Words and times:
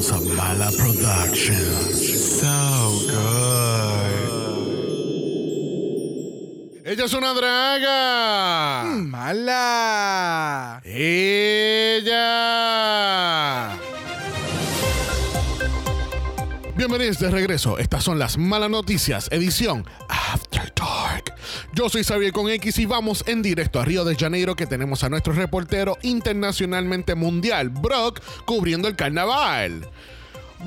House 0.00 0.12
of 0.12 0.24
Mala 0.34 0.72
Productions. 0.78 2.40
So 2.40 2.48
good. 3.12 4.16
Ella 6.86 7.04
es 7.04 7.12
una 7.12 7.34
draga. 7.34 8.84
Mala. 8.96 10.80
Ella. 10.86 12.16
Bienvenidos 16.76 17.18
de 17.18 17.30
regreso. 17.30 17.76
Estas 17.76 18.02
son 18.02 18.18
las 18.18 18.38
malas 18.38 18.70
noticias, 18.70 19.28
edición 19.30 19.84
After. 20.08 20.49
Yo 21.72 21.88
soy 21.88 22.02
Xavier 22.02 22.32
con 22.32 22.48
X 22.48 22.78
y 22.78 22.86
vamos 22.86 23.22
en 23.26 23.42
directo 23.42 23.80
a 23.80 23.84
Río 23.84 24.04
de 24.04 24.16
Janeiro 24.16 24.56
que 24.56 24.66
tenemos 24.66 25.04
a 25.04 25.08
nuestro 25.08 25.32
reportero 25.32 25.96
internacionalmente 26.02 27.14
mundial, 27.14 27.68
Brock, 27.68 28.20
cubriendo 28.44 28.88
el 28.88 28.96
carnaval. 28.96 29.88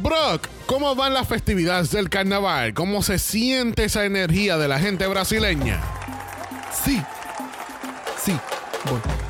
Brock, 0.01 0.47
¿cómo 0.65 0.95
van 0.95 1.13
las 1.13 1.27
festividades 1.27 1.91
del 1.91 2.09
carnaval? 2.09 2.73
¿Cómo 2.73 3.03
se 3.03 3.19
siente 3.19 3.83
esa 3.83 4.05
energía 4.05 4.57
de 4.57 4.67
la 4.67 4.79
gente 4.79 5.05
brasileña? 5.07 5.83
Sí. 6.83 7.01
Sí. 8.17 8.33
Voy. 8.85 9.22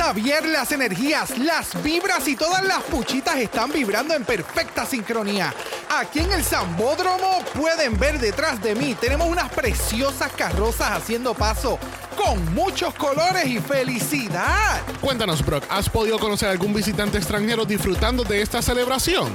Xavier, 0.00 0.46
las 0.46 0.72
energías, 0.72 1.36
las 1.36 1.82
vibras 1.82 2.26
y 2.26 2.34
todas 2.34 2.64
las 2.64 2.82
puchitas 2.84 3.36
están 3.36 3.70
vibrando 3.70 4.14
en 4.14 4.24
perfecta 4.24 4.86
sincronía. 4.86 5.52
Aquí 5.90 6.20
en 6.20 6.32
el 6.32 6.42
Zambódromo 6.42 7.44
pueden 7.54 7.98
ver 7.98 8.18
detrás 8.18 8.62
de 8.62 8.74
mí, 8.74 8.94
tenemos 8.94 9.28
unas 9.28 9.50
preciosas 9.50 10.32
carrozas 10.32 10.92
haciendo 10.92 11.34
paso 11.34 11.78
con 12.16 12.54
muchos 12.54 12.94
colores 12.94 13.44
y 13.44 13.58
felicidad. 13.58 14.80
Cuéntanos, 15.02 15.44
Brock, 15.44 15.64
¿has 15.68 15.90
podido 15.90 16.18
conocer 16.18 16.48
a 16.48 16.52
algún 16.52 16.72
visitante 16.72 17.18
extranjero 17.18 17.66
disfrutando 17.66 18.24
de 18.24 18.40
esta 18.40 18.62
celebración? 18.62 19.30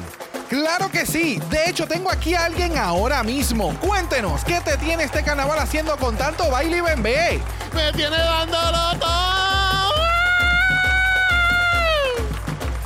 Claro 0.49 0.89
que 0.89 1.05
sí. 1.05 1.39
De 1.51 1.69
hecho, 1.69 1.85
tengo 1.85 2.09
aquí 2.09 2.33
a 2.33 2.45
alguien 2.45 2.75
ahora 2.79 3.21
mismo. 3.21 3.77
Cuéntenos, 3.79 4.43
¿qué 4.43 4.59
te 4.61 4.77
tiene 4.77 5.03
este 5.03 5.23
carnaval 5.23 5.59
haciendo 5.59 5.95
con 5.97 6.17
tanto 6.17 6.49
baile 6.49 6.77
y 6.77 6.81
bembé? 6.81 7.39
¡Me 7.71 7.93
tiene 7.93 8.17
dándolo 8.17 8.97
todo! 8.99 9.64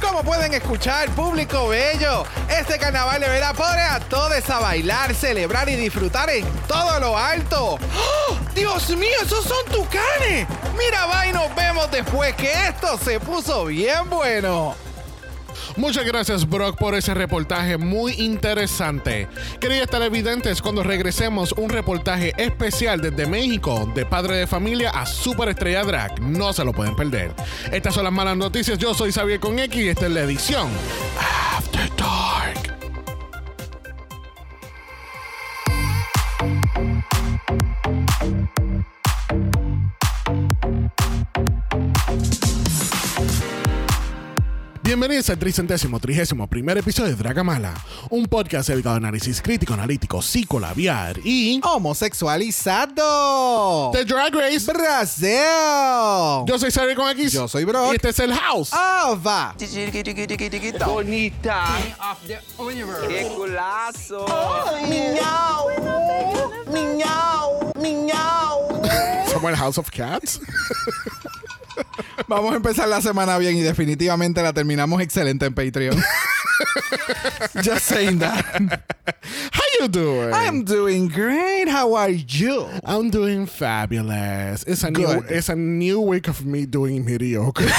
Como 0.10 0.24
pueden 0.24 0.56
escuchar, 0.56 1.08
público 1.12 1.68
bello, 1.68 2.26
este 2.50 2.80
carnaval 2.80 3.22
de 3.22 3.28
pone 3.56 3.80
a 3.80 4.00
todos 4.00 4.50
a 4.50 4.60
bailar, 4.60 5.14
celebrar 5.14 5.70
y 5.70 5.76
disfrutar 5.76 6.32
en 6.32 6.48
todo 6.68 7.00
lo 7.00 7.16
alto. 7.16 7.78
¡Oh! 7.78 8.38
¡Dios 8.56 8.90
mío, 8.98 9.16
esos 9.22 9.46
son 9.46 9.64
tucanes! 9.66 10.48
Mira, 10.76 11.06
va 11.06 11.28
y 11.28 11.32
nos 11.32 11.54
vemos 11.54 11.92
después 11.92 12.34
que 12.34 12.52
esto 12.52 12.98
se 12.98 13.20
puso 13.20 13.66
bien 13.66 14.10
bueno. 14.10 14.76
Muchas 15.78 16.06
gracias, 16.06 16.48
Brock, 16.48 16.78
por 16.78 16.96
ese 16.96 17.14
reportaje 17.14 17.78
muy 17.78 18.14
interesante. 18.14 19.28
Quería 19.60 19.84
estar 19.84 20.02
evidentes 20.02 20.62
cuando 20.62 20.84
regresemos 20.84 21.52
un 21.54 21.70
reportaje 21.70 22.34
especial 22.38 23.02
desde 23.02 23.28
México, 23.28 23.92
de 23.96 24.06
padre 24.06 24.38
de 24.38 24.48
familia 24.48 24.90
a 24.92 25.06
superestrella 25.06 25.84
drag. 25.84 26.22
No 26.22 26.54
se 26.54 26.64
lo 26.64 26.74
pueden 26.74 26.96
perder. 26.96 27.34
Estas 27.72 27.94
son 27.94 28.04
las 28.04 28.14
malas 28.14 28.38
noticias. 28.38 28.78
Yo 28.78 28.94
soy 28.94 29.12
Xavier 29.12 29.40
con 29.40 29.60
X 29.60 29.82
y 29.82 29.90
esta 29.90 30.08
es 30.08 30.12
la 30.12 30.22
edición 30.22 30.70
After 31.58 31.90
Dark. 31.98 32.79
Bienvenidos 44.90 45.30
al 45.30 45.38
tricentésimo, 45.38 46.00
trigésimo 46.00 46.48
primer 46.48 46.80
episodio 46.80 47.12
de 47.12 47.16
Dragamala, 47.16 47.76
un 48.10 48.26
podcast 48.26 48.70
dedicado 48.70 48.96
a 48.96 48.98
análisis 48.98 49.40
crítico, 49.40 49.76
analítico, 49.76 50.20
psicolabiar 50.20 51.20
y 51.24 51.62
Homosexualizado. 51.64 53.92
The 53.94 54.04
Drag 54.04 54.34
Race. 54.34 54.66
Brasil. 54.74 56.44
Yo 56.48 56.58
soy 56.58 56.72
Xavier 56.72 56.96
con 56.96 57.08
X. 57.12 57.34
Yo 57.34 57.48
soy 57.48 57.66
Brock. 57.66 57.92
Y 57.92 57.98
este 57.98 58.10
es 58.10 58.18
el 58.18 58.34
House. 58.34 58.74
Ava. 58.74 59.54
Bonita. 60.88 61.66
¡Qué 63.08 63.28
culazo! 63.36 64.26
Somos 69.32 69.52
el 69.52 69.56
House 69.56 69.78
of 69.78 69.88
Cats. 69.92 70.42
Vamos 72.28 72.54
a 72.54 72.58
empezar 72.58 72.88
la 72.88 73.02
semana 73.02 73.38
bien 73.38 73.58
y 73.58 73.62
definitivamente 73.62 74.42
la 74.42 74.54
terminamos 74.54 75.02
excelente 75.02 75.46
en 75.46 75.54
Patreon. 75.54 75.96
Just 77.64 77.86
saying 77.86 78.20
that. 78.20 78.44
How 79.52 79.64
you 79.80 79.88
doing? 79.88 80.34
I'm 80.34 80.64
doing 80.64 81.08
great. 81.08 81.70
How 81.70 81.96
are 81.96 82.12
you? 82.12 82.68
I'm 82.84 83.10
doing 83.10 83.48
fabulous. 83.48 84.64
It's 84.68 84.84
a 84.84 84.92
new 84.92 85.24
it's 85.30 85.50
a 85.50 85.56
new 85.56 86.02
week 86.02 86.28
of 86.28 86.46
me 86.46 86.66
doing 86.66 87.06
mediocre. 87.06 87.66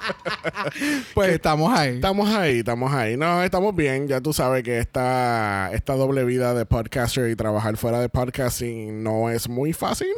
Pues 1.14 1.30
estamos 1.30 1.76
ahí. 1.76 1.94
estamos 1.96 2.28
ahí, 2.28 2.58
estamos 2.58 2.92
ahí. 2.92 3.16
No, 3.16 3.42
estamos 3.42 3.74
bien. 3.74 4.08
Ya 4.08 4.20
tú 4.20 4.32
sabes 4.32 4.62
que 4.62 4.78
esta, 4.78 5.70
esta 5.72 5.94
doble 5.94 6.24
vida 6.24 6.54
de 6.54 6.66
podcaster 6.66 7.30
y 7.30 7.36
trabajar 7.36 7.76
fuera 7.76 8.00
de 8.00 8.08
podcasting 8.08 9.02
no 9.02 9.30
es 9.30 9.48
muy 9.48 9.72
fácil, 9.72 10.08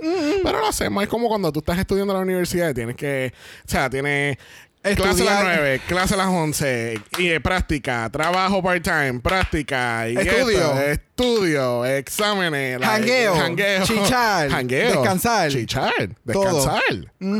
pero 0.42 0.60
lo 0.60 0.66
hacemos. 0.66 1.02
Es 1.02 1.08
como 1.08 1.28
cuando 1.28 1.52
tú 1.52 1.60
estás 1.60 1.78
estudiando 1.78 2.12
en 2.12 2.18
la 2.18 2.22
universidad 2.24 2.70
y 2.70 2.74
tienes 2.74 2.96
que, 2.96 3.32
o 3.64 3.68
sea, 3.68 3.88
tienes 3.88 4.38
clase 4.82 5.00
a 5.02 5.06
las 5.06 5.16
Estudiar. 5.18 5.44
9, 5.56 5.80
clase 5.86 6.14
a 6.14 6.16
las 6.16 6.26
11, 6.26 7.00
y 7.18 7.28
eh, 7.28 7.40
práctica, 7.40 8.10
trabajo 8.10 8.62
part-time, 8.62 9.20
práctica, 9.20 10.08
y 10.08 10.16
Estudio. 10.16 10.58
esto, 10.58 10.80
estudio, 10.80 11.84
exámenes, 11.86 12.80
like, 12.80 12.92
Jangueo. 12.92 13.34
jangueo, 13.36 13.84
Chichar. 13.84 14.50
jangueo, 14.50 14.90
Descansar. 14.92 15.50
chichar, 15.52 15.92
descansar. 16.24 16.82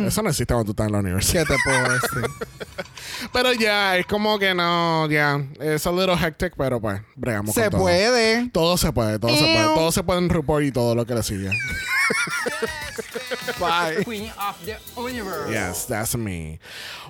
Eso 0.07 0.23
no 0.23 0.29
existe 0.29 0.55
cuando 0.55 0.65
tú 0.67 0.71
estás 0.73 0.87
en 0.87 0.93
la 0.93 0.99
universidad. 1.01 1.45
¿Qué 1.47 1.55
te 1.55 1.61
puedo 1.65 1.93
decir? 1.95 2.31
Pero 3.33 3.53
ya, 3.55 3.97
es 3.97 4.07
como 4.07 4.39
que 4.39 4.55
no, 4.55 5.09
ya, 5.11 5.41
es 5.61 5.87
a 5.87 5.91
little 5.93 6.15
hectic, 6.17 6.55
pero 6.57 6.81
pues, 6.81 7.01
bregamos 7.15 7.55
Se 7.55 7.63
con 7.63 7.71
todo. 7.73 7.81
puede. 7.83 8.49
Todo 8.51 8.77
se 8.77 8.93
puede, 8.93 9.19
todo 9.19 9.31
se 9.37 9.45
puede. 9.45 9.65
Todo 9.75 9.93
se 9.93 10.03
puede 10.03 10.19
en 10.21 10.29
RuPaul 10.29 10.65
y 10.65 10.73
todo 10.73 10.95
lo 10.95 11.07
que 11.07 11.15
le 11.15 11.23
sigue. 11.23 11.51
Bye. 13.59 14.05
Queen 14.05 14.31
of 14.39 14.57
the 14.65 14.77
universe. 14.97 15.51
Yes, 15.51 15.87
that's 15.87 16.17
me. 16.17 16.59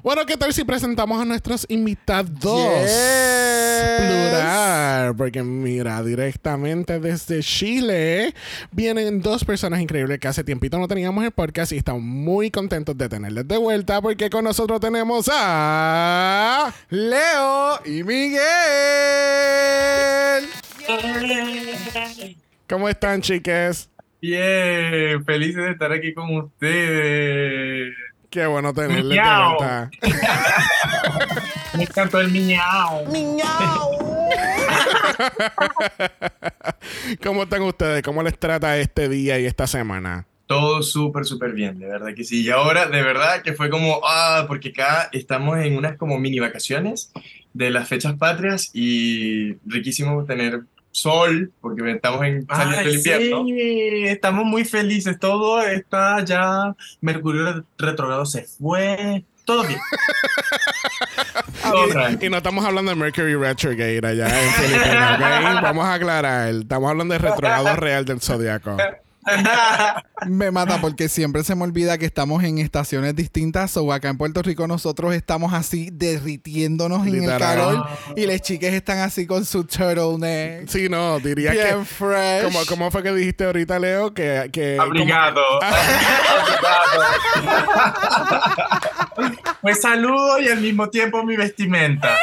Bueno, 0.03 0.25
¿qué 0.26 0.37
tal 0.37 0.53
si 0.53 0.65
presentamos 0.65 1.20
a 1.20 1.25
nuestros 1.25 1.66
invitados? 1.69 2.41
Yes. 2.43 3.98
Plural, 3.98 5.16
porque 5.16 5.42
mira, 5.42 6.03
directamente 6.03 6.98
desde 7.00 7.42
Chile 7.42 8.34
vienen 8.71 9.21
dos 9.21 9.44
personas 9.44 9.81
increíbles 9.81 10.19
que 10.19 10.28
hace 10.28 10.44
tiempito 10.44 10.78
no 10.78 10.88
teníamos 10.88 11.25
el 11.25 11.31
podcast 11.31 11.72
y 11.72 11.76
estamos 11.76 12.03
muy 12.03 12.50
contentos 12.50 12.97
de 12.97 13.09
tenerles 13.09 13.47
de 13.47 13.56
vuelta 13.56 14.00
porque 14.00 14.31
con 14.31 14.44
nosotros 14.44 14.81
tenemos 14.81 15.28
a... 15.32 16.72
Leo 16.91 17.81
y 17.84 18.03
Miguel. 18.03 18.42
¿Cómo 22.69 22.88
están, 22.88 23.21
chiques? 23.21 23.88
Bien, 24.22 25.22
felices 25.25 25.65
de 25.65 25.71
estar 25.72 25.91
aquí 25.91 26.15
con 26.15 26.37
ustedes. 26.37 27.93
Qué 28.31 28.47
bueno 28.47 28.72
tenerles 28.72 29.09
de. 29.19 29.91
Me 31.77 31.83
encantó 31.83 32.21
el 32.21 32.31
miau. 32.31 33.05
¿Cómo 37.21 37.43
están 37.43 37.62
ustedes? 37.62 38.05
¿Cómo 38.05 38.22
les 38.22 38.38
trata 38.38 38.78
este 38.78 39.09
día 39.09 39.41
y 39.41 39.47
esta 39.47 39.66
semana? 39.66 40.25
Todo 40.47 40.83
súper, 40.83 41.25
súper 41.25 41.53
bien, 41.53 41.81
de 41.81 41.89
verdad 41.89 42.15
que 42.15 42.22
sí. 42.22 42.44
Y 42.44 42.50
ahora, 42.50 42.87
de 42.87 43.03
verdad 43.03 43.43
que 43.43 43.54
fue 43.54 43.71
como, 43.71 44.03
ah, 44.04 44.44
porque 44.47 44.69
acá 44.69 45.09
estamos 45.10 45.59
en 45.59 45.77
unas 45.77 45.97
como 45.97 46.21
mini 46.21 46.39
vacaciones 46.39 47.10
de 47.54 47.72
las 47.72 47.89
fechas 47.89 48.15
patrias 48.15 48.71
y 48.72 49.54
riquísimo 49.66 50.24
tener 50.24 50.60
sol, 50.92 51.53
porque 51.60 51.91
estamos 51.91 52.24
en 52.24 52.47
saliendo 52.47 52.78
del 52.78 52.94
invierno. 52.97 53.44
Sí, 53.44 54.04
estamos 54.06 54.44
muy 54.44 54.65
felices. 54.65 55.18
Todo 55.18 55.60
está 55.62 56.24
ya. 56.24 56.74
Mercurio 57.00 57.65
retrogrado 57.77 58.24
se 58.24 58.44
fue. 58.44 59.24
Todo 59.44 59.65
bien. 59.65 59.80
Y 62.21 62.28
no 62.28 62.39
estamos 62.39 62.65
hablando 62.65 62.91
de 62.91 62.97
Mercury 62.97 63.34
Retrograde 63.34 64.06
allá 64.06 64.42
en 64.42 64.50
Filipinas. 64.53 65.18
Vamos 65.62 65.84
a 65.84 65.94
aclarar. 65.94 66.48
Estamos 66.48 66.91
hablando 66.91 67.12
de 67.12 67.18
retrogrado 67.18 67.77
real 67.77 68.04
del 68.04 68.21
zodiaco. 68.21 68.77
Me 70.27 70.51
mata 70.51 70.80
porque 70.80 71.09
siempre 71.09 71.45
se 71.45 71.54
me 71.54 71.65
olvida 71.65 71.97
que 71.98 72.07
estamos 72.07 72.42
en 72.45 72.59
estaciones 72.59 73.15
distintas. 73.15 73.77
O 73.77 73.92
acá 73.92 74.09
en 74.09 74.19
Puerto 74.19 74.42
Rico 74.42 74.66
nosotros 74.66 75.15
estamos 75.15 75.53
así 75.53 75.91
derritiéndonos 75.92 77.07
en 77.07 77.24
el 77.24 77.39
calor 77.39 77.86
y 78.16 78.27
las 78.27 78.41
chicas 78.42 78.72
están 78.72 78.98
así 78.98 79.27
con 79.27 79.45
su 79.45 79.65
turtleneck. 79.65 80.69
Sí, 80.69 80.89
no, 80.89 81.21
diría 81.21 81.53
Bien 81.53 81.80
que... 81.80 81.84
fresh. 81.84 82.45
Como, 82.45 82.66
¿Cómo 82.66 82.91
fue 82.91 83.03
que 83.03 83.13
dijiste 83.13 83.45
ahorita, 83.45 83.78
Leo? 83.78 84.13
Que... 84.15 84.48
que 84.53 84.78
Abrigado. 84.78 85.41
Abrigado. 85.63 87.03
Pues 89.60 89.80
saludo 89.80 90.41
y 90.41 90.48
al 90.48 90.60
mismo 90.60 90.89
tiempo 90.91 91.22
mi 91.24 91.36
vestimenta. 91.36 92.16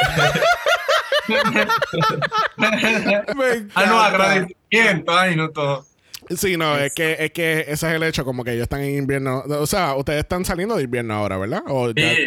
Me 2.58 3.68
ah, 3.76 3.86
no, 3.86 4.00
agradecimiento. 4.00 5.18
Ay, 5.18 5.36
no 5.36 5.50
todo. 5.50 5.86
Sí, 6.30 6.58
no, 6.58 6.78
es 6.78 6.94
que, 6.94 7.16
es 7.20 7.32
que 7.32 7.62
ese 7.62 7.74
es 7.74 7.84
el 7.84 8.04
hecho, 8.04 8.24
como 8.24 8.44
que 8.44 8.52
ellos 8.52 8.64
están 8.64 8.82
en 8.82 8.96
invierno. 8.98 9.44
O 9.48 9.66
sea, 9.66 9.96
ustedes 9.96 10.20
están 10.20 10.46
saliendo 10.46 10.76
de 10.78 10.84
invierno 10.84 11.14
ahora, 11.16 11.38
¿verdad? 11.38 11.64
O 11.68 11.92
ya, 11.92 12.10
Sí. 12.14 12.18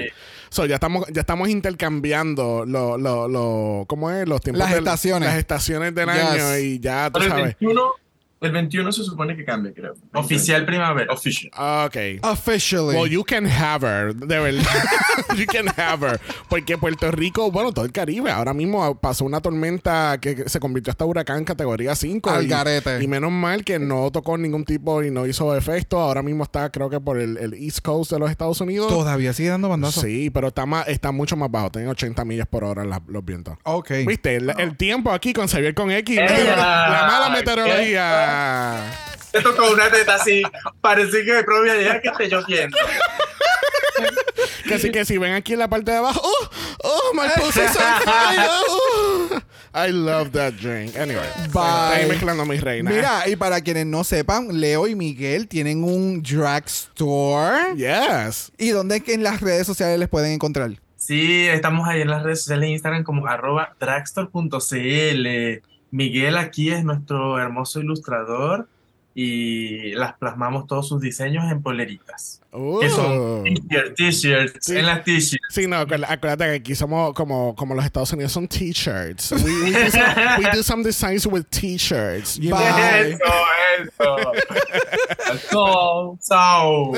so, 0.51 0.67
ya 0.67 0.75
estamos, 0.75 1.07
ya 1.13 1.21
estamos 1.21 1.49
intercambiando 1.49 2.65
lo, 2.67 2.99
lo, 2.99 3.29
lo, 3.29 3.85
¿cómo 3.87 4.11
es? 4.11 4.29
Los 4.29 4.41
tiempos 4.41 4.59
Las 4.59 4.71
del- 4.71 4.79
estaciones. 4.81 5.29
Las 5.29 5.39
estaciones 5.39 5.95
del 5.95 6.07
Yes. 6.09 6.19
año 6.19 6.59
y 6.59 6.81
ya 6.81 7.07
tú 7.11 7.21
Pero 7.21 7.25
el 7.25 7.31
sabes. 7.31 7.57
21, 7.61 7.83
el 8.43 8.53
21 8.53 8.93
se 8.93 9.05
supone 9.05 9.37
que 9.37 9.45
cambia, 9.45 9.73
creo. 9.73 9.95
Oficial 10.15 10.65
primavera. 10.67 11.13
Official. 11.13 11.51
Ok. 11.87 11.97
Officially. 12.23 12.97
Well, 12.97 13.11
you 13.11 13.25
can 13.25 13.47
have 13.47 13.87
her, 13.87 14.15
de 14.15 14.39
verdad. 14.41 14.65
you 15.37 15.47
can 15.47 15.69
have 15.77 16.05
her. 16.07 16.21
Porque 16.49 16.77
Puerto 16.79 17.11
Rico, 17.11 17.51
bueno, 17.51 17.73
todo 17.73 17.85
el 17.85 17.93
Caribe, 17.93 18.31
ahora 18.31 18.53
mismo 18.55 18.99
pasó 18.99 19.25
una 19.25 19.41
tormenta 19.41 20.19
que 20.21 20.49
se 20.49 20.61
convirtió 20.61 20.91
hasta 20.91 21.05
huracán 21.05 21.45
categoría 21.45 21.95
5. 21.95 22.31
Al 22.31 22.45
y, 22.45 22.49
garete. 22.49 23.03
y 23.03 23.07
menos 23.07 23.31
mal 23.31 23.65
que 23.65 23.79
no 23.79 24.11
tocó 24.11 24.37
ningún 24.39 24.65
tipo 24.65 25.03
y 25.03 25.11
no 25.11 25.27
hizo 25.27 25.55
efecto. 25.57 25.99
Ahora 26.01 26.23
mismo 26.23 26.45
está, 26.45 26.71
creo 26.71 26.91
que 26.91 27.01
por 27.01 27.19
el, 27.19 27.37
el 27.39 27.55
East 27.55 27.81
Coast 27.83 28.13
de 28.13 28.19
los 28.19 28.31
Estados 28.31 28.61
Unidos. 28.61 28.89
Todavía 28.89 29.33
sigue 29.33 29.51
dando 29.51 29.69
bandazos. 29.69 30.03
Sí, 30.03 30.31
pero 30.31 30.49
está, 30.49 30.67
más, 30.67 30.89
está 30.89 31.13
mucho 31.13 31.37
más 31.37 31.51
bajo. 31.51 31.71
Tiene 31.71 31.89
80 31.89 32.25
millas 32.25 32.47
por 32.49 32.65
hora 32.65 32.85
la- 32.85 33.03
los 33.07 33.25
vientos. 33.25 33.57
Ok. 33.65 33.91
¿Viste? 34.07 34.37
El, 34.37 34.53
el 34.59 34.77
tiempo 34.77 35.11
aquí 35.11 35.33
con 35.33 35.47
Xavier 35.49 35.75
con 35.75 35.91
X. 35.91 36.17
La 36.17 37.07
mala 37.09 37.31
meteorología. 37.31 38.32
Te 39.31 39.41
tocó 39.41 39.71
una 39.71 39.91
teta 39.91 40.17
así. 40.17 40.43
Parece 40.81 41.25
que 41.25 41.33
de 41.33 41.45
probabilidad 41.45 42.03
que 42.03 42.09
esté 42.09 42.29
lloviendo. 42.29 42.77
Así 44.73 44.91
que 44.91 45.05
si 45.05 45.19
ven 45.19 45.35
aquí 45.35 45.53
en 45.53 45.59
la 45.59 45.69
parte 45.69 45.91
de 45.91 45.99
abajo, 45.99 46.21
oh, 46.23 46.49
oh, 46.83 47.13
my 47.15 47.29
pussy's 47.37 47.77
on 47.77 48.03
fire. 48.05 48.49
oh. 48.69 49.41
I 49.75 49.91
love 49.91 50.33
that 50.33 50.55
drink. 50.55 50.97
Anyway, 50.97 51.27
Bye. 51.53 51.95
estoy 51.95 52.09
mezclando 52.11 52.45
mis 52.45 52.61
reinas. 52.61 52.93
Mira, 52.93 53.29
y 53.29 53.37
para 53.37 53.61
quienes 53.61 53.87
no 53.87 54.05
sepan, 54.05 54.61
Leo 54.61 54.87
y 54.87 54.95
Miguel 54.95 55.49
tienen 55.49 55.83
un 55.83 56.23
drag 56.23 56.65
store. 56.67 57.75
Yes. 57.77 58.53
¿Y 58.59 58.71
dónde 58.71 58.97
es 58.97 59.03
que 59.03 59.15
en 59.15 59.23
las 59.23 59.41
redes 59.41 59.67
sociales 59.67 59.99
les 59.99 60.09
pueden 60.09 60.33
encontrar? 60.33 60.73
Sí, 60.97 61.49
estamos 61.49 61.89
ahí 61.89 62.03
en 62.03 62.11
las 62.11 62.23
redes 62.23 62.41
sociales 62.41 62.69
de 62.69 62.73
Instagram 62.73 63.03
como 63.03 63.27
arroba 63.27 63.75
dragstore.cl. 63.81 65.63
Miguel 65.93 66.39
aquí 66.39 66.71
es 66.71 66.85
nuestro 66.85 67.39
hermoso 67.39 67.79
ilustrador 67.79 68.67
y 69.15 69.93
las 69.93 70.15
plasmamos 70.15 70.67
todos 70.67 70.89
sus 70.89 71.03
diseños 71.03 71.53
en 71.53 71.63
poleritas. 71.63 72.42
Que 72.53 72.91
son 72.91 73.13
Oh. 73.19 73.43
t-shirts, 73.45 73.95
t-shirts, 73.97 74.67
Sí. 74.67 74.77
en 74.77 74.85
las 74.85 75.03
t-shirts. 75.05 75.39
Sí, 75.49 75.67
no, 75.67 75.77
acuérdate 75.79 76.13
acuérdate 76.13 76.45
que 76.45 76.55
aquí 76.57 76.75
somos 76.75 77.15
como, 77.15 77.55
como 77.57 77.75
los 77.75 77.83
Estados 77.85 78.13
Unidos 78.13 78.31
son 78.33 78.47
t-shirts. 78.47 79.33
We, 79.33 79.39
we 79.63 79.71
do 79.73 79.91
some, 79.91 80.39
we 80.39 80.51
do 80.53 80.63
some 80.63 80.83
designs 80.85 81.27
with 81.27 81.45
t-shirts. 81.49 82.39
Eso, 82.39 82.57
eso. 83.81 84.17
So, 85.51 86.19
so. 86.21 86.93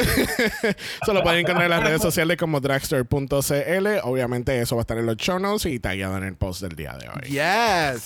Se 1.06 1.12
lo 1.12 1.23
pueden 1.23 1.41
encontrar 1.41 1.65
en 1.67 1.71
las 1.71 1.85
redes 1.85 2.03
sociales 2.03 2.37
como 2.37 2.59
dragster.cl. 2.61 3.87
Obviamente 4.03 4.61
eso 4.61 4.75
va 4.75 4.81
a 4.81 4.83
estar 4.83 4.99
en 4.99 5.07
los 5.07 5.17
show 5.17 5.39
notes 5.39 5.67
y 5.67 5.79
tagueado 5.79 6.17
en 6.19 6.25
el 6.25 6.35
post 6.35 6.62
del 6.62 6.75
día 6.75 6.95
de 6.99 7.09
hoy. 7.09 7.31
Yes. 7.31 8.03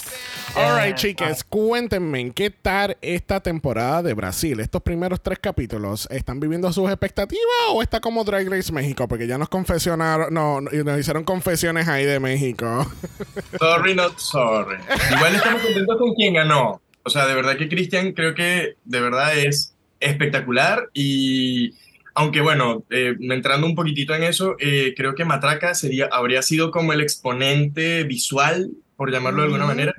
Alright, 0.54 0.96
chicas, 0.96 1.44
cuéntenme 1.44 2.30
qué 2.32 2.50
tal 2.50 2.96
esta 3.00 3.40
temporada 3.40 4.02
de 4.02 4.12
Brasil. 4.12 4.60
Estos 4.60 4.82
primeros 4.82 5.22
tres 5.22 5.38
capítulos, 5.38 6.06
¿están 6.10 6.40
viviendo 6.40 6.70
sus 6.72 6.88
expectativas 6.90 7.37
o 7.72 7.82
está 7.82 8.00
como 8.00 8.24
Drag 8.24 8.48
Race 8.48 8.72
México? 8.72 9.06
Porque 9.08 9.26
ya 9.26 9.38
nos 9.38 9.48
confesionaron, 9.48 10.32
no, 10.32 10.60
nos 10.60 10.98
hicieron 10.98 11.24
confesiones 11.24 11.88
ahí 11.88 12.04
de 12.04 12.20
México. 12.20 12.90
Sorry, 13.58 13.94
not 13.94 14.18
sorry. 14.18 14.78
Igual 15.16 15.34
estamos 15.34 15.62
contentos 15.62 15.96
con 15.98 16.14
quien 16.14 16.34
ganó. 16.34 16.80
O 17.02 17.10
sea, 17.10 17.26
de 17.26 17.34
verdad 17.34 17.56
que 17.56 17.68
Cristian 17.68 18.12
creo 18.12 18.34
que 18.34 18.76
de 18.84 19.00
verdad 19.00 19.36
es 19.36 19.74
espectacular 20.00 20.88
y 20.92 21.74
aunque 22.14 22.40
bueno, 22.40 22.84
eh, 22.90 23.14
entrando 23.20 23.66
un 23.66 23.76
poquitito 23.76 24.14
en 24.14 24.24
eso, 24.24 24.56
eh, 24.58 24.92
creo 24.96 25.14
que 25.14 25.24
Matraca 25.24 25.74
sería, 25.74 26.08
habría 26.10 26.42
sido 26.42 26.72
como 26.72 26.92
el 26.92 27.00
exponente 27.00 28.02
visual, 28.02 28.70
por 28.96 29.12
llamarlo 29.12 29.42
de 29.42 29.46
alguna 29.46 29.66
manera, 29.66 29.94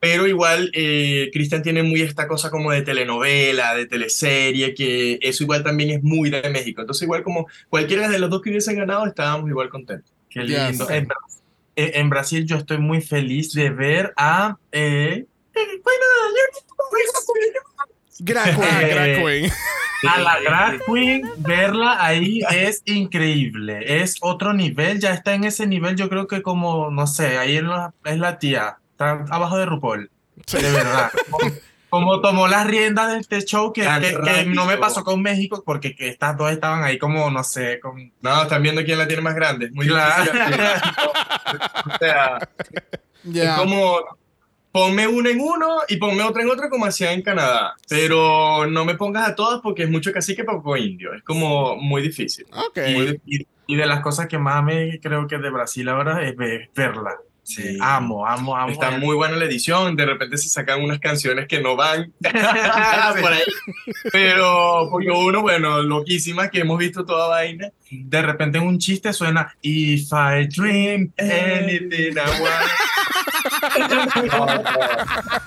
pero 0.00 0.26
igual 0.26 0.70
eh, 0.72 1.28
Cristian 1.32 1.62
tiene 1.62 1.82
muy 1.82 2.00
esta 2.00 2.26
cosa 2.26 2.50
como 2.50 2.72
de 2.72 2.80
telenovela, 2.80 3.74
de 3.74 3.86
teleserie, 3.86 4.74
que 4.74 5.18
eso 5.20 5.44
igual 5.44 5.62
también 5.62 5.90
es 5.90 6.02
muy 6.02 6.30
de 6.30 6.48
México. 6.48 6.80
Entonces 6.80 7.02
igual 7.02 7.22
como 7.22 7.46
cualquiera 7.68 8.08
de 8.08 8.18
los 8.18 8.30
dos 8.30 8.40
que 8.40 8.48
hubiesen 8.48 8.78
ganado, 8.78 9.06
estábamos 9.06 9.48
igual 9.50 9.68
contentos. 9.68 10.10
Qué 10.30 10.40
lindo. 10.40 10.88
En, 10.88 11.06
eh, 11.76 11.92
en 11.94 12.08
Brasil 12.08 12.46
yo 12.46 12.56
estoy 12.56 12.78
muy 12.78 13.02
feliz 13.02 13.52
de 13.52 13.68
ver 13.68 14.12
a... 14.16 14.56
eh, 14.72 15.26
Drag 18.18 18.56
Queen. 18.56 18.90
Drag 18.90 19.24
Queen. 19.24 19.52
a 20.08 20.20
la 20.20 20.40
drag 20.40 20.80
queen, 20.86 21.22
verla 21.38 22.04
ahí 22.04 22.40
es 22.50 22.82
increíble. 22.86 24.02
Es 24.02 24.16
otro 24.20 24.52
nivel, 24.52 24.98
ya 24.98 25.12
está 25.12 25.34
en 25.34 25.44
ese 25.44 25.66
nivel, 25.66 25.96
yo 25.96 26.08
creo 26.08 26.26
que 26.26 26.42
como, 26.42 26.90
no 26.90 27.06
sé, 27.06 27.38
ahí 27.38 27.56
es 27.56 27.62
la, 27.62 27.92
es 28.04 28.18
la 28.18 28.38
tía, 28.38 28.78
está 29.00 29.34
abajo 29.34 29.56
de 29.58 29.66
RuPaul, 29.66 30.10
de 30.52 30.72
verdad. 30.72 31.10
Como, 31.30 31.52
como 31.88 32.20
tomó 32.20 32.46
las 32.48 32.66
riendas 32.66 33.12
de 33.12 33.18
este 33.18 33.44
show 33.44 33.72
que, 33.72 33.82
que- 33.82 34.18
que 34.22 34.44
no 34.46 34.64
me 34.66 34.76
pasó 34.76 35.02
con 35.02 35.20
México 35.22 35.62
porque 35.66 35.94
que 35.96 36.08
estas 36.08 36.36
dos 36.36 36.52
estaban 36.52 36.84
ahí 36.84 36.98
como, 36.98 37.30
no 37.30 37.42
sé, 37.42 37.80
con... 37.80 38.12
No, 38.20 38.42
están 38.42 38.62
viendo 38.62 38.84
quién 38.84 38.98
la 38.98 39.08
tiene 39.08 39.22
más 39.22 39.34
grande. 39.34 39.70
Muy 39.72 39.88
Claro. 39.88 40.30
o 41.86 41.98
sea, 41.98 42.38
Ya. 43.24 43.54
es 43.54 43.58
como 43.60 43.98
ponme 44.72 45.08
uno 45.08 45.28
en 45.28 45.40
uno 45.40 45.78
y 45.88 45.96
ponme 45.96 46.22
otro 46.22 46.42
en 46.42 46.48
otro 46.50 46.70
como 46.70 46.86
hacía 46.86 47.12
en 47.12 47.22
Canadá. 47.22 47.74
Pero 47.88 48.66
no 48.66 48.84
me 48.84 48.94
pongas 48.94 49.28
a 49.28 49.34
todas 49.34 49.60
porque 49.60 49.82
es 49.82 49.90
mucho 49.90 50.12
cacique 50.12 50.44
poco 50.44 50.76
indio. 50.76 51.12
Es 51.12 51.22
como 51.24 51.74
muy 51.76 52.02
difícil. 52.02 52.46
Ok. 52.52 52.78
Y, 53.26 53.36
y- 53.38 53.46
y 53.66 53.76
de 53.76 53.86
las 53.86 54.00
cosas 54.00 54.26
que 54.26 54.36
más 54.38 54.62
me 54.64 54.98
creo 55.00 55.26
que 55.28 55.38
de 55.38 55.48
Brasil 55.50 55.88
ahora 55.88 56.22
es 56.24 56.34
ve- 56.36 56.70
verla. 56.74 57.16
Sí. 57.42 57.78
Amo, 57.80 58.26
amo, 58.26 58.56
amo. 58.56 58.70
Está 58.72 58.92
muy 58.92 59.16
buena 59.16 59.36
la 59.36 59.44
edición. 59.44 59.96
De 59.96 60.06
repente 60.06 60.38
se 60.38 60.48
sacan 60.48 60.82
unas 60.82 60.98
canciones 61.00 61.46
que 61.48 61.60
no 61.60 61.76
van 61.76 62.12
por 62.20 63.32
ahí. 63.32 63.42
Pero 64.12 64.88
porque 64.90 65.10
uno, 65.10 65.42
bueno, 65.42 65.82
loquísima 65.82 66.48
que 66.48 66.60
hemos 66.60 66.78
visto 66.78 67.04
toda 67.04 67.28
vaina. 67.28 67.70
De 67.90 68.22
repente 68.22 68.58
en 68.58 68.64
un 68.64 68.78
chiste 68.78 69.12
suena 69.12 69.56
If 69.62 70.12
I 70.12 70.46
dream 70.46 71.12
anything 71.18 72.12
I 72.12 72.40
want. 72.40 72.70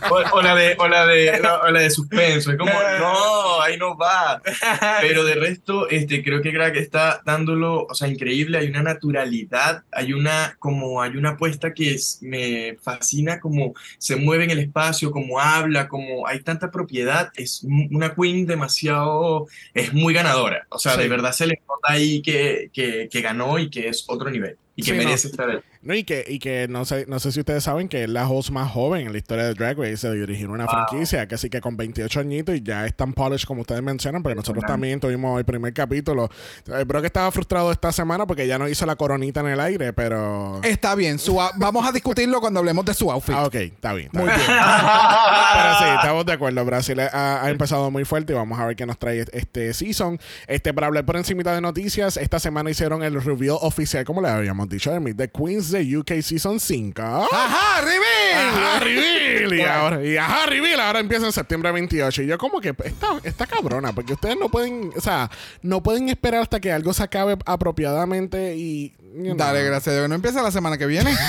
O, 0.09 0.15
o 0.37 0.41
la 0.41 0.55
de, 0.55 0.75
o 0.77 0.87
la 0.87 1.05
de, 1.05 1.41
o 1.63 1.71
la 1.71 1.79
de 1.79 1.89
suspenso. 1.89 2.51
Es 2.51 2.57
como, 2.57 2.71
no, 2.71 3.61
ahí 3.61 3.77
no 3.77 3.97
va. 3.97 4.41
Pero 5.01 5.23
de 5.23 5.35
resto, 5.35 5.89
este, 5.89 6.23
creo 6.23 6.41
que 6.41 6.51
Crack 6.53 6.75
está 6.75 7.21
dándolo, 7.25 7.85
o 7.89 7.93
sea, 7.95 8.07
increíble. 8.07 8.57
Hay 8.57 8.67
una 8.67 8.83
naturalidad, 8.83 9.83
hay 9.91 10.13
una, 10.13 10.55
como, 10.59 11.01
hay 11.01 11.15
una 11.17 11.31
apuesta 11.31 11.73
que 11.73 11.93
es- 11.95 12.19
me 12.21 12.77
fascina, 12.81 13.39
como 13.39 13.73
se 13.97 14.15
mueve 14.15 14.43
en 14.45 14.51
el 14.51 14.59
espacio, 14.59 15.11
como 15.11 15.39
habla, 15.39 15.87
como 15.87 16.27
hay 16.27 16.41
tanta 16.41 16.71
propiedad. 16.71 17.31
Es 17.35 17.63
una 17.63 18.13
queen 18.15 18.45
demasiado, 18.45 19.47
es 19.73 19.93
muy 19.93 20.13
ganadora. 20.13 20.65
O 20.69 20.79
sea, 20.79 20.93
Sí. 20.93 20.99
de 21.01 21.07
verdad 21.07 21.31
se 21.31 21.47
le 21.47 21.61
nota 21.67 21.93
ahí 21.93 22.21
que, 22.21 22.69
que, 22.73 23.07
que 23.11 23.21
ganó 23.21 23.57
y 23.59 23.69
que 23.69 23.87
es 23.89 24.05
otro 24.07 24.29
nivel 24.29 24.57
y 24.75 24.83
que 24.83 24.91
Sí, 24.91 24.97
no. 24.97 25.03
merece 25.03 25.27
estar 25.27 25.49
ahí. 25.49 25.59
No, 25.83 25.93
y 25.93 26.03
que, 26.05 26.23
y 26.27 26.39
que 26.39 26.67
no 26.69 26.85
sé, 26.85 27.05
no 27.09 27.19
sé 27.19 27.31
si 27.33 27.41
ustedes 27.41 27.63
saben 27.65 27.89
que 27.89 28.03
es 28.03 28.09
la 28.09 28.27
host 28.27 28.51
más 28.51 28.71
joven 28.71 29.07
en 29.07 29.11
la 29.11 29.17
historia 29.17 29.45
de 29.45 29.53
Drag 29.53 29.77
Race 29.77 30.07
de 30.07 30.15
dirigir 30.15 30.49
una 30.49 30.65
franquicia, 30.67 31.27
que 31.27 31.35
así 31.35 31.49
que 31.49 31.59
con 31.59 31.75
28 31.75 32.21
añitos 32.21 32.55
y 32.55 32.61
ya 32.61 32.85
es 32.85 32.95
tan 32.95 33.11
polished 33.13 33.45
como 33.45 33.61
ustedes 33.61 33.83
mencionan, 33.83 34.23
porque 34.23 34.35
nosotros 34.35 34.63
también 34.65 34.99
tuvimos 35.01 35.37
el 35.37 35.45
primer 35.45 35.73
capítulo. 35.73 36.29
Eh, 36.67 36.85
Creo 36.87 37.01
que 37.01 37.07
estaba 37.07 37.31
frustrado 37.31 37.71
esta 37.71 37.91
semana 37.91 38.25
porque 38.25 38.47
ya 38.47 38.57
no 38.57 38.69
hizo 38.69 38.85
la 38.85 38.95
coronita 38.95 39.39
en 39.41 39.47
el 39.47 39.59
aire, 39.59 39.91
pero... 39.93 40.61
Está 40.63 40.95
bien. 40.95 41.19
Su 41.19 41.35
Vamos 41.55 41.85
a 41.87 41.91
discutirlo 41.91 42.39
cuando 42.39 42.59
hablemos 42.59 42.85
de 42.85 42.93
su 42.93 43.11
outfit. 43.11 43.35
Ah, 43.35 43.45
ok, 43.45 43.55
está 43.55 43.93
bien. 43.93 44.07
está 44.07 44.19
Muy 44.19 44.27
bien. 44.27 44.37
bien. 44.37 44.59
Pero 45.53 45.77
sí, 45.79 45.85
estamos 45.95 46.25
de 46.25 46.33
acuerdo. 46.33 46.65
Brasil 46.65 46.99
ha, 46.99 47.43
ha 47.43 47.49
empezado 47.49 47.89
muy 47.91 48.05
fuerte 48.05 48.33
y 48.33 48.35
vamos 48.35 48.59
a 48.59 48.65
ver 48.65 48.75
qué 48.75 48.85
nos 48.85 48.97
trae 48.97 49.25
este 49.31 49.73
season. 49.73 50.19
Este, 50.47 50.73
para 50.73 50.87
hablar 50.87 51.05
por 51.05 51.17
encima 51.17 51.43
de 51.43 51.61
noticias, 51.61 52.17
esta 52.17 52.39
semana 52.39 52.69
hicieron 52.69 53.03
el 53.03 53.21
reveal 53.21 53.57
oficial, 53.61 54.05
como 54.05 54.21
le 54.21 54.29
habíamos 54.29 54.69
dicho, 54.69 54.91
de 54.91 54.99
Meet 54.99 55.17
the 55.17 55.29
Queens 55.29 55.72
de 55.73 55.97
UK 55.97 56.21
Season 56.21 56.59
5. 56.59 57.01
¡Ajá! 57.01 57.81
¡Reveal! 57.81 58.55
A 58.55 58.75
Harry 58.75 58.95
Bill. 58.95 59.59
Y 59.59 59.61
ahora, 59.61 60.05
y 60.05 60.17
a 60.17 60.25
Harry 60.25 60.61
Bill 60.61 60.79
ahora 60.79 60.99
empieza 60.99 61.25
en 61.25 61.31
septiembre 61.31 61.71
28. 61.71 62.21
Y 62.23 62.27
yo 62.27 62.37
como 62.37 62.61
que 62.61 62.69
está, 62.69 63.19
está 63.23 63.45
cabrona, 63.45 63.93
porque 63.93 64.13
ustedes 64.13 64.37
no 64.39 64.49
pueden, 64.49 64.91
o 64.95 65.01
sea, 65.01 65.29
no 65.61 65.83
pueden 65.83 66.09
esperar 66.09 66.43
hasta 66.43 66.59
que 66.59 66.71
algo 66.71 66.93
se 66.93 67.03
acabe 67.03 67.37
apropiadamente 67.45 68.55
y... 68.55 68.93
you 69.13 69.23
know. 69.23 69.35
Dale, 69.35 69.63
gracias 69.63 69.93
a 69.93 69.97
Dios. 69.97 70.09
No 70.09 70.15
empieza 70.15 70.41
la 70.41 70.51
semana 70.51 70.77
que 70.77 70.85
viene. 70.85 71.15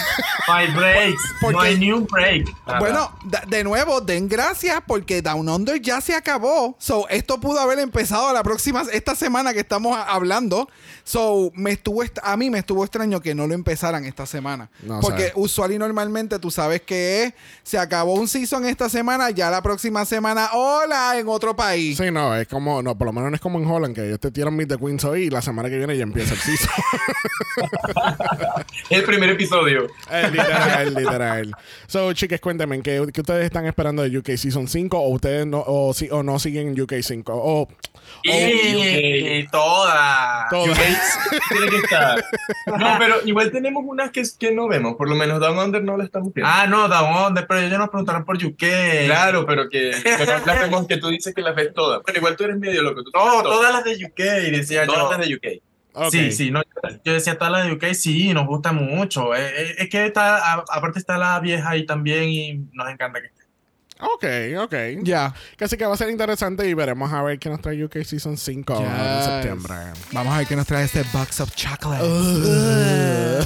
No 0.47 0.53
hay 0.53 0.71
breaks. 0.75 1.23
Porque- 1.41 1.55
No 1.57 1.61
hay 1.63 1.79
ni 1.79 1.91
un 1.91 2.05
break. 2.07 2.55
Nada. 2.67 2.79
Bueno, 2.79 3.19
de 3.49 3.65
nuevo, 3.65 4.03
den 4.03 4.29
gracias 4.29 4.79
porque 4.87 5.23
Down 5.23 5.49
Under 5.49 5.81
ya 5.81 6.03
se 6.03 6.15
acabó. 6.15 6.77
So, 6.79 7.09
esto 7.09 7.41
pudo 7.41 7.61
haber 7.61 7.79
empezado 7.79 8.31
la 8.31 8.43
próxima, 8.43 8.83
esta 8.93 9.15
semana 9.15 9.55
que 9.55 9.61
estamos 9.61 9.97
hablando. 10.07 10.69
So, 11.03 11.51
me 11.55 11.73
estuvo, 11.73 12.03
est- 12.03 12.19
a 12.23 12.37
mí 12.37 12.51
me 12.51 12.59
estuvo 12.59 12.85
extraño 12.85 13.23
que 13.23 13.35
no 13.35 13.47
lo 13.47 13.55
empezaran 13.55 14.05
esta 14.05 14.27
semana. 14.27 14.69
No, 14.83 15.01
porque 15.01 15.29
sabes. 15.29 15.33
usual 15.37 15.73
y 15.73 15.79
normalmente 15.79 16.39
tú 16.39 16.51
sabes 16.51 16.83
que 16.83 17.25
es, 17.25 17.35
se 17.63 17.79
acabó 17.79 18.13
un 18.15 18.29
season 18.29 18.67
esta 18.67 18.91
semana, 18.91 19.31
ya 19.31 19.51
la 19.51 19.63
próxima 19.63 20.05
semana, 20.05 20.51
hola, 20.53 21.19
en 21.19 21.27
otro 21.29 21.57
país. 21.57 21.97
Sí, 21.97 22.11
no, 22.11 22.35
es 22.37 22.47
como, 22.49 22.83
no, 22.83 22.99
por 22.99 23.07
lo 23.07 23.13
menos 23.15 23.31
no 23.31 23.35
es 23.37 23.41
como 23.41 23.59
en 23.59 23.67
Holland, 23.67 23.95
que 23.95 24.07
ellos 24.07 24.21
te 24.21 24.31
tiran 24.31 24.55
Meet 24.55 24.69
the 24.69 24.79
Queens 24.79 25.05
hoy 25.05 25.25
y 25.25 25.31
la 25.31 25.41
semana 25.41 25.71
que 25.71 25.79
viene 25.79 25.97
ya 25.97 26.03
empieza 26.03 26.35
el 26.35 26.41
season. 26.41 26.71
El 28.91 29.03
primer 29.05 29.31
episodio. 29.31 29.87
Es 30.11 30.31
literal, 30.33 30.95
literal. 30.95 31.55
So, 31.87 32.13
chicas, 32.13 32.41
cuéntenme, 32.41 32.81
¿qué, 32.83 33.05
qué 33.13 33.21
ustedes 33.21 33.45
están 33.45 33.67
esperando 33.67 34.03
de 34.03 34.17
UK 34.19 34.37
Season 34.37 34.69
5 34.69 34.99
o 34.99 35.09
ustedes 35.11 35.47
no, 35.47 35.63
o, 35.67 35.93
si- 35.95 36.11
o 36.11 36.23
no 36.23 36.39
siguen 36.39 36.79
UK 36.81 36.95
5? 37.03 37.33
O, 37.35 37.69
Y, 38.23 38.29
y 38.31 39.47
toda. 39.49 40.47
todo. 40.51 40.65
UK 40.65 40.79
tiene 41.49 41.69
que 41.71 41.77
estar. 41.77 42.25
No, 42.67 42.97
pero 42.99 43.17
igual 43.25 43.51
tenemos 43.51 43.83
unas 43.87 44.11
que, 44.11 44.23
que 44.39 44.53
no 44.53 44.69
vemos. 44.69 44.95
Por 44.97 45.09
lo 45.09 45.15
menos 45.15 45.41
Down 45.41 45.59
Under 45.59 45.83
no 45.83 45.97
la 45.97 46.05
estamos 46.05 46.33
viendo. 46.35 46.51
Ah, 46.53 46.67
no, 46.67 46.89
Down 46.89 47.27
Under, 47.29 47.47
pero 47.47 47.61
ellos 47.61 47.79
nos 47.79 47.89
preguntaron 47.89 48.25
por 48.25 48.37
UK. 48.37 48.65
Claro, 49.07 49.47
pero 49.47 49.69
que, 49.69 49.93
que 50.03 50.27
no 50.27 50.39
las 50.47 50.61
vemos, 50.61 50.87
que 50.87 50.97
tú 50.99 51.09
dices 51.09 51.35
que 51.35 51.43
las 51.43 51.55
ves 51.55 51.73
todas. 51.75 52.01
Pero 52.05 52.19
igual 52.19 52.37
tú 52.37 52.45
eres 52.45 52.59
medio 52.59 52.83
loco. 52.83 53.03
Tú 53.03 53.11
No, 53.15 53.43
todas 53.43 53.73
las 53.73 53.85
de 53.85 54.05
UK, 54.05 54.19
decía 54.53 54.85
yo. 54.85 54.93
Todas 54.93 55.19
las 55.19 55.27
de 55.29 55.35
UK. 55.35 55.63
Sí, 56.11 56.33
sí, 56.33 56.51
no, 56.51 56.61
yo 57.05 57.13
decía 57.13 57.39
todas 57.39 57.53
las 57.53 57.67
de 57.67 57.73
UK, 57.73 57.95
sí, 57.95 58.35
nos 58.35 58.47
gusta 58.47 58.73
mucho. 58.73 59.35
Eh, 59.35 59.43
eh, 59.57 59.75
Es, 59.79 59.89
que 59.89 60.07
está, 60.07 60.55
aparte 60.55 60.99
está 60.99 61.17
la 61.19 61.39
vieja 61.39 61.71
ahí 61.71 61.87
también 61.87 62.29
y 62.29 62.55
nos 62.73 62.91
encanta 62.91 63.21
que 63.21 63.29
esté. 63.29 63.44
Ok, 64.15 64.25
ok. 64.61 64.75
Ya. 65.03 65.33
Casi 65.57 65.77
que 65.77 65.87
va 65.87 65.95
a 65.95 65.97
ser 65.97 66.11
interesante 66.11 66.69
y 66.69 66.75
veremos 66.75 67.13
a 67.13 67.23
ver 67.23 67.39
qué 67.39 67.49
nos 67.49 67.61
trae 67.61 67.83
UK 67.83 68.03
Season 68.05 68.37
5 68.37 68.77
en 68.85 69.25
septiembre. 69.25 69.75
Vamos 70.13 70.35
a 70.35 70.39
ver 70.39 70.47
qué 70.47 70.57
nos 70.57 70.67
trae 70.67 70.85
este 70.85 71.03
box 71.13 71.41
of 71.41 71.51
chocolate. 71.55 72.05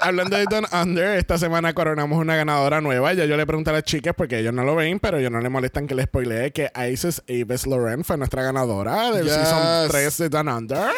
Hablando 0.00 0.36
de 0.36 0.44
Don 0.44 0.66
Under, 0.72 1.18
esta 1.18 1.38
semana 1.38 1.72
coronamos 1.72 2.18
una 2.18 2.36
ganadora 2.36 2.80
nueva. 2.80 3.12
Ya 3.14 3.24
yo 3.24 3.36
le 3.36 3.46
pregunté 3.46 3.70
a 3.70 3.74
las 3.74 3.84
chicas 3.84 4.14
porque 4.16 4.38
ellos 4.38 4.52
no 4.52 4.64
lo 4.64 4.74
ven, 4.76 4.98
pero 5.00 5.18
ellos 5.18 5.30
no 5.30 5.40
les 5.40 5.50
molestan 5.50 5.86
que 5.86 5.94
les 5.94 6.06
spoilee 6.06 6.52
que 6.52 6.70
Isis 6.90 7.22
Aves 7.28 7.66
Loren 7.66 8.04
fue 8.04 8.16
nuestra 8.18 8.42
ganadora 8.42 9.10
del 9.10 9.24
Yes. 9.24 9.34
Season 9.34 9.88
3 9.88 10.18
de 10.18 10.28
Don 10.28 10.48
Under. 10.48 10.90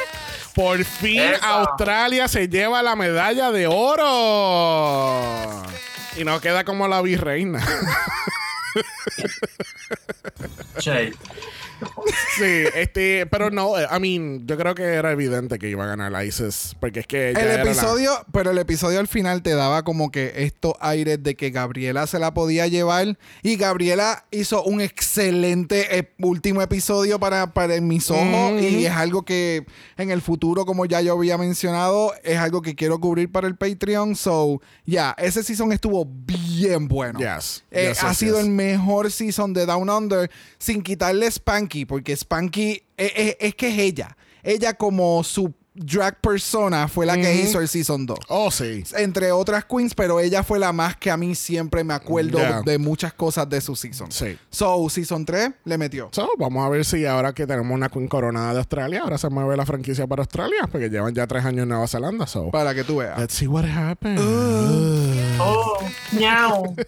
Por 0.55 0.85
fin 0.85 1.21
Eso. 1.21 1.45
Australia 1.45 2.29
se 2.29 2.49
lleva 2.49 2.83
la 2.83 2.95
medalla 2.97 3.51
de 3.51 3.67
oro. 3.67 5.63
Y 6.17 6.25
no 6.25 6.41
queda 6.41 6.65
como 6.65 6.89
la 6.89 7.01
virreina. 7.03 7.65
Che, 10.79 11.13
sí, 12.37 12.65
este, 12.75 13.27
pero 13.27 13.51
no, 13.51 13.73
I 13.81 14.01
mean, 14.01 14.47
yo 14.47 14.57
creo 14.57 14.75
que 14.75 14.83
era 14.83 15.13
evidente 15.13 15.59
que 15.59 15.69
iba 15.69 15.85
a 15.85 15.87
ganar 15.87 16.13
la 16.13 16.25
Isis, 16.25 16.75
porque 16.81 17.01
es 17.01 17.07
que 17.07 17.31
ella 17.31 17.41
El 17.41 17.49
era 17.49 17.65
la- 17.65 17.71
episodio, 17.71 18.13
pero 18.33 18.51
el 18.51 18.59
episodio 18.59 19.01
al 19.01 19.09
final 19.09 19.43
te 19.43 19.55
daba 19.55 19.83
como 19.83 20.11
que 20.11 20.33
estos 20.37 20.75
aires 20.81 21.23
de 21.23 21.35
que 21.37 21.51
Gabriela 21.51 22.07
se 22.07 22.19
la 22.19 22.35
podía 22.35 22.67
llevar 22.67 23.19
y 23.43 23.57
Gabriela 23.57 24.25
hizo 24.31 24.63
un 24.65 24.81
excelente 24.81 25.99
eh, 25.99 26.13
último 26.21 26.63
episodio 26.63 27.19
para, 27.21 27.53
para 27.53 27.75
en 27.77 27.87
mis 27.87 28.11
ojos 28.11 28.23
Mm. 28.53 28.59
y 28.59 28.87
es 28.87 28.93
algo 28.93 29.25
que 29.25 29.65
en 29.97 30.11
el 30.11 30.21
futuro, 30.23 30.65
como 30.65 30.87
ya 30.87 31.01
yo 31.01 31.13
había 31.15 31.39
mencionado, 31.39 32.13
es 32.25 32.39
algo 32.39 32.63
que 32.63 32.75
quiero 32.75 32.99
cubrir 33.01 33.31
para 33.31 33.47
el 33.47 33.57
Patreon. 33.57 34.17
So, 34.17 34.61
ya, 34.87 35.15
ese 35.19 35.43
season 35.43 35.73
estuvo 35.73 36.05
bien 36.07 36.89
bueno. 36.89 37.19
Yes, 37.19 37.63
Eh, 37.71 37.89
yes, 37.91 38.03
ha 38.03 38.09
yes, 38.11 38.19
sido 38.19 38.37
yes. 38.37 38.45
el 38.47 38.51
mejor 38.53 39.11
season 39.11 39.53
de 39.53 39.67
Down 39.67 39.89
Under 39.91 40.31
sin 40.59 40.83
quitarle 40.83 41.27
Spanky, 41.73 41.85
porque 41.87 42.15
Spanky 42.17 42.83
eh, 42.97 43.13
eh, 43.17 43.37
es 43.41 43.55
que 43.55 43.69
es 43.69 43.79
ella. 43.79 44.17
Ella 44.43 44.75
como 44.75 45.23
su 45.25 45.53
drag 45.75 46.21
persona 46.21 46.87
fue 46.87 47.07
la 47.07 47.17
que 47.17 47.35
hizo 47.37 47.59
el 47.59 47.67
season 47.67 48.05
2. 48.05 48.19
Oh, 48.29 48.51
sí. 48.51 48.85
Entre 48.99 49.33
otras 49.33 49.65
queens, 49.65 49.95
pero 49.95 50.21
ella 50.21 50.43
fue 50.43 50.59
la 50.59 50.71
más 50.71 50.97
que 50.97 51.11
a 51.11 51.17
mí 51.17 51.35
siempre 51.35 51.83
me 51.83 51.95
acuerdo 51.95 52.39
Yeah. 52.39 52.61
de 52.63 52.77
muchas 52.77 53.15
cosas 53.15 53.49
de 53.49 53.59
su 53.63 53.75
season. 53.75 54.13
Sí. 54.13 54.37
So, 54.51 54.87
season 54.91 55.25
3 55.25 55.51
le 55.65 55.79
metió. 55.79 56.11
So, 56.13 56.29
vamos 56.39 56.63
a 56.67 56.69
ver 56.69 56.85
si 56.85 57.07
ahora 57.07 57.33
que 57.33 57.47
tenemos 57.47 57.73
una 57.75 57.89
Queen 57.89 58.07
coronada 58.09 58.53
de 58.53 58.59
Australia, 58.59 59.01
ahora 59.03 59.17
se 59.17 59.31
mueve 59.31 59.57
la 59.57 59.65
franquicia 59.65 60.07
para 60.07 60.23
Australia, 60.23 60.69
porque 60.71 60.91
llevan 60.91 61.15
ya 61.15 61.27
tres 61.27 61.43
años 61.45 61.63
en 61.63 61.71
Nueva 61.71 61.89
Zelanda. 61.89 62.27
So, 62.27 62.51
Para 62.51 62.75
que 62.75 62.85
tú 62.85 62.97
veas. 62.99 63.19
let's 63.19 63.33
see 63.35 63.47
what 63.47 63.65
happens. 63.65 64.21
Oh, 65.43 65.79
miau. 66.13 66.75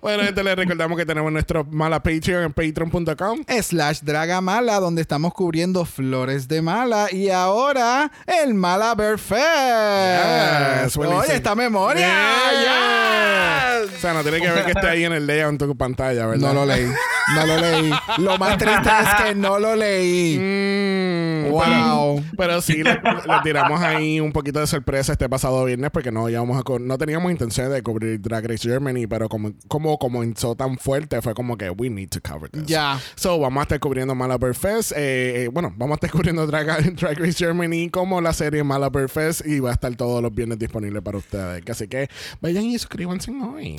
Bueno, 0.00 0.22
gente, 0.24 0.42
les 0.42 0.56
recordamos 0.56 0.96
que 0.98 1.06
tenemos 1.06 1.30
nuestro 1.32 1.64
mala 1.64 2.02
Patreon 2.02 2.44
en 2.44 2.52
patreon.com. 2.52 3.44
Slash 3.62 4.00
Dragamala, 4.00 4.80
donde 4.80 5.02
estamos 5.02 5.32
cubriendo 5.34 5.84
flores 5.84 6.48
de 6.48 6.62
mala. 6.62 7.08
Y 7.12 7.30
ahora, 7.30 8.10
el 8.26 8.54
Mala 8.54 8.94
Bear 8.94 9.18
Fest. 9.18 10.84
Yes. 10.84 10.96
Oye, 10.96 11.34
esta 11.34 11.54
memoria. 11.54 12.08
Yeah. 12.08 13.82
Yes. 13.82 13.94
O 13.96 14.00
sea, 14.00 14.12
no 14.12 14.22
tiene 14.22 14.40
que 14.40 14.50
ver 14.50 14.64
que 14.64 14.72
esté 14.72 14.88
ahí 14.88 15.04
en 15.04 15.12
el 15.12 15.26
layout 15.26 15.52
en 15.52 15.58
tu 15.58 15.76
pantalla, 15.76 16.26
¿verdad? 16.26 16.48
No 16.48 16.54
lo 16.54 16.66
leí. 16.66 16.86
No 17.34 17.46
lo 17.46 17.58
leí. 17.58 17.92
Lo 18.18 18.38
más 18.38 18.56
triste 18.58 18.90
es 19.02 19.22
que 19.22 19.34
no 19.34 19.58
lo 19.58 19.76
leí. 19.76 20.38
Mm, 20.38 21.22
Wow. 21.52 22.16
Pero, 22.16 22.36
pero 22.36 22.60
sí, 22.62 22.82
le, 22.82 22.94
le 22.94 23.40
tiramos 23.42 23.80
ahí 23.82 24.20
un 24.20 24.31
poquito 24.32 24.60
de 24.60 24.66
sorpresa 24.66 25.12
este 25.12 25.28
pasado 25.28 25.64
viernes 25.64 25.90
porque 25.90 26.10
no 26.10 26.28
íbamos 26.28 26.58
a 26.58 26.78
no 26.78 26.98
teníamos 26.98 27.30
intención 27.30 27.70
de 27.70 27.82
cubrir 27.82 28.20
Drag 28.20 28.46
Race 28.46 28.68
Germany, 28.68 29.06
pero 29.08 29.28
como, 29.28 29.52
como 29.68 29.98
comenzó 29.98 30.54
tan 30.54 30.78
fuerte, 30.78 31.20
fue 31.22 31.34
como 31.34 31.56
que 31.56 31.70
we 31.70 31.90
need 31.90 32.08
to 32.08 32.20
cover 32.20 32.50
this. 32.50 32.66
Ya. 32.66 33.00
So, 33.14 33.38
vamos 33.38 33.60
a 33.60 33.62
estar 33.62 33.80
cubriendo 33.80 34.14
Malabar 34.14 34.54
Fest. 34.54 34.92
eh, 34.92 35.44
eh, 35.44 35.48
bueno, 35.48 35.72
vamos 35.76 35.94
a 35.94 35.96
estar 35.96 36.10
cubriendo 36.12 36.46
Drag, 36.46 36.94
Drag 36.96 37.18
Race 37.18 37.44
Germany 37.44 37.90
como 37.90 38.20
la 38.20 38.32
serie 38.32 38.64
Malabar 38.64 39.08
Fest 39.08 39.46
y 39.46 39.60
va 39.60 39.70
a 39.70 39.74
estar 39.74 39.94
todos 39.96 40.22
los 40.22 40.34
viernes 40.34 40.58
disponible 40.58 41.02
para 41.02 41.18
ustedes. 41.18 41.62
Así 41.68 41.88
que 41.88 42.08
vayan 42.40 42.64
y 42.64 42.78
suscríbanse 42.78 43.30
hoy. 43.30 43.76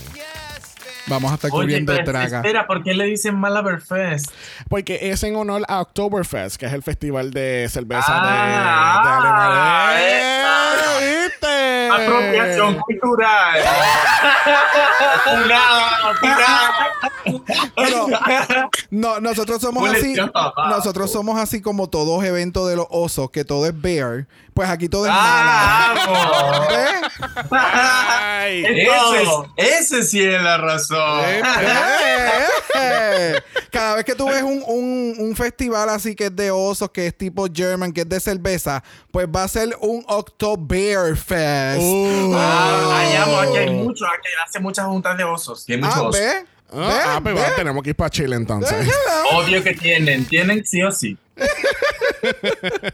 Vamos 1.07 1.31
a 1.31 1.35
estar 1.35 1.51
Oye, 1.51 1.61
cubriendo 1.63 1.93
pero 1.93 2.05
Draga. 2.11 2.37
espera, 2.37 2.65
¿por 2.65 2.81
qué 2.83 2.93
le 2.93 3.03
dicen 3.05 3.35
Malaberfest? 3.35 4.31
Porque 4.69 5.09
es 5.11 5.21
en 5.23 5.35
honor 5.35 5.63
a 5.67 5.81
Oktoberfest, 5.81 6.55
que 6.57 6.65
es 6.65 6.73
el 6.73 6.81
festival 6.81 7.31
de 7.31 7.67
cerveza 7.69 8.05
Ah, 8.07 9.01
de, 9.03 9.09
de 9.09 9.15
Alemania. 9.15 9.99
¡Eh! 9.99 10.43
¿Viste? 11.25 11.89
Apropiación 11.91 12.79
cultural. 12.79 13.59
Pero 17.75 18.07
no, 18.91 19.19
nosotros 19.19 19.61
somos 19.61 19.89
así. 19.89 20.15
Nosotros 20.69 21.11
somos 21.11 21.39
así 21.39 21.61
como 21.61 21.89
todos 21.89 22.23
eventos 22.23 22.69
de 22.69 22.75
los 22.75 22.87
osos, 22.89 23.31
que 23.31 23.45
todo 23.45 23.65
es 23.67 23.79
bear. 23.79 24.25
Pues 24.53 24.69
aquí 24.69 24.87
todo 24.87 25.05
es. 25.07 25.11
Ah, 25.13 25.93
vamos. 25.95 26.67
¿Ves? 26.67 27.49
Ay, 27.51 28.63
Es 28.65 28.87
Ese, 28.87 29.77
ese 29.97 30.03
sí 30.03 30.23
es 30.23 30.41
la 30.41 30.57
razón. 30.57 31.21
eh, 31.25 31.41
Eh, 32.75 33.41
Cada 33.71 33.95
vez 33.95 34.05
que 34.05 34.15
tú 34.15 34.27
ves 34.27 34.41
un, 34.43 34.63
un- 34.67 35.15
un 35.19 35.35
festival 35.35 35.89
así 35.89 36.15
que 36.15 36.25
es 36.25 36.35
de 36.35 36.51
osos, 36.51 36.89
que 36.91 37.07
es 37.07 37.17
tipo 37.17 37.47
German, 37.53 37.91
que 37.91 38.01
es 38.01 38.09
de 38.09 38.19
cerveza, 38.19 38.83
pues 39.11 39.27
va 39.27 39.43
a 39.43 39.47
ser 39.47 39.75
un 39.81 40.03
Oktoberfest. 40.07 41.79
Uh. 41.81 42.33
Ah, 42.35 42.89
ay, 42.99 43.15
amo, 43.17 43.37
aquí 43.39 43.57
hay 43.57 43.69
mucho, 43.71 44.05
aquí 44.05 44.29
hace 44.47 44.59
muchas 44.59 44.85
juntas 44.85 45.17
de 45.17 45.23
osos. 45.23 45.65
Tiene 45.65 45.83
ah, 45.85 45.89
muchos 45.89 46.01
osos. 46.09 46.19
¿ves? 46.21 46.45
Ah, 46.75 47.03
ah, 47.15 47.19
pues 47.21 47.35
¿Ves? 47.35 47.43
va, 47.43 47.55
tenemos 47.55 47.83
que 47.83 47.89
ir 47.91 47.95
para 47.95 48.09
Chile 48.09 48.35
entonces. 48.35 48.87
Obvio 49.31 49.63
que 49.63 49.73
tienen, 49.75 50.25
tienen 50.25 50.65
sí 50.65 50.81
o 50.83 50.91
sí. 50.91 51.17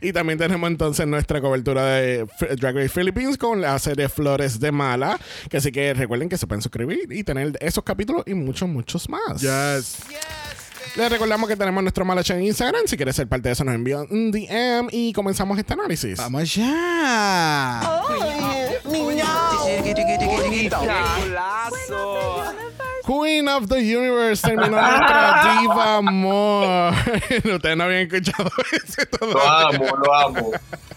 y 0.00 0.12
también 0.12 0.38
tenemos 0.38 0.68
entonces 0.68 1.06
nuestra 1.06 1.40
cobertura 1.40 1.84
de 1.86 2.20
F- 2.22 2.56
Drag 2.56 2.74
Race 2.76 2.88
Philippines 2.90 3.36
con 3.38 3.60
la 3.60 3.78
serie 3.78 4.08
Flores 4.08 4.60
de 4.60 4.72
Mala. 4.72 5.18
Que 5.48 5.56
así 5.58 5.72
que 5.72 5.94
recuerden 5.94 6.28
que 6.28 6.38
se 6.38 6.46
pueden 6.46 6.62
suscribir 6.62 7.10
y 7.10 7.24
tener 7.24 7.56
esos 7.60 7.82
capítulos 7.84 8.22
y 8.26 8.34
muchos, 8.34 8.68
muchos 8.68 9.08
más. 9.08 9.40
Yes. 9.40 9.98
Les 10.96 11.10
recordamos 11.10 11.48
que 11.48 11.56
tenemos 11.56 11.82
nuestro 11.82 12.04
Malacha 12.04 12.36
en 12.36 12.44
Instagram. 12.44 12.82
Si 12.86 12.96
quieres 12.96 13.16
ser 13.16 13.26
parte 13.26 13.48
de 13.48 13.52
eso, 13.54 13.64
nos 13.64 13.74
envían 13.74 14.06
un 14.10 14.30
DM 14.30 14.88
y 14.92 15.12
comenzamos 15.12 15.58
este 15.58 15.72
análisis. 15.72 16.18
Vamos 16.18 16.42
allá. 16.42 17.80
Queen 23.04 23.46
of 23.48 23.68
the 23.68 23.80
Universe 23.80 24.40
terminó 24.40 24.80
nuestra 24.80 25.60
Diva 25.60 26.00
More. 26.00 26.96
Ustedes 27.54 27.76
no 27.76 27.84
habían 27.84 28.02
escuchado 28.02 28.50
eso 28.72 29.02
Lo 29.20 29.42
amo, 29.42 29.84
lo 29.96 30.14
amo. 30.14 30.50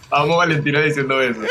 Amo 0.09 0.33
a 0.35 0.37
Valentina 0.37 0.79
diciendo 0.79 1.21
eso. 1.21 1.41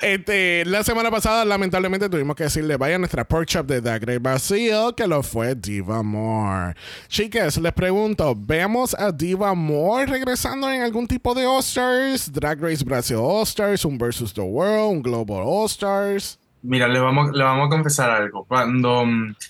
este, 0.00 0.64
la 0.66 0.84
semana 0.84 1.10
pasada, 1.10 1.46
lamentablemente, 1.46 2.10
tuvimos 2.10 2.36
que 2.36 2.44
decirle 2.44 2.76
vaya 2.76 2.96
a 2.96 2.98
nuestra 2.98 3.24
pork 3.26 3.46
chop 3.46 3.66
de 3.66 3.80
The 3.80 3.98
Great 4.00 4.20
Brasil, 4.20 4.94
que 4.94 5.06
lo 5.06 5.22
fue 5.22 5.54
Diva 5.54 6.02
More. 6.02 6.74
Chicas, 7.08 7.56
les 7.56 7.72
pregunto, 7.72 8.34
¿vemos 8.36 8.94
a 8.94 9.10
Diva 9.10 9.54
More 9.54 10.04
regresando 10.04 10.70
en 10.70 10.82
algún 10.82 11.06
tipo 11.06 11.34
de 11.34 11.46
All-Stars? 11.46 12.30
Drag 12.30 12.60
Race 12.60 12.84
Brasil 12.84 13.16
All-Stars, 13.16 13.86
un 13.86 13.96
Versus 13.96 14.34
the 14.34 14.42
World, 14.42 14.96
un 14.96 15.02
Global 15.02 15.42
All-Stars. 15.42 16.38
Mira, 16.62 16.88
le 16.88 16.98
vamos, 16.98 17.32
le 17.32 17.44
vamos 17.44 17.66
a 17.66 17.70
confesar 17.70 18.10
algo. 18.10 18.44
Cuando, 18.44 19.04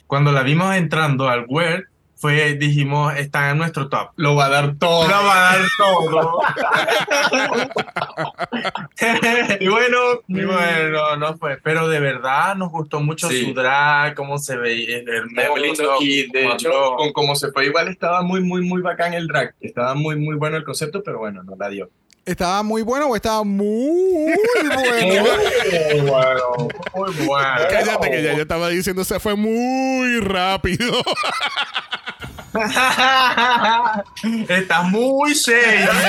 cuando 0.07 0.33
la 0.33 0.43
vimos 0.43 0.75
entrando 0.75 1.29
al 1.29 1.47
World, 1.49 1.85
fue, 2.19 2.55
dijimos, 2.55 3.15
está 3.17 3.51
en 3.51 3.59
nuestro 3.59 3.89
top. 3.91 4.09
Lo 4.17 4.35
va 4.35 4.47
a 4.47 4.49
dar 4.49 4.77
todo. 4.79 5.07
Lo 5.07 5.15
va 5.15 5.51
a 5.51 5.57
dar 5.59 5.67
todo. 5.77 6.41
y 9.61 9.69
bueno, 9.69 9.99
y 10.29 10.45
bueno, 10.45 11.17
no 11.19 11.37
fue. 11.37 11.59
Pero 11.63 11.89
de 11.89 12.01
verdad 12.01 12.55
nos 12.57 12.71
gustó 12.71 13.01
mucho 13.01 13.29
Sí. 13.29 13.45
su 13.45 13.55
drag, 13.55 14.15
cómo 14.15 14.39
se 14.39 14.57
veía. 14.57 15.03
Muy 15.51 15.61
lindo. 15.61 15.97
Y 16.01 16.31
de 16.31 16.47
hecho, 16.47 16.71
con 16.97 17.13
como 17.13 17.37
se 17.37 17.53
fue 17.53 17.67
igual, 17.67 17.89
estaba 17.89 18.23
muy, 18.23 18.43
muy, 18.43 18.63
muy 18.63 18.81
bacán 18.81 19.13
el 19.13 19.27
drag. 19.27 19.55
Estaba 19.61 19.95
muy, 19.95 20.17
muy 20.17 20.37
bueno 20.37 20.57
el 20.57 20.65
concepto, 20.65 21.03
pero 21.03 21.19
bueno, 21.19 21.43
no 21.43 21.55
la 21.57 21.69
dio. 21.69 21.91
¿Estaba 22.27 22.63
muy 22.65 22.83
bueno 22.83 23.07
o 23.07 23.15
estaba 23.15 23.45
muy 23.45 24.35
bueno? 24.75 25.25
Muy 25.93 26.01
bueno, 26.01 26.69
muy 26.93 27.13
bueno. 27.25 27.61
Cállate 27.71 28.11
que 28.11 28.21
ya 28.21 28.33
yo 28.35 28.43
estaba 28.43 28.69
diciendo, 28.69 29.05
se 29.05 29.21
fue 29.21 29.37
muy 29.37 30.19
rápido. 30.19 30.93
Está 34.49 34.83
muy 34.83 35.37
serio. 35.37 35.89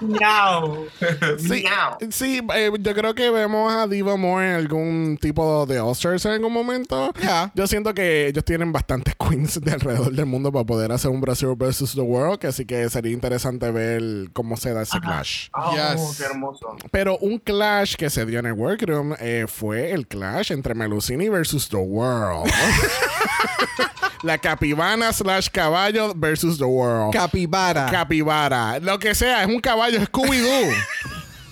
Miau. 0.00 0.86
Sí, 1.38 1.64
sí 2.10 2.40
eh, 2.54 2.70
yo 2.80 2.94
creo 2.94 3.14
que 3.14 3.30
vemos 3.30 3.72
a 3.72 3.86
Diva 3.86 4.16
More 4.16 4.48
en 4.50 4.54
algún 4.56 5.18
tipo 5.20 5.66
de 5.66 5.78
All-Stars 5.80 6.24
en 6.26 6.32
algún 6.32 6.52
momento. 6.52 7.12
Ya. 7.22 7.50
Yo 7.54 7.66
siento 7.66 7.94
que 7.94 8.28
ellos 8.28 8.44
tienen 8.44 8.72
bastantes 8.72 9.14
queens 9.28 9.60
de 9.60 9.72
alrededor 9.72 10.12
del 10.12 10.26
mundo 10.26 10.52
para 10.52 10.64
poder 10.64 10.92
hacer 10.92 11.10
un 11.10 11.20
Brasil 11.20 11.50
versus 11.56 11.94
the 11.94 12.00
World, 12.00 12.38
que 12.38 12.46
así 12.48 12.64
que 12.64 12.88
sería 12.90 13.12
interesante 13.12 13.70
ver 13.70 14.30
cómo 14.32 14.56
se 14.56 14.72
da 14.72 14.82
ese 14.82 14.98
clash. 15.00 15.48
Oh, 15.54 15.72
Yes. 15.74 16.16
qué 16.18 16.24
hermoso. 16.24 16.76
Pero 16.90 17.16
un 17.18 17.38
clash 17.38 17.94
que 17.96 18.10
se 18.10 18.24
dio 18.26 18.38
en 18.40 18.46
el 18.46 18.52
Workroom 18.54 19.14
eh, 19.18 19.46
fue 19.48 19.92
el 19.92 20.06
clash 20.06 20.52
entre 20.52 20.74
Melusini 20.74 21.28
versus 21.28 21.68
the 21.68 21.76
World. 21.76 22.50
La 24.22 24.36
capibana 24.36 25.12
slash 25.14 25.48
caballo 25.48 26.12
versus 26.14 26.58
the 26.58 26.64
world. 26.66 27.10
Capibara. 27.14 27.86
Capibara. 27.90 28.78
Lo 28.78 28.98
que 28.98 29.14
sea, 29.14 29.42
es 29.42 29.48
un 29.48 29.60
caballo, 29.60 29.89
es 29.94 30.08
Scooby-Doo. 30.08 30.72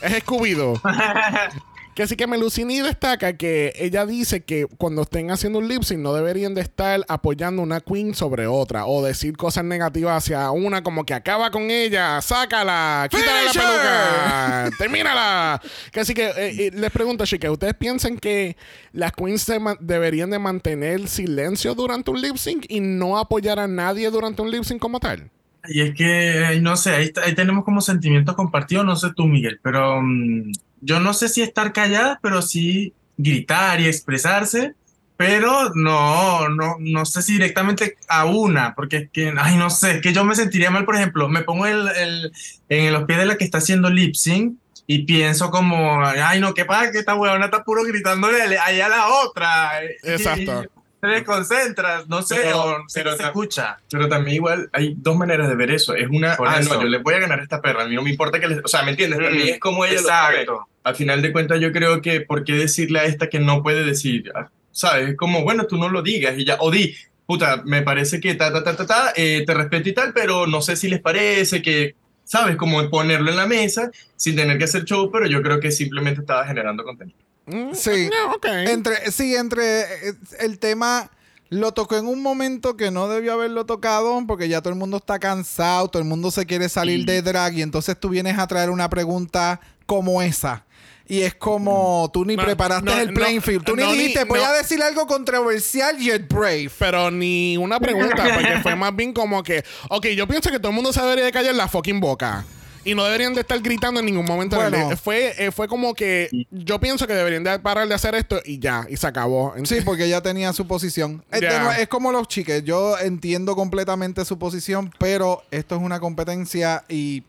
es 0.03 0.25
Scooby-Doo. 0.25 0.81
Que 1.99 2.07
sí 2.07 2.15
que 2.15 2.29
Melusini 2.29 2.79
destaca 2.81 3.37
que 3.37 3.73
ella 3.75 4.07
dice 4.07 4.45
que 4.45 4.67
cuando 4.67 5.03
estén 5.03 5.33
haciendo 5.33 5.59
un 5.59 5.67
lip 5.67 5.83
sync 5.83 5.99
no 5.99 6.15
deberían 6.15 6.55
de 6.55 6.61
estar 6.61 7.05
apoyando 7.09 7.61
una 7.61 7.81
queen 7.81 8.15
sobre 8.15 8.47
otra 8.47 8.87
o 8.87 9.05
decir 9.05 9.37
cosas 9.37 9.65
negativas 9.65 10.17
hacia 10.19 10.49
una 10.53 10.85
como 10.85 11.05
que 11.05 11.13
acaba 11.13 11.51
con 11.51 11.73
ella, 11.73 12.23
sácala, 12.23 13.09
quítale 13.11 13.47
la 13.47 13.53
peluca, 13.53 14.71
termínala. 14.79 15.63
Que 15.91 15.99
así 15.99 16.15
que 16.15 16.27
eh, 16.29 16.67
eh, 16.69 16.71
les 16.73 16.93
pregunto, 16.93 17.27
chicas, 17.27 17.51
¿ustedes 17.51 17.75
piensan 17.75 18.17
que 18.17 18.57
las 18.93 19.11
queens 19.11 19.43
se 19.43 19.59
deberían 19.81 20.31
de 20.31 20.39
mantener 20.39 21.09
silencio 21.09 21.75
durante 21.75 22.13
un 22.13 22.21
lip 22.21 22.37
sync 22.37 22.67
y 22.69 22.79
no 22.79 23.19
apoyar 23.19 23.59
a 23.59 23.67
nadie 23.67 24.09
durante 24.09 24.41
un 24.41 24.53
lip 24.53 24.63
sync 24.63 24.81
como 24.81 25.01
tal? 25.01 25.33
Y 25.69 25.81
es 25.83 25.95
que, 25.95 26.59
no 26.63 26.77
sé, 26.77 26.91
ahí, 26.95 27.13
ahí 27.25 27.35
tenemos 27.35 27.65
como 27.65 27.81
sentimientos 27.81 28.35
compartidos, 28.35 28.85
no 28.87 28.97
sé 28.97 29.09
tú, 29.15 29.27
Miguel, 29.27 29.61
pero 29.63 30.01
mm, 30.03 30.53
yo 30.81 31.01
no 31.01 31.13
sé 31.15 31.29
si 31.29 31.43
estar 31.43 31.73
callada, 31.73 32.19
pero 32.23 32.43
sí 32.43 32.93
gritar 33.17 33.81
y 33.81 33.87
expresarse, 33.87 34.75
pero 35.17 35.73
no, 35.75 36.49
no, 36.49 36.77
no 36.79 37.05
sé 37.05 37.23
si 37.23 37.33
directamente 37.33 37.97
a 38.09 38.25
una, 38.25 38.75
porque 38.77 38.97
es 38.97 39.11
que, 39.11 39.35
ay, 39.37 39.57
no 39.57 39.69
sé, 39.71 39.97
es 39.97 40.01
que 40.01 40.13
yo 40.13 40.25
me 40.25 40.37
sentiría 40.37 40.71
mal, 40.71 40.85
por 40.85 40.95
ejemplo, 40.95 41.29
me 41.29 41.43
pongo 41.43 41.67
el, 41.67 41.89
el- 41.89 42.33
en 42.69 42.93
los 42.93 43.05
pies 43.05 43.19
de 43.19 43.27
la 43.27 43.37
que 43.37 43.45
está 43.45 43.59
haciendo 43.59 43.91
lip 43.91 44.15
sync 44.15 44.57
y 44.87 45.05
pienso 45.05 45.51
como, 45.51 46.03
ay, 46.05 46.41
no, 46.41 46.55
¿qué 46.55 46.65
pasa? 46.65 46.91
Que 46.93 46.99
esta 47.01 47.15
huevona 47.17 47.47
está 47.47 47.63
puro 47.65 47.83
gritándole 47.85 48.57
allá 48.59 48.87
a 48.87 48.89
la 48.89 49.09
otra. 49.09 49.71
Exacto. 50.05 50.63
Te 51.01 51.07
desconcentras, 51.09 52.09
no 52.09 52.23
sé, 52.23 52.37
Pero- 52.43 52.61
o 52.65 52.77
pero 52.93 53.13
se 53.13 53.19
tam- 53.23 53.27
escucha. 53.27 53.79
Pero 53.91 54.09
también 54.09 54.37
igual 54.37 54.69
hay 54.73 54.95
dos 54.97 55.17
maneras 55.17 55.49
de 55.49 55.55
ver 55.55 55.71
eso. 55.71 55.95
Es 55.95 56.09
una, 56.09 56.37
Por 56.37 56.49
ah, 56.49 56.59
eso. 56.59 56.75
no, 56.75 56.83
yo 56.83 56.89
le 56.89 56.99
voy 56.99 57.15
a 57.15 57.19
ganar 57.21 57.41
a 57.41 57.43
esta 57.43 57.61
perra. 57.61 57.85
A 57.85 57.89
mí 57.89 57.95
no 57.95 58.03
me 58.03 58.11
importa 58.11 58.41
que 58.41 58.49
les... 58.49 58.65
O 58.65 58.69
sea, 58.69 58.83
¿me 58.83 58.91
entiendes? 58.91 59.21
También 59.21 59.47
Mm, 59.47 59.51
es 59.51 59.61
como 59.61 59.85
ella 59.85 60.01
lo 60.01 60.07
sabe. 60.09 60.41
Exacto. 60.43 60.67
Al 60.85 60.95
final 60.97 61.23
de 61.23 61.33
cuentas 61.33 61.61
yo 61.61 61.71
creo 61.73 62.01
que 62.03 62.21
¿por 62.23 62.45
qué 62.45 62.55
decirle 62.55 62.99
a 63.01 63.05
esta 63.05 63.29
que 63.29 63.39
no 63.41 63.63
puede 63.63 63.85
decir? 63.85 64.31
Ah, 64.35 64.49
¿Sabes? 64.71 65.11
Es 65.11 65.17
como, 65.17 65.43
bueno, 65.43 65.67
tú 65.67 65.77
no 65.77 65.89
lo 65.89 66.03
digas 66.03 66.35
y 66.39 66.45
ya. 66.45 66.57
O 66.61 66.71
di, 66.71 66.95
puta, 67.27 67.63
me 67.65 67.83
parece 67.83 68.21
que 68.21 68.35
ta, 68.35 68.53
ta, 68.53 68.65
ta, 68.65 68.75
ta, 68.77 68.87
ta, 68.87 69.13
eh, 69.17 69.45
te 69.47 69.55
respeto 69.55 69.89
y 69.89 69.93
tal, 69.93 70.13
pero 70.13 70.47
no 70.47 70.63
sé 70.63 70.77
si 70.77 70.89
les 70.89 71.01
parece 71.01 71.63
que... 71.63 71.95
¿Sabes? 72.25 72.57
Como 72.57 72.91
ponerlo 72.91 73.31
en 73.31 73.37
la 73.37 73.47
mesa 73.47 73.91
sin 74.15 74.37
tener 74.37 74.59
que 74.59 74.65
hacer 74.65 74.85
show, 74.85 75.11
pero 75.11 75.27
yo 75.27 75.41
creo 75.41 75.61
que 75.61 75.71
simplemente 75.71 76.21
estaba 76.21 76.45
generando 76.47 76.85
contenido. 76.85 77.17
Mm, 77.49 77.75
Sí. 77.75 78.09
no, 78.11 78.35
ok. 78.35 78.47
Entre, 78.47 79.11
sí, 79.11 79.35
entre 79.35 79.81
eh, 80.09 80.15
el 80.41 80.59
tema 80.59 81.11
lo 81.51 81.73
tocó 81.73 81.97
en 81.97 82.07
un 82.07 82.23
momento 82.23 82.77
que 82.77 82.91
no 82.91 83.09
debió 83.09 83.33
haberlo 83.33 83.65
tocado 83.65 84.23
porque 84.27 84.49
ya 84.49 84.61
todo 84.61 84.73
el 84.73 84.79
mundo 84.79 84.99
está 84.99 85.19
cansado, 85.19 85.89
todo 85.89 86.03
el 86.03 86.09
mundo 86.09 86.31
se 86.31 86.45
quiere 86.47 86.69
salir 86.69 87.01
Sí. 87.01 87.07
de 87.07 87.23
drag 87.23 87.55
y 87.55 87.63
entonces 87.63 87.99
tú 87.99 88.11
vienes 88.11 88.39
a 88.39 88.47
traer 88.47 88.69
una 88.71 88.91
pregunta 88.91 89.61
como 89.87 90.21
esa. 90.23 90.65
Y 91.11 91.23
es 91.23 91.35
como 91.35 92.11
tú 92.13 92.27
ni 92.27 92.37
No, 92.37 92.45
preparaste 92.45 92.85
no, 92.85 92.99
el 92.99 93.15
playing 93.15 93.37
no, 93.37 93.43
field. 93.43 93.65
Tú 93.65 93.75
ni 93.75 93.83
dijiste, 93.95 94.25
voy 94.25 94.41
a 94.41 94.53
decir 94.53 94.83
algo 94.83 95.07
controversial 95.07 95.97
yet 95.97 96.29
brave. 96.29 96.71
Pero 96.79 97.11
ni 97.11 97.57
una 97.57 97.81
pregunta, 97.81 98.23
porque 98.35 98.59
fue 98.63 98.77
más 98.77 98.95
bien 98.95 99.15
como 99.15 99.43
que, 99.43 99.65
ok, 99.89 100.09
yo 100.09 100.29
pienso 100.29 100.51
que 100.51 100.59
todo 100.59 100.69
el 100.69 100.75
mundo 100.75 100.93
se 100.93 101.01
debería 101.01 101.25
de 101.25 101.33
callar 101.33 101.55
la 101.55 101.67
fucking 101.67 101.99
boca. 101.99 102.45
Y 102.89 102.95
no 102.95 103.05
deberían 103.05 103.35
de 103.35 103.41
estar 103.43 103.61
gritando 103.61 104.01
en 104.01 104.07
ningún 104.07 104.25
momento. 104.25 104.57
en 104.57 104.63
el 104.67 104.71
Bueno. 104.71 104.87
día. 104.89 104.97
fue, 104.97 105.35
eh, 105.47 105.51
fue 105.53 105.69
como 105.69 105.95
que 105.95 106.29
yo 106.51 106.79
pienso 106.81 107.07
que 107.07 107.13
deberían 107.15 107.45
de 107.45 107.59
parar 107.59 107.87
de 107.89 107.95
hacer 107.95 108.15
esto 108.15 108.41
y 108.45 108.59
ya, 108.59 108.87
y 108.89 108.97
se 108.97 109.07
acabó. 109.07 109.55
Sí, 109.65 109.81
porque 109.85 110.05
ella 110.07 110.21
tenía 110.23 110.53
su 110.53 110.67
posición. 110.67 111.23
Este 111.31 111.49
no- 111.59 111.73
es 111.73 111.89
como 111.89 112.13
los 112.13 112.29
chiques. 112.29 112.65
Yo 112.65 112.99
entiendo 112.99 113.55
completamente 113.57 114.25
su 114.25 114.39
posición, 114.39 114.91
pero 114.99 115.43
esto 115.51 115.77
es 115.77 115.83
una 115.83 116.01
competencia 116.01 116.85
y 116.89 117.25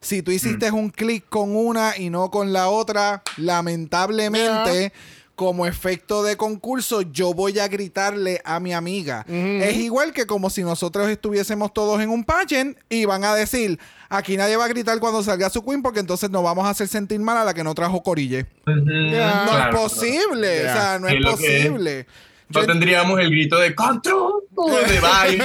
si 0.00 0.22
tú 0.22 0.30
hiciste 0.30 0.70
un 0.70 0.90
clic 0.90 1.24
con 1.28 1.54
una 1.54 1.96
y 1.98 2.08
no 2.08 2.30
con 2.30 2.52
la 2.52 2.68
otra, 2.68 3.22
lamentablemente, 3.36 4.92
como 5.40 5.64
efecto 5.64 6.22
de 6.22 6.36
concurso, 6.36 7.00
yo 7.00 7.32
voy 7.32 7.60
a 7.60 7.66
gritarle 7.66 8.42
a 8.44 8.60
mi 8.60 8.74
amiga. 8.74 9.24
Es 9.26 9.74
igual 9.78 10.12
que 10.12 10.26
como 10.26 10.50
si 10.50 10.62
nosotros 10.62 11.08
estuviésemos 11.08 11.72
todos 11.72 11.98
en 12.02 12.10
un 12.10 12.24
pageant 12.24 12.76
y 12.90 13.06
van 13.06 13.24
a 13.24 13.34
decir, 13.34 13.78
aquí 14.10 14.36
nadie 14.36 14.58
va 14.58 14.66
a 14.66 14.68
gritar 14.68 15.00
cuando 15.00 15.22
salga 15.22 15.48
su 15.48 15.64
queen 15.64 15.80
porque 15.80 16.00
entonces 16.00 16.28
nos 16.28 16.42
vamos 16.42 16.66
a 16.66 16.68
hacer 16.68 16.88
sentir 16.88 17.20
mal 17.20 17.38
a 17.38 17.44
la 17.44 17.54
que 17.54 17.64
no 17.64 17.74
trajo 17.74 18.02
corille. 18.02 18.48
No 18.66 18.74
Claro, 18.84 19.70
es 19.70 19.74
posible, 19.82 20.60
o 20.60 20.72
sea, 20.74 20.98
no 20.98 21.08
es. 21.08 21.24
posible. 21.24 22.06
No 22.52 22.66
tendríamos 22.66 23.20
el 23.20 23.30
grito 23.30 23.58
de 23.58 23.74
control 23.74 24.42
de 24.88 25.00
baile. 25.00 25.44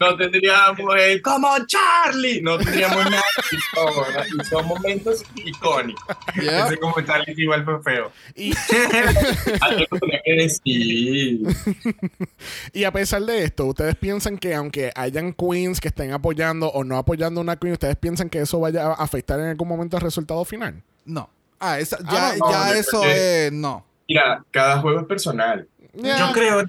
No 0.00 0.16
tendríamos 0.16 0.96
el 0.98 1.22
como 1.22 1.48
Charlie. 1.66 2.40
No 2.42 2.58
tendríamos 2.58 3.10
nada. 3.10 3.22
Y 3.50 4.44
son, 4.44 4.66
momentos 4.66 5.22
icónicos. 5.34 6.04
Yeah. 6.40 6.66
Ese 6.66 6.76
comentario 6.78 7.34
igual 7.36 7.64
fue 7.64 7.82
feo. 7.82 8.12
Y, 8.34 8.52
y 12.72 12.84
a 12.84 12.92
pesar 12.92 13.22
de 13.22 13.44
esto, 13.44 13.66
¿ustedes 13.66 13.94
piensan 13.96 14.38
que 14.38 14.54
aunque 14.54 14.92
hayan 14.94 15.32
queens 15.32 15.80
que 15.80 15.88
estén 15.88 16.12
apoyando 16.12 16.68
o 16.68 16.84
no 16.84 16.98
apoyando 16.98 17.40
una 17.40 17.56
queen, 17.56 17.72
¿ustedes 17.72 17.96
piensan 17.96 18.28
que 18.28 18.40
eso 18.40 18.60
vaya 18.60 18.88
a 18.88 18.92
afectar 18.94 19.38
en 19.40 19.46
algún 19.46 19.68
momento 19.68 19.96
el 19.96 20.02
resultado 20.02 20.44
final? 20.44 20.82
No. 21.04 21.30
Ah, 21.58 21.78
esa- 21.78 21.98
ya, 22.10 22.36
no, 22.36 22.50
ya 22.50 22.68
yo 22.68 22.74
eso 22.74 23.04
es. 23.04 23.52
No. 23.52 23.84
Mira, 24.08 24.44
cada 24.50 24.80
juego 24.80 25.00
es 25.00 25.06
personal. 25.06 25.66
Yo 26.18 26.32
creo 26.32 26.64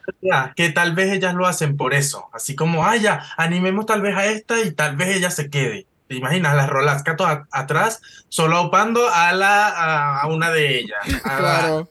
que 0.55 0.69
tal 0.69 0.93
vez 0.95 1.11
ellas 1.13 1.33
lo 1.33 1.45
hacen 1.47 1.75
por 1.77 1.93
eso. 1.93 2.29
Así 2.33 2.55
como, 2.55 2.85
ah, 2.85 2.95
ya, 2.95 3.23
animemos 3.37 3.85
tal 3.85 4.01
vez 4.01 4.15
a 4.15 4.25
esta 4.25 4.59
y 4.61 4.71
tal 4.71 4.95
vez 4.95 5.15
ella 5.17 5.31
se 5.31 5.49
quede. 5.49 5.85
¿Te 6.07 6.15
imaginas? 6.15 6.55
Las 6.55 6.69
rolasca 6.69 7.15
todas 7.17 7.41
atrás, 7.51 8.01
solo 8.29 8.61
opando 8.61 9.09
a, 9.09 9.33
la, 9.33 9.67
a, 9.67 10.21
a 10.21 10.27
una 10.27 10.49
de 10.51 10.79
ellas. 10.79 10.99
A 11.25 11.39
la- 11.41 11.57
Claro. 11.67 11.89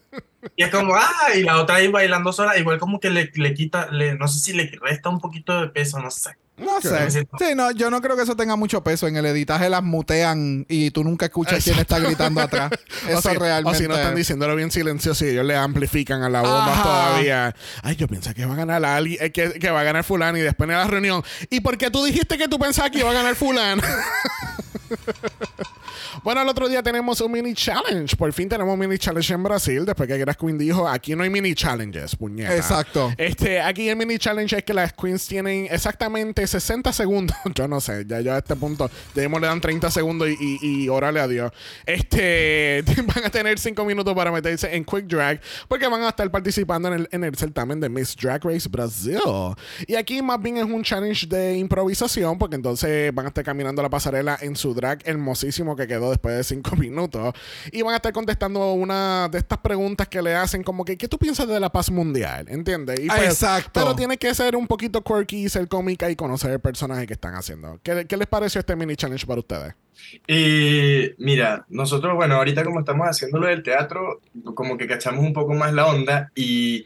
y 0.57 0.63
es 0.63 0.71
como, 0.71 0.95
ah, 0.97 1.11
y 1.35 1.43
la 1.43 1.61
otra 1.61 1.77
ahí 1.77 1.89
bailando 1.89 2.33
sola, 2.33 2.57
igual 2.57 2.79
como 2.79 3.01
que 3.01 3.11
le, 3.11 3.31
le 3.35 3.53
quita, 3.53 3.89
le, 3.91 4.15
no 4.15 4.29
sé 4.29 4.39
si 4.41 4.53
le 4.55 4.71
resta 4.81 5.09
un 5.11 5.21
poquito 5.21 5.61
de 5.61 5.69
peso, 5.69 5.99
no 6.01 6.11
sé. 6.11 6.31
No 6.59 6.81
sé. 6.81 7.11
Sí, 7.11 7.27
no, 7.55 7.71
yo 7.73 7.91
no 7.91 8.01
creo 8.01 8.17
que 8.17 8.23
eso 8.23 8.35
tenga 8.35 8.57
mucho 8.57 8.83
peso. 8.83 9.07
En 9.07 9.17
el 9.17 9.27
editaje 9.27 9.69
las 9.69 9.83
mutean 9.83 10.65
y 10.69 10.91
tú 10.91 11.05
nunca 11.05 11.27
escuchas 11.27 11.63
quién 11.63 11.79
está 11.79 11.99
gritando 11.99 12.41
atrás. 12.41 12.71
Eso 13.09 13.19
o 13.19 13.23
si, 13.23 13.37
realmente. 13.37 13.77
O 13.77 13.81
si 13.81 13.89
no 13.89 13.95
están 13.95 14.15
diciéndolo 14.15 14.57
bien 14.57 14.71
silencioso 14.71 15.27
y 15.27 15.31
ellos 15.31 15.45
le 15.45 15.55
amplifican 15.55 16.23
a 16.23 16.31
la 16.31 16.41
bomba 16.41 16.73
Ajá. 16.73 16.83
todavía. 16.83 17.55
Ay, 17.83 17.97
yo 17.97 18.09
pensé 18.09 18.33
que 18.33 18.47
va 18.47 18.55
a 18.55 18.57
ganar 18.57 18.85
alguien, 18.85 19.23
eh, 19.23 19.33
que, 19.33 19.59
que 19.59 19.71
va 19.71 19.81
a 19.81 19.85
ganar 19.85 20.03
fulano 20.03 20.39
y 20.39 20.41
después 20.41 20.69
en 20.71 20.77
la 20.77 20.87
reunión. 20.87 21.23
¿Y 21.51 21.61
por 21.61 21.77
qué 21.77 21.91
tú 21.91 22.03
dijiste 22.05 22.39
que 22.39 22.49
tú 22.49 22.59
pensabas 22.59 22.91
que 22.91 23.01
iba 23.01 23.11
a 23.11 23.15
ganar 23.15 23.35
fulano? 23.35 23.83
Bueno, 26.23 26.43
el 26.43 26.49
otro 26.49 26.69
día 26.69 26.83
tenemos 26.83 27.21
un 27.21 27.33
mini 27.33 27.55
challenge. 27.55 28.17
Por 28.17 28.33
fin 28.33 28.49
tenemos 28.49 28.73
un 28.73 28.81
mini 28.81 28.99
challenge 28.99 29.33
en 29.33 29.43
Brasil. 29.43 29.85
Después 29.85 30.09
que 30.09 30.19
Grass 30.19 30.37
Queen 30.37 30.59
dijo: 30.59 30.89
aquí 30.89 31.15
no 31.15 31.23
hay 31.23 31.31
mini 31.31 31.55
challenges, 31.55 32.17
puñeta. 32.17 32.57
Exacto. 32.57 33.13
Este, 33.17 33.61
aquí 33.61 33.89
el 33.89 33.97
mini 33.97 34.19
challenge 34.19 34.57
es 34.57 34.65
que 34.65 34.75
las 34.75 34.93
queens 34.93 35.27
tienen 35.27 35.69
exactamente 35.71 36.47
60 36.47 36.93
segundos. 36.93 37.37
Yo 37.55 37.69
no 37.69 37.81
sé, 37.81 38.05
ya, 38.07 38.21
ya 38.21 38.35
a 38.35 38.39
este 38.39 38.57
punto, 38.57 38.91
debemos 39.15 39.41
le 39.41 39.47
dan 39.47 39.61
30 39.61 39.91
segundos 39.91 40.29
y, 40.29 40.59
y, 40.61 40.85
y 40.85 40.89
órale 40.89 41.21
a 41.21 41.29
Dios. 41.29 41.53
Este, 41.85 42.83
van 43.15 43.25
a 43.25 43.31
tener 43.31 43.59
5 43.59 43.85
minutos 43.85 44.15
para 44.15 44.31
meterse 44.31 44.75
en 44.75 44.85
Quick 44.85 45.07
Drag 45.07 45.41
porque 45.69 45.87
van 45.89 46.03
a 46.03 46.09
estar 46.09 46.31
participando 46.31 46.89
en 46.89 46.95
el, 46.95 47.09
en 47.13 47.25
el 47.25 47.35
certamen 47.37 47.81
de 47.81 47.89
Miss 47.89 48.17
Drag 48.17 48.45
Race 48.45 48.69
Brasil. 48.69 49.21
Y 49.87 49.95
aquí 49.95 50.23
más 50.23 50.41
bien 50.41 50.57
es 50.59 50.65
un 50.65 50.83
challenge 50.83 51.27
de 51.27 51.57
improvisación 51.57 52.39
porque 52.39 52.57
entonces 52.57 53.15
van 53.15 53.27
a 53.27 53.29
estar 53.29 53.45
caminando 53.45 53.83
la 53.83 53.91
pasarela 53.91 54.39
en 54.41 54.57
su 54.57 54.75
drag 54.75 55.01
hermosísimo 55.05 55.77
que 55.77 55.86
quedó 55.87 56.11
después 56.11 56.37
de 56.37 56.45
5 56.45 56.77
minutos 56.77 57.35
y 57.73 57.83
van 57.83 57.95
a 57.95 57.97
estar 57.97 58.13
contestando 58.13 58.73
una 58.73 59.29
de 59.29 59.39
estas 59.39 59.59
preguntas 59.59 60.09
que 60.09 60.23
le 60.23 60.35
hacen 60.35 60.63
como 60.63 60.85
que 60.85 60.97
¿qué 60.97 61.09
tú 61.09 61.19
piensas 61.19 61.49
de 61.49 61.61
la 61.61 61.71
paz 61.71 61.91
mundial? 61.91 62.47
¿Entiendes? 62.49 63.01
Y 63.01 63.09
pues, 63.09 63.23
exacto. 63.23 63.71
Pero 63.73 63.95
tiene 63.95 64.17
que 64.17 64.35
ser 64.35 64.57
un 64.57 64.67
poquito 64.67 65.03
quirky, 65.03 65.49
ser 65.49 65.69
cómica 65.69 66.11
y 66.11 66.17
conocer 66.17 66.53
el 66.53 66.61
personaje 66.61 67.07
que 67.07 67.15
están 67.15 67.35
haciendo. 67.35 67.81
¿Qué, 67.83 68.07
qué 68.07 68.17
les 68.17 68.27
pareció 68.27 68.59
este 68.59 68.77
mini 68.77 68.97
challenge 68.97 69.27
para 69.27 69.41
ustedes? 69.41 69.75
Eh, 70.29 71.15
mira, 71.19 71.65
nosotros, 71.69 72.15
bueno, 72.15 72.37
ahorita 72.37 72.65
como 72.65 72.81
estamos 72.81 73.07
haciendo 73.07 73.39
lo 73.39 73.47
del 73.47 73.63
teatro, 73.63 74.21
como 74.55 74.77
que 74.77 74.87
cachamos 74.87 75.25
un 75.25 75.33
poco 75.33 75.55
más 75.55 75.73
la 75.73 75.87
onda 75.87 76.31
y 76.35 76.85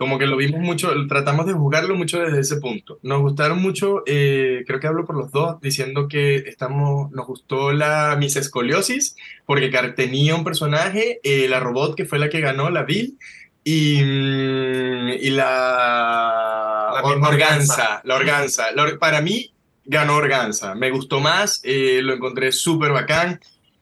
como 0.00 0.18
que 0.18 0.26
lo 0.26 0.38
vimos 0.38 0.60
mucho, 0.62 0.90
tratamos 1.08 1.44
de 1.44 1.52
jugarlo 1.52 1.94
mucho 1.94 2.20
desde 2.20 2.40
ese 2.40 2.56
punto. 2.56 2.98
Nos 3.02 3.20
gustaron 3.20 3.60
mucho, 3.60 4.02
eh, 4.06 4.64
creo 4.66 4.80
que 4.80 4.86
hablo 4.86 5.04
por 5.04 5.14
los 5.14 5.30
dos, 5.30 5.60
diciendo 5.60 6.08
que 6.08 6.36
estamos, 6.36 7.10
nos 7.12 7.26
gustó 7.26 7.70
la 7.74 8.16
Miss 8.18 8.36
Escoliosis, 8.36 9.14
porque 9.44 9.68
tenía 9.94 10.34
un 10.36 10.42
personaje, 10.42 11.20
eh, 11.22 11.46
la 11.50 11.60
robot 11.60 11.94
que 11.96 12.06
fue 12.06 12.18
la 12.18 12.30
que 12.30 12.40
ganó, 12.40 12.70
la 12.70 12.84
Bill, 12.84 13.18
y, 13.62 14.00
mm, 14.02 15.08
y 15.20 15.30
la, 15.30 16.92
La 16.94 17.00
or- 17.02 17.22
Organza, 17.22 18.00
la 18.04 18.14
Organza. 18.16 18.72
La 18.72 18.84
or- 18.84 18.98
para 18.98 19.20
mí 19.20 19.52
ganó 19.84 20.16
Organza, 20.16 20.74
me 20.74 20.90
gustó 20.90 21.20
más, 21.20 21.60
eh, 21.62 22.00
lo 22.02 22.14
encontré 22.14 22.52
súper 22.52 22.92
bacán. 22.92 23.38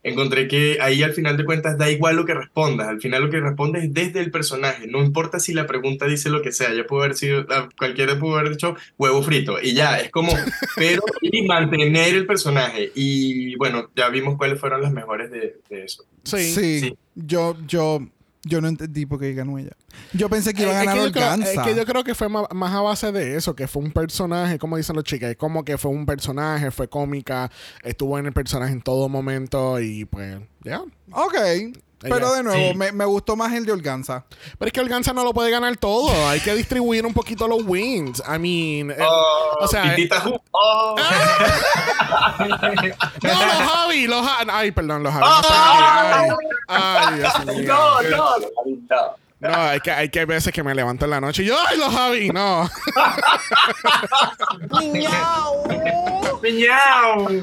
Encontré 0.09 0.49
que 0.49 0.79
ahí 0.81 1.03
al 1.03 1.13
final 1.13 1.37
de 1.37 1.45
cuentas 1.45 1.79
da 1.79 1.91
igual 1.91 2.17
lo 2.17 2.25
que 2.25 2.35
respondas, 2.35 2.89
al 2.89 3.01
final 3.01 3.25
lo 3.25 3.31
que 3.31 3.41
respondes 3.41 3.85
es 3.85 3.95
desde 3.95 4.21
el 4.21 4.31
personaje, 4.31 4.87
no 4.87 5.03
importa 5.03 5.39
si 5.39 5.55
la 5.55 5.67
pregunta 5.67 6.07
dice 6.07 6.31
lo 6.31 6.43
que 6.43 6.53
sea, 6.53 6.73
ya 6.75 6.85
pudo 6.85 7.03
haber 7.03 7.15
sido, 7.15 7.47
ah, 7.51 7.69
cualquiera 7.79 8.19
pudo 8.19 8.39
haber 8.39 8.53
dicho 8.53 8.77
huevo 8.97 9.23
frito 9.23 9.59
y 9.63 9.75
ya, 9.75 9.99
es 9.99 10.11
como, 10.11 10.33
pero 10.77 11.03
y 11.21 11.47
mantener 11.47 12.15
el 12.15 12.27
personaje 12.27 12.91
y 12.95 13.57
bueno, 13.57 13.91
ya 13.95 14.09
vimos 14.09 14.37
cuáles 14.37 14.59
fueron 14.59 14.83
las 14.83 14.93
mejores 14.93 15.31
de, 15.31 15.59
de 15.69 15.85
eso. 15.85 16.05
Sí. 16.25 16.39
Sí. 16.39 16.81
sí. 16.81 16.99
Yo, 17.15 17.57
yo, 17.67 18.01
yo 18.49 18.61
no 18.61 18.69
entendí 18.69 19.07
por 19.07 19.21
qué 19.21 19.33
ganó 19.35 19.59
ella. 19.59 19.73
Yo 20.13 20.29
pensé 20.29 20.55
que 20.55 20.63
iba 20.63 20.73
a 20.73 20.75
Eh, 20.75 20.81
Es 20.81 20.87
ganar 20.87 21.05
que 21.07 21.13
creo-. 21.13 21.43
Es 21.43 21.59
que 21.61 21.75
yo 21.77 21.85
creo 21.87 22.05
que 22.05 22.15
fue 22.15 22.29
más, 22.29 22.47
a 22.51 22.81
base 22.81 23.13
de 23.13 23.37
eso, 23.37 23.55
que 23.55 23.69
fue 23.69 23.83
un 23.83 23.93
personaje, 23.93 24.59
como 24.59 24.77
dicen 24.77 24.97
los 24.97 25.05
chicas, 25.05 25.31
es 25.31 25.37
como 25.37 25.65
que 25.65 25.79
fue 25.79 25.91
un 25.91 26.07
personaje, 26.07 26.71
fue 26.71 26.89
cómica, 26.89 27.51
estuvo 27.83 28.19
en 28.19 28.27
el 28.27 28.33
personaje 28.33 28.73
en 28.73 28.83
todo 28.83 29.09
momento 29.09 29.81
y 29.81 30.05
pues, 30.05 30.39
ya. 30.65 30.83
Ok. 31.13 31.37
Pero 32.01 32.33
de 32.33 32.43
nuevo, 32.45 32.71
Sí. 32.73 32.77
me, 32.77 32.93
me 32.93 33.05
gustó 33.05 33.35
más 33.37 33.53
el 33.55 33.67
de 33.67 33.73
Organza. 33.73 34.25
Pero 34.59 34.67
es 34.69 34.73
que 34.73 34.81
Organza 34.81 35.13
no 35.13 35.25
lo 35.25 35.33
puede 35.35 35.51
ganar 35.51 35.77
todo, 35.77 36.11
hay 36.29 36.39
que 36.41 36.55
distribuir 36.55 37.05
un 37.05 37.13
poquito 37.13 37.49
los 37.49 37.63
wins. 37.65 38.23
I 38.29 38.39
mean, 38.39 38.95
Oh, 39.01 39.57
o 39.61 39.67
sea, 39.69 39.95
eh, 39.97 40.09
oh. 40.53 40.95
no, 43.23 43.29
los 43.29 43.55
Javi, 43.55 44.07
los 44.07 44.27
Javi. 44.27 44.51
Ay, 44.53 44.71
perdón, 44.71 45.03
los 45.03 45.13
Javi. 45.13 45.25
no 45.27 45.41
están 45.41 46.21
aquí. 46.21 46.45
Ay, 46.69 46.83
ay, 47.09 47.19
Dios 47.19 47.45
mío. 47.47 47.75
No, 47.75 48.03
no, 48.03 48.39
no, 48.39 49.17
no. 49.41 49.55
Hay 49.55 49.81
que, 49.81 49.91
hay 49.91 50.09
que 50.09 50.25
veces 50.25 50.53
que 50.53 50.63
me 50.63 50.75
levanto 50.75 51.05
en 51.05 51.11
la 51.13 51.21
noche 51.21 51.43
y 51.43 51.47
yo, 51.47 51.57
¡ay, 51.69 51.79
los 51.79 51.95
Javi! 51.95 52.29
No. 52.31 52.69
¡Miau! 54.71 55.69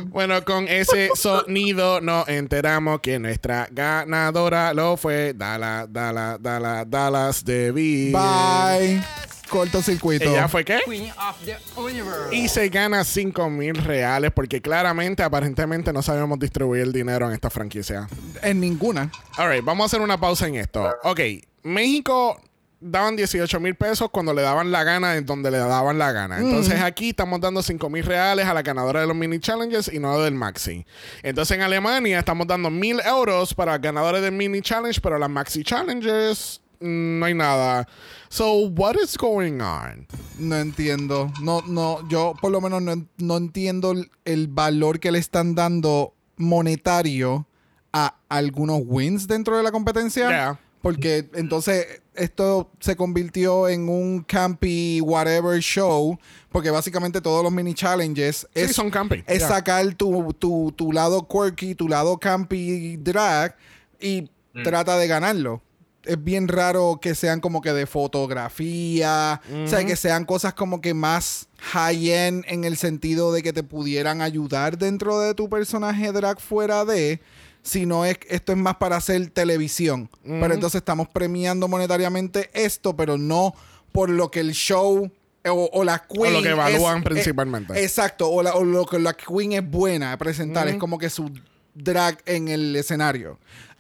Bueno, 0.08 0.44
con 0.46 0.68
ese 0.68 1.10
sonido 1.16 2.02
nos 2.02 2.28
enteramos 2.28 3.02
que 3.02 3.20
nuestra 3.20 3.68
ganadora 3.72 4.74
lo 4.74 4.98
fue 4.98 5.34
Dala, 5.36 5.86
Dala, 5.90 6.38
Dala, 6.40 6.86
Dallas 6.86 7.44
de 7.44 7.72
Bye. 7.72 9.04
Cortocircuito. 9.50 10.30
¿Ella 10.30 10.48
fue 10.48 10.66
qué? 10.66 10.80
Queen 10.86 11.12
of 11.12 11.38
the 11.46 11.58
Universe. 11.80 12.36
Y 12.36 12.48
se 12.48 12.70
gana 12.70 13.04
5 13.04 13.50
mil 13.50 13.76
reales 13.76 14.32
porque 14.32 14.62
claramente, 14.62 15.24
aparentemente, 15.24 15.94
no 15.94 16.02
sabemos 16.02 16.40
distribuir 16.40 16.82
el 16.82 16.92
dinero 16.92 17.28
en 17.28 17.34
esta 17.34 17.50
franquicia. 17.50 18.08
En 18.42 18.60
ninguna. 18.60 19.12
Alright, 19.38 19.64
vamos 19.64 19.84
a 19.84 19.86
hacer 19.88 20.02
una 20.02 20.20
pausa 20.20 20.48
en 20.48 20.56
esto. 20.56 20.90
Ok, 21.04 21.20
México 21.66 22.40
daban 22.80 23.16
18 23.16 23.60
mil 23.60 23.74
pesos 23.76 24.10
cuando 24.12 24.34
le 24.34 24.44
daban 24.44 24.72
la 24.72 24.84
gana 24.84 25.16
en 25.16 25.26
donde 25.26 25.50
le 25.50 25.58
daban 25.58 25.98
la 25.98 26.12
gana. 26.12 26.38
Entonces 26.38 26.80
aquí 26.80 27.10
estamos 27.10 27.42
dando 27.42 27.64
5 27.64 27.90
mil 27.90 28.06
reales 28.06 28.46
a 28.46 28.54
la 28.54 28.62
ganadora 28.62 29.02
de 29.02 29.08
los 29.08 29.16
mini 29.16 29.40
challenges 29.40 29.92
y 29.92 29.98
no 29.98 30.20
del 30.20 30.36
maxi. 30.36 30.86
Entonces 31.24 31.58
en 31.58 31.64
Alemania 31.64 32.20
estamos 32.20 32.46
dando 32.46 32.70
mil 32.70 33.00
euros 33.04 33.56
para 33.56 33.78
ganadores 33.80 34.22
del 34.22 34.34
mini 34.34 34.62
challenge, 34.62 35.02
pero 35.02 35.18
las 35.18 35.30
maxi 35.30 35.64
challenges 35.64 36.62
mm, 36.80 37.20
no 37.20 37.26
hay 37.26 37.34
nada. 37.34 37.88
So, 38.30 38.68
what 38.70 38.96
is 39.02 39.18
going 39.18 39.62
on? 39.62 40.08
No 40.38 40.58
entiendo. 40.58 41.32
No, 41.42 41.64
no, 41.66 42.08
yo 42.10 42.36
por 42.40 42.52
lo 42.52 42.62
menos 42.62 42.84
no, 42.84 43.08
no 43.18 43.38
entiendo 43.38 43.94
el, 43.94 44.12
el 44.26 44.48
valor 44.48 45.00
que 45.00 45.12
le 45.12 45.18
están 45.18 45.56
dando 45.56 46.14
monetario 46.38 47.48
a 47.94 48.16
algunos 48.30 48.82
wins 48.86 49.28
dentro 49.28 49.58
de 49.58 49.64
la 49.64 49.72
competencia. 49.72 50.28
Yeah. 50.28 50.60
Porque 50.86 51.28
entonces 51.34 52.04
esto 52.14 52.70
se 52.80 52.96
convirtió 52.96 53.68
en 53.68 53.90
un 53.90 54.22
campy 54.22 55.02
whatever 55.02 55.60
show. 55.60 56.20
Porque 56.52 56.70
básicamente 56.70 57.22
todos 57.22 57.44
los 57.44 57.52
mini 57.52 57.74
challenges 57.74 58.48
Sí, 58.54 58.62
es, 58.62 58.76
son 58.76 58.92
camping. 58.92 59.24
es 59.26 59.40
Yeah. 59.40 59.48
sacar 59.48 59.96
tu, 59.96 60.32
tu, 60.38 60.72
tu 60.76 60.92
lado 60.92 61.28
quirky, 61.28 61.74
tu 61.74 61.90
lado 61.90 62.20
campy 62.20 62.98
drag 62.98 63.56
y 64.00 64.30
trata 64.64 64.96
de 65.00 65.08
ganarlo. 65.08 65.64
Es 66.04 66.24
bien 66.24 66.48
raro 66.48 67.00
que 67.02 67.16
sean 67.16 67.40
como 67.40 67.62
que 67.62 67.74
de 67.74 67.88
fotografía, 67.88 69.42
o 69.64 69.68
sea, 69.68 69.84
que 69.86 69.96
sean 69.96 70.24
cosas 70.26 70.54
como 70.54 70.82
que 70.82 70.94
más 70.94 71.48
high-end 71.58 72.46
en 72.48 72.64
el 72.64 72.78
sentido 72.78 73.34
de 73.34 73.42
que 73.42 73.54
te 73.54 73.64
pudieran 73.64 74.22
ayudar 74.22 74.78
dentro 74.78 75.20
de 75.20 75.34
tu 75.34 75.50
personaje 75.50 76.12
drag 76.12 76.40
fuera 76.40 76.86
de, 76.86 77.22
sino 77.66 78.06
es 78.06 78.18
esto 78.30 78.52
es 78.54 78.58
más 78.58 78.76
para 78.78 78.96
hacer 78.96 79.28
televisión. 79.32 80.10
Pero 80.24 80.54
entonces 80.54 80.80
estamos 80.80 81.10
premiando 81.10 81.68
monetariamente 81.68 82.50
esto, 82.54 82.96
pero 82.96 83.18
no 83.18 83.54
por 83.92 84.10
lo 84.10 84.32
que 84.32 84.40
el 84.40 84.54
show 84.54 85.12
o, 85.48 85.70
o 85.74 85.84
la 85.84 86.00
queen 86.08 86.34
lo 86.34 86.42
que 86.42 86.50
evalúan 86.50 86.98
es- 87.00 87.04
principalmente. 87.04 87.74
eh, 87.74 87.84
exacto, 87.84 88.30
o, 88.30 88.42
la- 88.44 88.54
o 88.56 88.64
lo 88.64 88.86
que 88.86 89.00
la 89.00 89.14
queen 89.14 89.52
es 89.54 89.70
buena 89.70 90.14
a 90.14 90.18
presentar, 90.18 90.68
es 90.68 90.76
como 90.80 90.98
que 90.98 91.10
su 91.10 91.30
drag 91.74 92.18
en 92.26 92.48
el 92.48 92.76
escenario. 92.76 93.38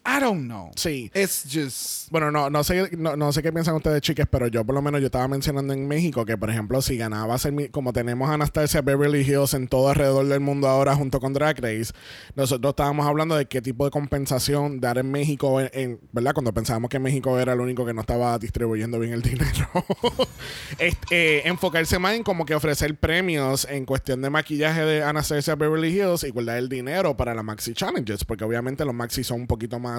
I 0.07 0.19
don't 0.19 0.43
know. 0.45 0.69
Sí. 0.75 1.11
It's 1.15 1.45
just 1.51 2.11
Bueno, 2.11 2.29
no, 2.31 2.49
no 2.51 2.63
sé, 2.63 2.89
no, 2.95 3.15
no 3.15 3.31
sé 3.33 3.41
qué 3.41 3.51
piensan 3.51 3.75
ustedes, 3.75 4.01
chicas, 4.01 4.27
pero 4.29 4.47
yo 4.47 4.63
por 4.63 4.75
lo 4.75 4.81
menos 4.81 5.01
yo 5.01 5.07
estaba 5.07 5.27
mencionando 5.27 5.73
en 5.73 5.87
México 5.87 6.25
que, 6.25 6.37
por 6.37 6.49
ejemplo, 6.51 6.81
si 6.81 6.95
ganaba 6.97 7.37
como 7.71 7.91
tenemos 7.91 8.29
a 8.29 8.33
Anastasia 8.35 8.81
Beverly 8.81 9.21
Hills 9.21 9.53
en 9.55 9.67
todo 9.67 9.89
alrededor 9.89 10.27
del 10.27 10.39
mundo 10.41 10.67
ahora 10.67 10.95
junto 10.95 11.19
con 11.19 11.33
Drag 11.33 11.59
Race, 11.59 11.91
nosotros 12.35 12.71
estábamos 12.71 13.07
hablando 13.07 13.35
de 13.35 13.47
qué 13.47 13.61
tipo 13.61 13.83
de 13.85 13.91
compensación 13.91 14.79
dar 14.79 14.97
en 14.99 15.09
México, 15.11 15.59
en, 15.59 15.69
en- 15.73 15.99
¿verdad? 16.11 16.33
Cuando 16.33 16.53
pensábamos 16.53 16.89
que 16.89 16.99
México 16.99 17.39
era 17.39 17.53
el 17.53 17.59
único 17.59 17.85
que 17.85 17.93
no 17.93 18.01
estaba 18.01 18.37
distribuyendo 18.37 18.99
bien 18.99 19.13
el 19.13 19.21
dinero. 19.21 19.67
Este, 20.77 21.37
eh, 21.37 21.41
enfocarse 21.45 21.99
más 21.99 22.15
en 22.15 22.23
como 22.23 22.45
que 22.45 22.53
ofrecer 22.53 22.95
premios 22.97 23.65
en 23.69 23.85
cuestión 23.85 24.21
de 24.21 24.29
maquillaje 24.29 24.81
de 24.81 25.03
Anastasia 25.03 25.55
Beverly 25.55 25.89
Hills 25.89 26.23
y 26.23 26.29
guardar 26.31 26.57
el 26.57 26.67
dinero 26.69 27.15
para 27.15 27.33
las 27.33 27.43
Maxi 27.45 27.73
Challenges, 27.73 28.25
porque 28.25 28.43
obviamente 28.43 28.83
los 28.83 28.93
Maxi 28.93 29.23
son 29.23 29.41
un 29.41 29.47
poquito 29.47 29.79
más 29.79 29.94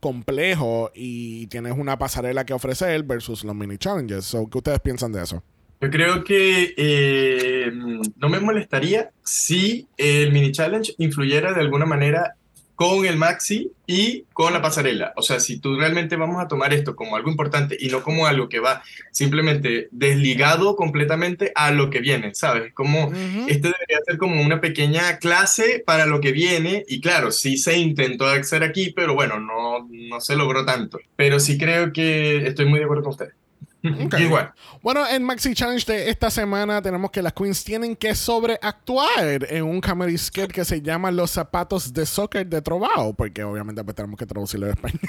complejos 0.00 0.90
y 0.94 1.46
tienes 1.48 1.74
una 1.76 1.98
pasarela 1.98 2.44
que 2.44 2.54
ofrecer 2.54 3.02
versus 3.02 3.44
los 3.44 3.54
mini 3.54 3.78
challenges. 3.78 4.24
So, 4.24 4.48
¿Qué 4.48 4.58
ustedes 4.58 4.80
piensan 4.80 5.12
de 5.12 5.22
eso? 5.22 5.42
Yo 5.80 5.90
creo 5.90 6.24
que 6.24 6.74
eh, 6.76 7.70
no 8.16 8.28
me 8.28 8.40
molestaría 8.40 9.10
si 9.22 9.86
el 9.98 10.32
mini 10.32 10.52
challenge 10.52 10.94
influyera 10.98 11.52
de 11.52 11.60
alguna 11.60 11.84
manera 11.84 12.36
con 12.76 13.06
el 13.06 13.16
maxi 13.16 13.72
y 13.86 14.24
con 14.32 14.52
la 14.52 14.60
pasarela. 14.60 15.12
O 15.16 15.22
sea, 15.22 15.40
si 15.40 15.58
tú 15.58 15.76
realmente 15.76 16.16
vamos 16.16 16.42
a 16.42 16.46
tomar 16.46 16.74
esto 16.74 16.94
como 16.94 17.16
algo 17.16 17.30
importante 17.30 17.76
y 17.80 17.88
no 17.88 18.02
como 18.02 18.26
algo 18.26 18.48
que 18.48 18.60
va 18.60 18.82
simplemente 19.10 19.88
desligado 19.90 20.76
completamente 20.76 21.52
a 21.54 21.70
lo 21.70 21.88
que 21.88 22.00
viene, 22.00 22.34
¿sabes? 22.34 22.74
Como 22.74 23.10
este 23.48 23.68
debería 23.68 23.98
ser 24.06 24.18
como 24.18 24.42
una 24.42 24.60
pequeña 24.60 25.18
clase 25.18 25.82
para 25.84 26.06
lo 26.06 26.20
que 26.20 26.32
viene 26.32 26.84
y 26.86 27.00
claro, 27.00 27.32
sí 27.32 27.56
se 27.56 27.78
intentó 27.78 28.26
hacer 28.26 28.62
aquí, 28.62 28.92
pero 28.94 29.14
bueno, 29.14 29.40
no, 29.40 29.88
no 29.90 30.20
se 30.20 30.36
logró 30.36 30.64
tanto. 30.66 30.98
Pero 31.16 31.40
sí 31.40 31.56
creo 31.56 31.92
que 31.92 32.46
estoy 32.46 32.66
muy 32.66 32.78
de 32.78 32.84
acuerdo 32.84 33.04
con 33.04 33.16
usted. 33.82 34.18
Igual. 34.18 34.52
Bueno, 34.82 35.06
en 35.08 35.22
Maxi 35.22 35.54
Challenge 35.54 35.84
de 35.92 36.10
esta 36.10 36.30
semana 36.30 36.80
tenemos 36.82 37.10
que 37.10 37.22
las 37.22 37.32
queens 37.32 37.64
tienen 37.64 37.96
que 37.96 38.14
sobreactuar 38.14 39.46
en 39.48 39.64
un 39.64 39.80
comedy 39.80 40.16
skit 40.18 40.52
que 40.52 40.64
se 40.64 40.80
llama 40.82 41.10
Los 41.10 41.30
zapatos 41.30 41.92
de 41.92 42.06
soccer 42.06 42.46
de 42.46 42.62
Trovao, 42.62 43.14
porque 43.14 43.44
obviamente 43.44 43.82
pues, 43.84 43.94
tenemos 43.94 44.18
que 44.18 44.26
traducirlo 44.26 44.66
en 44.66 44.72
español. 44.72 45.00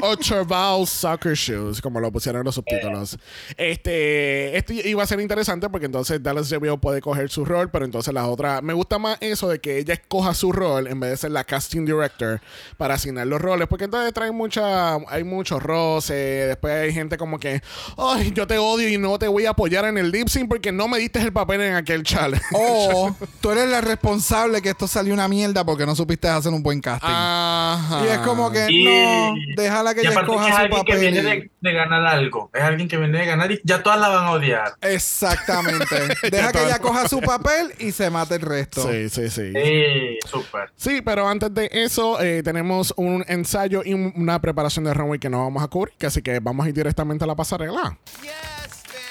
o 0.02 0.16
Trovao 0.16 0.86
Soccer 0.86 1.34
Shoes, 1.34 1.80
como 1.80 2.00
lo 2.00 2.10
pusieron 2.10 2.40
en 2.40 2.44
los 2.46 2.54
subtítulos. 2.54 3.18
Este, 3.56 4.56
esto 4.56 4.72
iba 4.72 5.02
a 5.02 5.06
ser 5.06 5.20
interesante 5.20 5.68
porque 5.68 5.86
entonces 5.86 6.22
Dallas 6.22 6.48
JBO 6.48 6.78
puede 6.78 7.00
coger 7.00 7.30
su 7.30 7.44
rol, 7.44 7.70
pero 7.70 7.84
entonces 7.84 8.12
la 8.14 8.26
otra, 8.26 8.60
me 8.60 8.72
gusta 8.72 8.98
más 8.98 9.18
eso 9.20 9.48
de 9.48 9.60
que 9.60 9.78
ella 9.78 9.94
escoja 9.94 10.34
su 10.34 10.52
rol 10.52 10.86
en 10.86 11.00
vez 11.00 11.10
de 11.10 11.16
ser 11.16 11.30
la 11.32 11.44
casting 11.44 11.84
director 11.84 12.40
para 12.76 12.94
asignar 12.94 13.26
los 13.26 13.40
roles, 13.40 13.68
porque 13.68 13.84
entonces 13.84 14.12
trae 14.12 14.32
mucha, 14.32 14.94
hay 14.94 15.24
mucho 15.24 15.58
roce, 15.58 16.14
después 16.14 16.79
hay 16.80 16.92
gente 16.92 17.16
como 17.16 17.38
que, 17.38 17.62
ay, 17.96 18.32
yo 18.34 18.46
te 18.46 18.58
odio 18.58 18.88
y 18.88 18.98
no 18.98 19.18
te 19.18 19.28
voy 19.28 19.46
a 19.46 19.50
apoyar 19.50 19.84
en 19.84 19.98
el 19.98 20.10
lip 20.10 20.28
sync 20.28 20.48
porque 20.48 20.72
no 20.72 20.88
me 20.88 20.98
diste 20.98 21.20
el 21.20 21.32
papel 21.32 21.60
en 21.60 21.74
aquel 21.74 22.02
challenge. 22.02 22.44
O 22.52 23.14
tú 23.40 23.50
eres 23.50 23.68
la 23.68 23.80
responsable 23.80 24.62
que 24.62 24.70
esto 24.70 24.86
salió 24.88 25.14
una 25.14 25.28
mierda 25.28 25.64
porque 25.64 25.86
no 25.86 25.94
supiste 25.94 26.28
hacer 26.28 26.52
un 26.52 26.62
buen 26.62 26.80
casting. 26.80 27.08
Ajá. 27.10 28.04
Y 28.04 28.08
es 28.08 28.18
como 28.18 28.50
que 28.50 28.66
no, 28.84 29.34
déjala 29.56 29.94
que 29.94 30.00
ella 30.00 30.10
escoja 30.10 30.48
es 30.48 30.54
su 30.54 30.60
alguien 30.60 30.84
que 30.84 30.92
papel. 30.92 31.00
viene 31.12 31.22
de, 31.22 31.50
de 31.60 31.72
ganar 31.72 32.06
algo. 32.06 32.50
Es 32.54 32.62
alguien 32.62 32.88
que 32.88 32.96
viene 32.96 33.18
de 33.18 33.26
ganar 33.26 33.50
y 33.52 33.60
ya 33.64 33.82
todas 33.82 34.00
la 34.00 34.08
van 34.08 34.24
a 34.26 34.30
odiar. 34.32 34.74
Exactamente. 34.80 35.96
Deja 36.30 36.52
que 36.52 36.64
ella 36.64 36.78
coja 36.78 37.08
su 37.08 37.20
papel 37.20 37.72
y 37.78 37.92
se 37.92 38.10
mate 38.10 38.36
el 38.36 38.40
resto. 38.42 38.82
Sí, 38.90 39.08
sí, 39.08 39.28
sí. 39.30 39.52
Sí, 39.52 40.18
súper. 40.28 40.70
Sí, 40.76 41.00
pero 41.02 41.28
antes 41.28 41.52
de 41.54 41.68
eso, 41.72 42.20
eh, 42.20 42.42
tenemos 42.42 42.92
un 42.96 43.24
ensayo 43.28 43.82
y 43.84 43.92
un- 43.94 44.12
una 44.16 44.40
preparación 44.40 44.84
de 44.84 44.94
runway 44.94 45.18
que 45.18 45.28
no 45.28 45.42
vamos 45.44 45.62
a 45.62 45.68
cubrir, 45.68 45.94
que 45.98 46.06
así 46.06 46.22
que 46.22 46.40
vamos 46.40 46.59
a 46.64 46.68
ir 46.68 46.74
directamente 46.74 47.24
a 47.24 47.26
la 47.26 47.36
pasarela. 47.36 47.96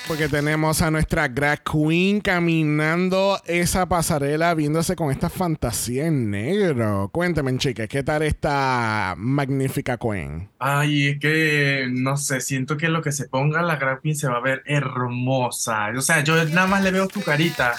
Porque 0.07 0.27
tenemos 0.27 0.81
a 0.81 0.89
nuestra 0.89 1.29
drag 1.29 1.62
queen 1.63 2.19
caminando 2.19 3.39
esa 3.45 3.85
pasarela 3.88 4.55
viéndose 4.55 4.95
con 4.95 5.12
esta 5.12 5.29
fantasía 5.29 6.07
en 6.07 6.31
negro. 6.31 7.09
Cuéntame, 7.13 7.55
chicas, 7.59 7.88
¿qué 7.88 8.01
tal 8.01 8.23
esta 8.23 9.13
magnífica 9.17 9.97
queen? 9.97 10.49
Ay, 10.57 11.09
es 11.09 11.19
que 11.19 11.88
no 11.91 12.17
sé, 12.17 12.41
siento 12.41 12.75
que 12.75 12.88
lo 12.89 13.03
que 13.03 13.12
se 13.12 13.27
ponga 13.29 13.62
la 13.62 13.75
drag 13.75 14.01
queen 14.01 14.15
se 14.15 14.27
va 14.27 14.38
a 14.38 14.41
ver 14.41 14.63
hermosa. 14.65 15.89
O 15.95 16.01
sea, 16.01 16.23
yo 16.23 16.43
nada 16.45 16.65
más 16.65 16.83
le 16.83 16.89
veo 16.89 17.07
su 17.07 17.21
carita. 17.21 17.75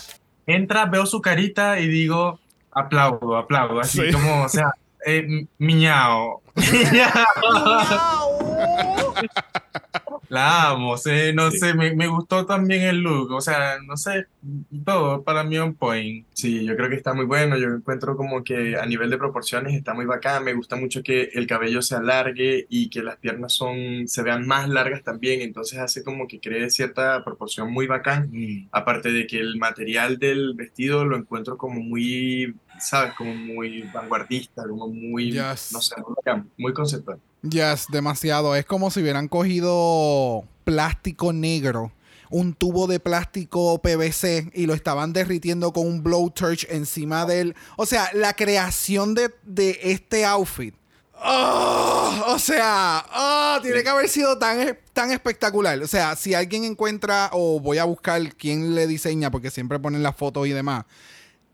Entra, 0.47 0.87
veo 0.87 1.07
su 1.07 1.21
carita 1.21 1.81
y 1.81 1.89
digo, 1.89 2.39
aplaudo, 2.71 3.37
aplaudo. 3.39 3.81
Así 3.81 4.03
Sí. 4.07 4.13
como, 4.13 4.45
o 4.45 4.49
sea, 4.49 4.71
eh, 5.05 5.25
m- 5.27 5.47
miñao. 5.59 6.43
La 10.29 10.71
amo, 10.71 10.97
sí, 10.97 11.33
no 11.35 11.51
Sí. 11.51 11.59
sé, 11.59 11.75
me, 11.75 11.93
me 11.97 12.07
gustó 12.07 12.47
también 12.47 12.83
el 12.83 12.99
look, 12.99 13.33
o 13.33 13.41
sea, 13.41 13.79
no 13.85 13.97
sé, 13.97 14.27
todo 14.85 15.25
para 15.25 15.43
mí 15.43 15.59
on 15.59 15.75
point. 15.75 16.25
Sí, 16.35 16.65
yo 16.65 16.77
creo 16.77 16.89
que 16.89 16.95
está 16.95 17.15
muy 17.15 17.25
bueno. 17.25 17.59
Yo 17.59 17.67
encuentro 17.67 18.17
como 18.17 18.45
que 18.45 18.77
a 18.77 18.87
nivel 18.87 19.11
de 19.11 19.19
proporciones 19.19 19.75
está 19.75 19.93
muy 19.93 20.07
bacán. 20.07 20.45
Me 20.45 20.55
gusta 20.55 20.77
mucho 20.77 21.03
que 21.03 21.31
el 21.35 21.49
cabello 21.49 21.83
se 21.83 21.97
alargue 21.97 22.65
y 22.69 22.91
que 22.91 23.03
las 23.03 23.17
piernas 23.17 23.55
son, 23.55 24.07
se 24.07 24.23
vean 24.23 24.47
más 24.47 24.69
largas 24.69 25.03
también. 25.03 25.41
Entonces 25.41 25.81
hace 25.81 26.05
como 26.05 26.29
que 26.29 26.39
cree 26.39 26.71
cierta 26.71 27.25
proporción 27.25 27.73
muy 27.73 27.89
bacán. 27.89 28.31
Aparte 28.71 29.11
de 29.11 29.27
que 29.27 29.41
el 29.41 29.59
material 29.59 30.19
del 30.21 30.55
vestido 30.55 31.05
lo 31.05 31.17
encuentro 31.17 31.59
como 31.59 31.81
muy, 31.81 32.55
¿sabes? 32.79 33.15
Como 33.15 33.35
muy 33.35 33.83
vanguardista, 33.93 34.63
como 34.69 34.87
muy, 34.87 35.33
Yes. 35.33 35.71
no 35.73 35.81
sé, 35.81 35.97
muy 36.01 36.15
bacán, 36.25 36.49
Yes, 37.43 37.87
demasiado. 37.91 38.55
Es 38.55 38.67
como 38.67 38.91
si 38.91 39.01
hubieran 39.01 39.29
cogido 39.29 40.45
plástico 40.65 41.33
negro, 41.33 41.93
un 42.29 42.55
tubo 42.55 42.87
de 42.87 43.01
plástico 43.01 43.81
PVC 43.81 44.51
y 44.55 44.67
lo 44.67 44.75
estaban 44.75 45.13
derritiendo 45.13 45.73
con 45.73 45.87
un 45.87 46.03
blowtorch 46.03 46.67
encima 46.71 47.25
del. 47.25 47.55
O 47.77 47.87
sea, 47.87 48.11
la 48.13 48.35
creación 48.35 49.15
de, 49.15 49.35
de 49.45 49.79
este 49.83 50.25
outfit. 50.25 50.75
¡Oh! 51.23 52.25
o 52.29 52.39
sea, 52.39 53.05
¡oh! 53.15 53.59
tiene 53.63 53.83
que 53.83 53.89
haber 53.89 54.09
sido 54.09 54.39
tan, 54.39 54.79
tan 54.93 55.11
espectacular. 55.11 55.79
O 55.83 55.87
sea, 55.87 56.17
si 56.17 56.35
alguien 56.35 56.65
encuentra, 56.65 57.31
o 57.33 57.61
voy 57.61 57.79
a 57.79 57.85
buscar 57.85 58.35
quién 58.37 58.75
le 58.75 58.87
diseña, 58.87 59.31
porque 59.31 59.51
siempre 59.51 59.79
ponen 59.79 60.03
las 60.03 60.17
fotos 60.17 60.47
y 60.47 60.51
demás. 60.51 60.85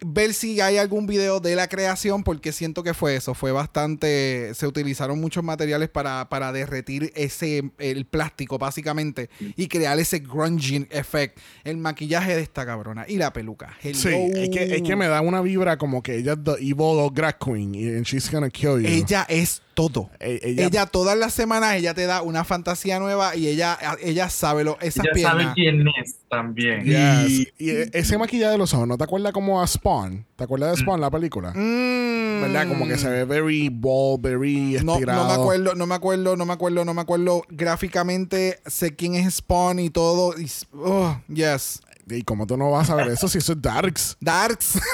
Ver 0.01 0.35
si 0.35 0.61
hay 0.61 0.77
algún 0.77 1.07
video 1.07 1.41
de 1.41 1.57
la 1.57 1.69
creación, 1.69 2.23
porque 2.23 2.53
siento 2.53 2.83
que 2.83 2.95
fue 2.95 3.17
eso. 3.17 3.35
Fue 3.35 3.53
bastante. 3.53 4.53
Se 4.55 4.67
utilizaron 4.67 5.21
muchos 5.21 5.43
materiales 5.43 5.89
para, 5.89 6.29
para 6.29 6.53
derretir 6.53 7.13
ese 7.15 7.71
el 7.79 8.05
plástico, 8.05 8.59
básicamente, 8.59 9.31
y 9.41 9.69
crear 9.69 9.99
ese 9.99 10.19
grungy 10.19 10.87
effect. 10.91 11.39
El 11.65 11.79
maquillaje 11.79 12.37
de 12.37 12.43
esta 12.43 12.67
cabrona 12.67 13.05
y 13.09 13.17
la 13.17 13.33
peluca. 13.33 13.77
Sí, 13.83 13.91
es 13.93 14.51
que, 14.51 14.77
es 14.77 14.83
que 14.83 14.97
me 14.97 15.09
da 15.09 15.21
una 15.21 15.41
vibra 15.41 15.77
como 15.79 16.03
que 16.03 16.17
ella 16.17 16.33
es 16.35 16.45
the 16.45 16.53
evil 16.61 17.11
drag 17.13 17.39
queen 17.39 17.75
and 17.97 18.05
she's 18.05 18.31
gonna 18.31 18.51
kill 18.51 18.81
you. 18.81 18.89
Ella 18.89 19.27
es 19.29 19.63
todo. 19.77 20.09
E- 20.21 20.41
ella- 20.43 20.65
Ella, 20.67 20.87
todas 20.87 21.17
las 21.19 21.35
semanas 21.35 21.75
ella 21.75 21.93
te 21.93 22.07
da 22.07 22.23
una 22.23 22.45
fantasía 22.45 22.99
nueva 22.99 23.37
y 23.37 23.47
ella, 23.47 23.79
ella 24.03 24.31
sabe 24.31 24.65
lo, 24.65 24.79
esas 24.81 25.07
piernas. 25.13 25.43
sabe 25.43 25.53
quién 25.55 25.85
es 26.03 26.17
también. 26.31 26.83
Yes. 26.83 27.31
Y- 27.31 27.49
Y, 27.59 27.71
e- 27.71 27.91
ese 27.93 28.17
maquillaje 28.17 28.53
de 28.53 28.59
los 28.59 28.73
ojos, 28.73 28.89
¿no 28.89 28.97
te 28.97 29.05
acuerdas 29.05 29.33
como 29.33 29.61
a 29.63 29.67
Spawn? 29.67 30.25
¿Te 30.35 30.45
acuerdas 30.45 30.77
de 30.77 30.83
Spawn, 30.83 31.01
la 31.01 31.11
película? 31.11 31.53
Mm. 31.55 32.41
¿Verdad? 32.43 32.69
Como 32.69 32.87
que 32.89 32.97
se 32.99 33.09
ve 33.09 33.25
very 33.25 33.69
bold, 33.71 34.23
very 34.23 34.79
No, 34.83 34.95
estirado. 34.95 35.23
no 35.23 35.29
me 35.29 35.35
acuerdo, 35.35 35.75
no 35.75 35.87
me 35.87 35.95
acuerdo, 35.95 36.37
no 36.37 36.47
me 36.47 36.53
acuerdo, 36.55 36.85
no 36.85 36.95
me 36.95 37.01
acuerdo. 37.03 37.43
Gráficamente 37.51 38.59
sé 38.67 38.95
quién 38.97 39.15
es 39.15 39.35
Spawn 39.37 39.79
y 39.79 39.91
todo. 39.91 40.35
y- 40.39 40.51
oh, 40.75 41.19
yes. 41.29 41.81
¿Y 42.09 42.23
cómo 42.23 42.47
tú 42.47 42.57
no 42.57 42.71
vas 42.71 42.89
a 42.91 42.95
ver 42.95 43.09
eso 43.09 43.27
si 43.29 43.39
eso 43.39 43.53
es 43.53 43.61
Darks? 43.63 44.17
Darks. 44.21 44.79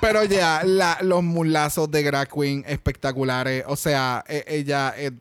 Pero 0.00 0.24
ya, 0.24 0.62
la- 0.64 0.98
los 1.02 1.22
mulazos 1.22 1.90
de 1.90 2.02
Drag 2.04 2.28
Queen 2.32 2.64
espectaculares. 2.66 3.64
O 3.66 3.76
sea, 3.76 4.24
e- 4.26 4.44
ella 4.46 4.94
es 4.96 5.12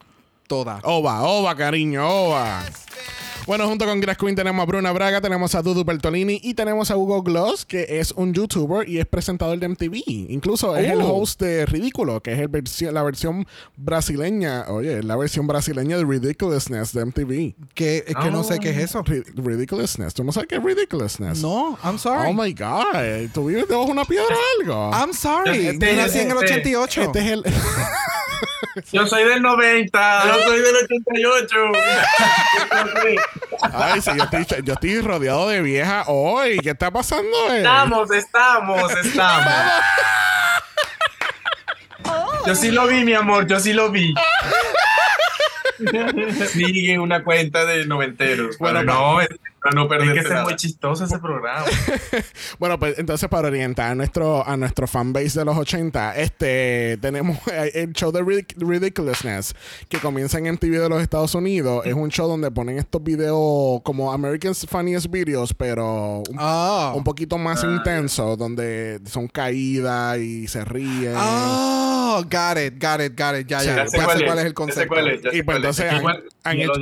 toda. 0.47 0.79
Ova, 0.83 1.21
ova, 1.23 1.55
cariño, 1.55 2.07
ova. 2.07 2.63
Bueno, 3.47 3.65
junto 3.65 3.85
con 3.85 4.01
Grass 4.01 4.17
Queen 4.17 4.35
tenemos 4.35 4.61
a 4.61 4.65
Bruna 4.65 4.91
Braga, 4.91 5.21
tenemos 5.21 5.55
a 5.55 5.61
Dudu 5.61 5.85
Bertolini 5.85 6.37
y 6.43 6.53
tenemos 6.53 6.91
a 6.91 6.97
Hugo 6.97 7.23
Gloss, 7.23 7.65
que 7.65 7.85
es 8.01 8.11
un 8.11 8.33
youtuber 8.33 8.87
y 8.89 8.99
es 8.99 9.05
presentador 9.05 9.57
de 9.57 9.69
MTV. 9.69 10.03
Incluso 10.29 10.75
es 10.75 10.91
el 10.91 10.99
Oh. 11.01 11.15
host 11.21 11.39
de 11.41 11.65
Ridículo, 11.65 12.21
que 12.21 12.33
es 12.33 12.39
el 12.39 12.49
versi- 12.51 12.91
la 12.91 13.03
versión 13.03 13.47
brasileña, 13.77 14.65
oye, 14.67 15.01
la 15.01 15.15
versión 15.15 15.47
brasileña 15.47 15.95
de 15.97 16.03
Ridiculousness 16.03 16.91
de 16.91 17.05
MTV. 17.05 17.55
Que, 17.73 18.03
es 18.05 18.15
que 18.17 18.31
no 18.31 18.43
sé 18.43 18.59
qué 18.59 18.71
es 18.71 18.77
eso. 18.79 19.01
Ri- 19.05 19.23
Ridiculousness, 19.35 20.13
¿tú 20.13 20.25
no 20.25 20.33
sabes 20.33 20.49
qué 20.49 20.55
es 20.57 20.63
Ridiculousness? 20.63 21.41
No, 21.41 21.79
I'm 21.85 21.97
sorry. 21.97 22.29
Oh 22.29 22.33
my 22.33 22.51
God, 22.53 23.29
¿tú 23.33 23.45
vives 23.45 23.65
debajo 23.69 23.85
de 23.85 23.91
una 23.93 24.03
piedra 24.03 24.35
o 24.35 24.61
algo? 24.61 24.91
I'm 24.93 25.13
sorry. 25.13 25.67
Este- 25.67 25.95
Yo 25.95 26.01
nací 26.01 26.19
en 26.19 26.31
el 26.31 26.37
este- 26.43 26.53
88. 26.75 27.01
Este 27.03 27.19
es 27.19 27.27
el... 27.31 27.43
Yo 28.91 29.07
soy 29.07 29.23
del 29.23 29.41
90. 29.41 30.23
Yo 30.27 30.43
soy 30.43 30.59
del 30.59 30.75
88. 30.75 31.55
Ay, 33.73 34.01
sí, 34.01 34.11
yo 34.17 34.23
estoy, 34.23 34.63
yo 34.63 34.73
estoy 34.73 35.01
rodeado 35.01 35.47
de 35.49 35.61
viejas 35.61 36.05
hoy. 36.07 36.57
¿Qué 36.59 36.69
está 36.71 36.91
pasando? 36.91 37.35
eh? 37.51 37.57
Estamos, 37.57 38.11
estamos, 38.11 38.91
estamos. 38.97 39.53
Yo 42.45 42.55
sí 42.55 42.71
lo 42.71 42.87
vi, 42.87 43.03
mi 43.03 43.13
amor, 43.13 43.45
yo 43.47 43.59
sí 43.59 43.73
lo 43.73 43.91
vi. 43.91 44.13
Sigue 46.51 46.97
una 46.99 47.23
cuenta 47.23 47.65
de 47.65 47.85
noventeros. 47.85 48.57
Bueno, 48.57 48.83
No, 48.83 49.19
para 49.61 49.75
no 49.75 49.81
hay 49.81 49.87
que 49.87 49.95
perderte 49.97 50.21
ser 50.21 50.31
nada. 50.31 50.43
muy 50.43 50.55
chistoso 50.55 51.03
ese 51.05 51.19
programa. 51.19 51.65
Bueno, 52.59 52.79
pues 52.79 52.97
entonces 52.97 53.27
para 53.29 53.47
orientar 53.49 53.91
a 53.91 53.95
nuestro, 53.95 54.47
a 54.47 54.57
nuestro 54.57 54.87
fanbase 54.87 55.39
de 55.39 55.45
los 55.45 55.57
80, 55.57 56.15
este, 56.17 56.97
tenemos 57.01 57.37
el 57.73 57.93
show 57.93 58.11
de 58.11 58.21
Ridic- 58.21 58.55
Ridiculousness 58.57 59.53
que 59.89 59.99
comienza 59.99 60.37
en 60.39 60.51
MTV 60.53 60.81
de 60.81 60.89
los 60.89 61.01
Estados 61.01 61.35
Unidos. 61.35 61.85
Es 61.85 61.93
un 61.93 62.09
show 62.09 62.27
donde 62.27 62.49
ponen 62.51 62.77
estos 62.77 63.03
videos 63.03 63.81
como 63.83 64.11
American's 64.11 64.65
Funniest 64.69 65.07
Videos, 65.07 65.53
pero 65.53 66.23
un, 66.29 66.37
Ah. 66.39 66.93
un 66.95 67.03
poquito 67.03 67.37
más 67.37 67.63
intenso, 67.63 68.35
donde 68.37 68.99
son 69.05 69.27
caídas 69.27 70.17
y 70.19 70.47
se 70.47 70.63
ríen. 70.65 71.13
Oh, 71.17 72.23
got 72.23 72.57
it, 72.57 72.81
got 72.81 73.01
it, 73.01 73.19
got 73.19 73.35
it. 73.39 73.47
Ya, 73.47 73.59
Sí, 73.59 73.67
ya. 73.67 73.75
ya 73.77 73.87
sé 73.87 73.97
cuál 73.97 74.07
cuál, 74.07 74.17
es, 74.17 74.23
es 74.23 74.29
el 74.29 74.35
ya 74.35 74.43
sé 74.47 74.53
concepto. 74.53 74.87
cuál 74.93 75.07
es, 75.09 75.21
ya 75.21 75.29
Y 75.29 75.33
sé 75.37 75.43
pues 75.43 75.57
cuál 75.57 75.57
es. 75.69 75.79
entonces 75.79 75.99
Igual- 75.99 76.23
han 76.47 76.57
Y 76.57 76.63
hecho, 76.63 76.73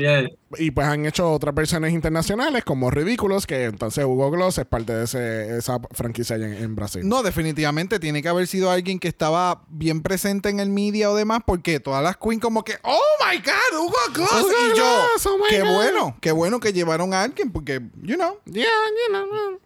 pues 0.74 0.88
han 0.88 1.06
hecho 1.06 1.32
otras 1.32 1.54
versiones 1.54 1.94
internacionales 1.94 2.64
como 2.64 2.90
Ridículos, 2.92 3.46
que 3.46 3.66
entonces 3.66 4.06
Hugo 4.06 4.32
Gloss 4.32 4.58
es 4.58 4.66
parte 4.66 4.94
de 4.96 5.04
ese- 5.06 5.58
esa 5.58 5.80
franquicia 5.92 6.36
allá 6.38 6.48
en, 6.48 6.54
en 6.64 6.76
Brasil. 6.76 7.02
No, 7.08 7.24
definitivamente 7.24 8.00
tiene 8.00 8.22
que 8.22 8.30
haber 8.30 8.48
sido 8.48 8.72
alguien 8.72 9.00
que 9.00 9.08
estaba 9.08 9.64
bien 9.70 10.02
presente 10.02 10.50
en 10.50 10.60
el 10.60 10.70
media 10.70 11.10
o 11.12 11.16
demás, 11.16 11.42
porque 11.46 11.80
todas 11.80 12.04
las 12.04 12.18
queens 12.18 12.42
como 12.42 12.64
que, 12.64 12.76
oh 12.84 13.00
my 13.30 13.38
god, 13.40 13.80
Hugo 13.80 13.94
Gloss. 14.14 14.32
Hugo 14.44 14.52
y 14.74 14.78
yo, 14.78 14.84
Gloss, 14.86 15.26
oh 15.26 15.38
qué 15.50 15.62
God. 15.62 15.74
bueno, 15.76 16.18
qué 16.22 16.32
bueno 16.32 16.60
que 16.60 16.74
llevaron 16.74 17.14
a 17.14 17.24
alguien, 17.24 17.52
porque, 17.52 17.82
you 18.02 18.16
know. 18.16 18.40
Yeah, 18.46 18.64
you 18.66 19.14
know. 19.14 19.60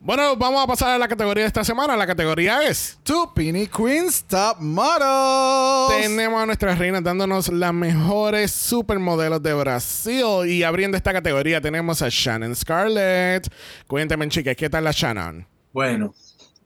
Bueno, 0.00 0.36
vamos 0.36 0.62
a 0.62 0.66
pasar 0.66 0.90
a 0.90 0.98
la 0.98 1.08
categoría 1.08 1.44
de 1.44 1.48
esta 1.48 1.64
semana. 1.64 1.96
La 1.96 2.06
categoría 2.06 2.62
es... 2.66 2.98
Two 3.02 3.32
Pini 3.34 3.66
Queens 3.66 4.24
Top 4.24 4.58
Models. 4.60 6.02
Tenemos 6.02 6.42
a 6.42 6.46
nuestras 6.46 6.78
reinas 6.78 7.02
dándonos 7.02 7.48
las 7.48 7.72
mejores 7.72 8.50
supermodelos 8.52 9.42
de 9.42 9.54
Brasil. 9.54 10.46
Y 10.46 10.62
abriendo 10.62 10.96
esta 10.96 11.12
categoría 11.12 11.60
tenemos 11.60 12.02
a 12.02 12.08
Shannon 12.10 12.54
Scarlett. 12.54 13.48
Cuéntame, 13.86 14.28
chicas, 14.28 14.56
¿qué 14.56 14.68
tal 14.68 14.84
la 14.84 14.92
Shannon? 14.92 15.46
Bueno, 15.72 16.14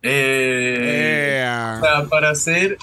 eh, 0.02 1.42
Eh, 1.42 1.78
o 1.78 1.80
sea, 1.80 2.08
para 2.08 2.30
hacer 2.30 2.76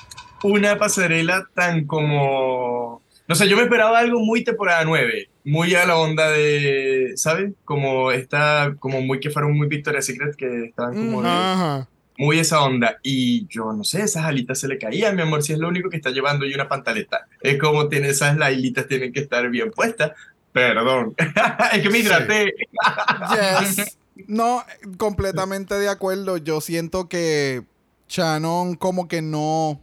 una 0.44 0.78
pasarela 0.78 1.48
tan 1.54 1.86
como... 1.86 3.02
No 3.28 3.36
sé, 3.36 3.48
yo 3.48 3.56
me 3.56 3.64
esperaba 3.64 4.00
algo 4.00 4.20
muy 4.20 4.44
temporada 4.44 4.84
9, 4.84 5.30
muy 5.46 5.76
a 5.76 5.86
la 5.86 5.98
onda 5.98 6.30
de, 6.32 7.14
¿sabes? 7.16 7.52
Como 7.66 8.12
está, 8.12 8.76
como 8.80 9.02
muy 9.02 9.20
que 9.20 9.30
fueron 9.30 9.58
muy 9.58 9.68
Victoria's 9.68 10.06
Secret, 10.06 10.36
que 10.36 10.66
estaban 10.66 10.94
como 10.94 11.22
de- 11.22 11.30
Ajá. 11.30 11.88
muy 12.18 12.40
esa 12.40 12.62
onda. 12.64 12.98
Y 13.04 13.46
yo 13.48 13.74
no 13.74 13.84
sé, 13.84 14.04
esas 14.04 14.26
alitas 14.26 14.60
se 14.60 14.68
le 14.68 14.78
caían, 14.78 15.16
mi 15.16 15.22
amor, 15.24 15.44
si 15.44 15.54
es 15.54 15.60
lo 15.60 15.68
único 15.68 15.90
que 15.90 15.98
está 15.98 16.12
llevando 16.12 16.46
y 16.46 16.54
una 16.54 16.68
pantaleta. 16.70 17.28
Es 17.42 17.60
como 17.60 17.90
tiene 17.90 18.10
esas 18.10 18.40
alitas 18.40 18.88
tienen 18.88 19.12
que 19.12 19.20
estar 19.22 19.50
bien 19.50 19.72
puestas. 19.72 20.12
Perdón, 20.52 21.16
es 21.74 21.82
que 21.82 21.90
me 21.90 22.00
hidraté. 22.00 22.54
Yes. 23.62 23.98
No, 24.28 24.64
completamente 24.98 25.74
de 25.74 25.90
acuerdo. 25.90 26.38
Yo 26.38 26.62
siento 26.62 27.10
que 27.10 27.64
Shannon 28.08 28.76
como 28.76 29.08
que 29.08 29.24
no 29.24 29.82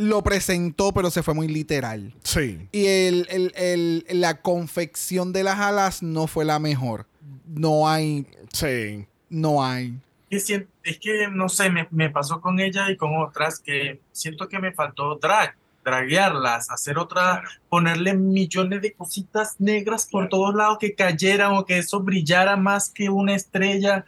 lo 0.00 0.22
presentó, 0.22 0.92
pero 0.92 1.10
se 1.10 1.22
fue 1.22 1.34
muy 1.34 1.48
literal. 1.48 2.14
Sí. 2.24 2.68
Y 2.72 2.86
el, 2.86 3.26
el- 3.30 3.52
el- 3.56 4.04
la 4.20 4.40
confección 4.40 5.32
de 5.32 5.44
las 5.44 5.58
alas 5.60 6.02
no 6.02 6.26
fue 6.26 6.44
la 6.44 6.58
mejor. 6.58 7.06
No 7.46 7.88
hay, 7.88 8.26
Sí. 8.52 9.06
no 9.28 9.64
hay. 9.64 9.98
Es 10.30 10.44
que, 10.46 10.52
sien- 10.54 10.68
es 10.84 10.98
que, 10.98 11.28
no 11.28 11.48
sé, 11.48 11.70
me, 11.70 11.88
me 11.90 12.08
pasó 12.10 12.40
con 12.40 12.60
ella 12.60 12.90
y 12.90 12.96
con 12.96 13.16
otras 13.20 13.58
que 13.58 14.00
siento 14.12 14.48
que 14.48 14.58
me 14.60 14.72
faltó 14.72 15.16
drag, 15.16 15.56
draguearlas, 15.84 16.70
hacer 16.70 16.98
otra, 16.98 17.42
ponerle 17.68 18.14
millones 18.14 18.80
de 18.82 18.92
cositas 18.92 19.56
negras 19.58 20.06
por 20.10 20.28
todos 20.28 20.54
lados 20.54 20.78
que 20.78 20.94
cayeran 20.94 21.52
o 21.54 21.64
que 21.64 21.78
eso 21.78 22.00
brillara 22.00 22.56
más 22.56 22.90
que 22.90 23.08
una 23.10 23.34
estrella. 23.34 24.04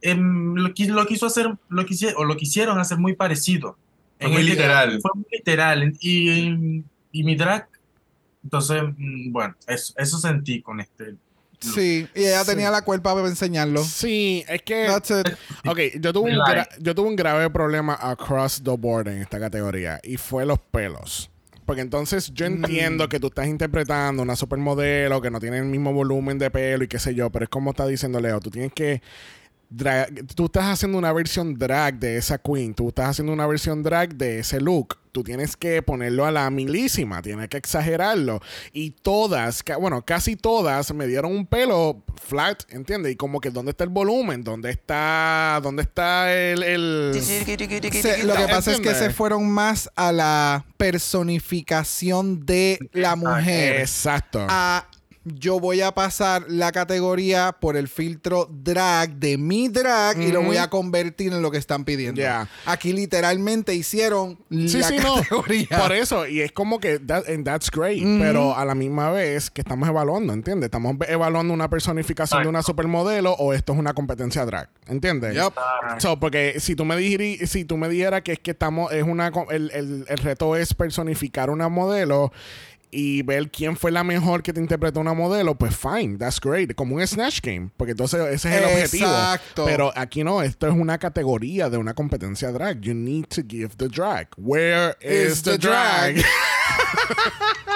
Em, 0.00 0.54
lo, 0.56 0.70
qui- 0.70 0.88
lo 0.88 1.06
quiso 1.06 1.26
hacer, 1.26 1.54
lo 1.68 1.84
quisi- 1.84 2.12
o 2.16 2.24
lo 2.24 2.36
quisieron 2.36 2.78
hacer 2.80 2.98
muy 2.98 3.14
parecido. 3.14 3.76
Fue 4.22 4.30
muy 4.30 4.40
este- 4.42 4.50
literal. 4.52 4.98
Fue 5.00 5.10
muy 5.14 5.26
literal. 5.30 5.92
Y, 6.00 6.82
y 7.12 7.24
mi 7.24 7.36
drag, 7.36 7.68
entonces, 8.44 8.82
mm, 8.96 9.32
bueno, 9.32 9.54
eso, 9.66 9.92
eso 9.96 10.18
sentí 10.18 10.62
con 10.62 10.80
este. 10.80 11.14
Sí, 11.60 12.08
y 12.16 12.20
ella 12.24 12.42
Sí. 12.42 12.50
tenía 12.50 12.70
la 12.72 12.82
cuerpa 12.82 13.14
para 13.14 13.28
enseñarlo. 13.28 13.84
Sí, 13.84 14.44
es 14.48 14.62
que... 14.62 14.86
That's 14.86 15.10
it. 15.10 15.28
Ok, 15.68 15.78
yo 16.00 16.12
tuve, 16.12 16.32
un 16.32 16.38
gra- 16.38 16.66
yo 16.80 16.92
tuve 16.92 17.06
un 17.08 17.14
grave 17.14 17.48
problema 17.50 17.94
across 18.00 18.60
the 18.64 18.76
board 18.76 19.06
en 19.06 19.18
esta 19.18 19.38
categoría 19.38 20.00
y 20.02 20.16
fue 20.16 20.44
los 20.44 20.58
pelos. 20.58 21.30
Porque 21.64 21.80
entonces 21.82 22.32
yo 22.34 22.46
entiendo 22.46 23.08
que 23.08 23.20
tú 23.20 23.28
estás 23.28 23.46
interpretando 23.46 24.24
una 24.24 24.34
supermodelo 24.34 25.20
que 25.22 25.30
no 25.30 25.38
tiene 25.38 25.58
el 25.58 25.66
mismo 25.66 25.92
volumen 25.92 26.36
de 26.36 26.50
pelo 26.50 26.82
y 26.82 26.88
qué 26.88 26.98
sé 26.98 27.14
yo, 27.14 27.30
pero 27.30 27.44
es 27.44 27.48
como 27.48 27.70
está 27.70 27.86
diciendo 27.86 28.18
Leo, 28.20 28.40
tú 28.40 28.50
tienes 28.50 28.72
que... 28.72 29.00
tú 30.34 30.46
estás 30.46 30.64
haciendo 30.64 30.98
una 30.98 31.12
versión 31.12 31.54
drag 31.54 31.98
de 31.98 32.16
esa 32.16 32.38
queen, 32.38 32.74
tú 32.74 32.88
estás 32.88 33.10
haciendo 33.10 33.32
una 33.32 33.46
versión 33.46 33.82
drag 33.82 34.14
de 34.14 34.40
ese 34.40 34.60
look. 34.60 34.98
Tú 35.12 35.22
tienes 35.22 35.58
que 35.58 35.82
ponerlo 35.82 36.24
a 36.24 36.30
la 36.30 36.48
milísima, 36.48 37.20
tienes 37.20 37.48
que 37.50 37.58
exagerarlo. 37.58 38.40
Y 38.72 38.92
todas, 38.92 39.62
bueno, 39.78 40.02
casi 40.06 40.36
todas 40.36 40.94
me 40.94 41.06
dieron 41.06 41.32
un 41.32 41.44
pelo 41.46 42.02
flat, 42.18 42.62
¿entiendes? 42.72 43.12
Y 43.12 43.16
como 43.16 43.38
que 43.38 43.50
¿dónde 43.50 43.72
está 43.72 43.84
el 43.84 43.90
volumen? 43.90 44.42
¿Dónde 44.42 44.70
está, 44.70 45.60
dónde 45.62 45.82
está 45.82 46.32
el... 46.32 46.62
el... 46.62 47.10
Se- 48.00 48.24
lo 48.24 48.34
que 48.36 48.46
pasa 48.48 48.72
es 48.72 48.80
que 48.80 48.94
se 48.94 49.10
fueron 49.10 49.50
más 49.50 49.90
a 49.96 50.12
la 50.12 50.64
personificación 50.78 52.46
de 52.46 52.78
la 52.92 53.14
mujer. 53.14 53.80
Exacto. 53.80 54.46
a 54.48 54.86
yo 55.24 55.60
voy 55.60 55.80
a 55.82 55.92
pasar 55.92 56.44
la 56.48 56.72
categoría 56.72 57.56
por 57.60 57.76
el 57.76 57.88
filtro 57.88 58.48
drag 58.50 59.14
de 59.16 59.38
mi 59.38 59.68
drag 59.68 60.20
y 60.20 60.32
lo 60.32 60.42
voy 60.42 60.56
a 60.56 60.68
convertir 60.68 61.32
en 61.32 61.42
lo 61.42 61.50
que 61.50 61.58
están 61.58 61.84
pidiendo. 61.84 62.20
Ya. 62.20 62.48
Aquí 62.66 62.92
literalmente 62.92 63.74
hicieron 63.74 64.38
Sí, 64.50 64.78
la 64.78 64.88
sí, 64.88 64.96
no. 64.98 65.14
categoría. 65.16 65.68
Por 65.78 65.92
eso, 65.92 66.26
y 66.26 66.40
es 66.40 66.50
como 66.52 66.80
que 66.80 66.98
that- 66.98 67.28
and 67.28 67.44
that's 67.44 67.70
great, 67.70 68.02
pero 68.18 68.56
a 68.56 68.64
la 68.64 68.74
misma 68.74 69.10
vez 69.10 69.50
que 69.50 69.60
estamos 69.60 69.88
evaluando, 69.88 70.32
¿entiendes? 70.32 70.66
Estamos 70.66 70.96
evaluando 71.08 71.54
una 71.54 71.68
personificación 71.70 72.42
de 72.42 72.48
una 72.48 72.62
supermodelo 72.62 73.32
o 73.34 73.52
esto 73.52 73.72
es 73.72 73.78
una 73.78 73.94
competencia 73.94 74.44
drag, 74.44 74.70
¿entiendes? 74.86 75.36
Yup. 75.36 75.54
So, 75.98 76.18
porque 76.18 76.58
si 76.58 76.74
tú 76.74 76.84
me 76.84 76.96
dijeri- 76.96 77.46
si 77.46 77.64
tú 77.64 77.76
me 77.76 77.88
dijeras 77.88 78.22
que 78.22 78.32
es 78.32 78.38
que 78.40 78.50
estamos, 78.52 78.92
es 78.92 79.02
una 79.04 79.30
el, 79.50 79.70
el- 79.72 80.04
el 80.08 80.18
reto 80.18 80.56
es 80.56 80.74
personificar 80.74 81.48
una 81.50 81.68
modelo 81.68 82.32
y 82.92 83.22
ver 83.22 83.50
quién 83.50 83.76
fue 83.76 83.90
la 83.90 84.04
mejor 84.04 84.42
que 84.42 84.52
te 84.52 84.60
interpretó 84.60 85.00
una 85.00 85.14
modelo, 85.14 85.56
pues 85.56 85.74
fine, 85.74 86.18
that's 86.18 86.38
great. 86.38 86.74
Como 86.74 86.96
un 86.96 87.06
Snatch 87.06 87.40
Game, 87.40 87.70
porque 87.76 87.92
entonces 87.92 88.20
ese 88.30 88.50
es 88.50 88.62
el 88.62 88.64
objetivo. 88.64 89.06
Exacto. 89.06 89.64
Pero 89.64 89.92
aquí 89.96 90.22
no, 90.22 90.42
esto 90.42 90.68
es 90.68 90.74
una 90.74 90.98
categoría 90.98 91.70
de 91.70 91.78
una 91.78 91.94
competencia 91.94 92.52
drag. 92.52 92.80
You 92.80 92.94
need 92.94 93.24
to 93.28 93.42
give 93.48 93.70
the 93.78 93.88
drag. 93.88 94.28
Where 94.36 94.94
is, 95.00 95.32
Is 95.32 95.42
the, 95.42 95.52
the 95.52 95.58
drag? 95.58 96.14
drag? 96.16 96.26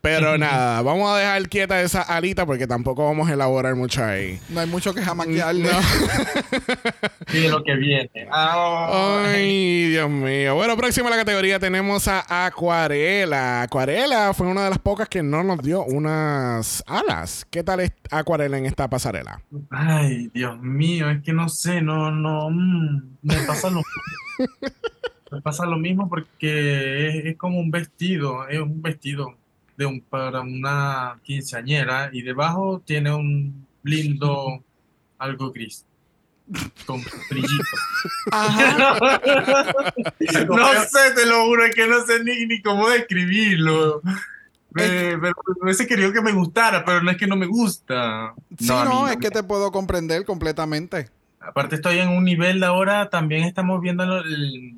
Pero 0.00 0.38
nada, 0.38 0.82
vamos 0.82 1.10
a 1.10 1.18
dejar 1.18 1.48
quieta 1.48 1.80
esa 1.82 2.02
alita 2.02 2.46
porque 2.46 2.66
tampoco 2.66 3.04
vamos 3.04 3.28
a 3.28 3.34
elaborar 3.34 3.74
mucho 3.74 4.04
ahí. 4.04 4.38
No 4.48 4.60
hay 4.60 4.66
mucho 4.66 4.94
que 4.94 5.02
jamaquearle. 5.02 5.68
No. 5.70 5.78
Y 7.32 7.46
lo 7.48 7.62
que 7.62 7.74
viene. 7.74 8.10
Ay, 8.32 9.88
Dios 9.90 10.08
mío. 10.08 10.54
Bueno, 10.54 10.78
próxima 10.78 11.08
a 11.08 11.10
la 11.10 11.16
categoría 11.18 11.58
tenemos 11.58 12.08
a 12.08 12.46
Acuarela. 12.46 13.62
Acuarela 13.62 14.32
fue 14.32 14.46
una 14.46 14.64
de 14.64 14.70
las 14.70 14.78
pocas 14.78 15.08
que 15.08 15.22
no 15.22 15.42
nos 15.42 15.62
dio 15.62 15.84
unas 15.84 16.82
alas. 16.86 17.46
¿Qué 17.50 17.62
tal 17.62 17.80
es 17.80 17.92
Acuarela 18.10 18.56
en 18.56 18.64
esta 18.64 18.88
pasarela? 18.88 19.42
Ay, 19.70 20.30
Dios 20.32 20.58
mío, 20.60 21.10
es 21.10 21.22
que 21.22 21.34
no 21.34 21.50
sé, 21.50 21.82
no, 21.82 22.10
no, 22.10 22.48
mm, 22.50 23.18
me 23.22 23.36
pasa 23.46 23.68
lo 23.68 23.82
me 25.30 25.42
pasa 25.42 25.66
lo 25.66 25.76
mismo 25.76 26.08
porque 26.08 27.08
es, 27.08 27.26
es 27.26 27.36
como 27.36 27.58
un 27.58 27.70
vestido, 27.70 28.48
es 28.48 28.58
un 28.58 28.80
vestido 28.80 29.36
de 29.78 29.86
un 29.86 30.00
para 30.02 30.40
una 30.42 31.18
quinceañera 31.22 32.10
y 32.12 32.20
debajo 32.22 32.82
tiene 32.84 33.14
un 33.14 33.64
lindo 33.84 34.62
algo 35.18 35.50
gris 35.52 35.84
con 36.84 37.02
brillito. 37.30 37.76
Ajá. 38.32 39.20
No 40.48 40.66
sé, 40.84 41.12
te 41.14 41.26
lo 41.26 41.44
juro, 41.44 41.64
es 41.64 41.74
que 41.74 41.86
no 41.86 42.04
sé 42.04 42.22
ni, 42.24 42.46
ni 42.46 42.60
cómo 42.60 42.88
describirlo. 42.88 44.00
Me, 44.72 44.82
pero 45.18 45.20
me 45.20 45.62
hubiese 45.62 45.86
querido 45.86 46.12
que 46.12 46.20
me 46.22 46.32
gustara, 46.32 46.84
pero 46.84 47.02
no 47.02 47.10
es 47.10 47.16
que 47.16 47.26
no 47.26 47.36
me 47.36 47.46
gusta. 47.46 48.34
Sí, 48.58 48.66
no, 48.66 48.84
no 48.84 49.08
es 49.08 49.16
me- 49.16 49.20
que 49.22 49.30
te 49.30 49.42
puedo 49.42 49.70
comprender 49.72 50.24
completamente. 50.24 51.08
Aparte 51.40 51.76
estoy 51.76 51.98
en 51.98 52.08
un 52.10 52.24
nivel 52.24 52.60
de 52.60 52.66
ahora, 52.66 53.08
también 53.10 53.44
estamos 53.44 53.80
viendo 53.80 54.02
el 54.18 54.74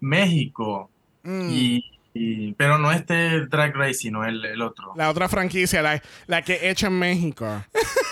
México, 0.00 0.90
Mm. 1.24 1.48
y, 1.50 1.84
y- 2.14 2.52
pero 2.54 2.78
no 2.78 2.92
este 2.92 3.46
Drag 3.46 3.74
Race, 3.74 3.94
sino 3.94 4.24
el, 4.24 4.44
el 4.44 4.62
otro. 4.62 4.92
La 4.96 5.10
otra 5.10 5.28
franquicia, 5.28 5.82
la, 5.82 6.02
la 6.26 6.42
que 6.42 6.68
hecha 6.70 6.86
en 6.88 6.98
México. 6.98 7.46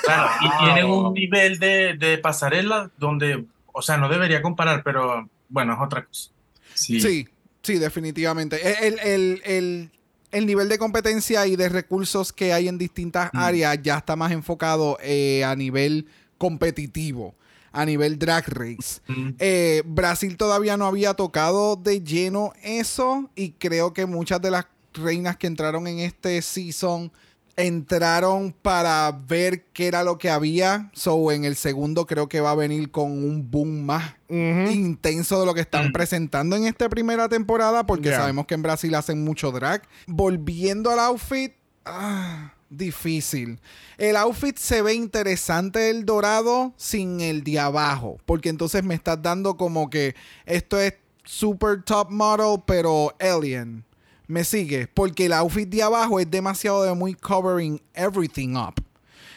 Claro, 0.05 0.31
y 0.41 0.65
tienen 0.65 0.87
un 0.87 1.13
nivel 1.15 1.59
de, 1.59 1.95
de 1.95 2.19
pasarela 2.19 2.91
donde, 2.99 3.45
o 3.73 3.83
sea, 3.83 3.97
no 3.97 4.09
debería 4.09 4.43
comparar, 4.43 4.83
pero 4.83 5.29
bueno, 5.49 5.75
es 5.75 5.79
otra 5.81 6.05
cosa. 6.05 6.31
Sí. 6.75 7.01
Sí, 7.01 7.29
sí, 7.63 7.79
definitivamente. 7.79 8.87
El, 8.87 8.99
el- 9.01 9.43
el- 9.45 9.91
el 10.33 10.47
nivel 10.47 10.69
de 10.69 10.79
competencia 10.79 11.45
y 11.49 11.57
de 11.57 11.69
recursos 11.69 12.33
que 12.33 12.53
hay 12.53 12.69
en 12.69 12.79
distintas 12.79 13.31
Mm. 13.33 13.39
áreas 13.39 13.79
ya 13.83 13.99
está 13.99 14.15
más 14.15 14.31
enfocado 14.31 14.97
eh, 15.03 15.43
a 15.45 15.57
nivel 15.57 16.07
competitivo, 16.39 17.35
a 17.73 17.85
nivel 17.85 18.19
drag 18.19 18.49
race. 18.49 19.01
Mm. 19.09 19.31
Eh, 19.39 19.83
Brasil 19.87 20.37
todavía 20.37 20.77
no 20.77 20.87
había 20.87 21.15
tocado 21.15 21.77
de 21.77 22.03
lleno 22.03 22.53
eso 22.63 23.31
y 23.35 23.53
creo 23.53 23.93
que 23.93 24.07
muchas 24.07 24.41
de 24.43 24.51
las 24.51 24.67
reinas 24.95 25.37
que 25.37 25.47
entraron 25.47 25.87
en 25.87 26.01
este 26.01 26.43
season 26.43 27.13
entraron 27.57 28.55
para 28.63 29.11
ver 29.13 29.65
qué 29.73 29.87
era 29.89 30.03
lo 30.03 30.17
que 30.19 30.31
había. 30.31 30.91
So, 30.95 31.31
en 31.31 31.45
el 31.45 31.57
segundo 31.57 32.07
creo 32.07 32.29
que 32.29 32.41
va 32.41 32.53
a 32.53 32.55
venir 32.55 32.91
con 32.91 33.11
un 33.11 33.51
boom 33.51 33.85
más 33.85 34.15
intenso 34.29 35.41
de 35.41 35.47
lo 35.47 35.53
que 35.55 35.61
están 35.61 35.93
presentando 35.93 36.57
en 36.57 36.65
esta 36.65 36.89
primera 36.89 37.29
temporada, 37.29 37.85
porque 37.85 38.09
Yeah. 38.09 38.19
sabemos 38.21 38.47
que 38.47 38.55
en 38.55 38.63
Brasil 38.63 38.95
hacen 38.95 39.23
mucho 39.25 39.53
drag. 39.53 39.83
Volviendo 40.07 40.91
al 40.91 41.01
outfit, 41.01 41.53
ah, 41.85 42.55
difícil. 42.71 43.61
El 43.99 44.17
outfit 44.17 44.57
se 44.57 44.81
ve 44.81 44.95
interesante 44.95 45.91
el 45.91 46.07
dorado 46.07 46.73
sin 46.77 47.21
el 47.21 47.45
de 47.45 47.59
abajo, 47.59 48.19
porque 48.25 48.49
entonces 48.49 48.83
me 48.83 48.95
estás 48.95 49.21
dando 49.21 49.57
como 49.57 49.91
que 49.91 50.15
esto 50.47 50.81
es 50.81 50.95
super 51.25 51.83
top 51.83 52.11
model, 52.11 52.63
pero 52.67 53.15
alien. 53.21 53.85
Me 54.27 54.45
sigue, 54.45 54.87
porque 54.87 55.27
el 55.27 55.33
outfit 55.33 55.69
de 55.69 55.83
abajo 55.83 56.21
es 56.21 56.31
demasiado 56.31 56.85
de 56.85 56.95
muy 56.95 57.15
covering 57.15 57.83
everything 57.95 58.55
up. 58.55 58.81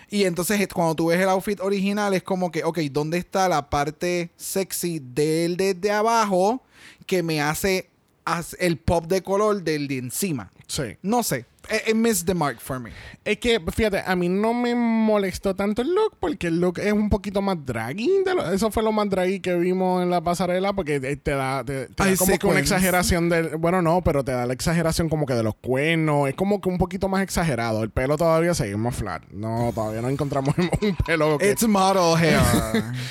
Y 0.08 0.26
entonces 0.26 0.68
cuando 0.68 0.94
tú 0.94 1.08
ves 1.08 1.20
el 1.20 1.30
outfit 1.30 1.60
original 1.60 2.14
es 2.14 2.22
como 2.22 2.52
que, 2.52 2.64
ok, 2.64 2.78
¿dónde 2.92 3.18
está 3.18 3.50
la 3.50 3.72
parte 3.72 4.30
sexy 4.36 5.00
del 5.00 5.58
desde 5.58 5.92
abajo 5.92 6.62
que 7.08 7.24
me 7.24 7.42
hace 7.42 7.90
el 8.60 8.78
pop 8.78 9.08
de 9.08 9.24
color 9.24 9.64
del 9.64 9.88
de 9.88 9.98
encima? 9.98 10.54
Sí. 10.68 10.98
No 11.02 11.24
sé. 11.24 11.48
It, 11.72 11.88
it 11.90 11.96
missed 11.96 12.26
the 12.28 12.34
mark 12.34 12.60
for 12.60 12.80
me. 12.80 12.92
Es 13.24 13.38
que, 13.38 13.60
fíjate, 13.72 14.04
a 14.06 14.16
mí 14.18 14.28
no 14.28 14.54
me 14.54 14.76
molestó 14.76 15.56
tanto 15.56 15.82
el 15.82 15.94
look 15.94 16.18
porque 16.20 16.48
el 16.48 16.60
look 16.60 16.78
es 16.80 16.92
un 16.92 17.10
poquito 17.10 17.42
más 17.42 17.58
draggy. 17.66 18.10
lo- 18.26 18.52
eso 18.52 18.70
fue 18.70 18.84
lo 18.84 18.92
más 18.92 19.10
draggy 19.10 19.40
que 19.40 19.56
vimos 19.56 20.04
en 20.04 20.10
la 20.10 20.20
pasarela 20.22 20.74
porque 20.74 21.00
te, 21.00 21.16
te 21.16 21.32
da, 21.32 21.64
te- 21.64 21.88
te 21.88 22.04
da 22.04 22.16
como 22.18 22.38
que 22.38 22.48
una 22.48 22.60
exageración 22.60 23.30
de... 23.30 23.56
Bueno, 23.56 23.82
no, 23.82 24.02
pero 24.02 24.24
te 24.26 24.34
da 24.34 24.46
la 24.46 24.54
exageración 24.54 25.08
como 25.08 25.26
que 25.26 25.36
de 25.36 25.44
los 25.44 25.56
cuernos. 25.56 26.28
Es 26.28 26.36
como 26.36 26.60
que 26.60 26.68
un 26.68 26.78
poquito 26.78 27.08
más 27.08 27.24
exagerado. 27.24 27.82
El 27.84 27.92
pelo 27.92 28.18
todavía 28.18 28.54
seguimos 28.54 28.96
flat. 28.96 29.24
No, 29.32 29.72
todavía 29.74 30.02
no 30.02 30.10
encontramos 30.10 30.54
un 30.82 30.96
pelo 31.06 31.38
que... 31.38 31.50
It's 31.52 31.66
model 31.68 32.22
hair. 32.22 32.42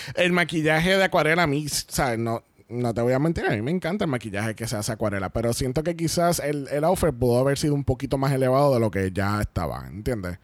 El 0.15 0.33
maquillaje 0.33 0.97
de 0.99 1.05
acuarela 1.05 1.45
a 1.45 1.47
mí, 1.47 1.67
¿sabes? 1.69 2.19
No, 2.19 2.43
no 2.73 2.95
te 2.95 3.03
voy 3.03 3.13
a 3.13 3.19
mentir, 3.19 3.47
a 3.47 3.51
mí 3.51 3.63
me 3.63 3.71
encanta 3.71 4.05
el 4.05 4.11
maquillaje 4.11 4.55
que 4.55 4.67
se 4.67 4.77
hace 4.77 4.93
acuarela, 4.93 5.31
pero 5.31 5.53
siento 5.53 5.83
que 5.83 5.95
quizás 5.95 6.41
el, 6.41 6.67
el 6.69 6.85
outfit 6.85 7.11
pudo 7.11 7.39
haber 7.39 7.59
sido 7.59 7.75
un 7.75 7.85
poquito 7.85 8.19
más 8.19 8.33
elevado 8.33 8.75
de 8.75 8.81
lo 8.81 8.91
que 8.91 9.13
ya 9.13 9.41
estaba, 9.41 9.87
¿entiendes? 9.87 10.39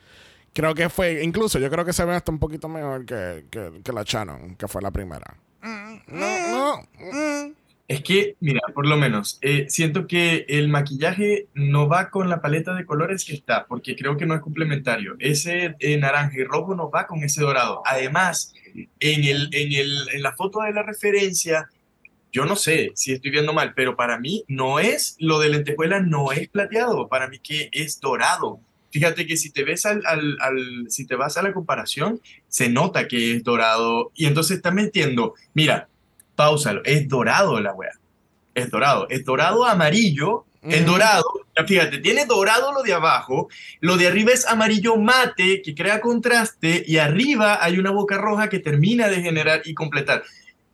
Creo 0.52 0.74
que 0.74 0.88
fue, 0.88 1.22
incluso 1.24 1.58
yo 1.58 1.70
creo 1.70 1.84
que 1.84 1.92
se 1.92 2.04
ve 2.04 2.14
hasta 2.14 2.32
un 2.32 2.38
poquito 2.38 2.68
mejor 2.68 3.06
que, 3.06 3.46
que, 3.50 3.80
que 3.82 3.92
la 3.92 4.02
Shannon, 4.04 4.56
que 4.56 4.68
fue 4.68 4.82
la 4.82 4.90
primera. 4.90 5.36
No, 5.62 6.82
no. 6.98 7.54
Es 7.88 8.02
que, 8.02 8.36
mira, 8.40 8.60
por 8.74 8.86
lo 8.86 8.98
menos, 8.98 9.38
eh, 9.40 9.64
siento 9.70 10.06
que 10.06 10.44
el 10.50 10.68
maquillaje 10.68 11.46
no 11.54 11.88
va 11.88 12.10
con 12.10 12.28
la 12.28 12.42
paleta 12.42 12.74
de 12.74 12.84
colores 12.84 13.24
que 13.24 13.32
está, 13.32 13.66
porque 13.66 13.96
creo 13.96 14.18
que 14.18 14.26
no 14.26 14.34
es 14.34 14.42
complementario. 14.42 15.16
Ese 15.18 15.74
eh, 15.78 15.96
naranja 15.96 16.38
y 16.38 16.44
rojo 16.44 16.74
no 16.74 16.90
va 16.90 17.06
con 17.06 17.22
ese 17.24 17.40
dorado. 17.40 17.82
Además, 17.86 18.52
en, 19.00 19.24
el, 19.24 19.48
en, 19.52 19.72
el, 19.72 20.08
en 20.12 20.22
la 20.22 20.32
foto 20.32 20.60
de 20.60 20.72
la 20.72 20.82
referencia, 20.82 21.70
yo 22.32 22.44
no 22.44 22.56
sé 22.56 22.92
si 22.94 23.12
estoy 23.12 23.30
viendo 23.30 23.52
mal, 23.52 23.72
pero 23.74 23.96
para 23.96 24.18
mí 24.18 24.44
no 24.48 24.78
es, 24.80 25.16
lo 25.18 25.38
de 25.38 25.48
lentejuela 25.50 26.00
no 26.00 26.32
es 26.32 26.48
plateado, 26.48 27.08
para 27.08 27.28
mí 27.28 27.38
que 27.40 27.68
es 27.72 28.00
dorado. 28.00 28.60
Fíjate 28.90 29.26
que 29.26 29.36
si 29.36 29.50
te 29.50 29.64
ves 29.64 29.84
al, 29.86 30.02
al, 30.06 30.36
al- 30.40 30.86
si 30.90 31.06
te 31.06 31.14
vas 31.16 31.36
a 31.36 31.42
la 31.42 31.52
comparación, 31.52 32.20
se 32.48 32.68
nota 32.70 33.06
que 33.08 33.34
es 33.34 33.44
dorado 33.44 34.10
y 34.14 34.26
entonces 34.26 34.56
está 34.58 34.70
metiendo, 34.70 35.34
mira, 35.54 35.88
pausalo, 36.36 36.82
es 36.84 37.08
dorado 37.08 37.60
la 37.60 37.72
wea. 37.74 37.92
Es 38.54 38.70
dorado, 38.70 39.06
es 39.10 39.24
dorado 39.24 39.64
amarillo, 39.64 40.44
Ujú. 40.62 40.84
dorado, 40.84 41.24
fíjate, 41.66 41.98
tiene 41.98 42.26
dorado 42.26 42.72
lo 42.72 42.82
de 42.82 42.92
abajo, 42.92 43.48
lo 43.80 43.96
de 43.96 44.08
arriba 44.08 44.32
es 44.32 44.46
amarillo 44.46 44.96
mate 44.96 45.62
que 45.62 45.74
crea 45.74 46.00
contraste 46.00 46.84
y 46.86 46.98
arriba 46.98 47.62
hay 47.64 47.78
una 47.78 47.90
boca 47.92 48.18
roja 48.18 48.48
que 48.48 48.58
termina 48.58 49.08
de 49.08 49.22
generar 49.22 49.62
y 49.64 49.74
completar. 49.74 50.24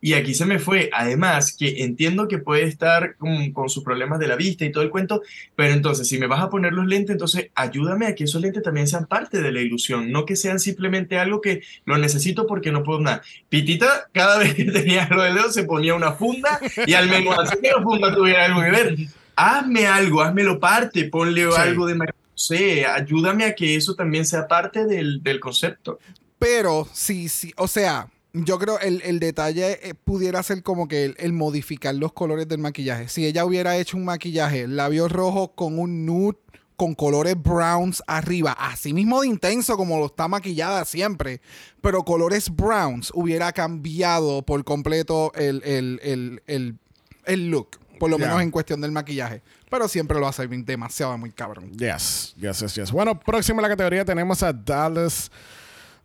Y 0.05 0.13
aquí 0.13 0.35
se 0.35 0.45
me 0.45 0.59
fue, 0.59 0.91
además 0.93 1.51
que 1.57 1.83
entiendo 1.83 2.27
que 2.27 2.37
puede 2.37 2.61
estar 2.65 3.15
con, 3.15 3.51
con 3.53 3.69
sus 3.69 3.83
problemas 3.83 4.19
de 4.19 4.27
la 4.27 4.35
vista 4.35 4.63
y 4.63 4.71
todo 4.71 4.83
el 4.83 4.91
cuento, 4.91 5.23
pero 5.55 5.73
entonces 5.73 6.07
si 6.07 6.19
me 6.19 6.27
vas 6.27 6.43
a 6.43 6.51
poner 6.51 6.73
los 6.73 6.85
lentes, 6.85 7.13
entonces 7.13 7.49
ayúdame 7.55 8.05
a 8.05 8.13
que 8.13 8.25
esos 8.25 8.39
lentes 8.39 8.61
también 8.61 8.87
sean 8.87 9.07
parte 9.07 9.41
de 9.41 9.51
la 9.51 9.61
ilusión, 9.61 10.11
no 10.11 10.23
que 10.27 10.35
sean 10.35 10.59
simplemente 10.59 11.17
algo 11.17 11.41
que 11.41 11.63
lo 11.85 11.97
necesito 11.97 12.45
porque 12.45 12.71
no 12.71 12.83
puedo 12.83 12.99
nada. 12.99 13.23
Pitita, 13.49 14.07
cada 14.13 14.37
vez 14.43 14.53
que 14.53 14.65
tenía 14.65 15.07
lo 15.09 15.23
de 15.23 15.33
dedo 15.33 15.51
se 15.51 15.63
ponía 15.63 15.95
una 15.95 16.11
funda 16.11 16.59
y 16.85 16.93
al 16.93 17.09
menos 17.09 17.39
así 17.39 17.57
que 17.59 17.71
la 17.71 17.81
funda 17.81 18.13
tuviera 18.13 18.45
algo 18.45 18.61
que 18.61 18.69
ver. 18.69 18.95
Hazme 19.35 19.87
algo, 19.87 20.21
házmelo 20.21 20.59
parte, 20.59 21.05
ponle 21.05 21.45
Sí. 21.51 21.57
algo 21.57 21.87
de, 21.87 21.95
no 21.95 22.05
sé, 22.35 22.85
ayúdame 22.85 23.45
a 23.45 23.55
que 23.55 23.75
eso 23.75 23.95
también 23.95 24.23
sea 24.27 24.47
parte 24.47 24.85
del, 24.85 25.23
del 25.23 25.39
concepto. 25.39 25.97
Pero 26.37 26.87
sí, 26.93 27.27
sí, 27.27 27.51
o 27.57 27.67
sea, 27.67 28.07
yo 28.43 28.59
creo 28.59 28.79
el, 28.79 29.01
el 29.03 29.19
detalle 29.19 29.79
eh, 29.87 29.93
pudiera 29.93 30.43
ser 30.43 30.61
como 30.61 30.87
que 30.87 31.05
el, 31.05 31.15
el 31.17 31.33
modificar 31.33 31.95
los 31.95 32.13
colores 32.13 32.47
del 32.47 32.59
maquillaje. 32.59 33.07
Si 33.07 33.25
ella 33.25 33.45
hubiera 33.45 33.77
hecho 33.77 33.97
un 33.97 34.05
maquillaje 34.05 34.67
labios 34.67 35.11
rojos 35.11 35.51
con 35.55 35.79
un 35.79 36.05
nude 36.05 36.37
con 36.75 36.93
colores 36.93 37.41
browns 37.41 38.03
arriba, 38.05 38.51
así 38.51 38.91
mismo 38.91 39.21
de 39.21 39.27
intenso 39.27 39.77
como 39.77 39.97
lo 39.97 40.07
está 40.07 40.27
maquillada 40.27 40.83
siempre, 40.83 41.39
pero 41.79 42.03
colores 42.03 42.53
browns 42.53 43.11
hubiera 43.15 43.53
cambiado 43.53 44.41
por 44.41 44.61
completo 44.65 45.31
el, 45.35 45.61
el, 45.63 46.01
el, 46.03 46.43
el, 46.47 46.77
el 47.23 47.49
look, 47.49 47.79
por 47.97 48.09
lo 48.09 48.17
menos 48.17 48.41
en 48.41 48.51
cuestión 48.51 48.81
del 48.81 48.91
maquillaje. 48.91 49.41
Pero 49.69 49.87
siempre 49.87 50.19
lo 50.19 50.27
hace 50.27 50.45
demasiado 50.47 51.17
muy 51.17 51.31
cabrón. 51.31 51.71
Yes, 51.71 52.35
yes, 52.37 52.59
yes, 52.59 52.75
yes. 52.75 52.91
Bueno, 52.91 53.17
próxima 53.17 53.59
a 53.59 53.61
la 53.61 53.69
categoría 53.69 54.03
tenemos 54.03 54.43
a 54.43 54.51
Dallas 54.51 55.31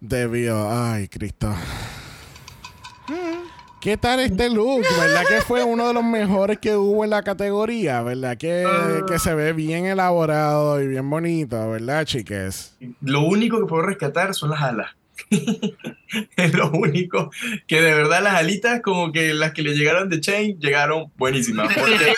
DeVille. 0.00 0.68
Ay, 0.68 1.08
Cristo. 1.08 1.52
¿Qué 3.80 3.96
tal 3.96 4.20
este 4.20 4.50
look? 4.50 4.82
¿Verdad 4.98 5.22
que 5.26 5.40
fue 5.40 5.64
uno 5.64 5.88
de 5.88 5.94
los 5.94 6.04
mejores 6.04 6.58
que 6.58 6.76
hubo 6.76 7.02
en 7.02 7.10
la 7.10 7.22
categoría? 7.22 8.02
¿Verdad 8.02 8.36
que, 8.36 8.66
que 9.08 9.18
se 9.18 9.34
ve 9.34 9.54
bien 9.54 9.86
elaborado 9.86 10.82
y 10.82 10.86
bien 10.86 11.08
bonito? 11.08 11.70
¿Verdad, 11.70 12.04
chiques? 12.04 12.76
Lo 13.00 13.22
único 13.22 13.58
que 13.58 13.64
puedo 13.64 13.82
rescatar 13.82 14.34
son 14.34 14.50
las 14.50 14.60
alas. 14.60 14.90
es 16.36 16.54
lo 16.54 16.70
único 16.70 17.30
que 17.66 17.80
de 17.80 17.94
verdad 17.94 18.22
las 18.22 18.34
alitas 18.34 18.80
como 18.82 19.12
que 19.12 19.32
las 19.32 19.52
que 19.52 19.62
le 19.62 19.74
llegaron 19.74 20.08
de 20.08 20.20
Chain 20.20 20.58
llegaron 20.58 21.10
buenísimas. 21.16 21.74
Porque 21.74 22.14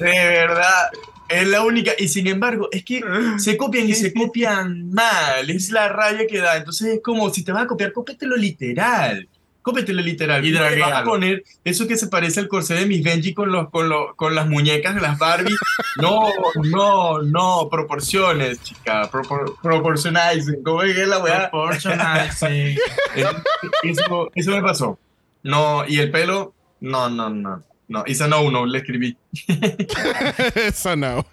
de 0.00 0.28
verdad 0.28 0.90
es 1.28 1.48
la 1.48 1.62
única. 1.62 1.92
Y 1.98 2.08
sin 2.08 2.26
embargo, 2.26 2.68
es 2.72 2.84
que 2.84 3.02
se 3.38 3.56
copian 3.56 3.88
y 3.88 3.94
se 3.94 4.12
copian 4.14 4.90
mal. 4.90 5.48
Es 5.48 5.70
la 5.70 5.88
raya 5.88 6.26
que 6.26 6.38
da. 6.38 6.56
Entonces 6.56 6.94
es 6.94 7.00
como 7.02 7.30
si 7.30 7.44
te 7.44 7.52
vas 7.52 7.64
a 7.64 7.66
copiar, 7.66 7.92
cópiatelo 7.92 8.36
literal. 8.36 9.28
Cópiatelo 9.62 10.02
literal. 10.02 10.44
Y 10.44 10.52
te 10.52 10.58
vas 10.78 10.92
a 10.92 11.04
poner 11.04 11.42
eso 11.64 11.88
que 11.88 11.96
se 11.96 12.08
parece 12.08 12.40
al 12.40 12.48
corsé 12.48 12.74
de 12.74 12.84
mis 12.84 13.02
Benji 13.02 13.32
con, 13.32 13.50
los, 13.50 13.70
con, 13.70 13.88
los, 13.88 14.14
con 14.14 14.34
las 14.34 14.46
muñecas 14.46 14.94
de 14.94 15.00
las 15.00 15.18
Barbie. 15.18 15.56
No, 16.02 16.20
no, 16.64 17.22
no. 17.22 17.68
Proporciones, 17.70 18.62
chica. 18.62 19.10
Propor, 19.10 19.56
proportionizing. 19.62 20.62
¿Cómo 20.62 20.82
es 20.82 20.94
que 20.94 21.06
la 21.06 21.18
weá? 21.18 21.50
Proportionizing. 21.50 22.78
Eso, 23.84 24.30
eso 24.34 24.50
me 24.50 24.60
pasó. 24.60 24.98
No, 25.42 25.86
y 25.86 25.98
el 25.98 26.10
pelo, 26.10 26.54
no, 26.80 27.08
no, 27.08 27.30
no. 27.30 27.62
No, 27.86 28.02
hice 28.06 28.26
no 28.28 28.42
uno, 28.42 28.64
le 28.66 28.78
escribí. 28.78 29.16
Eso 30.54 30.96
no. 30.96 31.26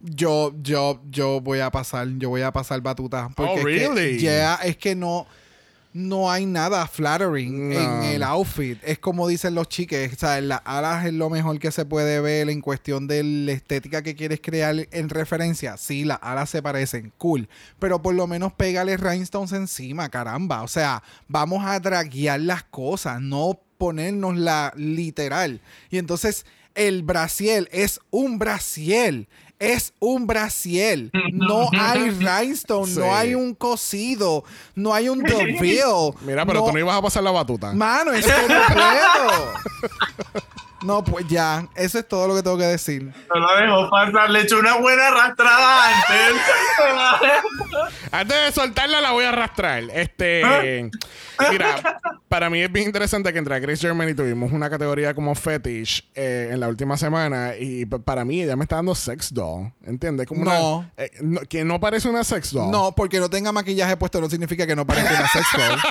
Yo, 0.00 0.52
yo, 0.62 1.00
yo 1.10 1.40
voy 1.40 1.60
a 1.60 1.70
pasar, 1.70 2.06
yo 2.18 2.28
voy 2.28 2.42
a 2.42 2.52
pasar 2.52 2.80
batuta. 2.80 3.30
Porque 3.34 3.52
Oh, 3.52 3.56
es 3.56 3.64
que, 3.64 3.88
really? 3.88 4.18
ya, 4.18 4.56
es 4.56 4.76
que 4.76 4.94
no, 4.94 5.26
no 5.92 6.30
hay 6.30 6.44
nada 6.46 6.86
flattering 6.86 7.70
No. 7.70 7.78
en 7.80 8.02
el 8.04 8.22
outfit. 8.22 8.78
Es 8.84 8.98
como 8.98 9.26
dicen 9.26 9.54
los 9.54 9.68
chiques, 9.68 10.12
o 10.12 10.16
sea, 10.16 10.40
las 10.42 10.60
alas 10.64 11.06
es 11.06 11.14
lo 11.14 11.30
mejor 11.30 11.58
que 11.58 11.72
se 11.72 11.84
puede 11.86 12.20
ver 12.20 12.50
en 12.50 12.60
cuestión 12.60 13.06
de 13.06 13.22
la 13.24 13.52
estética 13.52 14.02
que 14.02 14.14
quieres 14.14 14.40
crear 14.42 14.74
en 14.90 15.08
referencia. 15.08 15.76
Sí, 15.78 16.04
las 16.04 16.18
alas 16.20 16.50
se 16.50 16.62
parecen, 16.62 17.12
cool. 17.16 17.48
Pero 17.78 18.02
por 18.02 18.14
lo 18.14 18.26
menos 18.26 18.52
pégale 18.52 18.96
rhinestones 18.98 19.52
encima, 19.52 20.08
caramba. 20.10 20.62
O 20.62 20.68
sea, 20.68 21.02
vamos 21.26 21.64
a 21.64 21.80
draguear 21.80 22.38
las 22.40 22.64
cosas, 22.64 23.20
no 23.20 23.58
ponernos 23.80 24.36
la 24.36 24.72
literal. 24.76 25.60
Y 25.90 25.98
entonces 25.98 26.46
el 26.76 27.02
brasiel 27.02 27.68
es 27.72 27.98
un 28.10 28.38
brasiel. 28.38 29.26
Es 29.58 29.92
un 29.98 30.26
brasiel. 30.28 31.10
No 31.32 31.68
hay 31.72 32.10
rhinestone, 32.10 32.86
Sí. 32.92 32.98
no 33.00 33.14
hay 33.14 33.34
un 33.34 33.54
cosido, 33.54 34.44
no 34.74 34.94
hay 34.94 35.08
un 35.08 35.22
DeVille. 35.22 36.12
Mira, 36.22 36.46
pero 36.46 36.64
tú 36.64 36.72
no 36.72 36.78
ibas 36.78 36.96
a 36.96 37.02
pasar 37.02 37.22
la 37.24 37.30
batuta. 37.32 37.72
Mano, 37.72 38.12
es 38.12 38.24
que 38.24 38.32
no 40.82 41.04
pues 41.04 41.26
ya. 41.28 41.66
Eso 41.74 41.98
es 41.98 42.08
todo 42.08 42.28
lo 42.28 42.34
que 42.34 42.42
tengo 42.42 42.58
que 42.58 42.64
decir. 42.64 43.12
No 43.32 43.40
la 43.40 43.60
dejó 43.60 43.90
pasar, 43.90 44.30
le 44.30 44.42
echó 44.42 44.58
una 44.58 44.76
buena 44.76 45.08
arrastrada 45.08 45.88
antes. 45.88 46.42
Antes 48.12 48.36
de 48.46 48.52
soltarla, 48.52 49.00
la 49.00 49.12
voy 49.12 49.24
a 49.24 49.28
arrastrar. 49.28 49.84
Este. 49.92 50.90
Mira, 51.50 52.00
para 52.28 52.50
mí 52.50 52.60
es 52.60 52.70
bien 52.72 52.86
interesante 52.86 53.32
que 53.32 53.38
entre 53.38 53.58
Grace 53.60 53.80
Germany 53.86 54.14
tuvimos 54.14 54.52
una 54.52 54.68
categoría 54.68 55.14
como 55.14 55.34
fetish 55.34 56.10
eh, 56.14 56.48
en 56.52 56.60
la 56.60 56.68
última 56.68 56.96
semana. 56.96 57.52
Y 57.58 57.86
para 57.86 58.24
mí, 58.24 58.42
ella 58.42 58.56
me 58.56 58.64
está 58.64 58.76
dando 58.76 58.94
sex 58.94 59.32
doll. 59.32 59.72
¿Entiendes? 59.84 60.26
Como 60.26 60.44
No. 60.44 60.78
Una, 60.78 60.90
eh, 60.96 61.10
no- 61.20 61.40
Que 61.42 61.64
no 61.64 61.78
parece 61.80 62.08
una 62.08 62.24
sex 62.24 62.52
doll. 62.52 62.70
No, 62.70 62.92
porque 62.92 63.20
no 63.20 63.30
tenga 63.30 63.52
maquillaje 63.52 63.96
puesto 63.96 64.20
no 64.20 64.28
significa 64.28 64.66
que 64.66 64.74
no 64.76 64.86
parezca 64.86 65.10
una 65.10 65.28
sex 65.28 65.46
doll. 65.56 65.78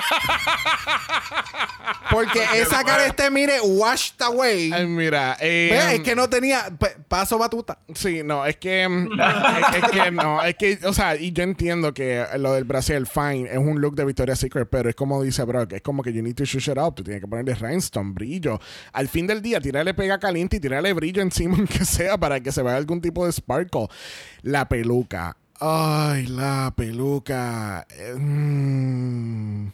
Porque 2.10 2.44
esa 2.54 2.82
cara 2.82 3.06
este, 3.06 3.30
mire, 3.30 3.60
washed 3.60 4.20
away. 4.20 4.72
Ay, 4.80 4.86
mira. 4.86 5.36
eh, 5.40 5.68
Ve, 5.70 5.94
es 5.96 6.00
que 6.00 6.14
no 6.14 6.28
tenía 6.28 6.64
paso 7.08 7.38
batuta. 7.38 7.78
Sí, 7.94 8.22
no, 8.24 8.44
es 8.46 8.56
que. 8.56 8.88
mm, 8.88 9.08
es, 9.20 9.82
es 9.84 9.90
que 9.90 10.10
no, 10.10 10.42
es 10.42 10.54
que, 10.56 10.78
o 10.84 10.92
sea, 10.92 11.16
y 11.16 11.32
yo 11.32 11.42
entiendo 11.42 11.92
que 11.94 12.24
lo 12.38 12.52
del 12.52 12.64
Brasil, 12.64 13.06
fine, 13.06 13.48
es 13.50 13.58
un 13.58 13.80
look 13.80 13.94
de 13.96 14.04
Victoria's 14.04 14.38
Secret, 14.38 14.68
pero 14.70 14.88
es 14.88 14.94
como 14.94 15.22
dice 15.22 15.42
Brock, 15.44 15.72
es 15.72 15.82
como 15.82 16.02
que 16.02 16.12
you 16.12 16.22
need 16.22 16.34
to 16.34 16.44
shush 16.44 16.68
it 16.70 16.78
up, 16.78 16.94
tú 16.94 17.02
tienes 17.04 17.20
que 17.20 17.28
ponerle 17.28 17.54
rhinestone, 17.54 18.12
brillo. 18.12 18.58
Al 18.92 19.08
fin 19.08 19.26
del 19.26 19.42
día, 19.42 19.60
tirarle 19.60 19.94
pega 19.94 20.18
caliente 20.18 20.56
y 20.56 20.60
tirarle 20.60 20.92
brillo 20.92 21.22
encima, 21.22 21.56
aunque 21.58 21.84
sea, 21.84 22.18
para 22.18 22.40
que 22.40 22.52
se 22.52 22.62
vea 22.62 22.76
algún 22.76 23.00
tipo 23.00 23.26
de 23.26 23.32
sparkle. 23.32 23.88
La 24.42 24.68
peluca. 24.68 25.36
Ay, 25.60 26.26
la 26.26 26.72
peluca. 26.74 27.86
Mm. 28.16 29.68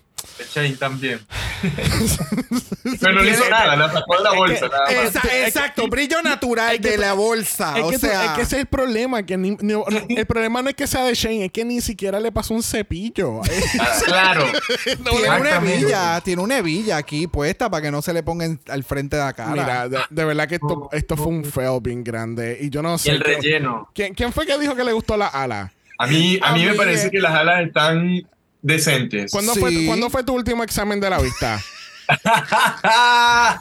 Shane 0.54 0.76
también. 0.76 1.20
Pero 3.00 3.12
no 3.12 3.24
hizo 3.24 3.48
nada, 3.50 3.76
la 3.76 3.92
sacó 3.92 4.16
de 4.18 4.22
la 4.24 4.32
bolsa. 4.32 4.68
nada 4.68 4.80
más. 4.84 4.92
Esa- 4.92 5.18
es 5.20 5.28
que- 5.28 5.46
exacto, 5.46 5.88
brillo 5.88 6.22
natural 6.22 6.78
de 6.80 6.98
la 6.98 7.12
bolsa. 7.14 7.76
Es 7.78 7.84
o 7.84 7.90
que, 7.90 7.98
sea, 7.98 8.24
es 8.26 8.30
que 8.32 8.42
ese 8.42 8.56
es 8.56 8.60
el 8.62 8.66
problema. 8.66 9.22
Que 9.24 9.36
ni- 9.36 9.56
ni- 9.60 9.74
el 10.16 10.26
problema 10.26 10.62
no 10.62 10.68
es 10.70 10.74
que 10.76 10.86
sea 10.86 11.04
de 11.04 11.14
Shane, 11.14 11.46
es 11.46 11.52
que 11.52 11.64
ni 11.64 11.80
siquiera 11.80 12.20
le 12.20 12.32
pasó 12.32 12.54
un 12.54 12.62
cepillo. 12.62 13.40
Ah, 13.80 13.98
claro. 14.04 14.44
tiene 14.84 15.10
una 15.10 15.36
Exactamente. 15.36 15.74
hebilla, 15.80 16.20
tiene 16.22 16.42
una 16.42 16.58
hebilla 16.58 16.96
aquí 16.98 17.26
puesta 17.26 17.70
para 17.70 17.82
que 17.82 17.90
no 17.90 18.02
se 18.02 18.12
le 18.12 18.22
ponga 18.22 18.44
en- 18.46 18.60
al 18.68 18.84
frente 18.84 19.16
de 19.16 19.22
la 19.24 19.32
cara. 19.32 19.50
Mira, 19.52 19.88
de, 19.88 19.98
de 20.10 20.24
verdad 20.24 20.48
que 20.48 20.56
esto, 20.56 20.88
esto 20.92 21.16
fue 21.16 21.26
un 21.28 21.44
fail 21.44 21.80
bien 21.82 22.02
grande. 22.04 22.58
Y 22.60 22.70
yo 22.70 22.82
no 22.82 22.94
Y 22.96 22.98
sé. 22.98 23.10
el 23.12 23.22
qué- 23.22 23.34
relleno. 23.36 23.90
¿quién, 23.94 24.14
quién 24.14 24.32
fue 24.32 24.46
que 24.46 24.58
dijo 24.58 24.74
que 24.74 24.84
le 24.84 24.92
gustó 24.92 25.16
la 25.16 25.26
ala? 25.28 25.72
A 25.98 26.06
mí, 26.06 26.38
a 26.42 26.52
mí 26.52 26.60
me 26.60 26.66
Amigue. 26.68 26.74
parece 26.74 27.10
que 27.10 27.20
las 27.20 27.32
alas 27.32 27.66
están 27.66 28.22
decentes. 28.66 29.30
¿Cuándo, 29.30 29.54
Sí. 29.54 29.60
fue, 29.60 29.86
¿Cuándo 29.86 30.10
fue 30.10 30.24
tu 30.24 30.34
último 30.34 30.62
examen 30.62 31.00
de 31.00 31.10
la 31.10 31.18
vista? 31.20 31.60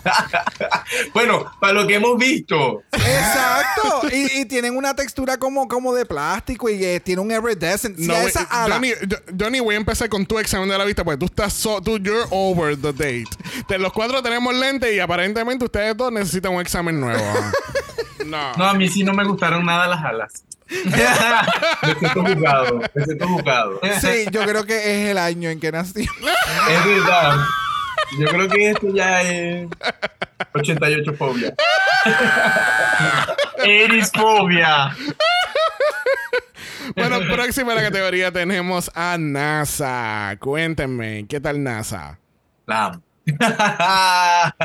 bueno, 1.13 1.45
para 1.59 1.73
lo 1.73 1.87
que 1.87 1.95
hemos 1.95 2.17
visto. 2.17 2.83
Exacto. 2.91 4.07
y, 4.11 4.41
y 4.41 4.45
tienen 4.45 4.75
una 4.77 4.95
textura 4.95 5.37
como, 5.37 5.67
como 5.67 5.93
de 5.93 6.05
plástico 6.05 6.69
y 6.69 6.83
eh, 6.83 6.99
tiene 6.99 7.21
un 7.21 7.31
iridescent. 7.31 7.97
No, 7.97 8.13
ala- 8.49 8.75
Johnny, 8.75 8.91
Johnny, 9.39 9.59
voy 9.59 9.75
a 9.75 9.77
empezar 9.77 10.09
con 10.09 10.25
tu 10.25 10.39
examen 10.39 10.69
de 10.69 10.77
la 10.77 10.85
vista 10.85 11.03
porque 11.03 11.17
tú 11.17 11.25
estás 11.25 11.53
so, 11.53 11.81
tú, 11.81 11.97
you're 11.97 12.25
over 12.29 12.79
the 12.79 12.91
date. 12.93 13.25
De 13.67 13.77
los 13.79 13.91
cuatro 13.93 14.21
tenemos 14.21 14.53
lentes 14.53 14.93
y 14.93 14.99
aparentemente 14.99 15.65
ustedes 15.65 15.95
dos 15.97 16.11
necesitan 16.11 16.53
un 16.53 16.61
examen 16.61 16.99
nuevo. 16.99 17.23
no. 18.25 18.53
No, 18.55 18.65
a 18.65 18.73
mí 18.73 18.89
sí 18.89 19.03
no 19.03 19.13
me 19.13 19.23
gustaron 19.25 19.65
nada 19.65 19.87
las 19.87 20.03
alas. 20.03 20.31
Me 20.67 21.95
siento 21.99 22.23
juzgado. 22.23 22.81
Me 22.93 23.03
siento 23.03 23.27
juzgado. 23.27 23.79
Sí, 24.01 24.25
yo 24.31 24.43
creo 24.43 24.65
que 24.65 24.77
es 24.77 25.09
el 25.09 25.17
año 25.17 25.49
en 25.49 25.59
que 25.59 25.71
nací. 25.71 26.01
Es 26.01 26.85
verdad. 26.85 27.37
Yo 28.19 28.27
creo 28.27 28.47
que 28.47 28.69
esto 28.69 28.87
ya 28.93 29.21
es 29.21 29.67
88 30.53 31.13
fobia. 31.13 31.55
Erisfobia. 33.63 34.95
Bueno, 36.95 37.19
próxima 37.31 37.73
a 37.73 37.75
la 37.75 37.81
categoría 37.81 38.31
tenemos 38.31 38.91
a 38.93 39.17
NASA. 39.17 40.37
Cuéntenme, 40.39 41.25
¿qué 41.27 41.39
tal 41.39 41.63
NASA? 41.63 42.19
La. 42.67 42.99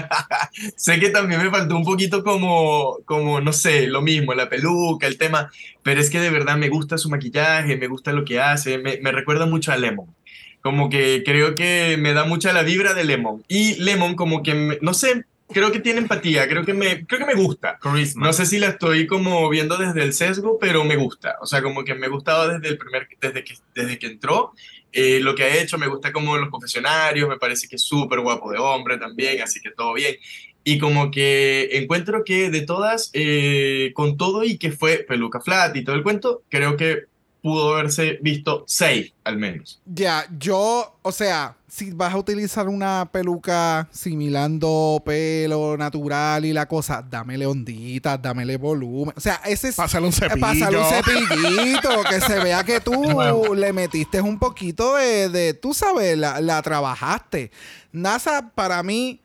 sé 0.76 1.00
que 1.00 1.10
también 1.10 1.42
me 1.42 1.50
faltó 1.50 1.76
un 1.76 1.84
poquito 1.84 2.22
como, 2.22 2.98
como, 3.04 3.40
no 3.40 3.52
sé, 3.52 3.86
lo 3.86 4.02
mismo, 4.02 4.34
la 4.34 4.48
peluca, 4.48 5.06
el 5.06 5.18
tema, 5.18 5.50
pero 5.82 6.00
es 6.00 6.10
que 6.10 6.20
de 6.20 6.30
verdad 6.30 6.56
me 6.56 6.68
gusta 6.68 6.98
su 6.98 7.08
maquillaje, 7.10 7.76
me 7.76 7.86
gusta 7.88 8.12
lo 8.12 8.24
que 8.24 8.40
hace, 8.40 8.78
me, 8.78 8.98
me 9.00 9.12
recuerda 9.12 9.46
mucho 9.46 9.72
a 9.72 9.76
Lemon. 9.76 10.14
Como 10.60 10.90
que 10.90 11.22
creo 11.24 11.54
que 11.54 11.96
me 11.98 12.12
da 12.12 12.24
mucha 12.24 12.52
la 12.52 12.62
vibra 12.62 12.92
de 12.92 13.04
Lemon. 13.04 13.42
Y 13.48 13.76
Lemon 13.76 14.14
como 14.14 14.42
que, 14.42 14.54
me- 14.54 14.78
no 14.82 14.92
sé, 14.92 15.24
creo 15.48 15.72
que 15.72 15.80
tiene 15.80 16.00
empatía, 16.00 16.46
creo 16.48 16.64
que 16.66 16.74
me, 16.74 17.06
creo 17.06 17.20
que 17.26 17.34
me 17.34 17.42
gusta. 17.42 17.78
Charisma. 17.82 18.26
No 18.26 18.32
sé 18.34 18.44
si 18.44 18.58
la 18.58 18.66
estoy 18.68 19.06
como 19.06 19.48
viendo 19.48 19.78
desde 19.78 20.02
el 20.02 20.12
sesgo, 20.12 20.58
pero 20.60 20.84
me 20.84 20.96
gusta. 20.96 21.36
O 21.40 21.46
sea, 21.46 21.62
como 21.62 21.82
que 21.84 21.94
me 21.94 22.06
ha 22.06 22.10
gustado 22.10 22.46
desde 22.48 22.68
el 22.68 22.76
primer, 22.78 23.08
desde 23.20 23.42
que, 23.42 23.54
desde 23.74 23.98
que 23.98 24.06
entró. 24.08 24.52
Eh, 24.92 25.20
lo 25.20 25.34
que 25.34 25.44
ha 25.44 25.62
hecho, 25.62 25.78
me 25.78 25.86
gusta 25.86 26.12
como 26.12 26.36
los 26.36 26.50
confesionarios, 26.50 27.28
me 27.28 27.38
parece 27.38 27.68
que 27.68 27.76
es 27.76 27.82
súper 27.82 28.20
guapo 28.20 28.50
de 28.50 28.58
hombre 28.58 28.98
también, 28.98 29.42
así 29.42 29.60
que 29.60 29.70
todo 29.70 29.94
bien. 29.94 30.16
Y 30.64 30.78
como 30.78 31.10
que 31.10 31.68
encuentro 31.72 32.22
que 32.24 32.50
de 32.50 32.62
todas, 32.62 33.10
eh, 33.12 33.92
con 33.94 34.16
todo 34.16 34.44
y 34.44 34.58
que 34.58 34.72
fue 34.72 34.98
peluca 34.98 35.40
flat 35.40 35.74
y 35.76 35.84
todo 35.84 35.96
el 35.96 36.02
cuento, 36.02 36.42
creo 36.48 36.76
que 36.76 37.04
pudo 37.42 37.74
haberse 37.74 38.18
visto 38.20 38.64
safe, 38.66 39.12
al 39.24 39.38
menos. 39.38 39.80
Ya, 39.86 40.26
yo, 40.38 40.98
o 41.02 41.12
sea, 41.12 41.56
si 41.70 41.92
vas 41.92 42.12
a 42.12 42.18
utilizar 42.18 42.68
una 42.68 43.08
peluca 43.12 43.88
similando 43.92 45.00
pelo 45.04 45.76
natural 45.76 46.44
y 46.44 46.52
la 46.52 46.66
cosa, 46.66 47.00
dámele 47.08 47.46
onditas, 47.46 48.20
dámele 48.20 48.56
volumen. 48.56 49.14
O 49.16 49.20
sea, 49.20 49.40
ese 49.44 49.68
es. 49.68 49.76
Pásale 49.76 50.06
un 50.06 50.12
eh, 50.12 50.16
cepillo. 50.16 50.40
Pásale 50.40 50.78
un 50.78 50.84
cepillito, 50.84 51.88
que 52.08 52.20
se 52.20 52.40
vea 52.40 52.64
que 52.64 52.80
tú 52.80 52.92
le 53.54 53.72
metiste 53.72 54.20
un 54.20 54.38
poquito 54.40 54.96
de, 54.96 55.28
de 55.28 55.54
tú 55.54 55.72
sabes, 55.72 56.18
la, 56.18 56.40
la 56.40 56.60
trabajaste. 56.60 57.52
NASA, 57.92 58.50
para 58.52 58.82
mí, 58.82 59.20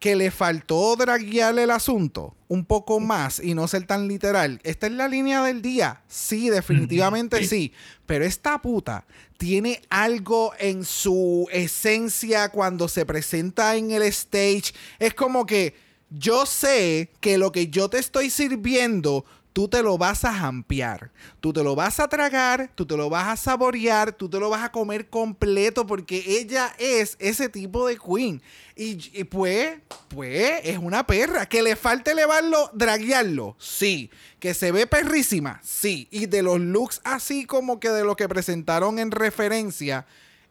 que 0.00 0.16
le 0.16 0.32
faltó 0.32 0.96
draguearle 0.96 1.62
el 1.62 1.70
asunto 1.70 2.34
un 2.54 2.64
poco 2.64 3.00
más 3.00 3.40
y 3.40 3.54
no 3.54 3.68
ser 3.68 3.86
tan 3.86 4.08
literal. 4.08 4.60
Esta 4.62 4.86
es 4.86 4.92
la 4.92 5.08
línea 5.08 5.42
del 5.42 5.60
día. 5.60 6.02
Sí, 6.08 6.48
definitivamente 6.48 7.44
sí. 7.44 7.72
Pero 8.06 8.24
esta 8.24 8.62
puta 8.62 9.04
tiene 9.36 9.82
algo 9.90 10.52
en 10.58 10.84
su 10.84 11.48
esencia 11.52 12.48
cuando 12.50 12.88
se 12.88 13.04
presenta 13.04 13.76
en 13.76 13.90
el 13.90 14.02
stage. 14.04 14.72
Es 14.98 15.14
como 15.14 15.44
que 15.44 15.74
yo 16.10 16.46
sé 16.46 17.10
que 17.20 17.38
lo 17.38 17.50
que 17.50 17.68
yo 17.68 17.88
te 17.88 17.98
estoy 17.98 18.30
sirviendo, 18.30 19.24
tú 19.54 19.68
te 19.68 19.82
lo 19.82 19.96
vas 19.96 20.24
a 20.24 20.34
jampear. 20.34 21.12
Tú 21.40 21.52
te 21.52 21.62
lo 21.62 21.74
vas 21.74 22.00
a 22.00 22.08
tragar, 22.08 22.70
tú 22.74 22.84
te 22.84 22.96
lo 22.96 23.08
vas 23.08 23.28
a 23.28 23.36
saborear, 23.36 24.12
tú 24.12 24.28
te 24.28 24.38
lo 24.38 24.50
vas 24.50 24.64
a 24.64 24.72
comer 24.72 25.08
completo 25.08 25.86
porque 25.86 26.22
ella 26.26 26.74
es 26.78 27.16
ese 27.20 27.48
tipo 27.48 27.86
de 27.86 27.96
queen. 27.96 28.42
Y, 28.76 29.22
pues, 29.24 29.78
pues, 30.08 30.60
es 30.64 30.76
una 30.78 31.06
perra. 31.06 31.46
Que 31.46 31.62
le 31.62 31.76
falte 31.76 32.10
elevarlo, 32.10 32.68
draguearlo, 32.74 33.56
sí. 33.58 34.10
Que 34.40 34.54
se 34.54 34.72
ve 34.72 34.88
perrísima, 34.88 35.60
sí. 35.62 36.08
Y 36.10 36.26
de 36.26 36.42
los 36.42 36.58
looks 36.58 37.00
así 37.04 37.46
como 37.46 37.78
que 37.78 37.90
de 37.90 38.04
lo 38.04 38.16
que 38.16 38.28
presentaron 38.28 38.98
en 38.98 39.12
referencia, 39.12 40.04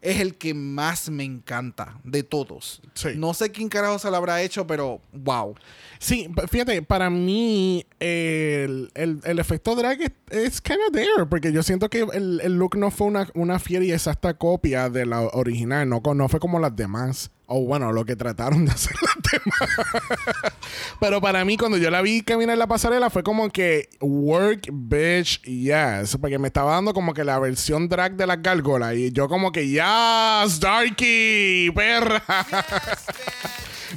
es 0.04 0.20
el 0.20 0.36
que 0.36 0.52
más 0.54 1.08
me 1.10 1.24
encanta 1.24 1.98
de 2.04 2.22
todos. 2.22 2.82
Sí. 2.92 3.08
No 3.16 3.32
sé 3.34 3.50
quién 3.50 3.68
carajo 3.68 3.98
se 3.98 4.10
lo 4.10 4.16
habrá 4.16 4.42
hecho, 4.42 4.66
pero 4.66 5.00
wow. 5.12 5.54
Sí, 5.98 6.28
fíjate, 6.50 6.82
para 6.82 7.08
mí 7.10 7.86
el, 7.98 8.90
el- 8.94 9.20
el 9.24 9.38
efecto 9.38 9.74
drag 9.74 10.12
es, 10.30 10.60
kind 10.60 10.78
of 10.88 10.92
there, 10.92 11.26
porque 11.28 11.52
yo 11.52 11.62
siento 11.62 11.88
que 11.88 12.06
el, 12.12 12.40
el 12.42 12.56
look 12.58 12.76
no 12.76 12.90
fue 12.90 13.06
una, 13.06 13.28
una 13.34 13.58
fiel 13.58 13.82
y 13.84 13.92
exacta 13.92 14.34
copia 14.34 14.90
de 14.90 15.06
la 15.06 15.22
original, 15.22 15.88
no, 15.88 16.02
no 16.14 16.28
fue 16.28 16.38
como 16.38 16.60
las 16.60 16.76
demás. 16.76 17.30
O 17.46 17.62
bueno, 17.64 17.92
lo 17.92 18.04
que 18.04 18.16
trataron 18.16 18.64
de 18.64 18.72
hacer 18.72 18.96
demás. 19.32 19.70
Pero 21.00 21.20
para 21.20 21.44
mí, 21.44 21.56
cuando 21.56 21.76
yo 21.76 21.90
la 21.90 22.00
vi 22.00 22.22
caminar 22.22 22.54
en 22.54 22.58
la 22.58 22.66
pasarela, 22.66 23.10
fue 23.10 23.22
como 23.22 23.50
que 23.50 23.90
work, 24.00 24.68
bitch, 24.72 25.42
yes. 25.42 26.16
Porque 26.20 26.38
me 26.38 26.48
estaba 26.48 26.72
dando 26.72 26.94
como 26.94 27.12
que 27.12 27.24
la 27.24 27.38
versión 27.38 27.88
drag 27.88 28.16
de 28.16 28.26
las 28.26 28.40
gárgolas. 28.42 28.94
Y 28.94 29.12
yo 29.12 29.28
como 29.28 29.52
que, 29.52 29.68
yes, 29.68 30.60
Darky, 30.60 31.70
perra. 31.74 32.22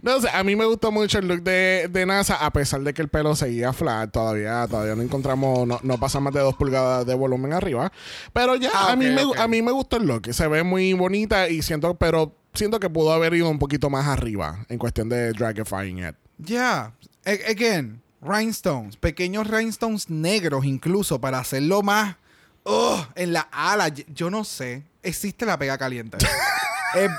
No 0.08 0.22
sé, 0.22 0.30
a 0.34 0.42
mí 0.44 0.56
me 0.56 0.64
gustó 0.66 0.90
mucho 0.92 1.20
el 1.20 1.28
look 1.28 1.42
de, 1.44 1.90
de 1.92 2.06
NASA, 2.06 2.36
a 2.36 2.52
pesar 2.52 2.80
de 2.82 2.94
que 2.94 3.02
el 3.02 3.10
pelo 3.10 3.36
seguía 3.36 3.74
flat. 3.74 4.10
Todavía, 4.10 4.66
todavía 4.70 4.96
no 4.96 5.02
encontramos, 5.02 5.68
no, 5.68 5.80
no 5.84 5.98
pasa 6.00 6.22
más 6.22 6.34
de 6.34 6.40
dos 6.40 6.56
pulgadas 6.56 7.06
de 7.06 7.14
volumen 7.14 7.52
arriba. 7.52 7.92
Pero 8.32 8.56
ya, 8.56 8.70
Ah, 8.74 8.94
a, 8.94 8.96
mí 8.96 9.08
ok, 9.10 9.36
me, 9.36 9.42
a 9.42 9.48
mí 9.50 9.62
me 9.62 9.72
gustó 9.72 9.98
el 9.98 10.08
look. 10.08 10.34
Se 10.34 10.48
ve 10.48 10.64
muy 10.64 10.94
bonita 10.94 11.50
y 11.50 11.62
siento, 11.62 11.94
pero 11.96 12.34
siento 12.54 12.80
que 12.80 12.90
pudo 12.90 13.12
haber 13.12 13.34
ido 13.34 13.50
un 13.50 13.60
poquito 13.60 13.90
más 13.90 14.08
arriba 14.08 14.66
en 14.70 14.78
cuestión 14.78 15.10
de 15.10 15.34
dragifying 15.34 16.00
it. 16.00 16.16
Ya, 16.38 16.94
A- 17.26 17.50
again, 17.52 18.02
rhinestones, 18.22 18.96
pequeños 18.96 19.48
rhinestones 19.48 20.10
negros 20.10 20.64
incluso 20.66 21.20
para 21.20 21.40
hacerlo 21.40 21.82
más 21.82 22.16
ugh, 22.64 23.06
en 23.16 23.34
la 23.34 23.42
ala. 23.52 23.90
Yo 23.90 24.30
no 24.30 24.44
sé, 24.46 24.84
existe 25.04 25.46
la 25.46 25.60
pega 25.60 25.78
caliente. 25.78 26.18
es, 26.96 27.12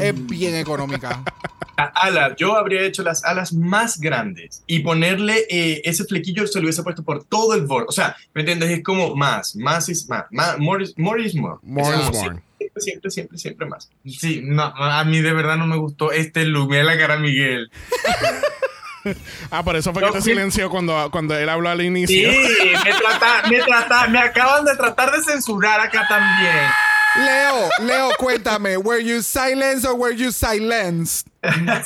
es 0.00 0.26
bien 0.26 0.54
económica. 0.56 1.22
Las 1.76 1.90
alas, 1.94 2.32
yo 2.38 2.56
habría 2.56 2.80
hecho 2.82 3.02
las 3.02 3.22
alas 3.24 3.52
más 3.52 3.98
grandes 4.00 4.62
y 4.66 4.80
ponerle 4.80 5.46
eh, 5.50 5.82
ese 5.84 6.04
flequillo 6.04 6.46
se 6.46 6.58
lo 6.58 6.64
hubiese 6.64 6.82
puesto 6.82 7.02
por 7.02 7.24
todo 7.24 7.54
el 7.54 7.66
borde. 7.66 7.86
O 7.88 7.92
sea, 7.92 8.16
¿me 8.32 8.40
entiendes? 8.40 8.70
Es 8.70 8.82
como 8.82 9.14
más, 9.14 9.54
más 9.56 9.88
is 9.90 10.08
más, 10.08 10.24
más 10.30 10.58
more, 10.58 10.82
is, 10.82 10.94
more 10.96 11.22
is 11.22 11.34
more. 11.34 11.56
More 11.62 11.94
Es 11.94 12.04
is 12.04 12.10
more. 12.12 12.40
Siempre, 12.58 12.80
siempre, 12.80 13.10
siempre, 13.10 13.38
siempre 13.38 13.66
más. 13.66 13.90
Sí, 14.06 14.40
no, 14.42 14.62
a 14.64 15.04
mí 15.04 15.20
de 15.20 15.32
verdad 15.34 15.56
no 15.58 15.66
me 15.66 15.76
gustó 15.76 16.12
este 16.12 16.46
look. 16.46 16.70
Mira 16.70 16.84
la 16.84 16.96
cara 16.98 17.18
Miguel. 17.18 17.70
Ah, 19.52 19.62
por 19.62 19.76
eso 19.76 19.92
fue 19.92 20.02
que 20.02 20.08
No, 20.08 20.12
te 20.14 20.20
sí. 20.20 20.30
silenció 20.30 20.68
cuando, 20.68 21.08
cuando 21.12 21.38
él 21.38 21.48
habló 21.48 21.68
al 21.68 21.78
Sí, 21.78 21.86
inicio. 21.86 22.28
me, 22.28 22.90
trata, 22.92 23.48
me, 23.48 23.60
trata, 23.60 24.08
me 24.08 24.18
acaban 24.18 24.64
de 24.64 24.74
tratar 24.74 25.12
de 25.12 25.22
censurar 25.22 25.78
acá 25.80 26.04
también. 26.08 26.56
Leo, 27.24 27.68
Leo, 27.86 28.08
cuéntame, 28.18 28.76
¿were 28.76 29.02
you 29.02 29.22
silenced 29.22 29.84
or 29.88 29.94
were 29.94 30.14
you 30.16 30.30
silenced? 30.30 31.26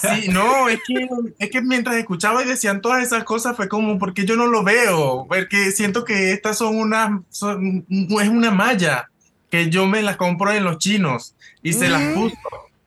Sí, 0.00 0.28
no, 0.28 0.68
es 0.68 0.80
que, 0.86 1.06
es 1.38 1.50
que 1.50 1.60
mientras 1.62 1.96
escuchaba 1.96 2.42
y 2.42 2.46
decían 2.48 2.80
todas 2.80 3.02
esas 3.02 3.24
cosas 3.24 3.56
fue 3.56 3.68
como, 3.68 3.98
porque 3.98 4.24
yo 4.24 4.36
no 4.36 4.46
lo 4.46 4.64
veo? 4.64 5.26
Porque 5.28 5.70
siento 5.72 6.04
que 6.04 6.32
estas 6.32 6.58
son 6.58 6.76
unas, 6.76 7.20
son- 7.30 7.84
es 7.88 8.28
una 8.28 8.50
malla 8.50 9.08
que 9.50 9.68
yo 9.70 9.86
me 9.86 10.02
las 10.02 10.16
compro 10.16 10.50
en 10.52 10.64
los 10.64 10.78
chinos 10.78 11.34
y 11.62 11.72
se 11.74 11.88
las 11.88 12.02
puso. 12.14 12.36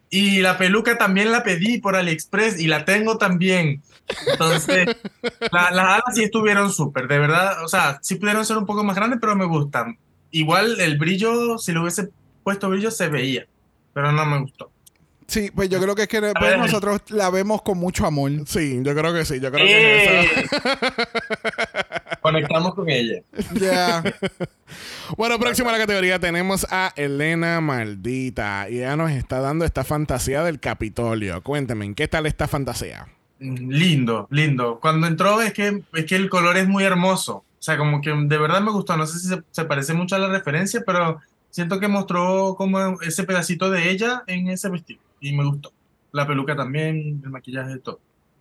Y 0.10 0.42
la 0.42 0.58
peluca 0.58 0.98
también 0.98 1.32
la 1.32 1.44
pedí 1.44 1.80
por 1.80 1.96
AliExpress 1.96 2.60
y 2.60 2.68
la 2.68 2.86
tengo 2.86 3.18
también. 3.18 3.82
Entonces, 4.32 4.88
la- 5.52 5.72
las 5.72 5.86
alas 5.86 6.04
sí 6.16 6.24
estuvieron 6.24 6.72
súper, 6.72 7.08
de 7.08 7.18
verdad. 7.20 7.64
O 7.64 7.68
sea, 7.68 8.00
sí 8.02 8.16
pudieron 8.16 8.46
ser 8.46 8.58
un 8.58 8.66
poco 8.66 8.84
más 8.84 8.96
grandes, 8.96 9.20
pero 9.20 9.36
me 9.36 9.46
gustan. 9.46 9.98
Igual 10.32 10.80
el 10.82 10.98
brillo, 10.98 11.58
si 11.58 11.72
le 11.72 11.80
hubiese 11.80 12.10
puesto 12.44 12.70
brillo, 12.70 12.92
se 12.92 13.08
veía, 13.10 13.48
pero 13.94 14.12
no 14.12 14.26
me 14.26 14.40
gustó. 14.40 14.74
Sí, 15.28 15.52
pues 15.54 15.70
yo 15.70 15.82
creo 15.82 15.96
que 15.96 16.04
es 16.04 16.08
que 16.08 16.20
pues, 16.20 16.34
ver. 16.40 16.60
nosotros 16.60 17.02
la 17.10 17.30
vemos 17.30 17.62
con 17.62 17.78
mucho 17.78 18.06
amor. 18.06 18.32
Sí, 18.46 18.80
yo 18.84 18.94
creo 18.96 19.14
que 19.14 19.26
sí. 19.26 19.40
Yo 19.40 19.52
creo 19.52 19.66
que 19.66 19.74
¡Eh! 19.74 20.22
es 20.22 20.44
eso. 20.44 20.62
Conectamos 22.22 22.76
con 22.76 22.90
ella. 22.90 23.22
Ya. 23.54 24.04
Bueno, 25.18 25.38
próximo 25.38 25.70
a 25.70 25.74
la 25.74 25.78
categoría 25.78 26.18
tenemos 26.18 26.66
a 26.72 26.94
Elena 26.96 27.62
Maldita. 27.62 28.68
Y 28.70 28.80
ella 28.80 28.96
nos 28.96 29.12
está 29.12 29.40
dando 29.40 29.66
esta 29.66 29.84
fantasía 29.84 30.44
del 30.44 30.60
Capitolio. 30.60 31.44
Cuénteme, 31.44 31.94
¿qué 31.94 32.08
tal 32.08 32.26
esta 32.26 32.48
fantasía? 32.48 33.08
Lindo, 33.40 34.28
lindo. 34.32 34.80
Cuando 34.82 35.06
entró 35.06 35.42
es 35.42 35.54
que, 35.54 35.84
es 35.94 36.06
que 36.06 36.16
el 36.16 36.30
color 36.30 36.58
es 36.58 36.68
muy 36.68 36.86
hermoso. 36.86 37.36
O 37.36 37.62
sea, 37.62 37.78
como 37.78 38.02
que 38.02 38.12
de 38.12 38.38
verdad 38.38 38.62
me 38.62 38.72
gustó. 38.72 38.98
No 38.98 39.06
sé 39.06 39.20
si 39.20 39.28
se, 39.28 39.44
se 39.52 39.66
parece 39.66 39.94
mucho 39.94 40.16
a 40.16 40.20
la 40.20 40.30
referencia, 40.30 40.82
pero 40.86 41.22
siento 41.54 41.80
que 41.80 41.88
mostró 41.88 42.56
como 42.58 43.00
ese 43.02 43.24
pedacito 43.26 43.70
de 43.70 43.92
ella 43.92 44.24
en 44.26 44.50
ese 44.50 44.70
vestido. 44.70 45.00
Y 45.22 45.34
me 45.34 45.46
gustó. 45.46 45.72
La 46.12 46.26
peluca 46.26 46.56
también, 46.56 47.22
el 47.24 47.30
maquillaje, 47.30 47.78
todo. 47.78 48.00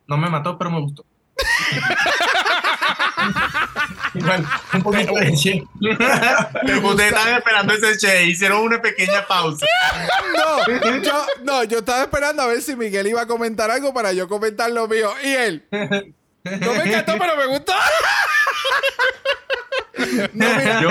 No 0.09 0.17
me 0.17 0.31
mató, 0.31 0.57
pero 0.57 0.71
me 0.71 0.81
gustó. 0.81 1.05
Igual, 4.15 4.47
un 4.75 4.83
poquito 4.83 5.15
de 5.15 5.33
che. 5.35 5.63
Ustedes 5.81 7.13
estaban 7.13 7.35
esperando 7.35 7.75
ese 7.75 7.99
che, 7.99 8.25
hicieron 8.25 8.63
una 8.63 8.81
pequeña 8.81 9.27
pausa. 9.27 9.67
No, 10.35 10.67
yo, 11.03 11.27
no, 11.45 11.65
yo 11.65 11.79
estaba 11.79 12.03
esperando 12.03 12.43
a 12.43 12.47
ver 12.47 12.63
si 12.63 12.77
Miguel 12.77 13.09
iba 13.09 13.21
a 13.21 13.27
comentar 13.27 13.71
algo 13.71 13.93
para 13.93 14.15
yo 14.15 14.27
comentar 14.27 14.71
lo 14.71 14.89
mío. 14.89 15.11
Y 15.23 15.29
él. 15.29 15.67
No 16.45 16.75
me 16.75 16.83
encantó, 16.85 17.15
pero 17.19 17.37
me 17.37 17.47
gustó. 17.47 17.73
No, 20.33 20.47
mira, 20.57 20.81
Yo, 20.81 20.91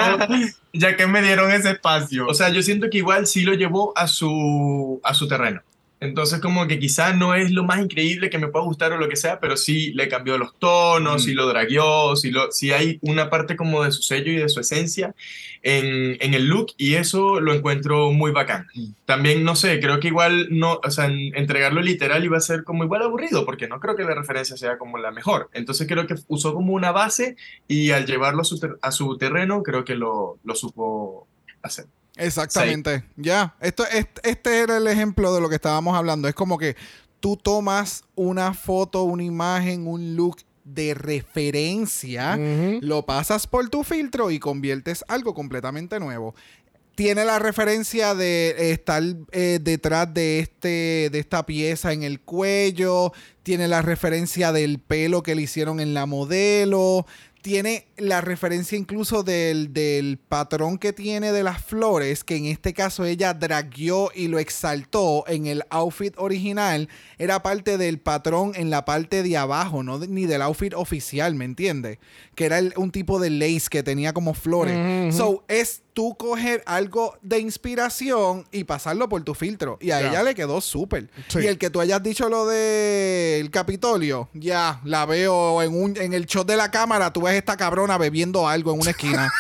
ya 0.73 0.95
que 0.95 1.07
me 1.07 1.21
dieron 1.21 1.51
ese 1.51 1.71
espacio. 1.71 2.27
O 2.27 2.33
sea, 2.33 2.49
yo 2.49 2.61
siento 2.61 2.89
que 2.89 2.99
igual 2.99 3.27
sí 3.27 3.41
lo 3.41 3.53
llevó 3.53 3.91
a 3.97 4.07
su, 4.07 5.01
a 5.03 5.13
su 5.13 5.27
terreno. 5.27 5.61
Entonces, 6.01 6.39
como 6.41 6.65
que 6.67 6.79
quizás 6.79 7.15
no 7.15 7.35
es 7.35 7.51
lo 7.51 7.63
más 7.63 7.79
increíble 7.79 8.31
que 8.31 8.39
me 8.39 8.47
pueda 8.47 8.65
gustar 8.65 8.91
o 8.91 8.97
lo 8.97 9.07
que 9.07 9.15
sea, 9.15 9.39
pero 9.39 9.55
sí 9.55 9.93
le 9.93 10.07
cambió 10.07 10.37
los 10.39 10.57
tonos, 10.57 11.21
Mm. 11.21 11.25
sí 11.25 11.33
lo 11.35 11.45
dragueó, 11.47 12.15
sí, 12.15 12.31
lo, 12.31 12.51
sí 12.51 12.71
hay 12.71 12.97
una 13.01 13.29
parte 13.29 13.55
como 13.55 13.83
de 13.83 13.91
su 13.91 14.01
sello 14.01 14.31
y 14.31 14.37
de 14.37 14.49
su 14.49 14.59
esencia 14.59 15.13
en, 15.61 16.17
en 16.19 16.33
el 16.33 16.47
look 16.47 16.73
y 16.75 16.95
eso 16.95 17.39
lo 17.39 17.53
encuentro 17.53 18.11
muy 18.11 18.31
bacán. 18.31 18.65
También, 19.05 19.43
no 19.43 19.55
sé, 19.55 19.79
creo 19.79 19.99
que 19.99 20.07
igual 20.07 20.47
no, 20.49 20.79
o 20.83 20.89
sea, 20.89 21.05
en- 21.05 21.35
entregarlo 21.35 21.81
literal 21.81 22.25
iba 22.25 22.37
a 22.37 22.41
ser 22.41 22.63
como 22.63 22.83
igual 22.83 23.03
aburrido, 23.03 23.45
porque 23.45 23.67
no 23.67 23.79
creo 23.79 23.95
que 23.95 24.03
la 24.03 24.15
referencia 24.15 24.57
sea 24.57 24.79
como 24.79 24.97
la 24.97 25.11
mejor. 25.11 25.49
Entonces 25.53 25.87
creo 25.87 26.07
que 26.07 26.15
usó 26.27 26.55
como 26.55 26.73
una 26.73 26.91
base 26.91 27.35
y 27.67 27.91
al 27.91 28.07
llevarlo 28.07 28.41
a 28.41 28.45
su, 28.45 28.59
ter- 28.59 28.77
a 28.81 28.91
su 28.91 29.17
terreno, 29.19 29.61
creo 29.61 29.83
que 29.85 29.93
lo, 29.93 30.39
lo 30.43 30.55
supo 30.55 31.27
hacer. 31.61 31.85
Exactamente. 32.15 33.03
Ya. 33.15 33.55
Esto, 33.59 33.85
este, 33.87 34.29
este 34.29 34.59
era 34.59 34.77
el 34.77 34.87
ejemplo 34.87 35.33
de 35.33 35.41
lo 35.41 35.49
que 35.49 35.55
estábamos 35.55 35.95
hablando. 35.95 36.27
Es 36.27 36.35
como 36.35 36.57
que 36.57 36.75
tú 37.19 37.37
tomas 37.37 38.03
una 38.15 38.53
foto, 38.53 39.03
una 39.03 39.23
imagen, 39.23 39.87
un 39.87 40.15
look 40.15 40.37
de 40.63 40.93
referencia, 40.93 42.37
lo 42.81 43.05
pasas 43.05 43.47
por 43.47 43.69
tu 43.69 43.83
filtro 43.83 44.31
y 44.31 44.39
conviertes 44.39 45.03
algo 45.07 45.33
completamente 45.33 45.99
nuevo. 45.99 46.35
Tiene 46.95 47.25
la 47.25 47.39
referencia 47.39 48.13
de 48.13 48.71
estar 48.71 49.01
eh, 49.31 49.59
detrás 49.61 50.13
de, 50.13 50.39
este, 50.39 51.09
de 51.11 51.19
esta 51.19 51.45
pieza 51.45 51.93
en 51.93 52.03
el 52.03 52.19
cuello. 52.19 53.11
Tiene 53.43 53.67
la 53.67 53.81
referencia 53.81 54.51
del 54.51 54.79
pelo 54.79 55.23
que 55.23 55.33
le 55.33 55.43
hicieron 55.43 55.79
en 55.79 55.93
la 55.93 56.05
modelo. 56.05 57.07
Tiene 57.41 57.87
la 58.01 58.21
referencia 58.21 58.77
incluso 58.77 59.23
del, 59.23 59.73
del 59.73 60.17
patrón 60.17 60.77
que 60.77 60.91
tiene 60.93 61.31
de 61.31 61.43
las 61.43 61.63
flores, 61.63 62.23
que 62.23 62.35
en 62.35 62.45
este 62.45 62.73
caso 62.73 63.05
ella 63.05 63.33
dragueó 63.33 64.11
y 64.13 64.27
lo 64.27 64.39
exaltó 64.39 65.23
en 65.27 65.45
el 65.45 65.63
outfit 65.69 66.13
original. 66.17 66.89
Era 67.17 67.41
parte 67.43 67.77
del 67.77 67.99
patrón 67.99 68.53
en 68.55 68.69
la 68.69 68.85
parte 68.85 69.23
de 69.23 69.37
abajo, 69.37 69.83
no 69.83 69.99
de- 69.99 70.07
ni 70.07 70.25
del 70.25 70.41
outfit 70.41 70.73
oficial, 70.73 71.35
¿me 71.35 71.45
entiendes? 71.45 71.99
Que 72.35 72.45
era 72.45 72.59
el- 72.59 72.73
un 72.75 72.91
tipo 72.91 73.19
de 73.19 73.29
lace 73.29 73.67
que 73.69 73.83
tenía 73.83 74.13
como 74.13 74.33
flores. 74.33 75.15
So, 75.15 75.43
es 75.47 75.83
tú 75.93 76.15
coger 76.17 76.63
algo 76.65 77.17
de 77.21 77.39
inspiración 77.39 78.45
y 78.51 78.63
pasarlo 78.63 79.09
por 79.09 79.23
tu 79.23 79.33
filtro. 79.33 79.77
Y 79.81 79.91
a 79.91 79.99
ella 80.01 80.23
le 80.23 80.33
quedó 80.35 80.61
súper. 80.61 81.09
Sí. 81.27 81.39
Y 81.43 81.47
el 81.47 81.57
que 81.57 81.69
tú 81.69 81.81
hayas 81.81 82.01
dicho 82.01 82.29
lo 82.29 82.47
del 82.47 83.49
Capitolio, 83.51 84.29
ya, 84.33 84.79
la 84.85 85.05
veo 85.05 85.61
en, 85.61 85.73
un, 85.75 85.97
en 85.97 86.13
el 86.13 86.25
shot 86.25 86.47
de 86.47 86.55
la 86.57 86.71
cámara, 86.71 87.11
tú 87.11 87.21
ves 87.23 87.35
esta 87.35 87.57
cabrona 87.57 87.90
bebiendo 87.97 88.47
algo 88.47 88.73
en 88.73 88.81
una 88.81 88.91
esquina. 88.91 89.31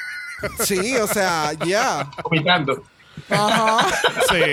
sí, 0.60 0.96
o 0.96 1.06
sea, 1.06 1.52
ya. 1.66 2.10
Vomitando. 2.22 2.84
Ajá. 3.28 3.86
Sí. 4.30 4.40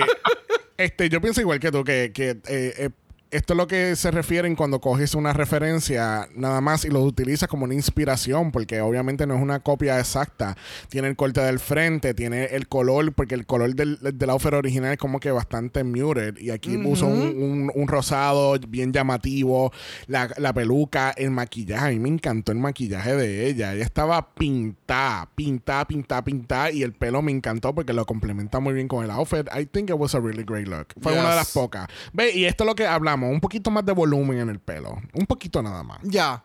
Este, 0.76 1.10
yo 1.10 1.20
pienso 1.20 1.42
igual 1.42 1.60
que 1.60 1.70
tú, 1.70 1.84
que, 1.84 2.10
que, 2.10 2.30
eh, 2.30 2.38
eh, 2.46 2.90
esto 3.30 3.52
es 3.52 3.56
lo 3.56 3.66
que 3.66 3.94
se 3.96 4.10
refieren 4.10 4.56
cuando 4.56 4.80
coges 4.80 5.14
una 5.14 5.32
referencia 5.32 6.28
nada 6.34 6.60
más 6.60 6.84
y 6.84 6.88
lo 6.88 7.00
utilizas 7.02 7.48
como 7.48 7.64
una 7.64 7.74
inspiración, 7.74 8.50
porque 8.50 8.80
obviamente 8.80 9.26
no 9.26 9.34
es 9.36 9.42
una 9.42 9.60
copia 9.60 9.98
exacta. 10.00 10.56
Tiene 10.88 11.08
el 11.08 11.16
corte 11.16 11.40
del 11.40 11.58
frente, 11.60 12.12
tiene 12.14 12.46
el 12.46 12.66
color, 12.66 13.12
porque 13.12 13.34
el 13.36 13.46
color 13.46 13.74
del, 13.74 13.98
del 14.00 14.30
outfit 14.30 14.52
original 14.52 14.92
es 14.92 14.98
como 14.98 15.20
que 15.20 15.30
bastante 15.30 15.84
muted. 15.84 16.38
Y 16.38 16.50
aquí 16.50 16.76
puso 16.78 17.06
un, 17.06 17.20
un- 17.20 17.72
un 17.74 17.88
rosado 17.88 18.58
bien 18.68 18.92
llamativo, 18.92 19.72
la, 20.08 20.28
la 20.36 20.52
peluca, 20.52 21.10
el 21.16 21.30
maquillaje. 21.30 21.86
A 21.86 21.90
mí 21.90 21.98
me 22.00 22.08
encantó 22.08 22.52
el 22.52 22.58
maquillaje 22.58 23.14
de 23.14 23.46
ella. 23.46 23.74
Ella 23.74 23.84
estaba 23.84 24.34
pintada, 24.34 25.28
pintada, 25.34 25.86
pintada, 25.86 26.24
pintada. 26.24 26.70
Y 26.72 26.82
el 26.82 26.92
pelo 26.94 27.22
me 27.22 27.30
encantó 27.32 27.74
porque 27.74 27.92
lo 27.92 28.04
complementa 28.06 28.58
muy 28.60 28.74
bien 28.74 28.88
con 28.88 29.04
el 29.04 29.10
outfit. 29.10 29.46
I 29.56 29.66
think 29.66 29.90
it 29.90 29.96
was 29.96 30.14
a 30.14 30.20
really 30.20 30.42
great 30.44 30.66
look. 30.66 30.88
Fue 31.00 31.12
una 31.12 31.30
de 31.30 31.36
las 31.36 31.46
Yes. 31.48 31.54
pocas. 31.54 31.86
Ve, 32.12 32.32
y 32.32 32.44
esto 32.44 32.64
es 32.64 32.66
lo 32.68 32.74
que 32.74 32.86
hablamos. 32.86 33.19
Un 33.28 33.40
poquito 33.40 33.70
más 33.70 33.84
de 33.84 33.92
volumen 33.92 34.38
en 34.38 34.48
el 34.48 34.60
pelo. 34.60 34.96
Un 35.12 35.26
poquito 35.26 35.62
nada 35.62 35.82
más. 35.82 35.98
Ya. 36.02 36.42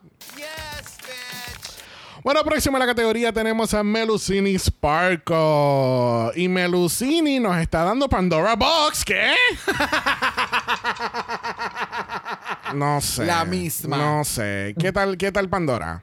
Bueno, 2.25 2.43
próximo 2.43 2.75
a 2.77 2.79
la 2.79 2.87
categoría 2.87 3.31
tenemos 3.31 3.71
a 3.75 3.83
Melusini 3.83 4.57
Sparkle. 4.57 6.31
Y 6.35 6.47
Melusini 6.47 7.39
nos 7.39 7.55
está 7.57 7.83
dando 7.83 8.09
Pandora 8.09 8.55
Box. 8.55 9.05
¿Qué? 9.05 9.35
no 12.73 12.99
sé. 12.99 13.25
La 13.25 13.45
misma. 13.45 13.97
No 13.97 14.23
sé. 14.23 14.73
¿Qué 14.79 14.91
tal, 14.91 15.17
qué 15.17 15.31
tal 15.31 15.49
Pandora? 15.49 16.01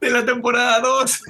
De 0.00 0.10
la 0.10 0.26
temporada 0.26 0.80
2. 0.80 1.22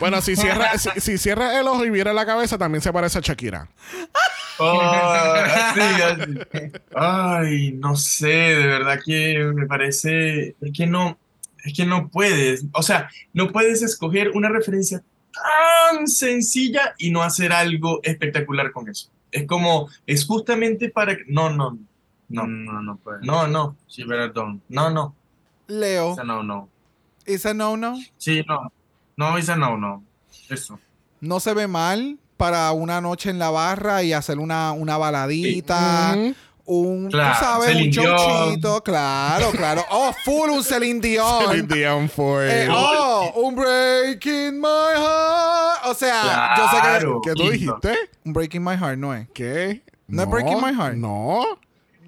Bueno, 0.00 0.20
si 0.20 0.36
cierra, 0.36 0.76
si, 0.76 0.90
si 1.00 1.16
cierra 1.16 1.58
el 1.58 1.66
ojo 1.66 1.86
y 1.86 1.90
viera 1.90 2.12
la 2.12 2.26
cabeza, 2.26 2.58
también 2.58 2.82
se 2.82 2.92
parece 2.92 3.18
a 3.18 3.22
Shakira. 3.22 3.68
Ah, 4.60 5.72
sí, 5.74 6.02
así. 6.02 6.70
Ay, 6.94 7.72
no 7.72 7.96
sé, 7.96 8.26
de 8.28 8.66
verdad 8.66 8.98
que 9.04 9.38
me 9.54 9.66
parece, 9.66 10.56
es 10.60 10.72
que 10.76 10.86
no, 10.86 11.18
es 11.64 11.74
que 11.74 11.86
no 11.86 12.08
puedes, 12.08 12.64
o 12.72 12.82
sea, 12.82 13.08
no 13.32 13.50
puedes 13.50 13.82
escoger 13.82 14.30
una 14.30 14.48
referencia 14.48 15.02
tan 15.32 16.06
sencilla 16.06 16.94
y 16.98 17.10
no 17.10 17.22
hacer 17.22 17.52
algo 17.52 18.00
espectacular 18.02 18.72
con 18.72 18.88
eso. 18.88 19.10
Es 19.30 19.46
como, 19.46 19.88
es 20.06 20.26
justamente 20.26 20.90
para 20.90 21.16
que, 21.16 21.24
no, 21.26 21.48
no, 21.50 21.78
No, 22.28 22.46
no, 22.46 22.72
no, 22.72 22.82
no 22.82 22.96
puede. 22.98 23.20
no, 23.22 23.46
no, 23.48 23.76
Sí, 23.86 24.04
perdón. 24.04 24.62
no, 24.68 24.90
no. 24.90 25.14
Leo, 25.68 26.12
Esa 26.12 26.24
no, 26.24 26.42
no. 26.42 26.68
¿is 27.24 27.46
a 27.46 27.54
no 27.54 27.76
no? 27.76 27.96
Sí, 28.18 28.44
no. 28.46 28.72
No, 29.16 29.38
esa 29.38 29.56
no, 29.56 29.76
no. 29.78 30.04
Eso. 30.50 30.78
No 31.20 31.38
se 31.40 31.54
ve 31.54 31.66
mal. 31.68 32.18
Para 32.42 32.72
una 32.72 33.00
noche 33.00 33.30
en 33.30 33.38
la 33.38 33.50
barra 33.50 34.02
y 34.02 34.12
hacer 34.12 34.40
una, 34.40 34.72
una 34.72 34.96
baladita. 34.98 36.16
Un, 36.64 37.08
Claro, 37.08 37.34
tú 37.38 37.44
sabes, 37.44 37.68
Celine 37.68 37.84
un 37.84 37.90
Dion. 37.90 38.16
showcito, 38.16 38.82
claro, 38.82 39.50
claro. 39.52 39.84
Oh, 39.90 40.12
full 40.24 40.50
un 40.50 40.64
Celine 40.64 40.98
Dion. 41.00 41.46
Celine 41.48 41.68
Dion 41.68 42.08
fue. 42.08 42.64
Eh, 42.64 42.68
oh, 42.68 43.32
un 43.36 43.54
Breaking 43.54 44.60
My 44.60 44.66
Heart. 44.96 45.86
O 45.86 45.94
sea, 45.94 46.54
yo 46.56 46.68
sé 46.68 46.80
Claro. 46.80 47.20
¿Qué 47.22 47.32
tú 47.34 47.48
dijiste? 47.48 47.92
que 47.92 48.28
un 48.28 48.32
Breaking 48.32 48.64
My 48.64 48.76
Heart 48.76 48.98
no 48.98 49.14
es. 49.14 49.28
¿Qué? 49.32 49.82
¿No 50.08 50.22
es 50.24 50.28
Breaking 50.28 50.56
My 50.60 50.72
Heart? 50.74 50.96
No. 50.96 51.44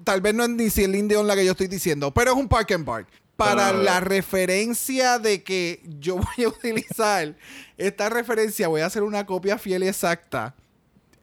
Tal 0.03 0.19
vez 0.19 0.33
no 0.33 0.43
es 0.43 0.49
ni 0.49 0.69
Celine 0.69 1.07
Dion 1.07 1.27
la 1.27 1.35
que 1.35 1.45
yo 1.45 1.51
estoy 1.51 1.67
diciendo, 1.67 2.11
pero 2.11 2.31
es 2.31 2.37
un 2.37 2.49
Park 2.49 2.71
and 2.73 2.85
Park. 2.85 3.07
Para 3.35 3.73
la 3.73 3.99
referencia 3.99 5.19
de 5.19 5.43
que 5.43 5.81
yo 5.99 6.15
voy 6.37 6.45
a 6.45 6.49
utilizar 6.49 7.35
esta 7.77 8.09
referencia, 8.09 8.67
voy 8.67 8.81
a 8.81 8.85
hacer 8.85 9.03
una 9.03 9.25
copia 9.25 9.57
fiel 9.57 9.83
y 9.83 9.87
exacta 9.87 10.55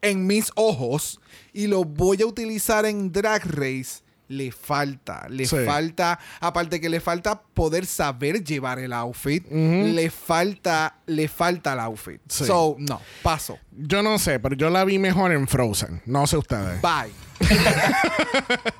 en 0.03 0.27
mis 0.27 0.51
ojos 0.55 1.19
y 1.53 1.67
lo 1.67 1.85
voy 1.85 2.21
a 2.21 2.27
utilizar 2.27 2.85
en 2.85 3.11
Drag 3.11 3.43
Race. 3.45 4.02
Le 4.29 4.51
falta, 4.51 5.27
le 5.29 5.45
Sí. 5.45 5.57
falta, 5.65 6.17
aparte 6.39 6.79
que 6.81 6.89
le 6.89 6.99
falta 6.99 7.39
poder 7.41 7.85
saber 7.85 8.43
llevar 8.43 8.79
el 8.79 8.93
outfit, 8.93 9.45
le 9.51 10.09
falta, 10.09 10.95
le 11.05 11.27
falta 11.27 11.73
el 11.73 11.79
outfit. 11.81 12.21
Sí. 12.27 12.45
So, 12.45 12.75
no, 12.79 13.01
paso. 13.21 13.59
Yo 13.71 14.01
no 14.01 14.17
sé, 14.19 14.39
pero 14.39 14.55
yo 14.55 14.69
la 14.69 14.85
vi 14.85 14.97
mejor 14.97 15.31
en 15.33 15.47
Frozen. 15.47 16.01
No 16.05 16.25
sé 16.27 16.37
ustedes. 16.37 16.81
Bye. 16.81 17.11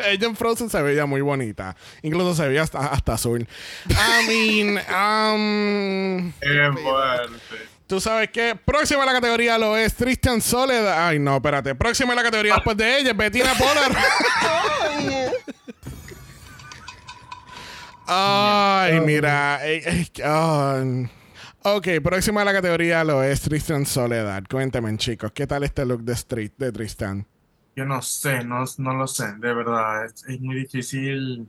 Ella 0.08 0.28
en 0.28 0.36
Frozen 0.36 0.70
se 0.70 0.82
veía 0.82 1.06
muy 1.06 1.22
bonita. 1.22 1.76
Incluso 2.02 2.34
se 2.36 2.48
veía 2.48 2.62
hasta, 2.64 2.80
hasta 2.88 3.14
azul. 3.14 3.48
I 3.90 4.28
mean, 4.28 4.78
um, 4.78 6.32
Qué 6.40 6.72
fuerte. 6.82 7.73
Tú 7.88 8.00
sabes 8.00 8.30
qué. 8.30 8.56
Próxima 8.56 9.04
a 9.04 9.06
la 9.06 9.14
categoría 9.14 9.58
lo 9.58 9.78
es 9.78 9.94
Tristan 9.96 10.42
Soledad. 10.42 11.08
Ay, 11.08 11.20
no, 11.20 11.36
espérate. 11.36 11.76
Próxima 11.76 12.14
a 12.14 12.16
la 12.16 12.24
categoría 12.24 12.56
después 12.56 12.78
de 12.78 13.00
ella 13.00 13.14
Bettina 13.14 13.54
Polar. 13.58 13.92
Ay, 18.06 19.00
mira. 19.00 19.62
ok, 21.64 21.88
próxima 22.04 22.42
a 22.42 22.46
la 22.46 22.54
categoría 22.54 23.04
lo 23.04 23.24
es 23.24 23.42
Tristan 23.42 23.86
Soledad. 23.86 24.44
Cuéntame, 24.50 24.96
chicos, 24.98 25.32
¿qué 25.34 25.48
tal 25.48 25.64
este 25.64 25.86
look 25.86 26.04
de 26.04 26.14
Street 26.14 26.52
de 26.58 26.72
Tristan? 26.72 27.26
Yo 27.76 27.86
no 27.86 28.02
sé, 28.02 28.44
no, 28.44 28.66
no 28.78 28.94
lo 28.94 29.08
sé, 29.08 29.34
de 29.40 29.54
verdad. 29.54 30.06
Es, 30.06 30.26
es 30.28 30.40
muy 30.40 30.56
difícil 30.56 31.48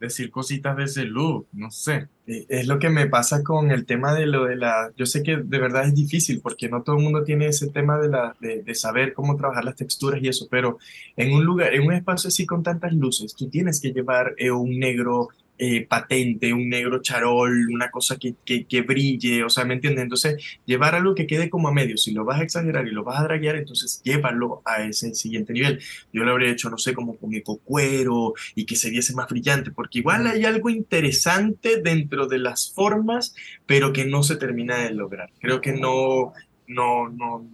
decir 0.00 0.30
cositas 0.30 0.76
de 0.76 0.84
ese 0.84 1.04
look, 1.04 1.46
no 1.52 1.70
sé. 1.70 2.08
Eh, 2.26 2.46
Es 2.48 2.66
lo 2.66 2.78
que 2.78 2.88
me 2.88 3.06
pasa 3.06 3.42
con 3.42 3.70
el 3.70 3.86
tema 3.86 4.14
de 4.14 4.26
lo 4.26 4.44
de 4.44 4.56
la... 4.56 4.92
Yo 4.96 5.06
sé 5.06 5.22
que 5.22 5.36
de 5.36 5.58
verdad 5.58 5.86
es 5.86 5.94
difícil 5.94 6.40
porque 6.40 6.68
no 6.68 6.82
todo 6.82 6.96
el 6.96 7.02
mundo 7.02 7.24
tiene 7.24 7.46
ese 7.46 7.68
tema 7.70 7.98
de, 7.98 8.08
la, 8.08 8.36
de, 8.40 8.74
saber 8.74 9.12
cómo 9.12 9.36
trabajar 9.36 9.64
las 9.64 9.76
texturas 9.76 10.22
y 10.22 10.28
eso, 10.28 10.46
pero 10.50 10.78
en 11.16 11.32
un 11.32 11.44
lugar, 11.44 11.74
en 11.74 11.86
un 11.86 11.92
espacio 11.92 12.28
así 12.28 12.46
con 12.46 12.62
tantas 12.62 12.92
luces, 12.92 13.34
tú 13.34 13.48
tienes 13.48 13.80
que 13.80 13.92
llevar 13.92 14.34
eh, 14.36 14.50
un 14.50 14.78
negro 14.78 15.28
eh, 15.58 15.86
patente, 15.86 16.52
un 16.52 16.68
negro 16.68 17.02
charol, 17.02 17.68
una 17.70 17.90
cosa 17.90 18.16
que, 18.16 18.34
que, 18.44 18.66
que 18.66 18.82
brille, 18.82 19.42
o 19.42 19.50
sea, 19.50 19.64
¿me 19.64 19.74
entiendes? 19.74 20.04
Entonces, 20.04 20.36
llevar 20.64 20.94
algo 20.94 21.14
que 21.14 21.26
quede 21.26 21.50
como 21.50 21.68
a 21.68 21.72
medio, 21.72 21.96
si 21.96 22.12
lo 22.12 22.24
vas 22.24 22.40
a 22.40 22.44
exagerar 22.44 22.86
y 22.86 22.92
lo 22.92 23.04
vas 23.04 23.18
a 23.18 23.24
draguear, 23.24 23.56
entonces 23.56 24.00
llévalo 24.04 24.62
a 24.64 24.84
ese 24.84 25.14
siguiente 25.14 25.52
nivel. 25.52 25.80
Yo 26.12 26.24
lo 26.24 26.30
habría 26.30 26.52
hecho, 26.52 26.70
no 26.70 26.78
sé, 26.78 26.94
como 26.94 27.16
con 27.16 27.34
ecocuero 27.34 28.34
y 28.54 28.66
que 28.66 28.76
se 28.76 28.90
viese 28.90 29.14
más 29.14 29.28
brillante, 29.28 29.70
porque 29.72 29.98
igual 29.98 30.26
hay 30.26 30.44
algo 30.44 30.70
interesante 30.70 31.82
dentro 31.82 32.26
de 32.26 32.38
las 32.38 32.72
formas, 32.72 33.34
pero 33.66 33.92
que 33.92 34.04
no 34.04 34.22
se 34.22 34.36
termina 34.36 34.78
de 34.78 34.94
lograr. 34.94 35.30
Creo 35.40 35.60
que 35.60 35.72
no, 35.72 36.32
no, 36.66 37.08
no. 37.08 37.46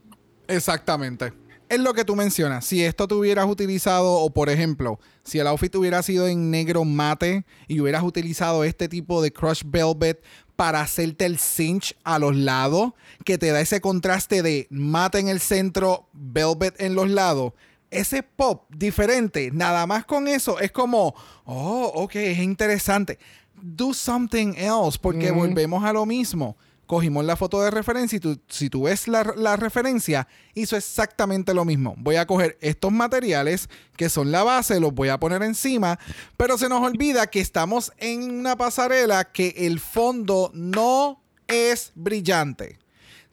Exactamente. 0.49 1.33
Es 1.69 1.81
lo 1.81 1.95
que 1.95 2.05
tú 2.05 2.15
mencionas. 2.15 2.67
Si 2.67 2.85
esto 2.85 3.09
te 3.09 3.15
hubieras 3.15 3.47
utilizado, 3.47 4.13
o 4.13 4.31
por 4.31 4.51
ejemplo, 4.51 5.01
si 5.25 5.39
el 5.39 5.47
outfit 5.47 5.75
hubiera 5.75 6.03
sido 6.03 6.29
en 6.29 6.51
negro 6.51 6.85
mate 6.85 7.45
y 7.66 7.81
hubieras 7.81 8.03
utilizado 8.03 8.62
este 8.62 8.89
tipo 8.89 9.22
de 9.22 9.33
crush 9.33 9.62
velvet 9.64 10.22
para 10.55 10.81
hacerte 10.81 11.25
el 11.25 11.39
cinch 11.39 11.97
a 12.05 12.18
los 12.18 12.37
lados, 12.37 12.93
que 13.25 13.39
te 13.39 13.51
da 13.51 13.61
ese 13.61 13.81
contraste 13.81 14.43
de 14.43 14.66
mate 14.70 15.18
en 15.18 15.29
el 15.29 15.41
centro, 15.41 16.09
velvet 16.12 16.81
en 16.81 16.95
los 16.95 17.11
lados. 17.11 17.53
Ese 17.91 18.22
pop 18.22 18.66
diferente, 18.70 19.51
nada 19.53 19.87
más 19.87 20.05
con 20.05 20.29
eso, 20.29 20.59
es 20.59 20.72
como, 20.72 21.14
oh, 21.45 21.91
ok, 21.95 22.16
es 22.16 22.39
interesante. 22.39 23.18
Do 23.61 23.95
something 23.95 24.55
else, 24.57 24.99
porque 25.01 25.31
volvemos 25.31 25.85
a 25.85 25.93
lo 25.93 26.05
mismo 26.05 26.57
cogimos 26.87 27.24
la 27.24 27.37
foto 27.37 27.62
de 27.62 27.70
referencia 27.70 28.16
y 28.16 28.20
tú- 28.20 28.41
si 28.49 28.70
tú 28.70 28.82
ves 28.85 29.09
la, 29.09 29.22
la 29.37 29.57
referencia, 29.57 30.28
hizo 30.55 30.76
exactamente 30.76 31.55
lo 31.55 31.64
mismo. 31.64 31.95
Voy 31.99 32.16
a 32.16 32.26
coger 32.26 32.57
estos 32.61 32.93
materiales 32.93 33.68
que 33.97 34.09
son 34.09 34.30
la 34.32 34.43
base, 34.45 34.80
los 34.80 34.95
voy 34.95 35.09
a 35.09 35.18
poner 35.18 35.43
encima, 35.43 35.99
pero 36.37 36.59
se 36.59 36.68
nos 36.68 36.82
olvida 36.82 37.26
que 37.28 37.41
estamos 37.41 37.93
en 37.99 38.30
una 38.39 38.57
pasarela 38.57 39.24
que 39.24 39.55
el 39.57 39.80
fondo 39.80 40.51
no 40.55 41.20
es 41.49 41.93
brillante. 41.95 42.78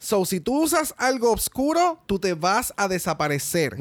So, 0.02 0.24
si 0.24 0.40
tú 0.40 0.64
usas 0.64 0.96
algo 0.98 1.30
oscuro, 1.30 1.96
tú 2.06 2.18
te 2.18 2.34
vas 2.34 2.74
a 2.76 2.88
desaparecer. 2.88 3.78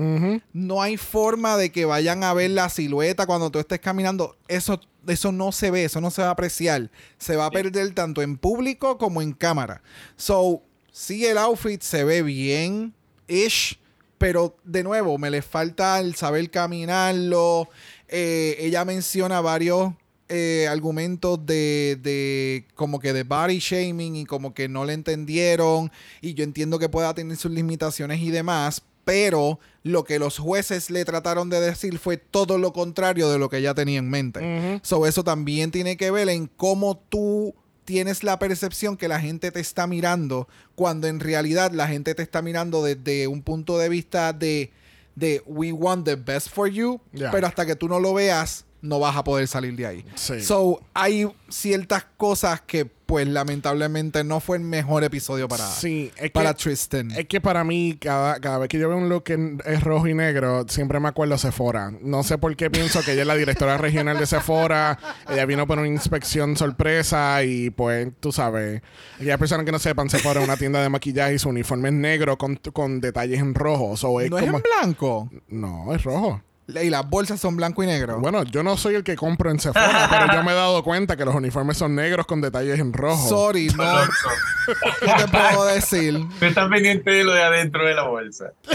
No 0.54 0.80
hay 0.84 0.96
forma 0.96 1.58
de 1.58 1.72
que 1.72 1.86
vayan 1.86 2.24
a 2.24 2.32
ver 2.36 2.52
la 2.52 2.70
silueta 2.70 3.26
cuando 3.26 3.50
tú 3.50 3.58
estés 3.58 3.80
caminando. 3.80 4.38
Eso, 4.48 4.80
eso 5.08 5.32
no 5.32 5.52
se 5.52 5.72
ve, 5.72 5.86
eso 5.86 6.00
no 6.00 6.12
se 6.12 6.22
va 6.22 6.28
a 6.28 6.32
apreciar. 6.34 6.92
Se 7.18 7.36
va 7.36 7.48
a 7.48 7.50
perder 7.52 7.96
tanto 7.96 8.22
en 8.22 8.38
público 8.38 9.00
como 9.00 9.24
en 9.24 9.32
cámara. 9.32 9.82
So, 10.16 10.62
sí, 10.92 11.26
el 11.26 11.40
outfit 11.40 11.82
se 11.82 12.04
ve 12.04 12.22
bien, 12.22 12.94
ish, 13.28 13.80
pero 14.20 14.56
de 14.64 14.84
nuevo, 14.84 15.18
me 15.18 15.32
le 15.32 15.42
falta 15.42 16.00
el 16.00 16.14
saber 16.14 16.52
caminarlo. 16.52 17.68
Eh, 18.08 18.58
ella 18.60 18.86
menciona 18.86 19.42
varios 19.42 19.96
eh, 20.34 20.66
argumentos 20.70 21.46
de, 21.46 22.00
de 22.02 22.66
como 22.76 23.02
que 23.02 23.12
de 23.12 23.24
body 23.24 23.60
shaming 23.60 24.16
y 24.16 24.26
como 24.26 24.54
que 24.54 24.70
no 24.70 24.86
le 24.86 24.94
entendieron 24.94 25.92
y 26.22 26.36
yo 26.36 26.46
entiendo 26.46 26.80
que 26.80 26.88
pueda 26.88 27.14
tener 27.14 27.36
sus 27.36 27.52
limitaciones 27.52 28.22
y 28.22 28.32
demás, 28.32 28.82
pero 29.04 29.60
lo 29.84 30.06
que 30.06 30.20
los 30.20 30.38
jueces 30.38 30.90
le 30.90 31.04
trataron 31.04 31.50
de 31.50 31.60
decir 31.60 32.00
fue 32.00 32.16
todo 32.16 32.58
lo 32.58 32.72
contrario 32.72 33.30
de 33.30 33.40
lo 33.40 33.50
que 33.50 33.58
ella 33.58 33.74
tenía 33.74 34.00
en 34.00 34.10
mente. 34.10 34.40
Ujú. 34.40 34.80
So, 34.84 35.06
eso 35.06 35.26
también 35.26 35.70
tiene 35.70 35.98
que 35.98 36.12
ver 36.12 36.30
en 36.30 36.48
cómo 36.48 36.98
tú 36.98 37.54
tienes 37.84 38.24
la 38.24 38.40
percepción 38.40 38.96
que 38.96 39.10
la 39.10 39.20
gente 39.20 39.52
te 39.52 39.60
está 39.60 39.86
mirando 39.86 40.48
cuando 40.76 41.08
en 41.08 41.20
realidad 41.20 41.74
la 41.74 41.90
gente 41.90 42.16
te 42.16 42.24
está 42.24 42.42
mirando 42.42 42.84
desde 42.84 43.28
un 43.28 43.42
punto 43.42 43.78
de 43.78 43.90
vista 43.90 44.32
de, 44.32 44.72
de 45.16 45.44
we 45.46 45.74
want 45.74 46.06
the 46.06 46.16
best 46.16 46.48
for 46.48 46.70
you, 46.70 47.02
pero 47.34 47.48
hasta 47.48 47.66
que 47.66 47.76
tú 47.76 47.90
no 47.90 48.00
lo 48.00 48.14
veas 48.14 48.66
no 48.82 49.00
vas 49.00 49.16
a 49.16 49.24
poder 49.24 49.48
salir 49.48 49.76
de 49.76 49.86
ahí. 49.86 50.06
Sí. 50.16 50.42
So, 50.42 50.82
hay 50.94 51.28
ciertas 51.50 52.06
cosas 52.18 52.62
que 52.62 52.90
pues 53.12 53.28
lamentablemente 53.28 54.24
no 54.24 54.40
fue 54.40 54.56
el 54.56 54.64
mejor 54.64 55.04
episodio 55.04 55.50
para, 55.50 55.68
Sí, 55.68 56.14
es 56.16 56.32
para 56.32 56.54
que, 56.54 56.64
Tristan. 56.64 57.12
es 57.12 57.28
que 57.28 57.42
para 57.42 57.66
mí, 57.66 57.98
cada, 58.00 58.40
cada 58.40 58.58
vez 58.60 58.70
que 58.70 58.80
yo 58.80 58.88
veo 58.88 58.98
un 58.98 59.10
look 59.10 59.24
que 59.26 59.58
es 59.66 59.84
rojo 59.84 60.08
y 60.08 60.14
negro, 60.14 60.66
siempre 60.70 60.98
me 61.02 61.10
acuerdo 61.10 61.34
de 61.34 61.40
Sephora. 61.40 61.92
No 62.02 62.24
sé 62.24 62.38
por 62.38 62.56
qué 62.56 62.72
pienso 62.72 63.02
que 63.04 63.12
ella 63.12 63.24
es 63.24 63.28
la 63.28 63.36
directora 63.36 63.78
regional 63.78 64.18
de 64.18 64.26
Sephora. 64.26 64.98
Ella 65.30 65.46
vino 65.46 65.68
por 65.68 65.78
una 65.80 65.90
inspección 65.90 66.56
sorpresa 66.56 67.44
y 67.44 67.70
pues, 67.70 68.08
tú 68.22 68.32
sabes, 68.32 68.82
aquellas 69.16 69.38
personas 69.38 69.66
que 69.66 69.74
no 69.74 69.80
sepan, 69.80 70.10
Sephora 70.10 70.40
es 70.40 70.48
una 70.48 70.56
tienda 70.56 70.82
de 70.82 70.88
maquillaje 70.88 71.34
y 71.34 71.40
su 71.40 71.50
uniforme 71.50 71.90
es 71.90 71.96
negro 71.96 72.38
con, 72.38 72.56
con 72.72 73.02
detalles 73.02 73.40
en 73.42 73.56
rojo. 73.56 73.98
So, 73.98 74.22
es 74.22 74.30
¿No 74.32 74.38
es 74.38 74.46
en 74.46 74.62
blanco? 74.80 75.30
No, 75.50 75.94
es 75.94 76.02
rojo. 76.02 76.42
Y 76.68 76.90
las 76.90 77.10
bolsas 77.10 77.40
son 77.40 77.58
blanco 77.58 77.84
y 77.84 77.88
negro. 77.88 78.20
Bueno, 78.20 78.44
yo 78.44 78.64
no 78.64 78.78
soy 78.78 78.96
el 78.96 79.04
que 79.04 79.16
compro 79.16 79.52
en 79.52 79.60
Sephora, 79.60 80.08
pero 80.10 80.34
yo 80.34 80.44
me 80.44 80.52
he 80.52 80.56
dado 80.56 80.84
cuenta 80.84 81.18
que 81.18 81.26
los 81.26 81.36
uniformes 81.36 81.78
son 81.78 81.96
negros 81.96 82.26
con 82.26 82.40
detalles 82.40 82.80
en 82.80 82.94
rojo. 82.94 83.28
Sorry, 83.28 83.68
no, 83.76 84.06
no 84.06 84.06
te 85.18 85.28
puedo 85.28 85.66
decir. 85.66 86.18
Tú 86.40 86.46
estás 86.46 86.70
pendiente 86.70 87.12
de 87.12 87.24
lo 87.26 87.34
de 87.34 87.44
adentro 87.44 87.86
de 87.86 87.94
la 87.94 88.04
bolsa. 88.04 88.52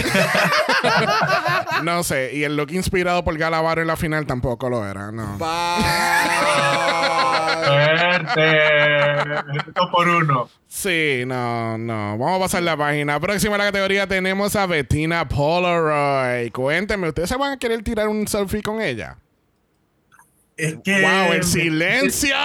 No 1.82 2.03
sé, 2.03 2.34
y 2.34 2.45
el 2.45 2.57
look 2.57 2.70
inspirado 2.72 3.22
por 3.22 3.37
Galavaro 3.37 3.82
en 3.82 3.87
la 3.87 3.97
final 3.97 4.26
tampoco 4.26 4.70
lo 4.70 4.87
era, 4.89 5.12
no. 5.12 5.37
Bye. 5.37 5.47
Fuerte. 7.66 8.59
Dos 9.74 9.91
por 9.91 10.09
uno. 10.09 10.49
Sí, 10.77 11.22
no, 11.27 11.79
no. 11.79 12.18
Vamos 12.18 12.37
a 12.37 12.41
pasar 12.41 12.62
la 12.62 12.77
página. 12.77 13.18
Próxima 13.18 13.55
a 13.55 13.59
la 13.59 13.64
categoría 13.64 14.07
tenemos 14.07 14.55
a 14.57 14.66
Bettina 14.66 15.27
Polaroid. 15.27 16.53
Cuénteme, 16.53 17.09
¿ustedes 17.09 17.31
se 17.31 17.37
van 17.39 17.53
a 17.53 17.57
querer 17.57 17.83
tirar 17.83 18.09
un 18.09 18.29
selfie 18.29 18.61
con 18.61 18.83
ella? 18.83 19.16
Es 20.55 20.77
que. 20.85 21.01
¡Wow! 21.01 21.33
¡El 21.33 21.45
silencio! 21.45 22.37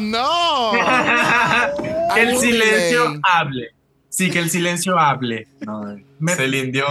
¡No! 0.00 0.72
que 2.16 2.20
el 2.20 2.36
silencio 2.38 3.20
hable. 3.22 3.68
Sí, 4.08 4.28
que 4.28 4.40
el 4.40 4.50
silencio 4.50 4.98
hable. 4.98 5.46
No, 5.60 5.96
Me-. 6.18 6.34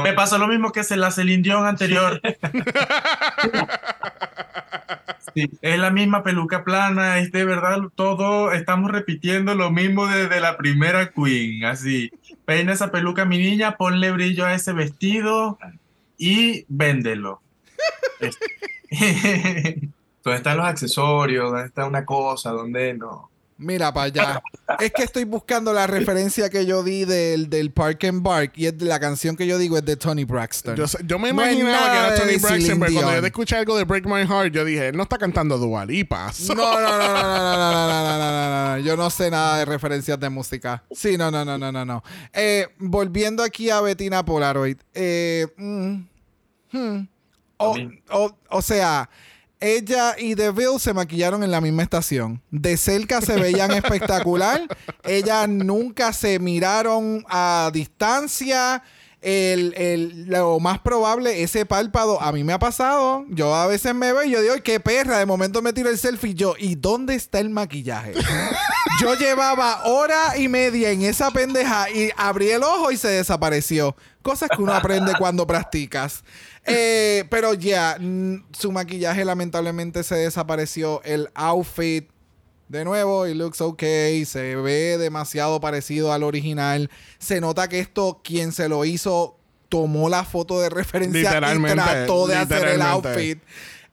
Me 0.03 0.13
pasó 0.13 0.37
lo 0.37 0.47
mismo 0.47 0.71
que 0.71 0.85
se 0.85 0.95
la 0.95 1.11
Celine 1.11 1.43
Dion 1.43 1.65
anterior. 1.65 2.21
Sí, 5.37 5.51
es 5.61 5.77
la 5.77 5.91
misma 5.91 6.23
peluca 6.23 6.63
plana, 6.63 7.19
es 7.19 7.31
de 7.31 7.45
verdad 7.45 7.77
todo, 7.93 8.51
estamos 8.53 8.89
repitiendo 8.89 9.53
lo 9.53 9.69
mismo 9.69 10.07
desde 10.07 10.39
la 10.39 10.57
primera 10.57 11.11
Queen, 11.11 11.63
así. 11.63 12.09
peina 12.43 12.73
esa 12.73 12.89
peluca, 12.89 13.23
mi 13.23 13.37
niña, 13.37 13.77
ponle 13.77 14.11
brillo 14.11 14.47
a 14.47 14.55
ese 14.55 14.73
vestido 14.73 15.59
y 16.17 16.65
véndelo. 16.69 17.39
¿Dónde 20.23 20.37
están 20.37 20.57
los 20.57 20.65
accesorios? 20.65 21.51
¿Dónde 21.51 21.67
está 21.67 21.85
una 21.85 22.03
cosa? 22.03 22.49
¿Dónde 22.49 22.95
no? 22.95 23.29
Mira 23.59 23.91
para 23.91 24.05
allá. 24.05 24.43
Es 24.79 24.91
que 24.91 25.01
estoy 25.03 25.23
buscando 25.23 25.73
la 25.73 25.87
referencia 25.87 26.47
que 26.49 26.65
yo 26.67 26.83
di 26.83 27.05
del, 27.05 27.49
del 27.49 27.71
Park 27.71 28.03
and 28.05 28.21
Bark 28.21 28.51
y 28.55 28.67
es 28.67 28.77
de 28.77 28.85
la 28.85 28.99
canción 28.99 29.35
que 29.35 29.47
yo 29.47 29.57
digo 29.57 29.77
es 29.77 29.85
de 29.85 29.95
Tony 29.95 30.25
Braxton. 30.25 30.75
Yo, 30.75 31.17
me 31.17 31.33
No 31.33 31.41
imaginaba 31.41 31.91
que 31.91 31.97
era 31.97 32.15
Tony 32.15 32.37
Braxton, 32.37 32.79
pero 32.79 32.93
cuando 32.93 33.19
yo 33.19 33.25
escuché 33.25 33.55
algo 33.55 33.75
de 33.75 33.83
Break 33.85 34.05
My 34.05 34.25
Heart, 34.27 34.53
yo 34.53 34.63
dije, 34.63 34.89
él 34.89 34.97
no 34.97 35.03
está 35.03 35.17
cantando 35.17 35.57
Dua 35.57 35.85
Lipa. 35.85 36.31
No, 36.49 36.55
no, 36.55 36.79
no, 36.81 36.81
no, 36.81 36.97
no, 36.99 36.99
no, 36.99 37.23
no, 37.23 37.87
no, 37.87 37.87
no, 37.87 38.17
no, 38.19 38.49
no, 38.49 38.75
no. 38.77 38.77
Yo 38.83 38.95
no 38.95 39.09
sé 39.09 39.31
nada 39.31 39.57
de 39.57 39.65
referencias 39.65 40.19
de 40.19 40.29
música. 40.29 40.83
Sí, 40.91 41.17
no, 41.17 41.31
no, 41.31 41.43
no, 41.43 41.57
no, 41.57 41.71
no, 41.71 41.83
no. 41.83 42.03
Eh, 42.33 42.67
volviendo 42.77 43.41
aquí 43.41 43.71
a 43.71 43.81
Bettina 43.81 44.23
Polaroid. 44.23 44.77
Eh, 44.93 45.47
mm, 45.57 45.95
hmm. 46.73 47.07
o, 47.57 47.75
o- 48.11 48.37
o 48.49 48.61
sea, 48.61 49.09
ella 49.59 50.15
y 50.17 50.35
Deville 50.35 50.79
se 50.79 50.93
maquillaron 50.93 51.43
en 51.43 51.51
la 51.51 51.61
misma 51.61 51.83
estación. 51.83 52.41
De 52.51 52.77
cerca 52.77 53.21
se 53.21 53.35
veían 53.35 53.71
espectacular. 53.73 54.61
Ellas 55.03 55.47
nunca 55.49 56.13
se 56.13 56.39
miraron 56.39 57.25
a 57.29 57.71
distancia. 57.73 58.83
El, 59.19 59.73
el- 59.75 60.25
lo 60.27 60.59
más 60.59 60.77
probable, 60.79 61.41
ese 61.41 61.65
párpado, 61.65 62.21
a 62.21 62.31
mí 62.31 62.43
me 62.43 62.53
ha 62.53 62.59
pasado. 62.59 63.25
Yo 63.29 63.53
a 63.55 63.65
veces 63.65 63.95
me 63.95 64.13
veo 64.13 64.23
y 64.23 64.29
yo 64.29 64.41
digo, 64.41 64.53
"Ay, 64.53 64.61
qué 64.61 64.79
perra. 64.79 65.17
De 65.17 65.25
momento 65.25 65.61
me 65.63 65.73
tiro 65.73 65.89
el 65.89 65.97
selfie 65.97 66.31
y 66.31 66.33
yo, 66.35 66.53
¿y 66.57 66.75
dónde 66.75 67.15
está 67.15 67.39
el 67.39 67.49
maquillaje? 67.49 68.13
Yo 69.01 69.13
llevaba 69.13 69.83
hora 69.85 70.37
y 70.39 70.47
media 70.47 70.89
en 70.89 71.03
esa 71.03 71.29
pendeja 71.29 71.87
y 71.91 72.09
abrí 72.17 72.49
el 72.49 72.63
ojo 72.63 72.91
y 72.91 72.97
se 72.97 73.07
desapareció. 73.09 73.95
Cosas 74.23 74.49
que 74.49 74.59
uno 74.59 74.73
aprende 74.73 75.13
cuando 75.19 75.45
practicas. 75.45 76.23
Eh, 76.67 77.23
pero 77.29 77.53
ya, 77.53 77.97
mm, 77.99 78.45
su 78.51 78.71
maquillaje 78.71 79.23
lamentablemente 79.25 80.03
se 80.03 80.15
desapareció. 80.15 81.01
El 81.03 81.29
outfit, 81.33 82.09
de 82.67 82.83
nuevo, 82.83 83.25
it 83.27 83.35
looks 83.35 83.61
okay. 83.61 84.25
Se 84.25 84.55
ve 84.57 84.97
demasiado 84.97 85.59
parecido 85.61 86.11
al 86.11 86.23
original. 86.23 86.89
Se 87.19 87.39
nota 87.39 87.69
que 87.69 87.79
esto, 87.79 88.19
quien 88.23 88.51
se 88.51 88.67
lo 88.67 88.83
hizo, 88.85 89.37
tomó 89.69 90.09
la 90.09 90.23
foto 90.25 90.59
de 90.59 90.69
referencia 90.69 91.21
y 91.55 91.61
trató 91.83 92.27
de 92.27 92.35
hacer 92.55 92.67
el 92.67 92.81
outfit. 93.15 93.39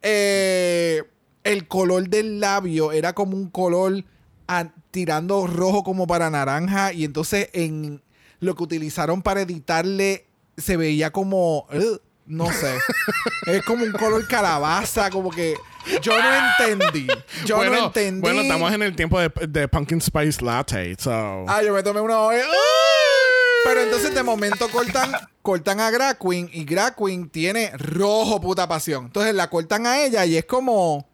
Eh, 0.03 1.03
el 1.45 1.67
color 1.69 2.09
del 2.09 2.41
labio 2.41 2.93
era 2.93 3.13
como 3.15 3.37
un 3.37 3.49
color 3.51 4.05
a- 4.49 4.71
tirando 4.91 5.47
rojo 5.47 5.83
como 5.83 6.07
para 6.07 6.29
naranja 6.31 6.93
y 6.93 7.05
entonces 7.05 7.49
en 7.53 8.03
lo 8.41 8.55
que 8.55 8.63
utilizaron 8.63 9.23
para 9.23 9.41
editarle 9.43 10.27
se 10.57 10.77
veía 10.77 11.11
como 11.11 11.67
no 12.27 12.53
sé. 12.53 12.77
Es 13.47 13.63
como 13.65 13.85
un 13.85 13.93
color 13.93 14.27
calabaza 14.29 15.11
como 15.11 15.31
que 15.31 15.55
yo 16.03 16.13
no 16.21 16.31
entendí. 16.35 17.07
Yo 17.45 17.57
bueno, 17.57 17.73
no 17.73 17.87
entendí. 17.87 18.21
bueno, 18.21 18.41
estamos 18.43 18.73
en 18.73 18.83
el 18.83 18.97
tiempo 18.97 19.21
de, 19.21 19.31
de 19.49 19.69
Pumpkin 19.69 20.01
Spice 20.01 20.43
Latte, 20.45 20.97
so... 20.99 21.45
ah 21.47 21.63
yo 21.63 21.73
me 21.75 21.83
tomé 21.83 22.01
una 22.01 22.19
hoy. 22.21 22.37
Pero 23.65 23.81
entonces 23.83 24.15
de 24.15 24.23
momento 24.23 24.69
cortan 24.69 25.13
cortan 25.43 25.81
a 25.81 25.91
Drag 25.91 26.19
Queen 26.19 26.49
y 26.53 26.65
Drag 26.65 26.95
Queen 26.97 27.29
tiene 27.29 27.71
rojo 27.77 28.41
puta 28.41 28.67
pasión. 28.69 29.07
Entonces 29.07 29.35
la 29.35 29.49
cortan 29.51 29.87
a 29.87 30.01
ella 30.03 30.25
y 30.27 30.37
es 30.37 30.45
como 30.45 31.07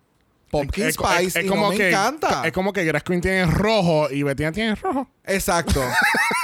Pumpkin 0.51 0.87
Es- 0.89 0.95
Spice 0.95 1.41
es 1.41 1.47
y 1.47 1.49
como 1.49 1.63
no 1.65 1.69
me 1.71 1.77
que, 1.77 1.89
encanta. 1.91 2.43
Es 2.45 2.53
como 2.53 2.73
que 2.73 2.85
Grass 2.85 3.05
Queen 3.05 3.21
tiene 3.21 3.47
rojo 3.47 4.11
y 4.11 4.23
Bettina 4.25 4.51
tiene 4.53 4.75
rojo. 4.75 5.09
Exacto. 5.25 5.81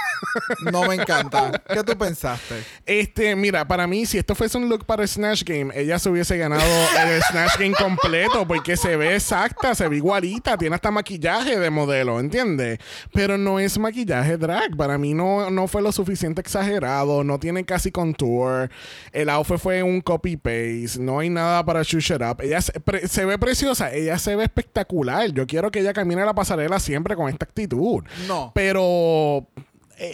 No 0.73 0.85
me 0.87 0.95
encanta. 0.95 1.63
¿Qué 1.69 1.83
tú 1.83 1.97
pensaste? 1.97 2.63
Este, 2.85 3.35
mira, 3.37 3.67
para 3.67 3.87
mí, 3.87 4.07
si 4.07 4.19
esto 4.19 4.35
fuese 4.35 4.59
un 4.59 4.69
look 4.69 4.85
para 4.85 5.03
el 5.03 5.09
Snatch 5.09 5.45
Game, 5.45 5.73
ella 5.75 5.99
se 5.99 6.09
hubiese 6.09 6.37
ganado 6.39 6.63
el 6.63 7.23
Snatch 7.23 7.59
Game 7.59 7.75
completo 7.75 8.47
porque 8.47 8.77
se 8.77 8.97
ve 8.97 9.15
exacta, 9.15 9.75
se 9.75 9.89
ve 9.89 9.97
igualita, 9.97 10.57
tiene 10.57 10.75
hasta 10.75 10.91
maquillaje 10.91 11.59
de 11.59 11.71
modelo, 11.71 12.21
¿entiendes? 12.21 12.79
Pero 13.13 13.39
no 13.39 13.59
es 13.59 13.79
maquillaje 13.79 14.37
drag. 14.37 14.77
Para 14.77 14.99
mí 14.99 15.15
no, 15.15 15.51
no 15.51 15.67
fue 15.69 15.83
lo 15.83 15.93
suficiente 15.93 16.41
exagerado, 16.41 17.25
no 17.25 17.39
tiene 17.39 17.65
casi 17.65 17.91
contour. 17.91 18.71
El 19.13 19.29
outfit 19.31 19.59
fue 19.59 19.83
un 19.83 20.01
copy-paste, 20.01 20.99
no 21.01 21.21
hay 21.21 21.31
nada 21.31 21.65
para 21.65 21.83
shush 21.83 22.13
it 22.13 22.23
up. 22.23 22.41
Ella 22.41 22.61
se, 22.61 22.79
pre- 22.81 23.09
se 23.09 23.25
ve 23.25 23.39
preciosa, 23.39 23.93
ella 23.93 24.19
se 24.19 24.37
ve 24.37 24.45
espectacular. 24.45 25.31
Yo 25.33 25.47
quiero 25.47 25.71
que 25.71 25.81
ella 25.81 25.93
camine 25.93 26.25
la 26.25 26.35
pasarela 26.35 26.79
siempre 26.79 27.17
con 27.17 27.29
esta 27.29 27.45
actitud. 27.45 28.05
No. 28.29 28.53
Pero 28.55 29.47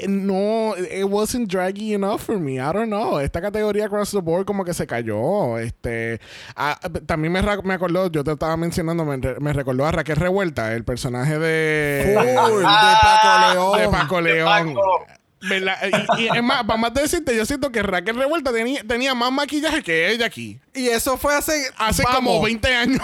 no, 0.09 0.75
it 0.77 1.05
wasn't 1.05 1.49
draggy 1.49 1.95
enough 1.95 2.23
for 2.23 2.39
me. 2.39 2.61
I 2.61 2.73
don't 2.73 2.89
know. 2.89 3.19
Esta 3.19 3.41
categoría 3.41 3.87
across 3.87 4.13
the 4.13 4.21
board 4.21 4.47
como 4.47 4.65
que 4.65 4.75
se 4.75 4.87
cayó. 4.87 5.59
Este, 5.59 6.21
ah, 6.57 6.79
también 7.07 7.33
me, 7.33 7.43
me 7.43 7.75
acordó, 7.75 8.11
yo 8.11 8.23
te 8.23 8.33
estaba 8.33 8.57
mencionando, 8.57 9.05
me, 9.05 9.17
me 9.17 9.53
recordó 9.53 9.85
a 9.87 9.93
Raquel 9.93 10.17
Revuelta, 10.17 10.73
el 10.75 10.85
personaje 10.85 11.39
de, 11.39 12.05
de 12.17 12.35
Paco 12.35 12.49
León. 13.55 13.81
de 13.81 13.89
Paco 13.89 14.21
León. 14.21 14.75
Paco. 14.75 15.07
¿Verdad? 15.49 15.77
Y, 16.19 16.23
y 16.23 16.29
es 16.37 16.43
más, 16.43 16.65
para 16.65 16.79
más 16.79 16.95
decirte, 16.95 17.35
yo 17.37 17.45
siento 17.45 17.71
que 17.73 17.83
Raquel 17.83 18.17
Revuelta 18.17 18.53
tenía, 18.53 18.83
tenía 18.87 19.15
más 19.15 19.33
maquillaje 19.33 19.83
que 19.83 20.11
ella 20.11 20.27
aquí. 20.27 20.59
Y 20.75 20.89
eso 20.89 21.19
fue 21.19 21.35
hace. 21.35 21.71
Hace 21.77 22.03
vamos, 22.05 22.17
como 22.17 22.43
20 22.43 22.75
años. 22.75 23.01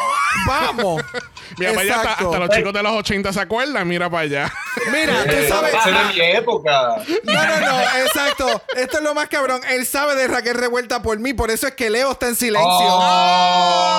Vamos. 0.46 1.02
Mira 1.58 1.72
para 1.72 1.82
allá, 1.82 2.00
hasta, 2.02 2.38
los 2.38 2.48
chicos 2.50 2.72
de 2.72 2.82
los 2.82 2.92
80 2.92 3.32
se 3.32 3.40
acuerdan. 3.40 3.86
Mira 3.88 4.08
para 4.08 4.22
allá. 4.22 4.52
Mira, 4.92 5.24
tú 5.24 5.30
Eh, 5.32 5.46
sabes. 5.48 5.74
esa 5.74 5.88
era 5.88 6.04
mi 6.12 6.20
época. 6.20 6.96
No, 7.24 7.32
no, 7.32 7.60
no, 7.60 7.80
exacto. 8.04 8.62
Esto 8.76 8.98
es 8.98 9.02
lo 9.02 9.14
más 9.14 9.28
cabrón. 9.28 9.60
Él 9.70 9.84
sabe 9.86 10.14
de 10.14 10.28
Raquel 10.28 10.54
Revuelta 10.56 11.02
por 11.02 11.18
mí, 11.18 11.34
por 11.34 11.50
eso 11.50 11.66
es 11.66 11.74
que 11.74 11.90
Leo 11.90 12.12
está 12.12 12.28
en 12.28 12.36
silencio. 12.36 12.68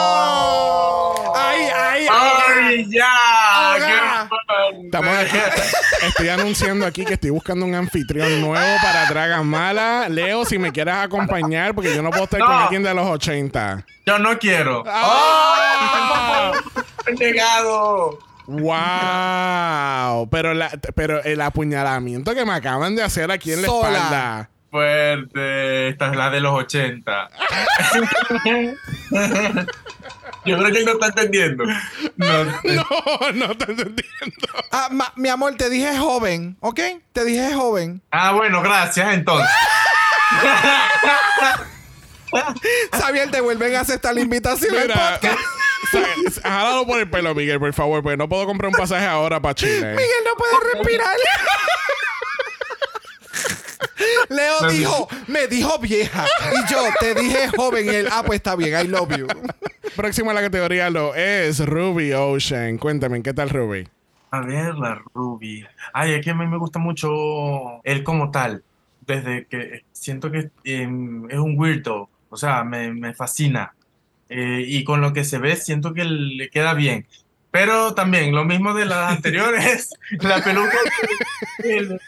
Oh. 0.02 1.34
Ay, 1.36 1.62
ay, 1.76 2.08
ay. 2.10 2.34
¡Ay, 2.68 2.86
ya! 2.90 3.06
Hola. 3.76 4.19
Estamos 4.84 5.14
estoy 6.08 6.30
anunciando 6.30 6.86
aquí 6.86 7.06
que 7.06 7.14
estoy 7.14 7.30
buscando 7.32 7.66
un 7.66 7.76
anfitrión 7.76 8.42
nuevo 8.42 8.76
para 8.82 9.06
Dragas 9.08 9.44
Mala. 9.44 10.08
Leo, 10.10 10.46
si 10.46 10.58
me 10.58 10.72
quieres 10.72 10.96
acompañar, 10.96 11.74
porque 11.76 11.94
yo 11.96 12.02
no 12.02 12.10
puedo 12.10 12.24
estar 12.26 12.40
con 12.40 12.50
No. 12.50 12.60
alguien 12.60 12.84
de 12.84 12.94
los 12.94 13.06
80. 13.08 13.86
Yo 14.06 14.20
no 14.20 14.38
quiero. 14.40 14.84
¡Ah! 14.88 16.52
¡Negado! 17.20 18.20
¡Wow! 18.48 20.30
Pero, 20.30 20.54
la- 20.54 20.72
pero 20.96 21.24
el 21.24 21.42
apuñalamiento 21.42 22.34
que 22.34 22.46
me 22.46 22.54
acaban 22.54 22.96
de 22.96 23.04
hacer 23.04 23.32
aquí 23.32 23.52
en 23.54 23.62
la 23.62 23.68
espalda. 23.68 24.50
Fuerte. 24.72 25.90
Esta 25.90 26.12
es 26.12 26.16
la 26.18 26.30
de 26.30 26.40
los 26.42 26.54
80. 26.54 27.30
Yo 30.46 30.58
creo 30.58 30.72
que 30.72 30.78
él 30.80 30.86
no 30.86 30.94
está 30.94 31.08
entendiendo. 31.08 31.66
No, 32.16 32.44
No, 32.64 33.32
no 33.34 33.58
te 33.58 33.72
entiendo. 33.72 33.98
Ah, 34.72 34.88
ma- 34.92 35.12
mi 35.16 35.30
amor, 35.30 35.56
te 35.56 35.70
dije 35.70 35.98
joven, 35.98 36.58
¿ok? 36.62 36.80
Te 37.14 37.26
dije 37.26 37.54
joven. 37.54 38.02
Ah, 38.12 38.32
bueno, 38.32 38.62
gracias 38.62 39.14
entonces. 39.14 39.50
Xavier, 42.94 43.32
te 43.32 43.42
vuelven 43.42 43.76
a 43.76 43.82
aceptar 43.82 44.14
la 44.14 44.22
invitación 44.22 44.76
al 44.76 44.82
Mira, 44.84 45.20
podcast. 45.20 45.40
sa- 46.42 46.42
jálalo 46.50 46.86
por 46.86 47.00
el 47.00 47.10
pelo, 47.10 47.34
Miguel, 47.36 47.60
por 47.60 47.74
favor, 47.74 48.04
porque 48.04 48.18
no 48.18 48.30
puedo 48.30 48.46
comprar 48.46 48.70
un 48.70 48.76
pasaje 48.78 49.06
ahora 49.06 49.42
para 49.42 49.56
Chile. 49.56 49.92
Miguel 49.96 50.24
no 50.26 50.36
puede 50.36 50.54
respirar. 50.74 51.16
Leo 54.30 54.70
dijo, 54.70 55.08
me 55.28 55.48
dijo 55.48 55.80
vieja. 55.80 56.26
Y 56.54 56.72
yo 56.72 56.80
te 57.00 57.16
dije 57.16 57.48
joven. 57.56 57.86
Y 57.86 57.90
él, 57.90 58.08
ah, 58.12 58.24
pues 58.26 58.38
está 58.38 58.56
bien, 58.56 58.80
I 58.80 58.88
love 58.88 59.16
you. 59.18 59.28
Próximo 59.96 60.32
a 60.32 60.34
la 60.34 60.42
categoría 60.42 60.90
lo 60.90 61.16
es 61.16 61.66
Ruby 61.66 62.14
Ocean. 62.14 62.78
Cuéntame, 62.78 63.24
¿qué 63.24 63.34
tal 63.34 63.50
Ruby? 63.50 63.88
A 64.32 64.42
ver, 64.42 64.76
la 64.76 65.02
Ruby. 65.14 65.66
Ay, 65.94 66.14
es 66.14 66.24
que 66.24 66.32
a 66.32 66.36
mí 66.36 66.46
me 66.46 66.58
gusta 66.58 66.78
mucho 66.80 67.84
él 67.84 68.04
como 68.04 68.32
tal. 68.32 68.64
Desde 69.08 69.46
que 69.48 69.84
siento 69.92 70.30
que 70.32 70.52
em, 70.64 71.30
es 71.32 71.38
un 71.38 71.58
weirdo. 71.58 72.10
O 72.30 72.38
sea, 72.38 72.64
me, 72.64 72.94
me 72.94 73.14
fascina. 73.16 73.74
Eh, 74.30 74.64
y 74.68 74.84
con 74.84 75.02
lo 75.02 75.14
que 75.14 75.24
se 75.24 75.40
ve, 75.40 75.56
siento 75.56 75.94
que 75.96 76.04
le 76.04 76.50
queda 76.50 76.76
bien. 76.76 77.08
Pero 77.50 77.96
también, 77.96 78.36
lo 78.36 78.46
mismo 78.46 78.76
de 78.76 78.86
las 78.86 79.12
anteriores, 79.12 79.90
la 80.22 80.44
peluca. 80.44 80.78
el- 81.64 82.00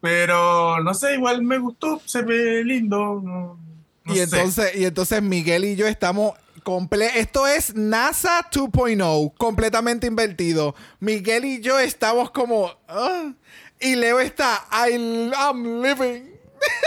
Pero 0.00 0.80
no 0.82 0.94
sé, 0.94 1.14
igual 1.14 1.42
me 1.42 1.58
gustó, 1.58 2.00
se 2.04 2.22
ve 2.22 2.62
lindo. 2.64 3.20
no- 3.22 3.58
no 4.04 4.14
y 4.14 4.16
sé. 4.16 4.22
entonces, 4.24 4.74
y 4.76 4.84
entonces 4.86 5.22
Miguel 5.22 5.64
y 5.64 5.76
yo 5.76 5.86
estamos 5.86 6.32
comple 6.62 7.18
esto 7.18 7.46
es 7.46 7.74
NASA 7.74 8.48
2.0, 8.50 9.32
completamente 9.36 10.06
invertido. 10.06 10.74
Miguel 11.00 11.44
y 11.44 11.60
yo 11.60 11.78
estamos 11.78 12.30
como 12.30 12.70
ah, 12.88 13.32
y 13.78 13.94
Leo 13.96 14.20
está 14.20 14.66
I, 14.88 15.30
I'm 15.38 15.82
living. 15.82 16.30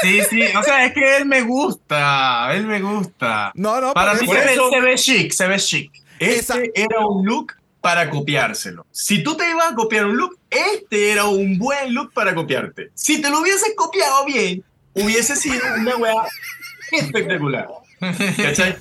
Sí, 0.01 0.21
sí, 0.29 0.41
o 0.55 0.61
sea, 0.63 0.85
es 0.85 0.93
que 0.93 1.17
él 1.17 1.25
me 1.25 1.41
gusta, 1.41 2.53
él 2.53 2.65
me 2.67 2.79
gusta. 2.81 3.51
No, 3.55 3.81
no, 3.81 3.93
Para 3.93 4.13
mí 4.13 4.27
se 4.27 4.33
ve, 4.33 4.55
se 4.69 4.81
ve 4.81 4.95
chic, 4.95 5.31
se 5.31 5.47
ve 5.47 5.57
chic. 5.57 5.91
Esa- 6.19 6.61
Este 6.61 6.81
era 6.81 7.05
un 7.05 7.25
look 7.25 7.53
para 7.83 8.09
copiárselo. 8.09 8.85
Si 8.91 9.21
tú 9.23 9.35
te 9.35 9.49
ibas 9.49 9.73
a 9.73 9.75
copiar 9.75 10.05
un 10.05 10.15
look, 10.15 10.39
este 10.49 11.11
era 11.11 11.25
un 11.25 11.57
buen 11.57 11.93
look 11.93 12.13
para 12.13 12.33
copiarte. 12.33 12.91
Si 12.93 13.21
te 13.21 13.29
lo 13.29 13.41
hubieses 13.41 13.73
copiado 13.75 14.23
bien, 14.25 14.63
hubiese 14.93 15.35
sido 15.35 15.61
una 15.77 15.97
weá 15.97 16.13
espectacular. 16.93 17.67
¿Cachai? 18.37 18.77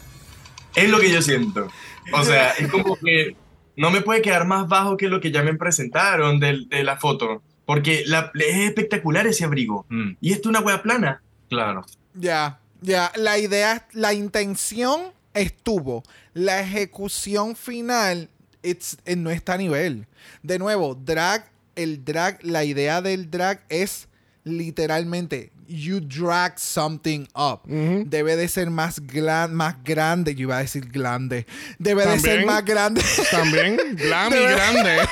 Es 0.77 0.89
lo 0.89 1.01
que 1.01 1.11
yo 1.11 1.21
siento. 1.21 1.69
O 2.13 2.25
sea, 2.25 2.51
es 2.53 2.69
como 2.69 2.97
que 2.97 3.37
no 3.77 3.91
me 3.91 4.03
puede 4.03 4.23
quedar 4.23 4.47
más 4.47 4.69
bajo 4.69 4.97
que 4.97 5.09
lo 5.09 5.21
que 5.21 5.33
ya 5.33 5.43
me 5.43 5.55
presentaron 5.55 6.39
de, 6.39 6.65
de 6.69 6.85
la 6.85 6.97
foto. 6.97 7.43
Porque 7.67 8.05
la, 8.07 8.31
es 8.35 8.57
espectacular 8.69 9.27
ese 9.27 9.45
abrigo. 9.45 9.85
Mm, 9.89 10.13
Y 10.21 10.33
esto 10.33 10.49
es 10.49 10.51
una 10.51 10.61
hueá 10.61 10.81
plana. 10.83 11.23
claro. 11.49 11.85
Ya, 12.15 12.61
ya. 12.83 13.11
La 13.17 13.39
idea, 13.39 13.89
la 13.93 14.13
intención 14.13 15.01
estuvo. 15.35 16.05
La 16.35 16.61
ejecución 16.61 17.57
final 17.57 18.29
it's- 18.63 18.97
eh, 19.05 19.17
no 19.17 19.31
está 19.31 19.55
a 19.55 19.59
nivel. 19.59 20.07
De 20.43 20.59
nuevo, 20.59 20.95
drag, 20.95 21.51
el 21.77 22.05
drag, 22.05 22.39
la 22.45 22.65
idea 22.65 23.01
del 23.03 23.31
drag 23.31 23.61
es 23.69 24.09
literalmente 24.45 25.51
you 25.69 26.01
drag 26.01 26.59
something 26.59 27.27
up. 27.35 27.61
Debe 27.67 28.37
de 28.37 28.47
ser 28.49 28.69
más, 28.69 29.01
glan- 29.01 29.53
más 29.53 29.77
grande. 29.83 30.35
Yo 30.35 30.43
iba 30.43 30.59
a 30.59 30.61
decir 30.61 30.87
grande. 30.91 31.47
Debe 31.79 32.05
de 32.07 32.19
ser 32.21 32.45
más 32.45 32.63
grande. 32.65 33.03
También, 33.31 33.77
glam 33.97 34.33
y 34.33 34.37
De 34.37 34.41
verdad. 34.41 34.73
grande. 34.75 35.09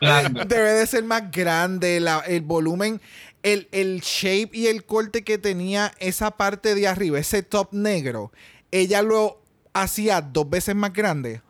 Grande. 0.00 0.44
Debe 0.46 0.72
de 0.72 0.86
ser 0.86 1.04
más 1.04 1.30
grande 1.30 2.00
la- 2.00 2.20
el 2.26 2.42
volumen, 2.42 3.00
el, 3.42 3.68
el 3.72 4.00
shape 4.00 4.50
y 4.52 4.66
el 4.66 4.84
corte 4.84 5.22
que 5.24 5.38
tenía 5.38 5.92
esa 5.98 6.30
parte 6.32 6.74
de 6.74 6.86
arriba, 6.88 7.18
ese 7.18 7.42
top 7.42 7.72
negro. 7.72 8.30
Ella 8.70 9.00
lo 9.02 9.40
hacía 9.72 10.20
dos 10.20 10.50
veces 10.50 10.74
más 10.74 10.92
grande. 10.92 11.40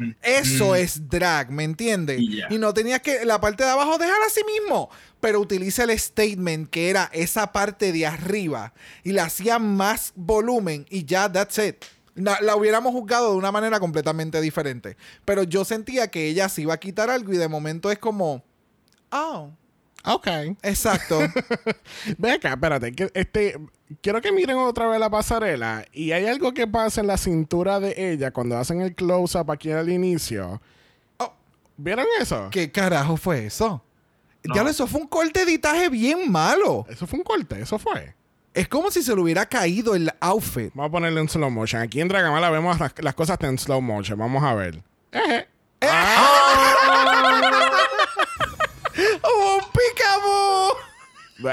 ¡Ah! 0.00 0.04
Eso 0.22 0.74
es 0.74 1.08
drag, 1.08 1.50
¿me 1.50 1.64
entiendes? 1.64 2.20
Y 2.20 2.58
no 2.58 2.72
tenías 2.74 3.00
que 3.00 3.24
la 3.24 3.40
parte 3.40 3.64
de 3.64 3.70
abajo 3.70 3.98
dejar 3.98 4.20
así 4.26 4.40
mismo. 4.44 4.90
Pero 5.20 5.40
utiliza 5.40 5.84
el 5.84 5.98
statement 5.98 6.68
que 6.70 6.90
era 6.90 7.08
esa 7.12 7.52
parte 7.52 7.92
de 7.92 8.06
arriba 8.06 8.72
y 9.04 9.12
la 9.12 9.24
hacía 9.24 9.58
más 9.58 10.12
volumen 10.16 10.86
y 10.90 11.04
ya, 11.04 11.30
that's 11.30 11.58
it. 11.58 11.76
La, 12.14 12.38
la 12.40 12.56
hubiéramos 12.56 12.92
juzgado 12.92 13.30
de 13.30 13.36
una 13.36 13.52
manera 13.52 13.80
completamente 13.80 14.40
diferente. 14.40 14.96
Pero 15.24 15.44
yo 15.44 15.64
sentía 15.64 16.08
que 16.08 16.26
ella 16.26 16.48
se 16.48 16.62
iba 16.62 16.74
a 16.74 16.80
quitar 16.80 17.08
algo 17.08 17.32
y 17.32 17.36
de 17.38 17.48
momento 17.48 17.90
es 17.90 17.98
como, 17.98 18.44
oh, 19.10 19.50
Ok. 20.04 20.26
exacto. 20.62 21.20
Ve 22.18 22.32
acá, 22.32 22.50
espérate. 22.50 22.92
que 22.92 23.10
este, 23.14 23.58
quiero 24.00 24.20
que 24.20 24.32
miren 24.32 24.56
otra 24.58 24.86
vez 24.86 25.00
la 25.00 25.10
pasarela. 25.10 25.84
Y 25.92 26.12
hay 26.12 26.26
algo 26.26 26.54
que 26.54 26.66
pasa 26.66 27.00
en 27.00 27.06
la 27.06 27.16
cintura 27.16 27.80
de 27.80 28.12
ella 28.12 28.30
cuando 28.30 28.56
hacen 28.56 28.80
el 28.80 28.94
close-up 28.94 29.50
aquí 29.50 29.70
al 29.70 29.88
inicio. 29.88 30.62
Oh. 31.18 31.32
¿Vieron 31.76 32.06
eso? 32.20 32.48
¿Qué 32.50 32.70
carajo 32.70 33.16
fue 33.16 33.46
eso? 33.46 33.82
No. 34.44 34.54
Ya 34.54 34.62
lo, 34.62 34.70
eso 34.70 34.86
fue 34.86 35.00
un 35.00 35.06
corte 35.06 35.44
de 35.44 35.52
editaje 35.52 35.88
bien 35.88 36.30
malo. 36.30 36.86
Eso 36.88 37.06
fue 37.06 37.18
un 37.18 37.24
corte, 37.24 37.60
eso 37.60 37.78
fue. 37.78 38.14
Es 38.54 38.68
como 38.68 38.90
si 38.90 39.02
se 39.02 39.14
le 39.14 39.20
hubiera 39.20 39.46
caído 39.46 39.94
el 39.94 40.10
outfit. 40.20 40.72
Vamos 40.74 40.88
a 40.88 40.92
ponerle 40.92 41.20
en 41.20 41.28
slow 41.28 41.50
motion. 41.50 41.80
Aquí 41.80 42.00
en 42.00 42.08
Dragamala 42.08 42.50
vemos 42.50 42.78
las, 42.78 42.92
las 42.98 43.14
cosas 43.14 43.38
en 43.42 43.58
slow 43.58 43.80
motion. 43.80 44.18
Vamos 44.18 44.42
a 44.42 44.54
ver. 44.54 44.82
Eje. 45.10 45.48
¡Oh, 49.22 49.58
un 49.58 49.64
picabo! 49.72 50.71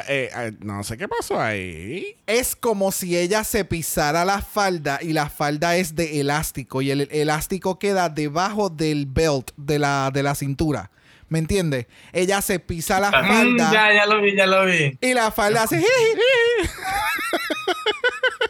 Eh, 0.08 0.30
eh, 0.36 0.52
no 0.60 0.84
sé 0.84 0.98
qué 0.98 1.08
pasó 1.08 1.40
ahí. 1.40 2.16
Es 2.28 2.56
como 2.56 2.92
si 2.92 3.18
ella 3.18 3.44
se 3.44 3.66
pisara 3.66 4.24
la 4.26 4.42
falda 4.42 5.00
y 5.02 5.14
la 5.14 5.30
falda 5.30 5.76
es 5.78 5.96
de 5.96 6.20
elástico 6.22 6.82
y 6.82 6.92
el 6.92 7.08
elástico 7.12 7.80
queda 7.80 8.10
debajo 8.10 8.70
del 8.70 9.06
belt 9.06 9.52
de 9.58 9.80
la, 9.80 10.12
de 10.14 10.24
la 10.24 10.36
cintura. 10.36 10.92
¿Me 11.28 11.38
entiendes? 11.40 11.86
Ella 12.12 12.42
se 12.42 12.60
pisa 12.60 13.00
la 13.00 13.10
Mm, 13.12 13.28
falda 13.28 13.72
ya, 13.72 13.94
ya 13.94 14.06
lo 14.08 14.22
vi, 14.22 14.36
ya 14.36 14.48
lo 14.48 14.66
vi. 14.66 14.98
y 15.00 15.14
la 15.14 15.32
falda 15.32 15.64
hace... 15.64 15.84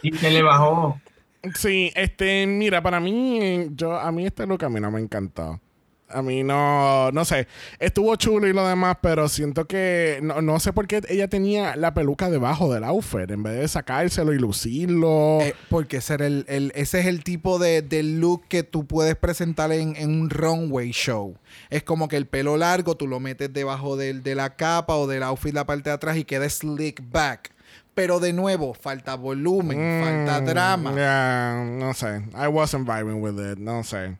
Y 0.02 0.16
se 0.16 0.30
le 0.30 0.42
bajó. 0.42 1.00
Sí, 1.54 1.90
este, 1.94 2.46
mira, 2.46 2.82
para 2.82 3.00
mí, 3.00 3.68
yo, 3.72 3.98
a 3.98 4.10
mí 4.12 4.26
este 4.26 4.46
look 4.46 4.64
a 4.64 4.68
mí 4.68 4.80
no 4.80 4.90
me 4.90 5.00
encantó. 5.00 5.60
A 6.12 6.22
mí 6.22 6.42
no, 6.42 7.10
no 7.12 7.24
sé, 7.24 7.46
estuvo 7.78 8.14
chulo 8.16 8.46
y 8.48 8.52
lo 8.52 8.66
demás, 8.66 8.96
pero 9.00 9.28
siento 9.28 9.66
que, 9.66 10.20
no, 10.22 10.40
no 10.42 10.58
sé 10.60 10.72
por 10.72 10.86
qué 10.86 11.00
ella 11.08 11.28
tenía 11.28 11.76
la 11.76 11.94
peluca 11.94 12.30
debajo 12.30 12.72
del 12.72 12.84
outfit, 12.84 13.30
en 13.30 13.42
vez 13.42 13.58
de 13.58 13.68
sacárselo 13.68 14.32
y 14.32 14.38
lucirlo. 14.38 15.38
Eh, 15.40 15.54
porque 15.68 15.98
ese, 15.98 16.14
era 16.14 16.26
el, 16.26 16.44
el- 16.48 16.72
ese 16.74 17.00
es 17.00 17.06
el 17.06 17.22
tipo 17.24 17.58
de, 17.58 17.82
de 17.82 18.02
look 18.02 18.42
que 18.48 18.62
tú 18.62 18.86
puedes 18.86 19.16
presentar 19.16 19.72
en, 19.72 19.96
en 19.96 20.10
un 20.20 20.30
runway 20.30 20.90
show. 20.92 21.36
Es 21.70 21.82
como 21.82 22.08
que 22.08 22.16
el 22.16 22.26
pelo 22.26 22.56
largo 22.56 22.96
tú 22.96 23.06
lo 23.06 23.20
metes 23.20 23.52
debajo 23.52 23.96
del- 23.96 24.22
de 24.22 24.34
la 24.34 24.56
capa 24.56 24.94
o 24.96 25.06
del 25.06 25.22
outfit 25.22 25.54
la 25.54 25.66
parte 25.66 25.90
de 25.90 25.94
atrás 25.94 26.16
y 26.16 26.24
queda 26.24 26.48
slick 26.48 27.02
back. 27.10 27.52
Pero 27.94 28.20
de 28.20 28.32
nuevo, 28.32 28.72
falta 28.72 29.16
volumen, 29.16 29.76
falta 30.02 30.40
Mm, 30.40 30.44
drama. 30.46 30.94
yeah, 30.94 31.64
no 31.78 31.92
sé. 31.92 32.22
I 32.34 32.46
wasn't 32.46 32.86
vibing 32.88 33.20
with 33.20 33.34
it. 33.52 33.58
No 33.58 33.82
sé. 33.82 34.16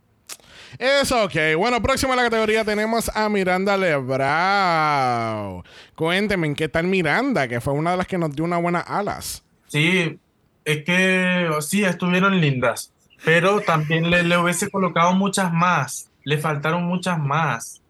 Es 0.79 1.11
ok. 1.13 1.57
Bueno, 1.57 1.83
próximo 1.83 2.13
a 2.13 2.17
la 2.17 2.23
categoría 2.23 2.65
tenemos 2.65 3.11
a 3.15 3.29
Miranda 3.29 3.77
Lebrao. 3.77 5.65
Cuénteme, 5.95 6.47
¿en 6.47 6.55
qué 6.55 6.69
tal 6.69 6.87
Miranda? 6.87 7.49
Que 7.49 7.61
fue 7.61 7.73
una 7.73 7.93
de 7.93 7.97
las 7.97 8.07
que 8.07 8.19
nos 8.19 8.35
dio 8.35 8.45
una 8.45 8.59
buena 8.59 8.81
alas. 8.81 9.45
Sí, 9.67 10.19
es 10.65 10.85
que 10.85 11.49
sí, 11.61 11.85
estuvieron 11.85 12.41
lindas, 12.41 12.93
pero 13.25 13.61
también 13.61 14.11
le, 14.11 14.23
le 14.23 14.37
hubiese 14.39 14.71
colocado 14.71 15.13
muchas 15.13 15.53
más, 15.53 16.11
le 16.25 16.39
faltaron 16.39 16.85
muchas 16.85 17.19
más. 17.19 17.83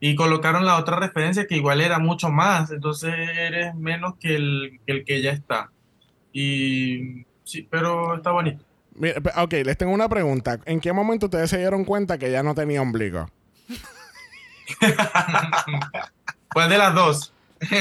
Y 0.00 0.16
colocaron 0.16 0.66
la 0.66 0.76
otra 0.76 0.96
referencia 0.96 1.46
que 1.46 1.56
igual 1.56 1.80
era 1.80 1.98
mucho 1.98 2.28
más, 2.28 2.70
entonces 2.70 3.14
eres 3.14 3.74
menos 3.74 4.16
que 4.20 4.34
el 4.36 4.80
que, 4.84 4.92
el 4.92 5.04
que 5.04 5.22
ya 5.22 5.30
está. 5.30 5.70
Y 6.32 7.24
sí, 7.44 7.66
pero 7.70 8.16
está 8.16 8.30
bonito. 8.32 8.64
Mira, 8.94 9.20
ok, 9.42 9.52
les 9.64 9.76
tengo 9.76 9.92
una 9.92 10.08
pregunta. 10.08 10.60
¿En 10.66 10.80
qué 10.80 10.92
momento 10.92 11.26
ustedes 11.26 11.50
se 11.50 11.58
dieron 11.58 11.84
cuenta 11.84 12.18
que 12.18 12.30
ya 12.30 12.42
no 12.42 12.54
tenía 12.54 12.80
ombligo? 12.80 13.28
¿Cuál 16.52 16.68
de 16.70 16.78
las 16.78 16.94
dos? 16.94 17.32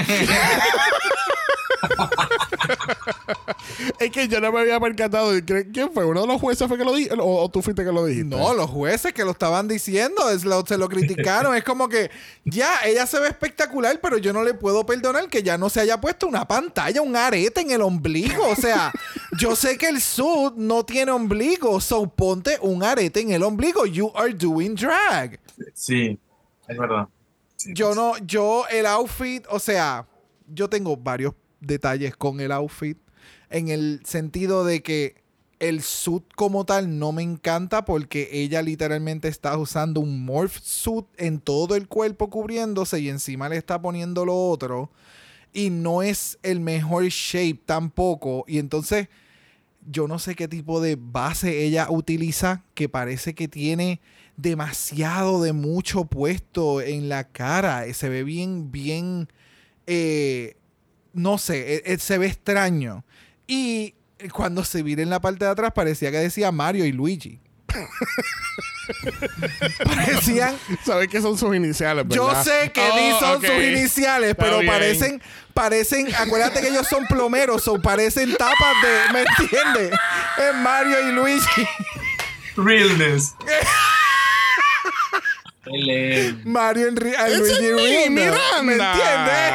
Es 3.99 4.11
que 4.11 4.27
yo 4.27 4.39
no 4.39 4.51
me 4.51 4.59
había 4.61 4.79
percatado. 4.79 5.31
¿Quién 5.45 5.91
fue? 5.93 6.05
¿Uno 6.05 6.21
de 6.21 6.27
los 6.27 6.39
jueces 6.41 6.67
fue 6.67 6.77
que 6.77 6.83
lo 6.85 6.93
dijo? 6.93 7.15
¿O, 7.19 7.49
tú 7.49 7.61
fuiste 7.61 7.83
que 7.83 7.91
lo 7.91 8.05
dijiste? 8.05 8.35
No, 8.35 8.53
los 8.53 8.69
jueces 8.69 9.13
que 9.13 9.23
lo 9.23 9.31
estaban 9.31 9.67
diciendo 9.67 10.29
es 10.29 10.45
lo- 10.45 10.65
se 10.65 10.77
lo 10.77 10.87
criticaron. 10.89 11.55
es 11.55 11.63
como 11.63 11.87
que 11.89 12.11
ya, 12.45 12.69
ella 12.85 13.05
se 13.07 13.19
ve 13.19 13.27
espectacular, 13.27 13.99
pero 14.01 14.17
yo 14.17 14.33
no 14.33 14.43
le 14.43 14.53
puedo 14.53 14.85
perdonar 14.85 15.27
que 15.29 15.43
ya 15.43 15.57
no 15.57 15.69
se 15.69 15.79
haya 15.81 15.99
puesto 15.99 16.27
una 16.27 16.45
pantalla, 16.47 17.01
un 17.01 17.15
arete 17.15 17.61
en 17.61 17.71
el 17.71 17.81
ombligo. 17.81 18.47
O 18.47 18.55
sea, 18.55 18.91
yo 19.39 19.55
sé 19.55 19.77
que 19.77 19.87
el 19.87 20.01
suit 20.01 20.53
no 20.55 20.85
tiene 20.85 21.11
ombligo, 21.11 21.79
so 21.81 22.07
ponte 22.07 22.57
un 22.61 22.83
arete 22.83 23.21
en 23.21 23.31
el 23.31 23.43
ombligo. 23.43 23.85
You 23.85 24.11
are 24.15 24.33
doing 24.33 24.75
drag. 24.75 25.39
Sí, 25.73 26.19
es 26.67 26.77
verdad. 26.77 27.07
Yo 27.73 27.95
no, 27.95 28.17
yo 28.17 28.65
el 28.69 28.85
outfit, 28.85 29.45
o 29.49 29.57
sea, 29.59 30.05
yo 30.47 30.69
tengo 30.69 30.97
varios 30.97 31.33
detalles 31.65 32.15
con 32.15 32.39
el 32.39 32.51
outfit 32.51 32.97
en 33.49 33.69
el 33.69 34.01
sentido 34.05 34.65
de 34.65 34.81
que 34.81 35.23
el 35.59 35.81
suit 35.81 36.23
como 36.35 36.65
tal 36.65 36.99
no 36.99 37.11
me 37.11 37.21
encanta 37.21 37.85
porque 37.85 38.29
ella 38.31 38.61
literalmente 38.61 39.27
está 39.27 39.57
usando 39.57 40.01
un 40.01 40.25
morph 40.25 40.59
suit 40.61 41.05
en 41.17 41.39
todo 41.39 41.75
el 41.75 41.87
cuerpo 41.87 42.29
cubriéndose 42.29 42.99
y 42.99 43.09
encima 43.09 43.47
le 43.49 43.57
está 43.57 43.81
poniendo 43.81 44.25
lo 44.25 44.49
otro 44.49 44.91
y 45.53 45.69
no 45.69 46.01
es 46.01 46.37
el 46.43 46.59
mejor 46.59 47.05
shape 47.05 47.61
tampoco 47.65 48.43
y 48.47 48.57
entonces 48.57 49.07
yo 49.89 50.07
no 50.07 50.19
sé 50.19 50.35
qué 50.35 50.47
tipo 50.47 50.81
de 50.81 50.97
base 50.99 51.63
ella 51.63 51.87
utiliza 51.89 52.63
que 52.73 52.89
parece 52.89 53.35
que 53.35 53.47
tiene 53.47 54.01
demasiado 54.37 55.41
de 55.41 55.53
mucho 55.53 56.05
puesto 56.05 56.81
en 56.81 57.09
la 57.09 57.25
cara. 57.25 57.91
Se 57.93 58.09
ve 58.09 58.23
bien, 58.23 58.71
bien, 58.71 59.27
eh, 59.87 60.55
no 61.13 61.37
sé, 61.37 61.75
eh, 61.75 61.83
eh, 61.85 61.97
se 61.99 62.17
ve 62.17 62.27
extraño. 62.27 63.03
Y 63.47 63.95
cuando 64.31 64.63
se 64.65 64.83
vira 64.83 65.01
en 65.01 65.09
la 65.09 65.19
parte 65.21 65.45
de 65.45 65.51
atrás 65.51 65.71
parecía 65.73 66.11
que 66.11 66.17
decía 66.17 66.51
Mario 66.51 66.85
y 66.85 66.91
Luigi. 66.91 67.39
Parecían 69.83 70.55
¿Sabes 70.85 71.07
qué 71.07 71.21
son 71.21 71.37
sus 71.37 71.55
iniciales, 71.55 72.05
yo 72.09 72.27
verdad? 72.27 72.43
sé 72.43 72.71
que 72.71 72.81
Oh, 72.83 73.19
son 73.19 73.41
sus 73.41 73.49
iniciales, 73.63 74.31
Está 74.31 74.43
pero 74.43 74.59
bien. 74.59 74.71
parecen, 74.71 75.21
parecen, 75.53 76.13
acuérdate 76.15 76.61
que 76.61 76.67
ellos 76.67 76.87
son 76.87 77.05
plomeros, 77.07 77.67
o 77.67 77.81
parecen 77.81 78.35
tapas 78.35 78.75
de, 78.83 79.13
¿me 79.13 79.21
entiendes? 79.21 79.91
Es 80.37 80.55
Mario 80.55 81.09
y 81.09 81.11
Luigi. 81.13 81.67
Realness. 82.57 83.33
Mario 86.45 86.89
y 86.89 86.95
Ri- 86.95 87.15
a 87.17 87.27
Ese 87.29 87.71
Luigi 87.71 88.09
Miranda. 88.09 88.63
¿Me 88.63 88.73
entiendes? 88.73 89.53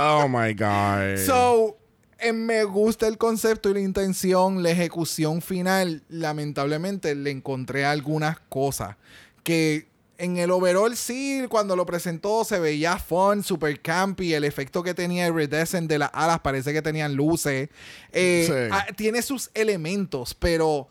Oh 0.00 0.28
my 0.28 0.54
God. 0.54 1.18
So, 1.26 1.74
Eh, 2.20 2.32
me 2.32 2.64
gusta 2.64 3.06
el 3.06 3.16
concepto 3.16 3.70
y 3.70 3.74
la 3.74 3.80
intención, 3.80 4.60
la 4.62 4.70
ejecución 4.70 5.40
final. 5.40 6.02
Lamentablemente 6.08 7.14
le 7.14 7.30
encontré 7.30 7.84
algunas 7.84 8.40
cosas 8.48 8.96
que 9.44 9.86
en 10.18 10.36
el 10.36 10.50
overall 10.50 10.96
sí, 10.96 11.44
cuando 11.48 11.76
lo 11.76 11.86
presentó 11.86 12.42
se 12.44 12.58
veía 12.58 12.98
fun, 12.98 13.44
super 13.44 13.80
campy. 13.80 14.34
El 14.34 14.42
efecto 14.42 14.82
que 14.82 14.94
tenía 14.94 15.28
Iridescent 15.28 15.88
de 15.88 15.98
las 16.00 16.10
alas 16.12 16.40
parece 16.40 16.72
que 16.72 16.82
tenían 16.82 17.14
luces. 17.14 17.68
Eh, 18.12 18.44
Sí. 18.48 18.68
ah, 18.72 18.86
tiene 18.96 19.22
sus 19.22 19.50
elementos, 19.54 20.34
pero... 20.34 20.88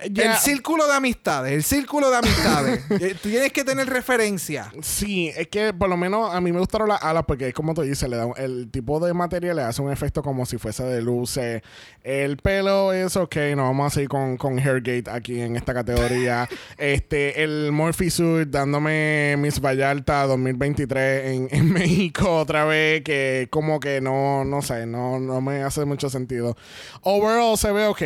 El 0.00 0.34
círculo 0.36 0.86
de 0.86 0.94
amistades, 0.94 1.52
el 1.52 1.62
círculo 1.62 2.10
de 2.10 2.16
amistades. 2.18 2.84
Eh, 3.02 3.16
Tienes 3.20 3.52
que 3.52 3.64
tener 3.64 3.88
referencia. 3.88 4.72
Sí, 4.82 5.32
es 5.36 5.48
que 5.48 5.72
por 5.72 5.88
lo 5.88 5.96
menos 5.96 6.32
a 6.34 6.40
mí 6.40 6.52
me 6.52 6.58
gustaron 6.58 6.88
las 6.88 7.02
alas 7.02 7.24
porque 7.26 7.48
es 7.48 7.54
como 7.54 7.74
tú 7.74 7.82
dices, 7.82 8.08
le 8.08 8.16
da 8.16 8.26
un- 8.26 8.34
el 8.36 8.70
tipo 8.70 9.00
de 9.00 9.12
material 9.14 9.56
le 9.56 9.62
hace 9.62 9.82
un 9.82 9.90
efecto 9.90 10.22
como 10.22 10.46
si 10.46 10.58
fuese 10.58 10.84
de 10.84 11.00
luces. 11.02 11.62
El 12.02 12.36
pelo 12.36 12.92
es 12.92 13.16
ok, 13.16 13.36
no 13.56 13.64
vamos 13.64 13.86
a 13.92 13.94
seguir 13.94 14.08
con, 14.08 14.36
con 14.36 14.58
Hairgate 14.58 15.04
aquí 15.10 15.40
en 15.40 15.56
esta 15.56 15.72
categoría. 15.74 16.48
este, 16.78 17.42
el 17.42 17.72
Morphe 17.72 18.10
Suit 18.10 18.48
dándome 18.48 19.36
Miss 19.38 19.60
Vallarta 19.60 20.26
2023 20.26 21.26
en, 21.32 21.48
en 21.52 21.72
México 21.72 22.36
otra 22.38 22.64
vez, 22.64 23.02
que 23.02 23.48
como 23.50 23.80
que 23.80 24.00
no, 24.00 24.44
no 24.44 24.62
sé, 24.62 24.86
no, 24.86 25.18
no 25.18 25.40
me 25.40 25.62
hace 25.62 25.84
mucho 25.84 26.10
sentido. 26.10 26.56
Overall 27.02 27.56
se 27.56 27.72
ve 27.72 27.86
ok. 27.86 28.02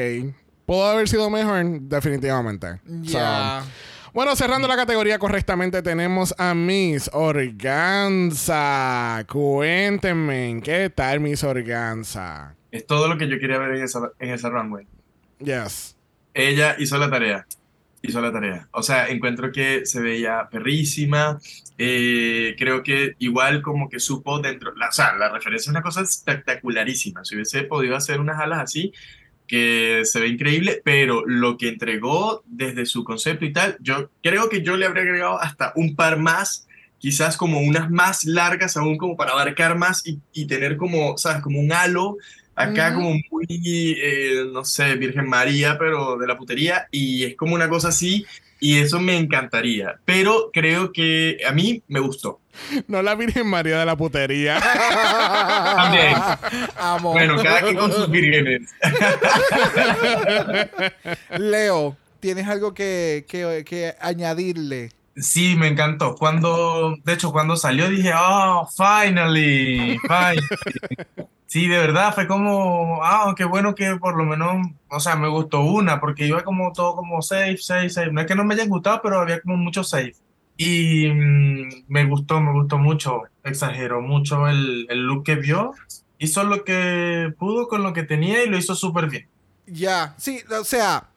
Pudo 0.67 0.85
haber 0.85 1.09
sido 1.09 1.31
mejor, 1.31 1.65
definitivamente. 1.83 2.81
Ya. 2.85 3.63
So, 3.63 3.71
bueno, 4.13 4.35
cerrando 4.35 4.67
la 4.67 4.77
categoría 4.77 5.19
correctamente, 5.19 5.81
tenemos 5.83 6.35
a 6.39 6.55
Miss 6.55 7.09
Organza. 7.13 8.45
Cuéntenme, 9.29 10.61
¿qué 10.65 10.91
tal 10.91 11.21
Miss 11.21 11.45
Organza? 11.45 12.55
Es 12.73 12.87
todo 12.87 13.09
lo 13.09 13.17
que 13.17 13.29
yo 13.29 13.39
quería 13.39 13.59
ver 13.59 13.77
en 13.77 13.85
esa, 13.85 14.11
en 14.19 14.31
esa 14.31 14.49
runway. 14.49 14.87
Yes. 15.39 15.97
Ella 16.35 16.77
hizo 16.79 16.99
la 16.99 17.11
tarea. 17.11 17.47
Hizo 18.03 18.21
la 18.21 18.33
tarea. 18.33 18.69
O 18.73 18.83
sea, 18.83 19.09
encuentro 19.09 19.53
que 19.53 19.87
se 19.87 20.01
veía 20.01 20.49
perrísima. 20.51 21.39
eh, 21.79 22.55
creo 22.59 22.83
que 22.83 23.17
igual 23.19 23.63
como 23.63 23.89
que 23.89 24.01
supo 24.01 24.39
dentro. 24.41 24.75
La, 24.77 24.89
o 24.89 24.93
sea, 24.93 25.15
la 25.15 25.29
referencia 25.31 25.69
es 25.69 25.73
una 25.73 25.83
cosa 25.83 26.01
espectacularísima. 26.01 27.25
Si 27.25 27.35
hubiese 27.35 27.65
podido 27.65 27.95
hacer 27.97 28.19
unas 28.21 28.41
alas 28.41 28.61
así, 28.61 28.93
que 29.47 30.03
se 30.05 30.21
ve 30.21 30.29
increíble, 30.29 30.81
pero 30.85 31.25
lo 31.27 31.57
que 31.57 31.69
entregó 31.69 32.43
desde 32.47 32.87
su 32.87 33.05
concepto 33.05 33.45
y 33.45 33.53
tal, 33.53 33.77
yo 33.81 34.11
creo 34.23 34.49
que 34.49 34.63
yo 34.63 34.77
le 34.77 34.87
habría 34.87 35.03
agregado 35.05 35.41
hasta 35.41 35.73
un 35.77 35.97
par 35.97 36.19
más, 36.19 36.67
quizás 36.99 37.37
como 37.37 37.61
unas 37.61 37.91
más 37.91 38.25
largas 38.25 38.77
aún, 38.77 38.97
como 38.99 39.17
para 39.17 39.33
abarcar 39.33 39.77
más 39.79 40.07
y, 40.07 40.21
y 40.33 40.47
tener 40.47 40.77
como, 40.77 41.17
¿sabes? 41.19 41.43
Como 41.43 41.61
un 41.61 41.73
halo 41.73 42.17
acá 42.55 42.91
Ujú. 42.91 42.97
como 42.97 43.11
muy, 43.31 43.47
eh, 44.03 44.45
no 44.53 44.65
sé, 44.65 44.95
Virgen 44.97 45.29
María, 45.29 45.77
pero 45.79 46.17
de 46.17 46.27
la 46.27 46.39
putería, 46.39 46.89
y 46.91 47.25
es 47.25 47.37
como 47.37 47.55
una 47.55 47.69
cosa 47.69 47.89
así, 47.89 48.25
y 48.59 48.79
eso 48.79 48.99
me 49.01 49.17
encantaría, 49.17 50.01
pero 50.05 50.51
creo 50.53 50.93
que 50.93 51.39
a 51.47 51.53
mí 51.53 51.83
me 51.89 52.01
gustó. 52.01 52.41
No 52.89 53.03
la 53.03 53.15
Virgen 53.15 53.47
María 53.49 53.79
de 53.79 53.87
la 53.87 53.97
putería. 53.97 54.61
También. 55.77 56.15
Amo. 56.79 57.13
Bueno, 57.13 57.43
cada 57.43 57.61
quien 57.63 57.77
con 57.77 57.93
sus 57.93 58.11
vírgenes. 58.11 58.71
Leo, 61.39 61.97
¿tienes 62.21 62.49
algo 62.49 62.75
que, 62.75 63.25
que- 63.29 63.65
que 63.67 63.95
añadirle? 64.01 64.91
Sí, 65.17 65.57
me 65.57 65.69
encantó. 65.69 66.15
Cuando, 66.15 66.97
de 67.05 67.13
hecho, 67.15 67.33
cuando 67.33 67.57
salió 67.57 67.89
dije, 67.89 68.13
oh, 68.15 68.69
finally, 68.77 69.99
finally. 70.03 70.41
Sí, 71.47 71.69
de 71.69 71.79
verdad, 71.79 72.13
fue 72.15 72.27
como, 72.27 73.01
ah, 73.03 73.33
qué 73.37 73.45
bueno 73.45 73.75
que 73.75 73.97
por 73.97 74.17
lo 74.17 74.25
menos, 74.25 74.67
o 74.91 75.01
sea, 75.01 75.17
me 75.17 75.29
gustó 75.29 75.61
una, 75.61 76.01
porque 76.01 76.27
iba 76.27 76.43
como 76.43 76.73
todo 76.73 76.97
como 76.97 77.23
safe, 77.23 77.57
safe, 77.57 77.89
safe. 77.89 78.11
No 78.13 78.21
es 78.21 78.27
que 78.27 78.35
no 78.35 78.45
me 78.45 78.55
hayan 78.55 78.69
gustado, 78.69 79.01
pero 79.03 79.21
había 79.21 79.41
como 79.41 79.57
mucho 79.57 79.83
safe. 79.85 80.15
Y 80.57 81.09
mm, 81.09 81.85
me 81.89 82.05
gustó, 82.07 82.41
me 82.41 82.53
gustó 82.53 82.79
mucho, 82.79 83.23
exageró 83.45 84.01
mucho 84.01 84.49
el, 84.49 84.87
el 84.89 85.01
look 85.01 85.25
que 85.25 85.37
vio. 85.37 85.73
Hizo 86.19 86.45
lo 86.45 86.65
que 86.65 87.33
pudo 87.39 87.69
con 87.69 87.83
lo 87.83 87.93
que 87.93 88.03
tenía 88.03 88.43
y 88.43 88.49
lo 88.49 88.57
hizo 88.57 88.75
súper 88.75 89.11
bien. 89.11 89.29
Ya, 89.67 90.15
sí, 90.17 90.41
o 90.59 90.65
sea, 90.65 91.11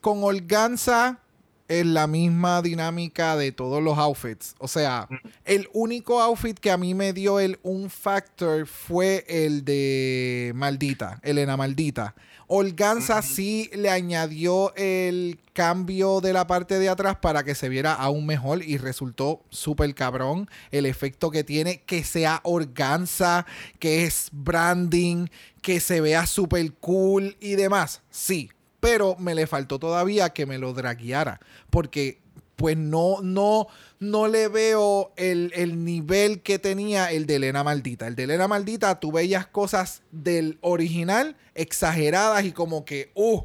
con 0.00 0.22
Organza 0.22 1.20
es 1.68 1.84
la 1.84 2.06
misma 2.06 2.62
dinámica 2.62 3.36
de 3.36 3.52
todos 3.52 3.82
los 3.82 3.98
outfits. 3.98 4.54
O 4.58 4.68
sea, 4.68 5.06
el 5.44 5.68
único 5.74 6.20
outfit 6.20 6.58
que 6.58 6.70
a 6.70 6.78
mí 6.78 6.94
me 6.94 7.12
dio 7.12 7.40
el 7.40 7.58
un 7.62 7.90
factor 7.90 8.66
fue 8.66 9.24
el 9.28 9.64
de 9.64 10.52
Maldita, 10.54 11.20
Elena 11.22 11.56
Maldita. 11.56 12.14
Organza 12.50 13.20
sí 13.20 13.70
le 13.74 13.90
añadió 13.90 14.74
el 14.74 15.38
cambio 15.52 16.22
de 16.22 16.32
la 16.32 16.46
parte 16.46 16.78
de 16.78 16.88
atrás 16.88 17.16
para 17.20 17.44
que 17.44 17.54
se 17.54 17.68
viera 17.68 17.92
aún 17.92 18.24
mejor 18.24 18.62
y 18.62 18.78
resultó 18.78 19.42
súper 19.50 19.94
cabrón 19.94 20.48
el 20.70 20.86
efecto 20.86 21.30
que 21.30 21.44
tiene, 21.44 21.82
que 21.82 22.04
sea 22.04 22.40
organza, 22.44 23.44
que 23.78 24.04
es 24.04 24.30
branding, 24.32 25.26
que 25.60 25.78
se 25.78 26.00
vea 26.00 26.26
súper 26.26 26.72
cool 26.74 27.36
y 27.38 27.56
demás. 27.56 28.00
Sí, 28.08 28.50
pero 28.80 29.14
me 29.18 29.34
le 29.34 29.46
faltó 29.46 29.78
todavía 29.78 30.30
que 30.30 30.46
me 30.46 30.56
lo 30.56 30.72
dragueara 30.72 31.40
porque 31.68 32.22
pues 32.58 32.76
no, 32.76 33.18
no, 33.22 33.68
no 34.00 34.26
le 34.26 34.48
veo 34.48 35.12
el, 35.16 35.52
el 35.54 35.84
nivel 35.84 36.42
que 36.42 36.58
tenía 36.58 37.12
el 37.12 37.24
de 37.24 37.36
Elena 37.36 37.62
Maldita. 37.62 38.08
El 38.08 38.16
de 38.16 38.24
Elena 38.24 38.48
Maldita, 38.48 38.98
tú 38.98 39.12
veías 39.12 39.46
cosas 39.46 40.02
del 40.10 40.58
original 40.60 41.36
exageradas 41.54 42.44
y 42.44 42.50
como 42.50 42.84
que, 42.84 43.12
uh, 43.14 43.42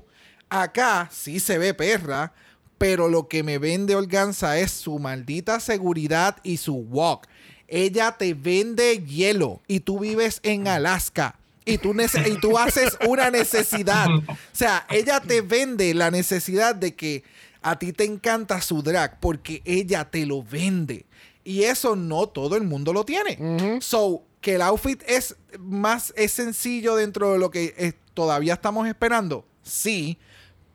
acá 0.50 1.10
sí 1.12 1.40
se 1.40 1.60
ve 1.60 1.76
perra, 1.76 2.34
pero 2.80 3.08
lo 3.08 3.28
que 3.28 3.44
me 3.44 3.60
vende 3.60 3.96
Organza 3.96 4.58
es 4.58 4.72
su 4.72 4.98
maldita 4.98 5.60
seguridad 5.60 6.38
y 6.42 6.58
su 6.58 6.74
walk. 6.74 7.28
Ella 7.68 8.16
te 8.18 8.34
vende 8.34 9.04
hielo 9.04 9.62
y 9.68 9.82
tú 9.82 10.00
vives 10.00 10.40
en 10.42 10.68
Alaska. 10.68 11.36
Y 11.66 11.78
tú, 11.78 11.96
y 12.26 12.36
tú 12.42 12.58
haces 12.58 12.98
una 13.08 13.30
necesidad. 13.30 14.08
O 14.28 14.36
sea, 14.52 14.86
ella 14.90 15.22
te 15.22 15.42
vende 15.42 15.94
la 15.94 16.12
necesidad 16.12 16.76
de 16.76 16.94
que 16.94 17.24
a 17.64 17.80
ti 17.80 17.94
te 17.94 18.04
encanta 18.04 18.62
su 18.62 18.82
drag 18.84 19.20
porque 19.20 19.62
ella 19.66 20.06
te 20.10 20.26
lo 20.26 20.44
vende. 20.44 21.06
Y 21.44 21.64
eso 21.64 21.96
no 21.96 22.28
todo 22.28 22.56
el 22.56 22.64
mundo 22.64 22.94
lo 22.94 23.04
tiene. 23.06 23.80
So, 23.82 24.24
que 24.42 24.56
el 24.56 24.62
outfit 24.62 25.02
es 25.08 25.36
más, 25.60 26.14
es 26.16 26.32
sencillo 26.34 26.96
dentro 26.96 27.34
de 27.34 27.40
lo 27.40 27.50
que 27.50 27.74
eh, 27.78 27.94
todavía 28.14 28.54
estamos 28.54 28.88
esperando. 28.88 29.46
Sí. 29.62 30.18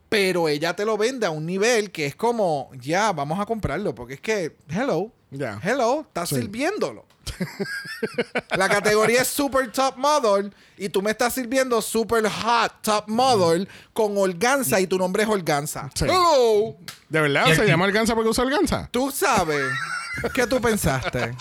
Pero 0.08 0.48
ella 0.48 0.74
te 0.74 0.86
lo 0.86 0.96
vende 0.96 1.26
a 1.26 1.30
un 1.30 1.44
nivel 1.44 1.90
que 1.90 2.06
es 2.06 2.16
como, 2.16 2.70
ya, 2.80 3.12
vamos 3.12 3.38
a 3.40 3.44
comprarlo. 3.46 3.94
Porque 3.94 4.14
es 4.14 4.20
que, 4.20 4.56
hello, 4.70 5.10
hello, 5.62 6.00
estás 6.02 6.30
Sí. 6.30 6.36
sirviéndolo. 6.36 7.04
La 8.56 8.68
categoría 8.68 9.22
es 9.22 9.28
Super 9.28 9.70
Top 9.70 9.96
Model 9.96 10.52
y 10.76 10.88
tú 10.88 11.02
me 11.02 11.10
estás 11.10 11.34
sirviendo 11.34 11.80
Super 11.82 12.28
Hot 12.28 12.72
Top 12.82 13.04
Model 13.08 13.68
con 13.92 14.16
Organza 14.16 14.80
y 14.80 14.86
tu 14.86 14.98
nombre 14.98 15.22
es 15.22 15.28
Organza. 15.28 15.90
Sí. 15.94 16.04
Hello. 16.04 16.76
¿De 17.08 17.20
verdad? 17.20 17.46
¿Se 17.54 17.66
llama 17.66 17.84
Alganza 17.84 18.14
porque 18.14 18.30
usa 18.30 18.44
Alganza? 18.44 18.88
Tú 18.90 19.10
sabes. 19.10 19.64
¿Qué 20.34 20.46
tú 20.46 20.60
pensaste? 20.60 21.34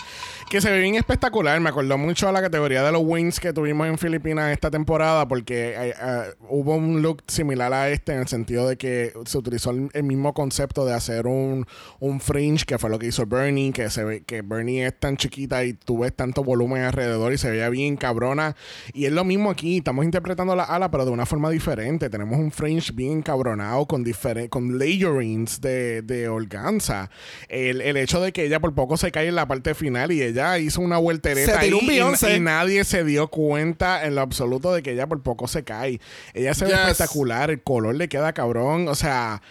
Que 0.48 0.62
se 0.62 0.70
ve 0.70 0.80
bien 0.80 0.94
espectacular. 0.94 1.60
Me 1.60 1.68
acordó 1.68 1.98
mucho 1.98 2.26
a 2.26 2.32
la 2.32 2.40
categoría 2.40 2.82
de 2.82 2.90
los 2.90 3.02
wings 3.04 3.38
que 3.38 3.52
tuvimos 3.52 3.86
en 3.86 3.98
Filipinas 3.98 4.50
esta 4.50 4.70
temporada 4.70 5.28
porque 5.28 5.74
eh, 5.76 5.94
hubo 6.48 6.74
un 6.74 7.02
look 7.02 7.22
similar 7.26 7.70
a 7.74 7.90
este 7.90 8.14
en 8.14 8.20
el 8.20 8.28
sentido 8.28 8.66
de 8.66 8.78
que 8.78 9.12
se 9.26 9.36
utilizó 9.36 9.72
el, 9.72 9.90
el 9.92 10.04
mismo 10.04 10.32
concepto 10.32 10.86
de 10.86 10.94
hacer 10.94 11.26
un, 11.26 11.66
un 12.00 12.20
fringe 12.20 12.64
que 12.64 12.78
fue 12.78 12.88
lo 12.88 12.98
que 12.98 13.08
hizo 13.08 13.26
Bernie, 13.26 13.72
que 13.72 13.90
se 13.90 14.04
ve 14.04 14.22
que 14.22 14.40
Bernie 14.40 14.86
es 14.86 14.98
tan 14.98 15.18
chiquita 15.18 15.62
y 15.64 15.74
tú 15.74 15.98
ves 15.98 16.14
tanto 16.16 16.42
volumen 16.42 16.82
alrededor 16.82 17.34
y 17.34 17.36
se 17.36 17.50
veía 17.50 17.68
bien 17.68 17.98
cabrona. 17.98 18.56
Y 18.94 19.04
es 19.04 19.12
lo 19.12 19.24
mismo 19.24 19.50
aquí, 19.50 19.76
estamos 19.76 20.06
interpretando 20.06 20.56
la 20.56 20.64
ala 20.64 20.90
pero 20.90 21.04
de 21.04 21.10
una 21.10 21.26
forma 21.26 21.50
diferente. 21.50 22.08
Tenemos 22.08 22.38
un 22.38 22.50
fringe 22.52 22.92
bien 22.94 23.20
cabronado 23.20 23.84
con, 23.84 24.02
con 24.48 24.78
layerings 24.78 25.60
de, 25.60 26.00
de 26.00 26.26
organza. 26.26 27.10
El, 27.50 27.82
el 27.82 27.98
hecho 27.98 28.18
de 28.22 28.32
que 28.32 28.46
ella 28.46 28.60
por 28.60 28.74
poco 28.74 28.96
se 28.96 29.12
cae 29.12 29.28
en 29.28 29.34
la 29.34 29.46
parte 29.46 29.74
final 29.74 30.10
y 30.10 30.22
ella 30.22 30.37
hizo 30.58 30.80
una 30.80 30.98
vueltereta 30.98 31.54
Se 31.54 31.58
tiró 31.66 31.78
ahí 31.78 31.84
un 31.86 31.88
y- 32.36 32.40
nadie 32.40 32.84
se 32.84 33.04
dio 33.04 33.28
cuenta 33.28 34.04
en 34.06 34.14
lo 34.14 34.20
absoluto 34.20 34.72
de 34.72 34.82
que 34.82 34.92
ella 34.92 35.06
por 35.06 35.22
poco 35.22 35.48
se 35.48 35.64
cae. 35.64 36.00
Ella 36.34 36.54
se 36.54 36.64
ve 36.66 36.70
Yes. 36.72 36.80
espectacular, 36.80 37.50
el 37.50 37.62
color 37.62 37.94
le 37.94 38.08
queda 38.08 38.32
cabrón, 38.32 38.88
o 38.88 38.94
sea... 38.94 39.42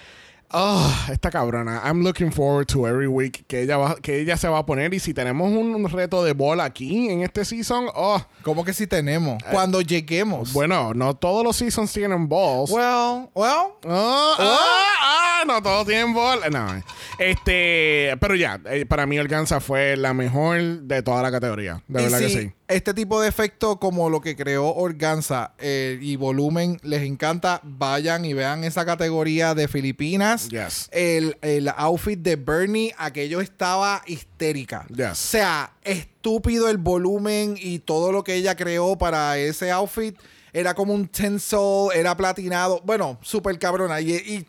Oh, 0.51 1.05
esta 1.11 1.29
cabrona. 1.29 1.81
I'm 1.83 2.03
looking 2.03 2.31
forward 2.31 2.67
to 2.67 2.87
every 2.87 3.07
week 3.07 3.45
que 3.47 3.63
ella, 3.63 3.77
va, 3.77 3.95
que 3.95 4.21
ella 4.21 4.37
se 4.37 4.47
va 4.47 4.59
a 4.59 4.65
poner. 4.65 4.93
Y 4.93 4.99
si 4.99 5.13
tenemos 5.13 5.51
un 5.51 5.89
reto 5.89 6.23
de 6.23 6.31
bola 6.33 6.63
aquí 6.63 7.09
en 7.09 7.21
este 7.21 7.43
season, 7.43 7.87
oh, 7.93 8.23
¿Cómo 8.43 8.63
que 8.63 8.73
si 8.73 8.87
tenemos? 8.87 9.43
Cuando 9.51 9.81
lleguemos. 9.81 10.53
bueno, 10.53 10.93
no 10.93 11.15
todos 11.15 11.43
los 11.43 11.57
seasons 11.57 11.91
tienen 11.91 12.29
balls. 12.29 12.71
Well, 12.71 13.29
well. 13.35 13.73
Ah, 13.85 15.43
no 15.45 15.61
todos 15.61 15.85
tienen 15.85 16.13
bola. 16.13 16.49
No, 16.49 16.81
este, 17.19 18.15
pero 18.19 18.35
ya, 18.35 18.59
eh, 18.65 18.85
para 18.85 19.05
mí 19.05 19.19
Organza 19.19 19.59
fue 19.59 19.97
la 19.97 20.13
mejor 20.13 20.61
de 20.83 21.01
toda 21.03 21.21
la 21.21 21.31
categoría. 21.31 21.83
De 21.87 22.01
Y 22.01 22.03
verdad 22.05 22.19
que 22.19 22.29
sí. 22.29 22.51
Este 22.67 22.93
tipo 22.93 23.21
de 23.21 23.29
efecto 23.29 23.79
como 23.79 24.09
lo 24.09 24.19
que 24.19 24.35
creó 24.35 24.75
Organza 24.75 25.53
eh, 25.57 25.97
y 26.01 26.17
volumen 26.17 26.77
les 26.83 27.03
encanta, 27.03 27.61
vayan 27.63 28.25
y 28.25 28.33
vean 28.33 28.65
esa 28.65 28.85
categoría 28.85 29.55
de 29.55 29.69
Filipinas. 29.69 30.49
Yes. 30.49 30.89
El, 30.91 31.37
el 31.41 31.69
outfit 31.69 32.19
de 32.19 32.35
Bernie, 32.35 32.93
aquello 32.97 33.39
estaba 33.39 34.01
histérica. 34.05 34.85
Yes. 34.89 35.11
O 35.11 35.15
sea, 35.15 35.71
estúpido 35.81 36.67
el 36.67 36.77
volumen 36.77 37.55
y 37.57 37.79
todo 37.79 38.11
lo 38.11 38.25
que 38.25 38.33
ella 38.33 38.57
creó 38.57 38.97
para 38.97 39.37
ese 39.37 39.71
outfit. 39.71 40.17
Era 40.51 40.73
como 40.73 40.93
un 40.93 41.07
tinsel, 41.07 41.89
era 41.95 42.17
platinado. 42.17 42.81
Bueno, 42.83 43.17
súper 43.21 43.57
cabrona. 43.59 44.01
Y, 44.01 44.11
y 44.11 44.45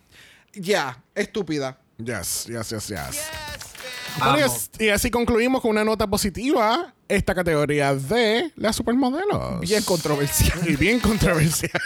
ya, 0.61 1.05
estúpida. 1.15 1.79
Yes, 1.99 2.47
yes, 2.47 2.71
yes, 2.71 2.89
yes. 2.89 3.48
Bueno, 4.19 4.39
y 4.39 4.43
as- 4.43 4.71
y 4.79 4.89
así 4.89 5.11
concluimos 5.11 5.61
con 5.61 5.71
una 5.73 5.85
nota 5.85 6.07
positiva 6.07 6.93
esta 7.09 7.35
categoría 7.35 7.95
de 7.95 8.53
las 8.57 8.77
supermodelos. 8.77 9.61
Bien 9.61 9.83
controversial. 9.83 10.59
Y 10.69 10.77
bien 10.77 11.01
controversial. 11.01 11.71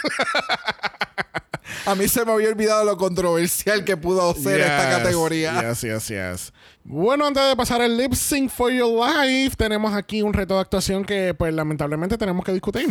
A 1.85 1.95
mí 1.95 2.07
se 2.07 2.23
me 2.25 2.31
había 2.31 2.49
olvidado 2.49 2.83
lo 2.85 2.97
controversial 2.97 3.83
que 3.83 3.97
pudo 3.97 4.33
ser 4.35 4.61
esta 4.61 4.89
Yes, 4.89 4.97
categoría. 4.97 5.61
Yes, 5.69 5.81
yes, 5.81 6.07
yes. 6.07 6.53
Bueno, 6.83 7.25
antes 7.27 7.43
de 7.45 7.55
pasar 7.55 7.81
al 7.81 7.97
lip 7.97 8.13
sync 8.13 8.49
for 8.49 8.71
your 8.71 8.89
life, 9.07 9.55
tenemos 9.57 9.93
aquí 9.93 10.21
un 10.21 10.33
reto 10.33 10.55
de 10.55 10.61
actuación 10.61 11.03
que, 11.03 11.33
pues, 11.33 11.53
lamentablemente 11.53 12.17
tenemos 12.17 12.43
que 12.45 12.51
discutir. 12.53 12.87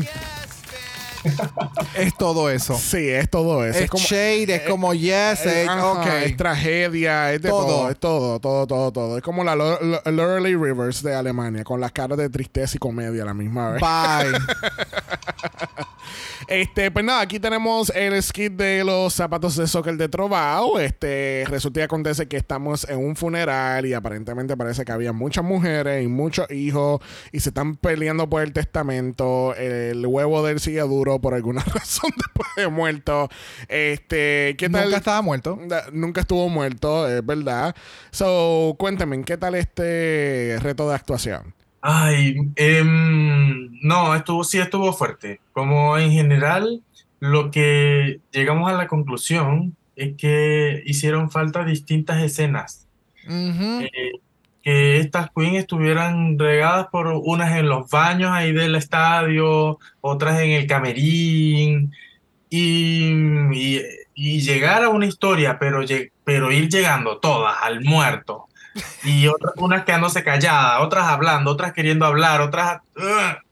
Es 1.96 2.16
todo 2.16 2.50
eso. 2.50 2.76
Sí, 2.76 3.08
es 3.08 3.28
todo 3.28 3.64
eso. 3.64 3.78
Es, 3.78 3.90
como, 3.90 4.04
shade, 4.04 4.54
es 4.54 4.62
como 4.62 4.94
yes, 4.94 5.46
eh, 5.46 5.66
es, 6.24 6.36
tragedia, 6.36 7.32
es 7.32 7.42
de 7.42 7.48
todo. 7.48 7.66
Todo. 7.66 7.90
es 7.90 7.98
todo, 7.98 8.40
todo, 8.40 8.66
todo, 8.66 8.92
todo. 8.92 9.18
Es 9.18 9.22
como 9.22 9.44
la 9.44 9.54
Lorelei 9.54 10.56
Rivers 10.56 11.02
de 11.02 11.14
Alemania, 11.14 11.64
con 11.64 11.80
las 11.80 11.92
caras 11.92 12.18
de 12.18 12.28
tristeza 12.28 12.76
y 12.76 12.78
comedia 12.78 13.22
a 13.22 13.26
la 13.26 13.34
misma 13.34 13.70
vez. 13.70 13.80
Bye. 13.80 14.38
Este, 16.48 16.90
pues 16.90 17.04
nada, 17.04 17.20
aquí 17.20 17.38
tenemos 17.40 17.90
el 17.94 18.20
skit 18.22 18.52
de 18.52 18.84
los 18.84 19.14
zapatos 19.14 19.56
de 19.56 19.66
soccer 19.66 19.96
de 19.96 20.08
Trovao. 20.08 20.78
Este, 20.78 21.44
resulta 21.48 21.80
y 21.80 21.82
acontece 21.82 22.28
que 22.28 22.36
estamos 22.36 22.86
en 22.88 22.98
un 22.98 23.16
funeral 23.16 23.86
y 23.86 23.94
aparentemente 23.94 24.56
parece 24.56 24.84
que 24.84 24.92
había 24.92 25.12
muchas 25.12 25.44
mujeres 25.44 26.04
y 26.04 26.08
muchos 26.08 26.50
hijos 26.50 27.00
y 27.32 27.40
se 27.40 27.50
están 27.50 27.76
peleando 27.76 28.28
por 28.28 28.42
el 28.42 28.52
testamento. 28.52 29.54
El 29.54 30.04
huevo 30.06 30.44
del 30.44 30.60
sigue 30.60 30.80
duro 30.80 31.11
por 31.20 31.34
alguna 31.34 31.62
razón 31.74 32.10
después 32.16 32.48
de 32.56 32.68
muerto. 32.68 33.28
Este, 33.68 34.54
¿qué 34.58 34.68
tal? 34.70 34.84
Nunca 34.84 34.96
estaba 34.98 35.22
muerto. 35.22 35.58
Da- 35.66 35.84
Nunca 35.92 36.20
estuvo 36.22 36.48
muerto, 36.48 37.08
es 37.08 37.24
verdad. 37.24 37.74
So, 38.10 38.76
cuéntame, 38.78 39.22
¿qué 39.24 39.36
tal 39.36 39.54
este 39.54 40.58
reto 40.60 40.88
de 40.88 40.94
actuación? 40.94 41.54
Ay, 41.80 42.36
em, 42.56 43.70
no, 43.82 44.14
estuvo, 44.14 44.44
sí 44.44 44.58
estuvo 44.58 44.92
fuerte. 44.92 45.40
Como 45.52 45.98
en 45.98 46.12
general, 46.12 46.82
lo 47.18 47.50
que 47.50 48.20
llegamos 48.30 48.70
a 48.70 48.74
la 48.74 48.86
conclusión 48.86 49.76
es 49.96 50.16
que 50.16 50.82
hicieron 50.86 51.30
falta 51.30 51.64
distintas 51.64 52.22
escenas. 52.22 52.86
Eh, 53.28 53.88
que 54.62 54.98
estas 54.98 55.30
queens 55.34 55.56
estuvieran 55.58 56.38
regadas 56.38 56.86
por 56.88 57.08
unas 57.08 57.56
en 57.56 57.68
los 57.68 57.90
baños 57.90 58.30
ahí 58.30 58.52
del 58.52 58.74
estadio, 58.76 59.78
otras 60.00 60.40
en 60.40 60.50
el 60.50 60.66
camerín, 60.66 61.92
y, 62.48 63.10
y- 63.52 63.82
y 64.14 64.40
llegar 64.40 64.84
a 64.84 64.90
una 64.90 65.06
historia, 65.06 65.58
pero, 65.58 65.80
pero 66.22 66.52
ir 66.52 66.68
llegando 66.68 67.18
todas 67.18 67.56
al 67.62 67.82
muerto. 67.82 68.46
Y 69.04 69.26
otras, 69.26 69.54
unas 69.56 69.84
quedándose 69.84 70.22
calladas, 70.22 70.80
otras 70.80 71.06
hablando, 71.06 71.50
otras 71.50 71.72
queriendo 71.72 72.04
hablar, 72.06 72.40
otras... 72.40 72.80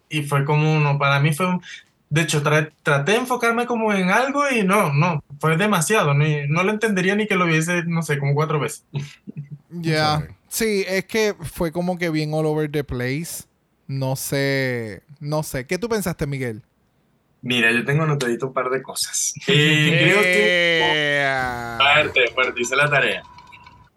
y 0.08 0.22
fue 0.22 0.44
como 0.44 0.72
uno, 0.74 0.98
para 0.98 1.18
mí 1.20 1.32
fue 1.34 1.46
un... 1.46 1.62
De 2.08 2.22
hecho, 2.22 2.42
tra- 2.42 2.70
traté 2.82 3.12
de 3.12 3.18
enfocarme 3.18 3.66
como 3.66 3.92
en 3.92 4.10
algo 4.10 4.42
y 4.50 4.64
no, 4.64 4.92
no, 4.92 5.22
fue 5.40 5.56
demasiado. 5.56 6.12
ni- 6.12 6.46
no 6.48 6.62
lo 6.62 6.70
entendería 6.72 7.14
ni 7.14 7.26
que 7.26 7.36
lo 7.36 7.46
viese, 7.46 7.84
no 7.86 8.02
sé, 8.02 8.18
como 8.18 8.34
cuatro 8.34 8.58
veces. 8.60 8.84
Ya. 9.70 10.18
Sorry. 10.18 10.34
Sí, 10.50 10.84
es 10.88 11.04
que 11.04 11.34
fue 11.40 11.70
como 11.70 11.96
que 11.96 12.10
bien 12.10 12.34
all 12.34 12.44
over 12.44 12.70
the 12.70 12.82
place. 12.82 13.44
No 13.86 14.16
sé. 14.16 15.02
No 15.20 15.44
sé. 15.44 15.64
¿Qué 15.64 15.78
tú 15.78 15.88
pensaste, 15.88 16.26
Miguel? 16.26 16.62
Mira, 17.40 17.70
yo 17.70 17.84
tengo 17.84 18.02
anotadito 18.02 18.48
un 18.48 18.52
par 18.52 18.68
de 18.68 18.82
cosas. 18.82 19.32
Eh, 19.46 19.98
creo 20.02 20.22
que 20.22 20.80
Yeah. 21.20 21.78
Fuerte, 21.78 22.20
fuerte, 22.34 22.60
hice 22.60 22.76
la 22.76 22.90
tarea. 22.90 23.22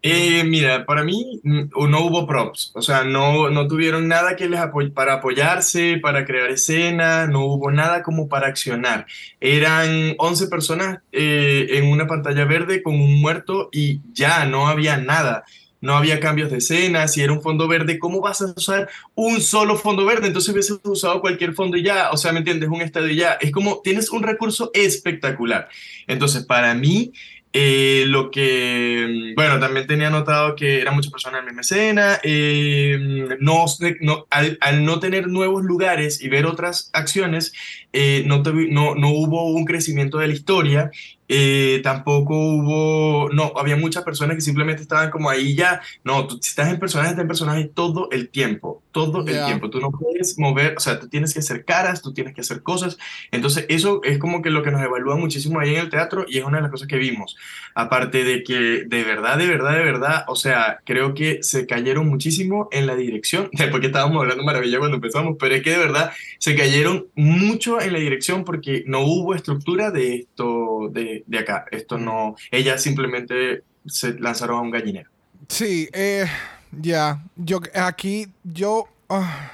Eh, 0.06 0.44
mira, 0.44 0.84
para 0.84 1.02
mí 1.02 1.40
mm, 1.42 1.88
no 1.88 2.04
hubo 2.04 2.26
props, 2.26 2.72
o 2.74 2.82
sea, 2.82 3.04
no, 3.04 3.48
no 3.48 3.66
tuvieron 3.66 4.06
nada 4.06 4.36
que 4.36 4.50
les 4.50 4.60
apoy 4.60 4.90
para 4.90 5.14
apoyarse, 5.14 5.98
para 6.02 6.26
crear 6.26 6.50
escenas, 6.50 7.26
no 7.30 7.46
hubo 7.46 7.70
nada 7.70 8.02
como 8.02 8.28
para 8.28 8.48
accionar. 8.48 9.06
Eran 9.40 10.14
11 10.18 10.48
personas 10.48 10.98
eh, 11.10 11.68
en 11.70 11.86
una 11.90 12.06
pantalla 12.06 12.44
verde 12.44 12.82
con 12.82 12.94
un 12.94 13.18
muerto 13.18 13.70
y 13.72 14.02
ya 14.12 14.44
no 14.44 14.68
había 14.68 14.98
nada. 14.98 15.44
No 15.84 15.96
había 15.96 16.20
cambios 16.20 16.50
de 16.50 16.58
escena, 16.58 17.06
si 17.08 17.20
era 17.22 17.32
un 17.32 17.42
fondo 17.42 17.68
verde, 17.68 17.98
¿cómo 17.98 18.20
vas 18.20 18.40
a 18.42 18.46
usar 18.56 18.88
un 19.14 19.40
solo 19.40 19.76
fondo 19.76 20.04
verde? 20.06 20.26
Entonces 20.28 20.52
hubieses 20.52 20.78
usado 20.84 21.20
cualquier 21.20 21.54
fondo 21.54 21.76
y 21.76 21.82
ya, 21.84 22.10
o 22.10 22.16
sea, 22.16 22.32
¿me 22.32 22.38
entiendes? 22.38 22.68
Un 22.70 22.80
estadio 22.82 23.08
y 23.10 23.16
ya. 23.16 23.32
Es 23.40 23.50
como, 23.52 23.80
tienes 23.82 24.10
un 24.10 24.22
recurso 24.22 24.70
espectacular. 24.74 25.68
Entonces, 26.06 26.44
para 26.44 26.74
mí, 26.74 27.12
eh, 27.52 28.04
lo 28.08 28.30
que, 28.32 29.30
mm, 29.32 29.34
bueno, 29.36 29.60
también 29.60 29.86
tenía 29.86 30.10
notado 30.10 30.56
que 30.56 30.80
eran 30.80 30.94
muchas 30.94 31.12
personas 31.12 31.38
en 31.40 31.44
la 31.46 31.50
misma 31.52 31.60
escena, 31.60 32.18
eh, 32.24 32.98
no, 33.40 33.64
no- 34.00 34.26
al, 34.30 34.84
no 34.84 34.98
tener 35.00 35.28
nuevos 35.28 35.62
lugares 35.64 36.20
y 36.22 36.28
ver 36.28 36.46
otras 36.46 36.90
acciones, 36.92 37.52
eh, 37.92 38.24
no, 38.26 38.42
no, 38.44 38.94
no 38.96 39.08
hubo 39.10 39.52
un 39.52 39.64
crecimiento 39.64 40.18
de 40.18 40.26
la 40.28 40.32
historia, 40.34 40.90
eh, 41.28 41.80
tampoco 41.82 42.34
hubo, 42.36 43.30
no, 43.30 43.52
había 43.56 43.76
muchas 43.76 44.04
personas 44.04 44.36
que 44.36 44.42
simplemente 44.42 44.82
estaban 44.82 45.10
como 45.10 45.30
ahí 45.30 45.54
ya, 45.54 45.80
no, 46.04 46.26
tú 46.26 46.38
si 46.40 46.50
estás 46.50 46.68
en 46.68 46.78
personaje, 46.78 47.10
estás 47.10 47.22
en 47.22 47.28
personaje 47.28 47.64
todo 47.64 48.08
el 48.10 48.28
tiempo, 48.28 48.82
todo 48.92 49.24
Ya. 49.24 49.40
el 49.40 49.46
tiempo, 49.46 49.70
tú 49.70 49.80
no 49.80 49.90
puedes 49.90 50.38
mover, 50.38 50.74
o 50.76 50.80
sea, 50.80 51.00
tú 51.00 51.08
tienes 51.08 51.32
que 51.32 51.40
hacer 51.40 51.64
caras, 51.64 52.02
tú 52.02 52.12
tienes 52.12 52.34
que 52.34 52.42
hacer 52.42 52.62
cosas, 52.62 52.98
entonces 53.30 53.66
eso 53.68 54.00
es 54.04 54.18
como 54.18 54.42
que 54.42 54.50
lo 54.50 54.62
que 54.62 54.70
nos 54.70 54.82
evalúa 54.82 55.16
muchísimo 55.16 55.60
ahí 55.60 55.74
en 55.74 55.80
el 55.80 55.90
teatro 55.90 56.26
y 56.28 56.38
es 56.38 56.44
una 56.44 56.58
de 56.58 56.62
las 56.62 56.70
cosas 56.70 56.88
que 56.88 56.96
vimos. 56.98 57.36
Aparte 57.74 58.24
de 58.24 58.44
que 58.44 58.84
de 58.86 59.04
verdad, 59.04 59.36
de 59.36 59.46
verdad, 59.46 59.72
de 59.72 59.84
verdad, 59.84 60.24
o 60.28 60.36
sea, 60.36 60.80
creo 60.84 61.14
que 61.14 61.42
se 61.42 61.66
cayeron 61.66 62.08
muchísimo 62.08 62.68
en 62.70 62.86
la 62.86 62.94
dirección, 62.94 63.50
porque 63.70 63.88
estábamos 63.88 64.22
hablando 64.22 64.44
maravilla 64.44 64.78
cuando 64.78 64.96
empezamos, 64.96 65.36
pero 65.38 65.54
es 65.54 65.62
que 65.62 65.70
de 65.70 65.78
verdad 65.78 66.12
se 66.38 66.54
cayeron 66.54 67.06
mucho 67.14 67.80
en 67.80 67.92
la 67.92 67.98
dirección 67.98 68.44
porque 68.44 68.84
no 68.86 69.00
hubo 69.00 69.34
estructura 69.34 69.90
de 69.90 70.16
esto 70.16 70.88
de, 70.92 71.24
de 71.26 71.38
acá. 71.38 71.66
Esto 71.70 71.98
no, 71.98 72.36
ellas 72.50 72.82
simplemente 72.82 73.62
se 73.86 74.18
lanzaron 74.18 74.58
a 74.58 74.60
un 74.62 74.70
gallinero. 74.70 75.10
Sí, 75.48 75.88
eh, 75.92 76.26
ya. 76.72 77.22
Yo 77.36 77.60
aquí, 77.74 78.26
yo. 78.42 78.88
ah, 79.08 79.52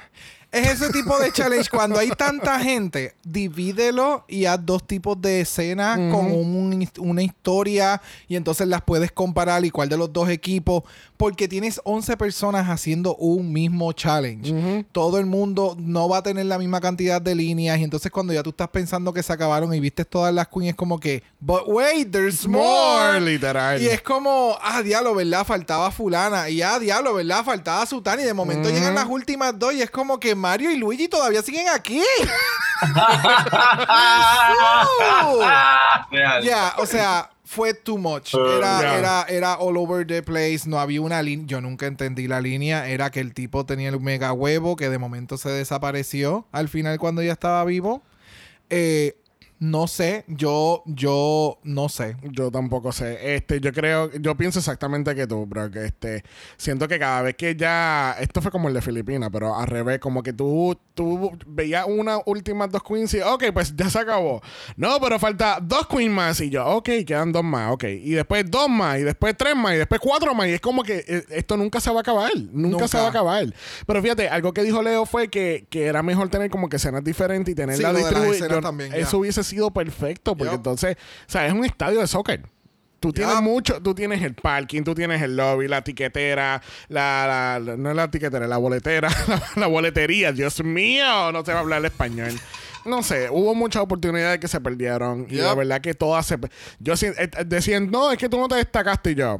es 0.51 0.69
ese 0.81 0.89
tipo 0.91 1.17
de 1.19 1.31
challenge. 1.31 1.69
Cuando 1.69 1.97
hay 1.99 2.09
tanta 2.09 2.59
gente, 2.59 3.15
divídelo 3.23 4.25
y 4.27 4.45
haz 4.45 4.59
dos 4.65 4.85
tipos 4.85 5.19
de 5.21 5.41
escenas 5.41 5.97
con 6.11 6.25
un- 6.31 6.87
una 6.99 7.23
historia 7.23 8.01
y 8.27 8.35
entonces 8.35 8.67
las 8.67 8.81
puedes 8.81 9.11
comparar 9.11 9.63
y 9.65 9.69
cuál 9.71 9.89
de 9.89 9.97
los 9.97 10.11
dos 10.11 10.29
equipos. 10.29 10.83
Porque 11.17 11.47
tienes 11.47 11.79
11 11.83 12.17
personas 12.17 12.67
haciendo 12.67 13.15
un 13.15 13.53
mismo 13.53 13.91
challenge. 13.93 14.85
Todo 14.91 15.19
el 15.19 15.25
mundo 15.27 15.75
no 15.79 16.09
va 16.09 16.17
a 16.17 16.23
tener 16.23 16.47
la 16.47 16.57
misma 16.57 16.81
cantidad 16.81 17.21
de 17.21 17.35
líneas 17.35 17.77
y 17.79 17.83
entonces 17.83 18.11
cuando 18.11 18.33
ya 18.33 18.41
tú 18.41 18.49
estás 18.49 18.69
pensando 18.69 19.13
que 19.13 19.21
se 19.21 19.31
acabaron 19.31 19.73
y 19.73 19.79
viste 19.79 20.03
todas 20.03 20.33
las 20.33 20.47
queens 20.47 20.69
es 20.69 20.75
como 20.75 20.99
que, 20.99 21.21
but 21.39 21.61
wait, 21.67 22.09
there's 22.11 22.47
more. 22.47 22.61
More, 23.19 23.21
literal. 23.21 23.81
Y 23.81 23.87
es 23.87 24.01
como, 24.01 24.57
ah, 24.61 24.81
diablo, 24.81 25.13
¿verdad? 25.13 25.45
Faltaba 25.45 25.91
fulana. 25.91 26.49
Y 26.49 26.61
ah, 26.61 26.79
diablo, 26.79 27.13
¿verdad? 27.13 27.43
Faltaba 27.45 27.85
Sutana. 27.85 28.21
Y 28.21 28.25
de 28.25 28.33
momento 28.33 28.69
llegan 28.69 28.95
las 28.95 29.07
últimas 29.07 29.57
dos 29.57 29.73
y 29.73 29.81
es 29.81 29.91
como 29.91 30.19
que 30.19 30.33
Mario 30.41 30.71
y 30.71 30.77
Luigi 30.77 31.07
todavía 31.07 31.41
siguen 31.41 31.67
aquí. 31.69 32.01
Ya, 36.43 36.73
o 36.77 36.85
sea, 36.85 37.29
fue 37.45 37.73
too 37.73 37.97
much. 37.97 38.33
Uh, 38.33 38.39
Era, 38.57 38.97
era, 38.97 39.25
era 39.29 39.53
all 39.55 39.77
over 39.77 40.05
the 40.05 40.23
place. 40.23 40.61
No 40.65 40.79
había 40.79 41.01
una 41.01 41.21
línea. 41.21 41.45
Yo 41.47 41.61
nunca 41.61 41.85
entendí 41.85 42.27
la 42.27 42.41
línea. 42.41 42.87
Era 42.87 43.11
que 43.11 43.19
el 43.19 43.33
tipo 43.33 43.65
tenía 43.65 43.89
el 43.89 43.99
mega 43.99 44.33
huevo 44.33 44.75
que 44.75 44.89
de 44.89 44.97
momento 44.97 45.37
se 45.37 45.49
desapareció 45.49 46.47
al 46.51 46.69
final 46.69 46.97
cuando 46.99 47.21
ya 47.21 47.33
estaba 47.33 47.63
vivo. 47.65 48.01
Eh, 48.69 49.17
No 49.61 49.85
sé, 49.85 50.25
yo, 50.27 50.81
yo 50.87 51.59
no 51.61 51.87
sé. 51.87 52.17
Yo 52.23 52.49
tampoco 52.49 52.91
sé. 52.91 53.35
Este, 53.35 53.61
yo 53.61 53.71
creo, 53.71 54.11
yo 54.13 54.35
pienso 54.35 54.57
exactamente 54.57 55.13
que 55.13 55.27
tú, 55.27 55.45
bro. 55.45 55.69
Que 55.69 55.85
este, 55.85 56.23
siento 56.57 56.87
que 56.87 56.97
cada 56.97 57.21
vez 57.21 57.35
que 57.35 57.55
ya, 57.55 58.15
esto 58.19 58.41
fue 58.41 58.49
como 58.49 58.69
el 58.69 58.73
de 58.73 58.81
Filipinas, 58.81 59.29
pero 59.31 59.55
al 59.55 59.67
revés, 59.67 59.99
como 59.99 60.23
que 60.23 60.33
tú, 60.33 60.75
tú 60.95 61.37
veías 61.45 61.85
una 61.87 62.17
última 62.25 62.65
dos 62.65 62.81
queens 62.81 63.13
y, 63.13 63.21
ok, 63.21 63.43
pues 63.53 63.75
ya 63.75 63.87
se 63.87 63.99
acabó. 63.99 64.41
No, 64.77 64.99
pero 64.99 65.19
falta 65.19 65.59
dos 65.61 65.85
queens 65.85 66.11
más 66.11 66.41
y 66.41 66.49
yo, 66.49 66.65
ok, 66.65 66.89
quedan 67.05 67.31
dos 67.31 67.43
más, 67.43 67.71
ok. 67.71 67.83
Y 67.83 68.13
después 68.13 68.49
dos 68.49 68.67
más, 68.67 68.97
y 68.97 69.03
después 69.03 69.37
tres 69.37 69.55
más, 69.55 69.75
y 69.75 69.77
después 69.77 70.01
cuatro 70.01 70.33
más. 70.33 70.47
Y 70.47 70.53
es 70.53 70.61
como 70.61 70.81
que 70.81 71.05
eh, 71.07 71.23
esto 71.29 71.55
nunca 71.55 71.79
se 71.79 71.91
va 71.91 71.97
a 71.97 72.01
acabar, 72.01 72.31
nunca, 72.51 72.87
se 72.87 72.97
va 72.97 73.05
a 73.05 73.09
acabar. 73.09 73.53
Pero 73.85 74.01
fíjate, 74.01 74.27
algo 74.27 74.55
que 74.55 74.63
dijo 74.63 74.81
Leo 74.81 75.05
fue 75.05 75.27
que, 75.27 75.67
que 75.69 75.85
era 75.85 76.01
mejor 76.01 76.29
tener 76.29 76.49
como 76.49 76.67
que 76.67 76.77
escenas 76.77 77.03
diferentes 77.03 77.51
y 77.51 77.55
tener 77.55 77.77
Sí, 77.77 77.83
la 77.83 77.93
distribución. 77.93 78.51
Eso 78.95 79.19
hubiese 79.19 79.50
sido 79.51 79.71
perfecto, 79.71 80.35
porque 80.35 80.49
entonces, 80.55 80.97
o 81.27 81.31
sea, 81.31 81.45
es 81.47 81.53
un 81.53 81.63
estadio 81.65 81.99
de 81.99 82.07
soccer. 82.07 82.41
Tú 82.99 83.11
tienes 83.11 83.33
mucho, 83.41 83.81
tú 83.81 83.95
tienes 83.95 84.21
el 84.21 84.35
parking, 84.35 84.83
tú 84.83 84.93
tienes 84.93 85.21
el 85.23 85.35
lobby, 85.35 85.67
la 85.67 85.83
tiquetera, 85.83 86.61
la, 86.87 87.59
la- 87.59 87.75
no 87.75 87.89
es 87.89 87.95
la 87.95 88.11
tiquetera, 88.11 88.45
la 88.47 88.57
boletera, 88.57 89.09
la, 89.27 89.41
la 89.55 89.67
boletería, 89.67 90.31
Dios 90.31 90.63
mío, 90.63 91.31
no 91.31 91.43
se 91.43 91.51
va 91.51 91.59
a 91.59 91.61
hablar 91.61 91.83
español. 91.85 92.31
No 92.85 93.01
sé, 93.03 93.29
hubo 93.31 93.53
muchas 93.55 93.81
oportunidades 93.83 94.39
que 94.39 94.47
se 94.47 94.59
perdieron 94.61 95.25
y 95.29 95.35
la 95.35 95.53
verdad 95.55 95.81
que 95.81 95.93
todas 95.93 96.25
se... 96.27 96.37
Yo 96.79 96.93
eh, 96.93 97.13
eh, 97.17 97.29
decían, 97.45 97.89
no, 97.91 98.11
es 98.11 98.17
que 98.19 98.29
tú 98.29 98.39
no 98.39 98.47
te 98.47 98.55
destacaste 98.55 99.11
y 99.11 99.15
yo. 99.15 99.39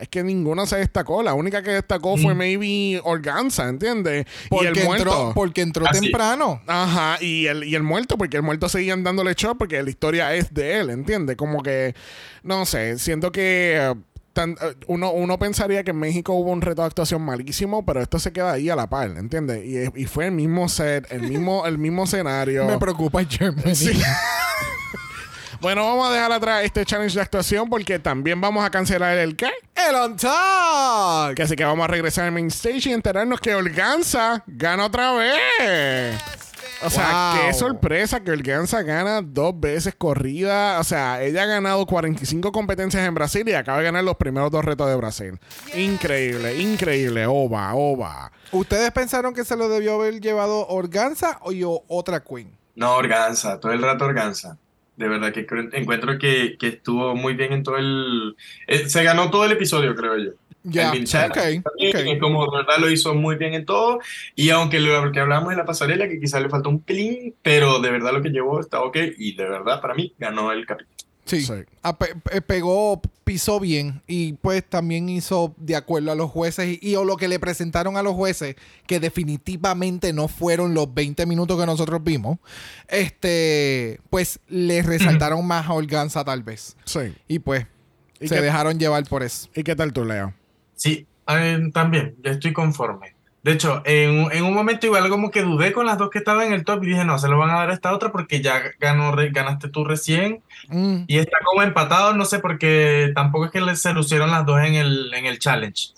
Es 0.00 0.08
que 0.08 0.22
ninguna 0.22 0.64
se 0.66 0.76
destacó. 0.78 1.22
La 1.22 1.34
única 1.34 1.62
que 1.62 1.70
destacó 1.72 2.16
fue 2.16 2.34
maybe 2.34 3.00
Organza, 3.04 3.68
¿entiendes? 3.68 4.26
y 4.46 4.48
Porque 4.48 4.68
el 4.68 4.84
muerto. 4.84 5.10
entró, 5.10 5.32
porque 5.34 5.60
entró 5.62 5.84
temprano. 5.92 6.62
Ajá, 6.66 7.22
y 7.22 7.46
el, 7.46 7.64
y 7.64 7.74
el 7.74 7.82
muerto, 7.82 8.16
porque 8.16 8.36
el 8.38 8.42
muerto 8.42 8.68
seguían 8.68 9.04
dándole 9.04 9.34
show 9.34 9.56
porque 9.58 9.82
la 9.82 9.90
historia 9.90 10.34
es 10.34 10.54
de 10.54 10.78
él, 10.80 10.90
¿entiendes? 10.90 11.36
Como 11.36 11.62
que, 11.62 11.94
no 12.42 12.64
sé, 12.64 12.98
siento 12.98 13.30
que 13.30 13.76
eh, 13.78 13.94
tan- 14.32 14.52
eh, 14.62 14.74
uno, 14.86 15.12
uno 15.12 15.38
pensaría 15.38 15.84
que 15.84 15.90
en 15.90 15.98
México 15.98 16.32
hubo 16.32 16.50
un 16.50 16.62
reto 16.62 16.80
de 16.82 16.86
actuación 16.86 17.20
malísimo, 17.22 17.84
pero 17.84 18.00
esto 18.00 18.18
se 18.18 18.32
queda 18.32 18.52
ahí 18.52 18.70
a 18.70 18.76
la 18.76 18.88
par, 18.88 19.10
¿entiendes? 19.16 19.64
Y, 19.66 20.00
y 20.02 20.06
fue 20.06 20.26
el 20.26 20.32
mismo 20.32 20.68
set, 20.68 21.06
el 21.12 21.22
mismo, 21.22 21.66
el 21.66 21.76
mismo 21.78 22.04
escenario. 22.04 22.64
Me 22.64 22.78
preocupa 22.78 23.22
Germany. 23.24 23.74
Sí. 23.74 23.90
bueno, 25.60 25.84
vamos 25.84 26.08
a 26.08 26.12
dejar 26.12 26.32
atrás 26.32 26.64
este 26.64 26.84
challenge 26.86 27.14
de 27.14 27.20
actuación 27.22 27.68
porque 27.68 27.98
también 27.98 28.40
vamos 28.40 28.64
a 28.64 28.70
cancelar 28.70 29.18
el 29.18 29.36
qué. 29.36 29.50
El 29.74 29.94
on 29.94 30.16
talk. 30.16 31.34
Que 31.36 31.42
así 31.42 31.56
que 31.56 31.64
vamos 31.64 31.84
a 31.84 31.88
regresar 31.88 32.24
al 32.26 32.32
main 32.32 32.46
stage 32.48 32.88
y 32.88 32.92
enterarnos 32.92 33.40
que 33.40 33.54
Organza 33.54 34.42
gana 34.46 34.86
otra 34.86 35.12
vez. 35.12 36.20
O 36.82 36.88
sea, 36.88 37.34
Wow. 37.34 37.42
qué 37.46 37.52
sorpresa 37.52 38.20
que 38.20 38.30
Organza 38.30 38.80
gana 38.82 39.20
dos 39.22 39.58
veces 39.60 39.94
corrida. 39.96 40.80
O 40.80 40.84
sea, 40.84 41.22
ella 41.22 41.42
ha 41.42 41.46
ganado 41.46 41.84
45 41.84 42.52
competencias 42.52 43.06
en 43.06 43.12
Brasil 43.14 43.46
y 43.46 43.52
acaba 43.52 43.78
de 43.78 43.84
ganar 43.84 44.02
los 44.02 44.16
primeros 44.16 44.50
dos 44.50 44.64
retos 44.64 44.88
de 44.88 44.96
Brasil. 44.96 45.38
Increíble, 45.74 46.56
increíble. 46.56 47.26
Oba, 47.26 47.74
oba. 47.74 48.32
¿Ustedes 48.50 48.90
pensaron 48.92 49.34
que 49.34 49.44
se 49.44 49.56
lo 49.56 49.68
debió 49.68 49.96
haber 49.96 50.22
llevado 50.22 50.66
Organza 50.68 51.38
o 51.42 51.52
yo 51.52 51.82
otra 51.86 52.20
queen? 52.20 52.56
No, 52.76 52.94
Organza, 52.94 53.60
todo 53.60 53.72
el 53.72 53.82
rato 53.82 54.06
Organza. 54.06 54.56
De 54.96 55.08
verdad 55.08 55.32
que 55.32 55.46
creo- 55.46 55.68
encuentro 55.72 56.18
que, 56.18 56.56
que 56.58 56.68
estuvo 56.68 57.14
muy 57.16 57.34
bien 57.34 57.52
en 57.52 57.62
todo 57.62 57.76
el... 57.78 58.36
eh, 58.66 58.88
se 58.88 59.02
ganó 59.02 59.30
todo 59.30 59.44
el 59.46 59.52
episodio, 59.52 59.94
creo 59.94 60.16
yo. 60.18 60.30
Ya, 60.62 60.90
es 62.12 62.20
como 62.20 62.44
de 62.50 62.58
verdad 62.58 62.76
lo 62.78 62.90
hizo 62.90 63.14
muy 63.14 63.36
bien 63.36 63.54
en 63.54 63.64
todo. 63.64 63.98
Y 64.34 64.50
aunque 64.50 64.78
lo 64.78 65.10
que 65.10 65.20
hablamos 65.20 65.50
de 65.50 65.56
la 65.56 65.64
pasarela, 65.64 66.06
que 66.08 66.20
quizás 66.20 66.42
le 66.42 66.50
faltó 66.50 66.68
un 66.68 66.82
pelín, 66.82 67.34
pero 67.42 67.78
de 67.80 67.90
verdad 67.90 68.12
lo 68.12 68.20
que 68.22 68.28
llevó 68.28 68.60
está 68.60 68.82
ok. 68.82 68.96
Y 69.18 69.34
de 69.36 69.44
verdad, 69.48 69.80
para 69.80 69.94
mí, 69.94 70.12
ganó 70.18 70.52
el 70.52 70.66
capítulo. 70.66 71.09
Sí. 71.30 71.42
Sí. 71.46 71.52
Ah, 71.82 71.96
pe- 71.98 72.14
pe- 72.16 72.42
pegó, 72.42 73.00
pisó 73.24 73.60
bien 73.60 74.02
y 74.06 74.32
pues 74.34 74.64
también 74.68 75.08
hizo 75.08 75.54
de 75.56 75.76
acuerdo 75.76 76.10
a 76.12 76.14
los 76.14 76.30
jueces 76.30 76.78
y, 76.82 76.88
y 76.90 76.96
o 76.96 77.04
lo 77.04 77.16
que 77.16 77.28
le 77.28 77.38
presentaron 77.38 77.96
a 77.96 78.02
los 78.02 78.14
jueces, 78.14 78.56
que 78.86 79.00
definitivamente 79.00 80.12
no 80.12 80.28
fueron 80.28 80.74
los 80.74 80.92
20 80.92 81.24
minutos 81.26 81.58
que 81.58 81.66
nosotros 81.66 82.02
vimos, 82.02 82.38
este, 82.88 84.00
pues 84.10 84.40
le 84.48 84.82
resaltaron 84.82 85.46
más 85.46 85.66
a 85.68 85.72
Organza 85.74 86.24
tal 86.24 86.42
vez. 86.42 86.76
Sí. 86.84 87.14
Y 87.28 87.38
pues 87.38 87.66
¿Y 88.20 88.28
se 88.28 88.34
qué- 88.36 88.40
dejaron 88.42 88.78
llevar 88.78 89.04
por 89.04 89.22
eso. 89.22 89.48
¿Y 89.54 89.62
qué 89.62 89.74
tal 89.76 89.92
tú, 89.92 90.04
Leo? 90.04 90.34
Sí, 90.74 91.06
eh, 91.28 91.58
también, 91.72 92.16
ya 92.24 92.32
estoy 92.32 92.52
conforme. 92.52 93.14
De 93.42 93.52
hecho, 93.52 93.80
en, 93.86 94.10
un- 94.24 94.32
en 94.32 94.44
un 94.44 94.52
momento 94.52 94.86
igual 94.86 95.08
como 95.08 95.30
que 95.30 95.42
dudé 95.42 95.72
con 95.72 95.86
las 95.86 95.96
dos 95.96 96.10
que 96.10 96.18
estaban 96.18 96.48
en 96.48 96.52
el 96.52 96.64
top 96.64 96.84
y 96.84 96.88
dije, 96.88 97.04
no, 97.06 97.18
se 97.18 97.26
lo 97.28 97.38
van 97.38 97.50
a 97.50 97.54
dar 97.54 97.70
a 97.70 97.72
esta 97.74 97.94
otra 97.94 98.12
porque 98.12 98.42
ya 98.42 98.60
ganó, 98.78 99.12
re- 99.12 99.30
ganaste 99.30 99.68
tú 99.68 99.84
recién 99.84 100.42
Mm, 100.68 101.04
y 101.06 101.16
está 101.18 101.38
como 101.44 101.62
empatado, 101.62 102.14
no 102.14 102.24
sé, 102.26 102.38
porque 102.38 103.12
tampoco 103.14 103.46
es 103.46 103.50
que 103.50 103.60
le- 103.62 103.76
se 103.76 103.92
lucieron 103.94 104.30
las 104.30 104.44
dos 104.44 104.60
en 104.60 104.74
el, 104.74 105.12
en 105.14 105.24
el 105.26 105.38
challenge. 105.38 105.88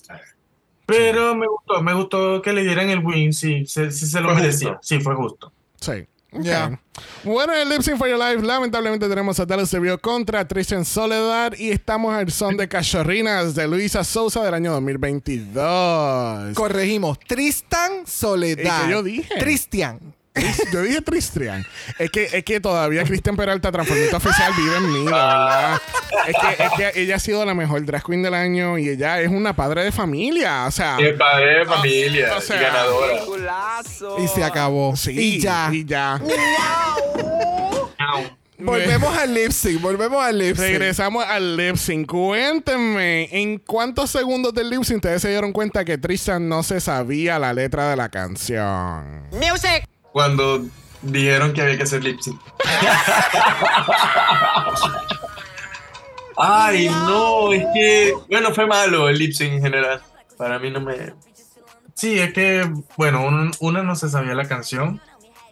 Pero 0.87 1.35
me 1.35 1.47
gustó, 1.47 1.83
me 1.83 1.95
gustó 1.95 2.43
que 2.43 2.53
le 2.53 2.63
dieran 2.63 2.91
el 2.91 3.01
win, 3.01 3.33
sí, 3.33 3.67
se, 3.67 3.91
sí 3.91 4.07
se 4.07 4.21
lo 4.21 4.29
Fue 4.31 4.37
merecía, 4.41 4.69
justo. 4.75 4.81
sí, 4.83 5.01
fue 5.01 5.15
justo. 5.15 5.53
Sí. 5.81 5.93
Ya. 6.33 6.67
Ok. 6.67 6.79
Bueno, 7.25 7.55
en 7.55 7.61
el 7.61 7.69
Lip 7.69 7.83
Sync 7.83 7.99
for 7.99 8.09
Your 8.09 8.19
Life, 8.19 8.43
lamentablemente 8.45 9.09
tenemos 9.09 9.39
a 9.39 9.47
Dallas 9.47 9.69
Sevilla 9.69 9.97
contra 9.97 10.47
Tristan 10.47 10.85
Soledad 10.85 11.53
y 11.57 11.71
estamos 11.71 12.15
al 12.15 12.31
son 12.31 12.57
de 12.57 12.69
Cachorrinas 12.69 13.55
de 13.55 13.69
Luisa 13.69 14.03
Sousa 14.05 14.43
del 14.43 14.55
año 14.55 14.73
2022. 14.73 16.55
Corregimos. 16.55 17.19
Tristan 17.21 18.07
Soledad. 18.07 18.83
¿Y 18.83 18.87
qué 18.87 18.91
yo 18.91 19.03
dije? 19.03 19.35
Tristian. 19.39 20.15
Yo 20.73 20.83
dije 20.83 21.03
Tristrian. 21.03 21.65
Es 21.99 22.11
que, 22.11 22.25
es 22.25 22.45
que 22.45 22.61
todavía 22.61 23.05
Cristian 23.05 23.37
Peralta, 23.37 23.71
transformista 23.71 24.17
oficial, 24.17 24.53
vive 24.57 24.77
en 24.77 24.93
mí, 24.93 25.05
la 25.05 25.27
verdad. 25.27 25.83
Es 26.27 26.35
que, 26.41 26.65
es 26.65 26.93
que 26.93 27.01
ella 27.03 27.17
ha 27.17 27.19
sido 27.19 27.45
la 27.45 27.55
mejor 27.55 27.85
drag 27.85 28.03
queen 28.05 28.23
del 28.23 28.35
año 28.35 28.79
y 28.79 28.89
ella 28.89 29.21
es 29.21 29.29
una 29.29 29.55
padre 29.55 29.85
de 29.85 29.93
familia. 29.93 30.67
O 30.67 30.71
sea, 30.71 30.97
Qué 30.99 31.13
padre 31.13 31.61
de 31.61 31.65
familia 31.67 32.37
o 32.37 32.41
sea, 32.41 32.57
y 32.57 32.61
ganadora. 32.61 33.13
Y 34.19 34.29
se 34.29 34.45
acabó. 34.45 34.97
sí. 34.97 35.13
Y 35.13 35.41
ya. 35.41 35.69
Y 35.73 35.85
ya. 35.85 36.21
Volvemos 38.59 39.17
al 39.19 39.35
lip 39.35 39.51
sync. 39.51 39.81
Volvemos 39.81 40.23
al 40.23 40.39
lip 40.39 40.57
sync. 40.57 40.69
Regresamos 40.69 41.25
al 41.27 41.57
lip 41.57 41.77
sync. 41.77 42.09
Cuéntenme, 42.09 43.29
¿en 43.33 43.59
cuántos 43.59 44.11
segundos 44.11 44.55
del 44.55 44.71
lip 44.71 44.85
sync 44.85 44.97
ustedes 44.99 45.23
se 45.23 45.31
dieron 45.31 45.53
cuenta 45.53 45.85
que 45.85 45.99
Tristan 45.99 46.49
no 46.49 46.63
se 46.63 46.81
sabía 46.81 47.39
la 47.39 47.53
letra 47.53 47.91
de 47.91 47.97
la 47.97 48.09
canción? 48.09 49.29
Music. 49.33 49.89
Cuando 50.13 50.63
dijeron 51.03 51.53
que 51.53 51.63
había 51.63 51.77
que 51.77 51.83
hacer 51.85 52.05
lip 52.05 52.21
sync. 52.21 52.41
Ay, 56.37 56.89
no, 56.89 57.53
es 57.53 57.65
que, 57.75 58.15
bueno, 58.29 58.53
fue 58.55 58.67
malo 58.67 59.09
el 59.09 59.19
lip 59.19 59.33
sync 59.33 59.53
en 59.55 59.63
general. 59.63 60.03
Para 60.37 60.59
mí 60.59 60.71
no 60.71 60.81
me... 60.81 61.13
Sí, 61.95 62.19
es 62.19 62.33
que, 62.33 62.69
bueno, 62.97 63.23
un- 63.25 63.53
una 63.61 63.83
no 63.83 63.95
se 63.97 64.09
sabía 64.09 64.35
la 64.35 64.49
canción, 64.49 65.01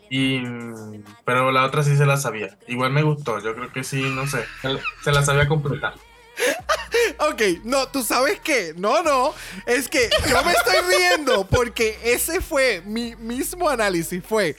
y, 0.09 0.41
pero 1.25 1.53
la 1.53 1.65
otra 1.65 1.83
sí 1.83 1.97
se 1.97 2.07
la 2.07 2.17
sabía. 2.17 2.57
Igual 2.67 2.93
me 2.93 3.03
gustó, 3.03 3.41
yo 3.41 3.55
creo 3.55 3.71
que 3.73 3.85
sí, 3.85 4.03
no 4.03 4.27
sé, 4.27 4.45
se 5.05 5.13
la 5.13 5.23
sabía 5.23 5.47
completa. 5.47 5.95
Ok, 7.19 7.43
no, 7.65 7.89
¿tú 7.89 8.03
sabes 8.03 8.41
qué? 8.41 8.75
No, 8.77 9.03
no. 9.03 9.35
Es 9.67 9.89
que 9.89 10.09
yo 10.29 10.43
me 10.45 10.53
estoy 10.53 10.77
riendo 10.97 11.47
porque 11.47 11.99
ese 12.05 12.41
fue 12.41 12.83
mi 12.85 13.15
mismo 13.17 13.69
análisis. 13.69 14.23
Fue, 14.25 14.57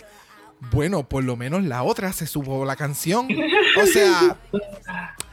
bueno, 0.71 1.07
por 1.07 1.23
lo 1.23 1.35
menos 1.35 1.63
la 1.63 1.83
otra 1.83 2.13
se 2.13 2.27
supo 2.27 2.65
la 2.65 2.75
canción. 2.75 3.27
O 3.81 3.85
sea, 3.85 4.37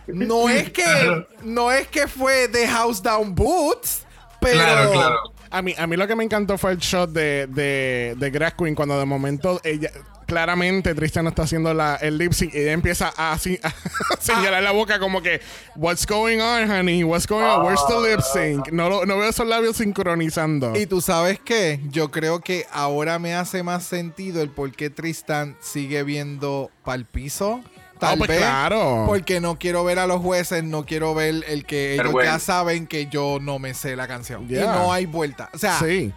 no 0.06 0.48
es 0.48 0.70
que, 0.70 1.26
no 1.42 1.70
es 1.70 1.86
que 1.88 2.08
fue 2.08 2.48
The 2.48 2.66
House 2.68 3.02
Down 3.02 3.34
Boots, 3.34 4.04
pero... 4.40 4.54
Claro, 4.54 4.92
claro. 4.92 5.16
A 5.50 5.62
mí, 5.62 5.74
a 5.78 5.86
mí 5.86 5.96
lo 5.96 6.06
que 6.06 6.14
me 6.14 6.24
encantó 6.24 6.58
fue 6.58 6.72
el 6.72 6.78
shot 6.78 7.10
de, 7.10 7.46
de, 7.46 8.14
de 8.18 8.30
Grass 8.30 8.54
Queen 8.54 8.74
cuando 8.74 8.98
de 8.98 9.06
momento 9.06 9.60
ella. 9.64 9.90
Claramente 10.28 10.94
Tristan 10.94 11.24
no 11.24 11.30
está 11.30 11.44
haciendo 11.44 11.72
la, 11.72 11.96
el 11.96 12.18
lip 12.18 12.34
sync 12.34 12.52
y 12.54 12.58
ella 12.58 12.72
empieza 12.72 13.10
a, 13.16 13.32
así- 13.32 13.58
a 13.62 13.72
señalar 14.20 14.62
la 14.62 14.72
boca 14.72 14.98
como 14.98 15.22
que 15.22 15.40
What's 15.74 16.06
going 16.06 16.38
on, 16.38 16.70
honey? 16.70 17.02
What's 17.02 17.26
going 17.26 17.44
on? 17.46 17.64
Where's 17.64 17.80
the 17.88 17.98
lip 17.98 18.20
sync? 18.20 18.70
No, 18.70 18.90
lo- 18.90 19.06
no 19.06 19.16
veo 19.16 19.30
esos 19.30 19.46
labios 19.46 19.78
sincronizando. 19.78 20.76
Y 20.76 20.84
tú 20.84 21.00
sabes 21.00 21.40
qué, 21.40 21.80
yo 21.88 22.10
creo 22.10 22.40
que 22.40 22.66
ahora 22.70 23.18
me 23.18 23.34
hace 23.34 23.62
más 23.62 23.84
sentido 23.84 24.42
el 24.42 24.50
por 24.50 24.70
qué 24.72 24.90
Tristan 24.90 25.56
sigue 25.62 26.02
viendo 26.02 26.70
para 26.84 26.96
el 26.96 27.06
piso. 27.06 27.62
Tal 27.98 28.18
pues 28.18 28.28
vez. 28.28 28.38
claro. 28.38 29.04
Porque 29.06 29.40
no 29.40 29.58
quiero 29.58 29.82
ver 29.82 29.98
a 29.98 30.06
los 30.06 30.20
jueces, 30.20 30.62
no 30.62 30.84
quiero 30.84 31.14
ver 31.14 31.42
el 31.48 31.64
que 31.64 31.94
ellos 31.94 32.14
ya 32.22 32.38
saben 32.38 32.86
que 32.86 33.06
yo 33.06 33.38
no 33.40 33.58
me 33.58 33.72
sé 33.72 33.96
la 33.96 34.06
canción. 34.06 34.46
Yeah. 34.46 34.62
Y 34.62 34.66
no 34.66 34.92
hay 34.92 35.06
vuelta. 35.06 35.48
O 35.54 35.58
sea, 35.58 35.78
sí. 35.78 36.12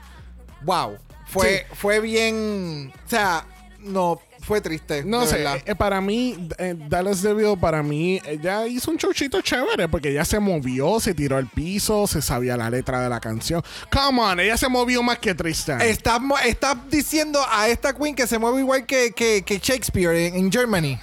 wow. 0.63 0.97
Fue, 1.27 1.65
fue 1.75 2.01
bien. 2.01 2.91
O 3.05 3.09
sea, 3.09 3.45
no. 3.83 4.19
fue 4.41 4.61
triste. 4.61 5.03
No 5.05 5.25
sé, 5.25 5.45
eh, 5.65 5.75
para 5.75 6.01
mí, 6.01 6.49
eh, 6.57 6.75
Dallas 6.89 7.21
Deville, 7.21 7.57
para 7.57 7.83
mí, 7.83 8.19
ella 8.25 8.65
hizo 8.67 8.91
un 8.91 8.97
showcito 8.97 9.41
chévere 9.41 9.87
porque 9.87 10.09
ella 10.09 10.25
se 10.25 10.39
movió, 10.39 10.99
se 10.99 11.13
tiró 11.13 11.37
al 11.37 11.47
piso, 11.47 12.07
se 12.07 12.21
sabía 12.21 12.57
la 12.57 12.69
letra 12.69 13.01
de 13.01 13.09
la 13.09 13.19
canción. 13.19 13.63
Come 13.91 14.21
on, 14.21 14.39
ella 14.39 14.57
se 14.57 14.67
movió 14.67 15.03
más 15.03 15.19
que 15.19 15.35
Tristan. 15.35 15.81
Estás 15.81 16.19
estás 16.45 16.77
diciendo 16.89 17.39
a 17.49 17.67
esta 17.67 17.93
queen 17.93 18.15
que 18.15 18.27
se 18.27 18.39
mueve 18.39 18.59
igual 18.59 18.85
que, 18.85 19.11
que, 19.11 19.43
que 19.43 19.59
Shakespeare 19.59 20.27
en, 20.27 20.35
en 20.35 20.51
Germany. 20.51 20.99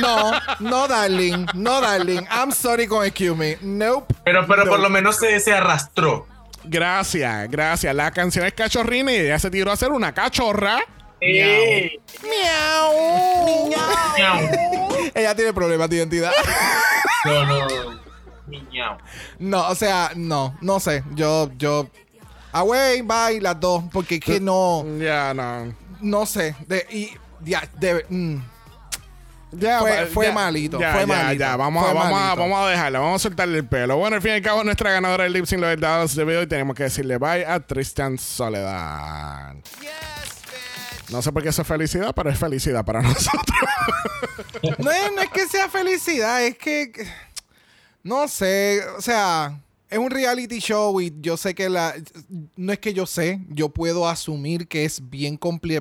No, 0.00 0.32
no, 0.60 0.88
darling. 0.88 1.46
No, 1.54 1.80
darling. 1.80 2.22
I'm 2.30 2.52
sorry 2.52 2.86
con 2.86 3.04
excuse 3.04 3.36
me. 3.36 3.58
Nope. 3.60 4.14
Pero, 4.24 4.46
pero 4.46 4.64
por 4.66 4.80
lo 4.80 4.88
menos 4.90 5.16
se, 5.16 5.38
se 5.40 5.52
arrastró. 5.52 6.26
Gracias, 6.64 7.50
gracias. 7.50 7.94
La 7.94 8.10
canción 8.10 8.44
es 8.44 8.52
cachorrina 8.52 9.12
y 9.12 9.16
ella 9.16 9.38
se 9.38 9.50
tiró 9.50 9.70
a 9.70 9.74
hacer 9.74 9.92
una 9.92 10.12
cachorra. 10.12 10.80
Miau. 11.20 12.92
Miau. 14.16 14.38
Ella 15.14 15.34
tiene 15.34 15.52
problemas 15.52 15.88
de 15.90 15.96
identidad. 15.96 16.32
No, 17.24 17.44
no. 17.46 17.66
Miau. 18.46 18.98
No, 19.38 19.68
o 19.68 19.74
sea, 19.74 20.12
no, 20.16 20.56
no 20.60 20.80
sé. 20.80 21.04
Yo, 21.14 21.50
yo. 21.56 21.88
Away, 22.52 23.02
bye, 23.02 23.40
las 23.40 23.60
dos. 23.60 23.84
Porque 23.92 24.16
es 24.16 24.20
que 24.20 24.40
no, 24.40 24.84
Ya, 24.98 25.32
no. 25.34 25.74
no 26.00 26.26
sé. 26.26 26.56
De, 26.66 26.86
y, 26.90 27.10
ya, 27.44 27.62
de, 27.78 28.04
mm. 28.08 28.36
Ya, 29.52 29.80
Fue- 29.80 29.90
va- 30.02 30.06
fue 30.06 30.26
ya, 30.26 30.32
malito, 30.32 30.78
Ya, 30.78 30.92
fue 30.92 31.00
ya, 31.00 31.06
malito, 31.08 31.40
ya. 31.40 31.56
Vamos, 31.56 31.82
fue 31.82 31.90
a, 31.90 31.94
vamos, 31.94 32.20
a, 32.20 32.34
vamos 32.36 32.58
a 32.60 32.68
dejarla, 32.70 32.98
vamos 33.00 33.20
a 33.20 33.28
soltarle 33.28 33.58
el 33.58 33.66
pelo. 33.66 33.96
Bueno, 33.96 34.14
al 34.16 34.22
fin 34.22 34.30
y 34.30 34.34
al 34.34 34.42
cabo, 34.42 34.62
nuestra 34.62 34.92
ganadora 34.92 35.24
del 35.24 35.32
lip 35.32 35.44
sync 35.44 35.60
lo 35.60 35.66
del 35.66 35.80
Dallas 35.80 36.14
de 36.14 36.24
video 36.24 36.42
y 36.42 36.46
tenemos 36.46 36.76
que 36.76 36.84
decirle 36.84 37.18
bye 37.18 37.44
a 37.44 37.58
Tristan 37.58 38.16
Soledad. 38.16 39.54
No 41.10 41.22
sé 41.22 41.32
por 41.32 41.42
qué 41.42 41.48
eso 41.48 41.62
es 41.62 41.68
felicidad, 41.68 42.12
pero 42.14 42.30
es 42.30 42.38
felicidad 42.38 42.84
para 42.84 43.02
nosotros. 43.02 43.58
No 44.78 44.90
no 45.14 45.22
es 45.22 45.30
que 45.30 45.46
sea 45.46 45.68
felicidad, 45.68 46.44
es 46.44 46.56
que. 46.56 46.92
No 48.02 48.28
sé, 48.28 48.80
o 48.96 49.02
sea. 49.02 49.60
Es 49.88 49.98
un 49.98 50.08
reality 50.08 50.60
show 50.60 51.00
y 51.00 51.12
yo 51.20 51.36
sé 51.36 51.52
que 51.52 51.68
la. 51.68 51.94
No 52.54 52.72
es 52.72 52.78
que 52.78 52.94
yo 52.94 53.06
sé, 53.06 53.40
yo 53.48 53.70
puedo 53.70 54.08
asumir 54.08 54.68
que 54.68 54.84
es 54.84 55.10
bien, 55.10 55.36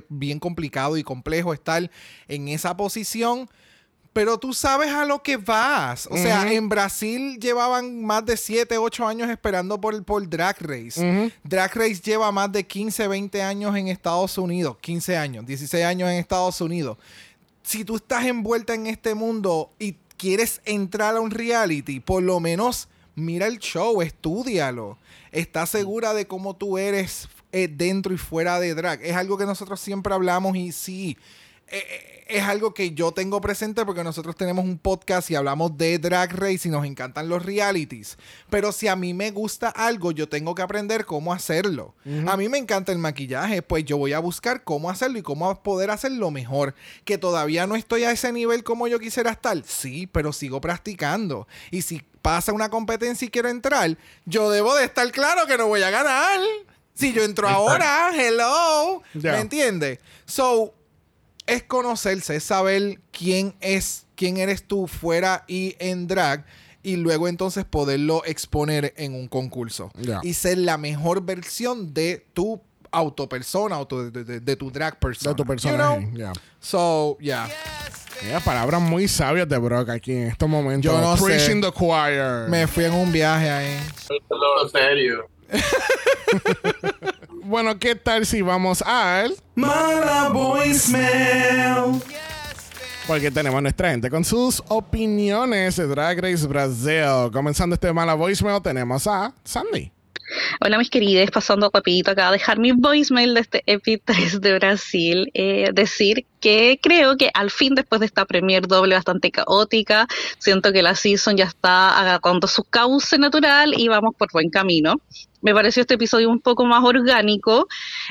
bien 0.09 0.39
complicado 0.39 0.97
y 0.97 1.03
complejo 1.03 1.53
estar 1.53 1.91
en 2.27 2.47
esa 2.47 2.75
posición. 2.75 3.47
Pero 4.11 4.37
tú 4.37 4.53
sabes 4.53 4.89
a 4.91 5.05
lo 5.05 5.21
que 5.21 5.37
vas. 5.37 6.07
O 6.07 6.17
sea, 6.17 6.51
en 6.51 6.67
Brasil 6.67 7.37
llevaban 7.39 8.03
más 8.03 8.25
de 8.25 8.37
7, 8.37 8.77
8 8.77 9.07
años 9.07 9.29
esperando 9.29 9.79
por, 9.79 10.03
por 10.03 10.27
Drag 10.27 10.57
Race. 10.59 11.31
Drag 11.43 11.75
Race 11.75 12.01
lleva 12.03 12.31
más 12.31 12.51
de 12.51 12.65
15, 12.65 13.07
20 13.07 13.41
años 13.41 13.75
en 13.75 13.87
Estados 13.87 14.37
Unidos. 14.37 14.77
15 14.81 15.17
años, 15.17 15.45
16 15.45 15.85
años 15.85 16.09
en 16.09 16.15
Estados 16.15 16.59
Unidos. 16.59 16.97
Si 17.61 17.85
tú 17.85 17.97
estás 17.97 18.25
envuelta 18.25 18.73
en 18.73 18.87
este 18.87 19.13
mundo 19.13 19.71
y 19.77 19.95
quieres 20.17 20.61
entrar 20.65 21.15
a 21.15 21.21
un 21.21 21.31
reality, 21.31 21.99
por 21.99 22.23
lo 22.23 22.39
menos 22.39 22.89
mira 23.15 23.47
el 23.47 23.59
show, 23.59 24.01
estúdialo. 24.01 24.97
Estás 25.31 25.69
segura 25.69 26.13
de 26.13 26.25
cómo 26.25 26.55
tú 26.55 26.77
eres 26.77 27.29
eh, 27.51 27.67
dentro 27.67 28.13
y 28.13 28.17
fuera 28.17 28.59
de 28.59 28.73
drag. 28.73 29.03
Es 29.03 29.15
algo 29.15 29.37
que 29.37 29.45
nosotros 29.45 29.79
siempre 29.79 30.13
hablamos 30.13 30.55
y 30.55 30.71
sí, 30.71 31.17
eh, 31.67 31.77
eh, 31.77 32.18
es 32.29 32.43
algo 32.43 32.73
que 32.73 32.91
yo 32.91 33.11
tengo 33.11 33.41
presente 33.41 33.83
porque 33.85 34.03
nosotros 34.03 34.35
tenemos 34.35 34.63
un 34.63 34.77
podcast 34.77 35.31
y 35.31 35.35
hablamos 35.35 35.75
de 35.77 35.97
drag 35.97 36.31
race 36.33 36.67
y 36.67 36.71
nos 36.71 36.85
encantan 36.85 37.27
los 37.27 37.43
realities. 37.43 38.17
Pero 38.49 38.71
si 38.71 38.87
a 38.87 38.95
mí 38.95 39.13
me 39.15 39.31
gusta 39.31 39.69
algo, 39.69 40.11
yo 40.11 40.29
tengo 40.29 40.53
que 40.53 40.61
aprender 40.61 41.05
cómo 41.05 41.33
hacerlo. 41.33 41.95
A 42.27 42.37
mí 42.37 42.47
me 42.47 42.59
encanta 42.59 42.91
el 42.91 42.99
maquillaje, 42.99 43.63
pues 43.63 43.83
yo 43.83 43.97
voy 43.97 44.13
a 44.13 44.19
buscar 44.19 44.63
cómo 44.63 44.89
hacerlo 44.91 45.17
y 45.17 45.23
cómo 45.23 45.61
poder 45.63 45.89
hacerlo 45.89 46.29
mejor. 46.29 46.75
Que 47.03 47.17
todavía 47.17 47.65
no 47.65 47.75
estoy 47.75 48.03
a 48.03 48.11
ese 48.11 48.31
nivel 48.31 48.63
como 48.63 48.87
yo 48.87 48.99
quisiera 48.99 49.31
estar. 49.31 49.61
Sí, 49.65 50.07
pero 50.07 50.31
sigo 50.31 50.61
practicando. 50.61 51.47
Y 51.71 51.81
si 51.81 52.03
pasa 52.21 52.53
una 52.53 52.69
competencia 52.69 53.25
y 53.25 53.29
quiero 53.29 53.49
entrar, 53.49 53.97
yo 54.25 54.51
debo 54.51 54.75
de 54.75 54.85
estar 54.85 55.11
claro 55.11 55.47
que 55.47 55.57
no 55.57 55.67
voy 55.67 55.81
a 55.81 55.89
ganar. 55.89 56.39
Si 56.93 57.13
yo 57.13 57.23
entro 57.23 57.47
ahora, 57.47 58.11
hello. 58.13 59.01
¿Me 59.13 59.39
entiendes? 59.39 59.99
So, 60.25 60.75
es 61.49 61.63
conocerse, 61.63 62.35
es 62.37 62.43
saber 62.43 62.99
quién 63.11 63.55
es, 63.61 64.05
quién 64.15 64.37
eres 64.37 64.63
tú 64.63 64.87
fuera 64.87 65.43
y 65.47 65.75
en 65.79 66.07
drag. 66.07 66.45
Y 66.81 66.95
luego 66.95 67.27
entonces 67.27 67.65
poderlo 67.65 68.23
exponer 68.25 68.93
en 68.95 69.13
un 69.13 69.27
concurso. 69.27 69.91
Y 70.23 70.33
ser 70.33 70.59
la 70.59 70.77
mejor 70.77 71.21
versión 71.23 71.93
de 71.93 72.25
tu 72.33 72.61
autopersona, 72.91 73.75
auto, 73.75 74.09
de, 74.09 74.23
de- 74.23 74.39
de 74.39 74.55
tu 74.55 74.71
drag 74.71 74.97
persona. 74.97 75.31
de 75.31 75.35
tu 75.35 75.43
You 75.43 75.47
personaje. 75.47 76.07
know? 76.13 76.33
So, 76.59 77.17
yeah. 77.19 77.49
Mira, 78.23 78.39
palabras 78.39 78.81
muy 78.81 79.07
sabias 79.07 79.47
de 79.47 79.57
Brock 79.57 79.89
aquí 79.89 80.11
en 80.13 80.27
estos 80.27 80.49
momentos. 80.49 80.91
Yo 80.91 80.99
no 80.99 81.15
sé. 81.17 81.23
Preaching 81.23 81.61
the 81.61 81.71
choir. 81.71 82.49
Me 82.49 82.65
fui 82.67 82.85
en 82.85 82.93
un 82.93 83.11
viaje 83.11 83.49
ahí. 83.49 83.77
Lo 84.29 84.67
serio. 84.69 85.29
Bueno, 87.49 87.79
¿qué 87.79 87.95
tal 87.95 88.27
si 88.27 88.43
vamos 88.43 88.83
al... 88.83 89.33
Mala 89.55 90.29
voicemail. 90.29 91.99
Porque 93.07 93.31
tenemos 93.31 93.57
a 93.57 93.61
nuestra 93.61 93.89
gente 93.89 94.07
con 94.11 94.23
sus 94.23 94.61
opiniones 94.67 95.75
de 95.77 95.87
Drag 95.87 96.19
Race 96.21 96.45
Brasil. 96.45 97.31
Comenzando 97.33 97.73
este 97.73 97.91
mala 97.91 98.13
voicemail, 98.13 98.61
tenemos 98.61 99.07
a 99.07 99.33
Sandy. 99.43 99.91
Hola 100.61 100.77
mis 100.77 100.91
queridas, 100.91 101.31
pasando 101.31 101.71
rapidito 101.73 102.11
acá 102.11 102.29
a 102.29 102.31
dejar 102.33 102.59
mi 102.59 102.71
voicemail 102.71 103.33
de 103.33 103.41
este 103.41 103.63
EP3 103.65 104.39
de 104.41 104.53
Brasil. 104.53 105.31
Eh, 105.33 105.71
decir 105.73 106.27
que 106.39 106.79
creo 106.81 107.17
que 107.17 107.29
al 107.33 107.51
fin 107.51 107.75
después 107.75 107.99
de 107.99 108.07
esta 108.07 108.25
premier 108.25 108.67
doble 108.67 108.95
bastante 108.95 109.31
caótica, 109.31 110.07
siento 110.37 110.71
que 110.71 110.81
la 110.81 110.95
season 110.95 111.37
ya 111.37 111.45
está 111.45 111.99
agarrando 111.99 112.47
su 112.47 112.63
cauce 112.63 113.17
natural 113.17 113.73
y 113.77 113.87
vamos 113.87 114.15
por 114.17 114.31
buen 114.31 114.49
camino. 114.49 115.01
Me 115.41 115.53
pareció 115.53 115.81
este 115.81 115.93
episodio 115.93 116.29
un 116.29 116.41
poco 116.41 116.65
más 116.65 116.83
orgánico. 116.83 117.67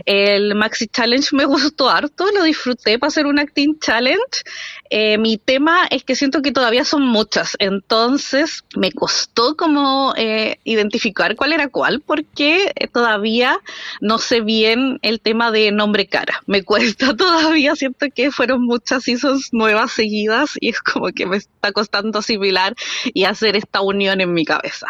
El 0.06 0.54
Maxi 0.54 0.86
Challenge 0.86 1.28
me 1.32 1.44
gustó 1.44 1.90
harto, 1.90 2.26
lo 2.34 2.42
disfruté 2.42 2.98
para 2.98 3.08
hacer 3.08 3.26
un 3.26 3.38
acting 3.38 3.78
challenge. 3.78 4.42
Eh, 4.90 5.18
mi 5.18 5.36
tema 5.36 5.86
es 5.90 6.04
que 6.04 6.16
siento 6.16 6.40
que 6.40 6.52
todavía 6.52 6.84
son 6.84 7.02
muchas, 7.02 7.56
entonces 7.58 8.64
me 8.74 8.90
costó 8.90 9.54
como 9.54 10.14
eh, 10.16 10.58
identificar 10.64 11.36
cuál 11.36 11.52
era 11.52 11.68
cuál, 11.68 12.00
porque 12.00 12.72
eh, 12.74 12.88
todavía 12.88 13.60
no 14.00 14.18
sé 14.18 14.40
bien 14.40 14.98
el 15.02 15.20
tema 15.20 15.50
de 15.50 15.70
nombre 15.72 16.06
cara. 16.06 16.42
Me 16.46 16.62
cuesta 16.64 17.14
todavía, 17.14 17.76
siento 17.76 18.06
fueron 18.30 18.64
muchas 18.64 19.04
seasons 19.04 19.48
nuevas 19.52 19.92
seguidas 19.92 20.50
y 20.60 20.70
es 20.70 20.80
como 20.80 21.08
que 21.08 21.26
me 21.26 21.36
está 21.36 21.72
costando 21.72 22.18
asimilar 22.18 22.74
y 23.04 23.24
hacer 23.24 23.56
esta 23.56 23.80
unión 23.80 24.20
en 24.20 24.32
mi 24.32 24.44
cabeza. 24.44 24.88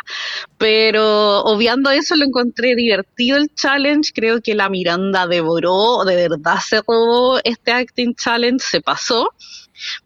Pero 0.57 1.41
obviando 1.43 1.91
eso, 1.91 2.17
lo 2.17 2.25
encontré 2.25 2.75
divertido 2.75 3.37
el 3.37 3.55
challenge. 3.55 4.13
Creo 4.15 4.41
que 4.41 4.55
la 4.55 4.69
Miranda 4.69 5.27
devoró, 5.27 6.05
de 6.05 6.17
verdad 6.17 6.59
se 6.67 6.79
robó 6.79 7.39
este 7.45 7.73
acting 7.73 8.15
challenge, 8.15 8.65
se 8.65 8.81
pasó. 8.81 9.33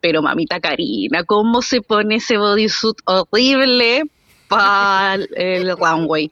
Pero 0.00 0.20
mamita 0.20 0.60
Karina, 0.60 1.24
¿cómo 1.24 1.62
se 1.62 1.80
pone 1.80 2.16
ese 2.16 2.36
bodysuit 2.36 2.98
horrible? 3.04 4.02
para 4.48 5.14
el 5.14 5.74
runway 5.78 6.28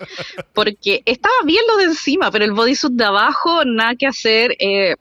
porque 0.52 1.02
estaba 1.06 1.34
bien 1.46 1.62
lo 1.66 1.78
de 1.78 1.84
encima 1.84 2.30
pero 2.30 2.44
el 2.44 2.52
bodysuit 2.52 2.92
de 2.92 3.04
abajo 3.04 3.64
nada 3.64 3.94
que 3.94 4.06
hacer 4.06 4.54
eh, 4.58 4.96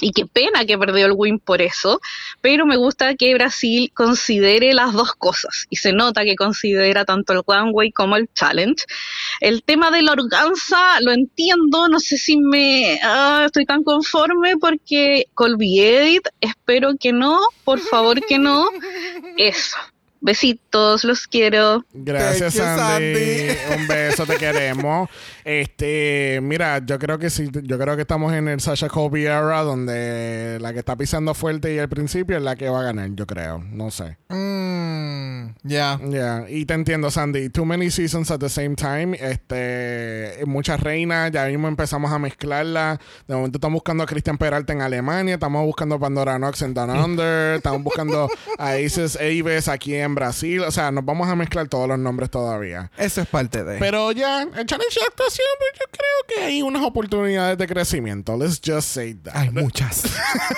y 0.00 0.12
qué 0.12 0.26
pena 0.26 0.64
que 0.64 0.78
perdió 0.78 1.06
el 1.06 1.12
win 1.14 1.38
por 1.38 1.60
eso, 1.60 2.00
pero 2.40 2.66
me 2.66 2.76
gusta 2.76 3.14
que 3.14 3.34
Brasil 3.34 3.90
considere 3.94 4.72
las 4.72 4.92
dos 4.92 5.12
cosas 5.12 5.66
y 5.70 5.76
se 5.76 5.92
nota 5.92 6.24
que 6.24 6.36
considera 6.36 7.04
tanto 7.04 7.32
el 7.32 7.42
runway 7.46 7.90
como 7.92 8.16
el 8.16 8.28
challenge. 8.34 8.84
El 9.40 9.62
tema 9.62 9.90
de 9.90 10.02
la 10.02 10.12
organza 10.12 11.00
lo 11.00 11.12
entiendo, 11.12 11.88
no 11.88 12.00
sé 12.00 12.16
si 12.16 12.36
me 12.36 13.00
ah, 13.02 13.44
estoy 13.46 13.64
tan 13.64 13.82
conforme 13.82 14.56
porque 14.56 15.26
Colby 15.34 15.80
Edit, 15.80 16.28
espero 16.40 16.92
que 16.98 17.12
no, 17.12 17.40
por 17.64 17.80
favor 17.80 18.24
que 18.24 18.38
no. 18.38 18.68
Eso. 19.36 19.76
Besitos, 20.20 21.04
los 21.04 21.28
quiero. 21.28 21.84
Gracias, 21.92 22.54
Thank 22.54 22.66
you, 22.66 22.76
Sandy. 22.76 23.48
Sandy. 23.48 23.80
Un 23.80 23.86
beso, 23.86 24.26
te 24.26 24.36
queremos. 24.36 25.08
Este, 25.48 26.40
mira, 26.42 26.84
yo 26.84 26.98
creo 26.98 27.18
que 27.18 27.30
sí, 27.30 27.48
yo 27.50 27.78
creo 27.78 27.96
que 27.96 28.02
estamos 28.02 28.34
en 28.34 28.48
el 28.48 28.60
Sasha 28.60 28.90
Kobe 28.90 29.22
era 29.22 29.62
donde 29.62 30.58
la 30.60 30.74
que 30.74 30.80
está 30.80 30.94
pisando 30.94 31.32
fuerte 31.32 31.72
y 31.72 31.78
al 31.78 31.88
principio 31.88 32.36
es 32.36 32.42
la 32.42 32.54
que 32.54 32.68
va 32.68 32.80
a 32.80 32.82
ganar, 32.82 33.08
yo 33.14 33.26
creo. 33.26 33.64
No 33.72 33.90
sé. 33.90 34.18
Mm, 34.28 35.54
ya. 35.62 35.98
Ya, 36.04 36.44
y 36.50 36.66
te 36.66 36.74
entiendo, 36.74 37.10
Sandy. 37.10 37.48
Too 37.48 37.64
many 37.64 37.90
seasons 37.90 38.30
at 38.30 38.40
the 38.40 38.50
same 38.50 38.74
time. 38.74 39.16
Este, 39.18 40.44
muchas 40.44 40.80
reinas, 40.80 41.30
ya 41.30 41.46
mismo 41.46 41.66
empezamos 41.66 42.12
a 42.12 42.18
mezclarla. 42.18 43.00
De 43.26 43.34
momento 43.34 43.56
estamos 43.56 43.76
buscando 43.76 44.04
a 44.04 44.06
Cristian 44.06 44.36
Peralta 44.36 44.74
en 44.74 44.82
Alemania, 44.82 45.34
estamos 45.34 45.64
buscando 45.64 45.94
a 45.94 45.98
Pandora 45.98 46.38
Nox 46.38 46.60
en 46.60 46.74
Down 46.74 46.90
Under, 46.90 47.54
estamos 47.56 47.82
buscando 47.82 48.28
a 48.58 48.76
Isis 48.76 49.16
Aves 49.16 49.68
aquí 49.68 49.94
en 49.94 50.14
Brasil. 50.14 50.60
O 50.60 50.70
sea, 50.70 50.90
nos 50.90 51.06
vamos 51.06 51.26
a 51.26 51.34
mezclar 51.34 51.68
todos 51.68 51.88
los 51.88 51.98
nombres 51.98 52.28
todavía. 52.28 52.90
Eso 52.98 53.22
es 53.22 53.26
parte 53.28 53.64
de. 53.64 53.78
Pero 53.78 54.12
ya, 54.12 54.42
el 54.42 54.66
challenge 54.66 55.00
de 55.00 55.06
pues, 55.58 55.72
yo 55.78 55.86
creo 55.90 56.26
que 56.26 56.44
hay 56.44 56.62
unas 56.62 56.82
oportunidades 56.82 57.58
de 57.58 57.66
crecimiento. 57.66 58.36
Let's 58.36 58.60
just 58.64 58.88
say 58.88 59.14
that. 59.14 59.36
Hay 59.36 59.50
muchas. 59.50 60.04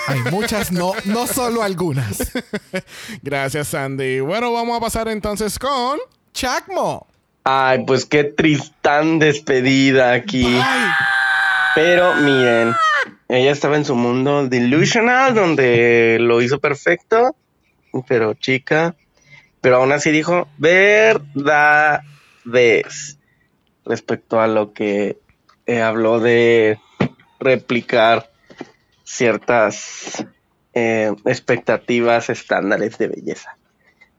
hay 0.07 0.19
muchas, 0.31 0.71
no, 0.71 0.93
no 1.05 1.27
solo 1.27 1.63
algunas. 1.63 2.31
Gracias, 3.21 3.69
Sandy. 3.69 4.19
Bueno, 4.19 4.51
vamos 4.51 4.77
a 4.77 4.79
pasar 4.79 5.07
entonces 5.07 5.57
con. 5.59 5.99
Chacmo. 6.33 7.07
Ay, 7.43 7.83
pues 7.85 8.05
qué 8.05 8.23
tristán 8.23 9.19
despedida 9.19 10.13
aquí. 10.13 10.47
Pero 11.75 12.15
miren, 12.15 12.75
ella 13.29 13.51
estaba 13.51 13.77
en 13.77 13.85
su 13.85 13.95
mundo 13.95 14.47
delusional, 14.47 15.33
donde 15.33 16.17
lo 16.19 16.41
hizo 16.41 16.59
perfecto, 16.59 17.35
pero 18.07 18.33
chica, 18.33 18.95
pero 19.61 19.77
aún 19.77 19.91
así 19.91 20.11
dijo 20.11 20.47
verdades 20.57 22.01
respecto 23.85 24.39
a 24.39 24.47
lo 24.47 24.73
que 24.73 25.19
eh, 25.65 25.81
habló 25.81 26.19
de 26.19 26.79
replicar 27.39 28.31
ciertas 29.03 30.25
eh, 30.73 31.13
expectativas 31.25 32.29
estándares 32.29 32.97
de 32.97 33.07
belleza. 33.07 33.57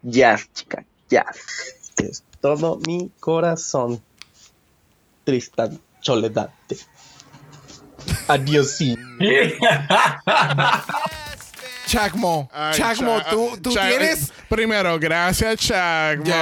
Jazz, 0.02 0.52
chica, 0.52 0.84
jazz. 1.09 1.39
Es 1.97 2.24
todo 2.40 2.78
mi 2.86 3.10
corazón. 3.20 4.02
Tristan 5.24 5.80
Soledad. 6.01 6.51
Adiós. 8.26 8.78
Chacmo. 11.93 12.48
Ay, 12.52 12.74
Chacmo, 12.78 13.19
Cha- 13.20 13.31
tú, 13.31 13.51
tú 13.62 13.70
Cha- 13.73 13.89
tienes. 13.89 14.32
Primero, 14.48 14.98
gracias, 14.98 15.56
Chacmo. 15.60 16.24
Yes. 16.24 16.35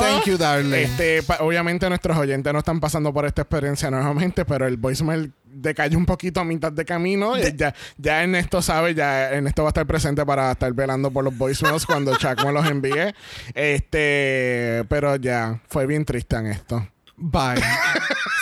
Thank 0.00 0.24
you, 0.26 0.36
darling. 0.36 0.74
Este, 0.74 1.22
obviamente 1.38 1.88
nuestros 1.88 2.16
oyentes 2.16 2.52
no 2.52 2.58
están 2.58 2.80
pasando 2.80 3.12
por 3.12 3.24
esta 3.26 3.42
experiencia 3.42 3.90
nuevamente, 3.90 4.44
pero 4.44 4.66
el 4.66 4.76
voicemail 4.76 5.32
decayó 5.52 5.98
un 5.98 6.06
poquito 6.06 6.40
a 6.40 6.44
mitad 6.44 6.72
de 6.72 6.84
camino. 6.84 7.36
Eh, 7.36 7.52
Ya, 7.56 7.74
ya 7.98 8.22
Ernesto 8.22 8.62
sabe, 8.62 8.94
ya 8.94 9.30
Ernesto 9.30 9.62
va 9.62 9.68
a 9.68 9.70
estar 9.70 9.86
presente 9.86 10.24
para 10.26 10.52
estar 10.52 10.72
velando 10.72 11.10
por 11.10 11.22
los 11.24 11.36
voicemails 11.36 11.86
cuando 11.86 12.16
Chacmo 12.16 12.50
los 12.52 12.66
envíe. 12.68 13.14
Este, 13.54 14.84
pero 14.88 15.16
ya, 15.16 15.60
fue 15.68 15.86
bien 15.86 16.04
triste 16.04 16.36
en 16.36 16.46
esto. 16.46 16.86
Bye. 17.20 17.62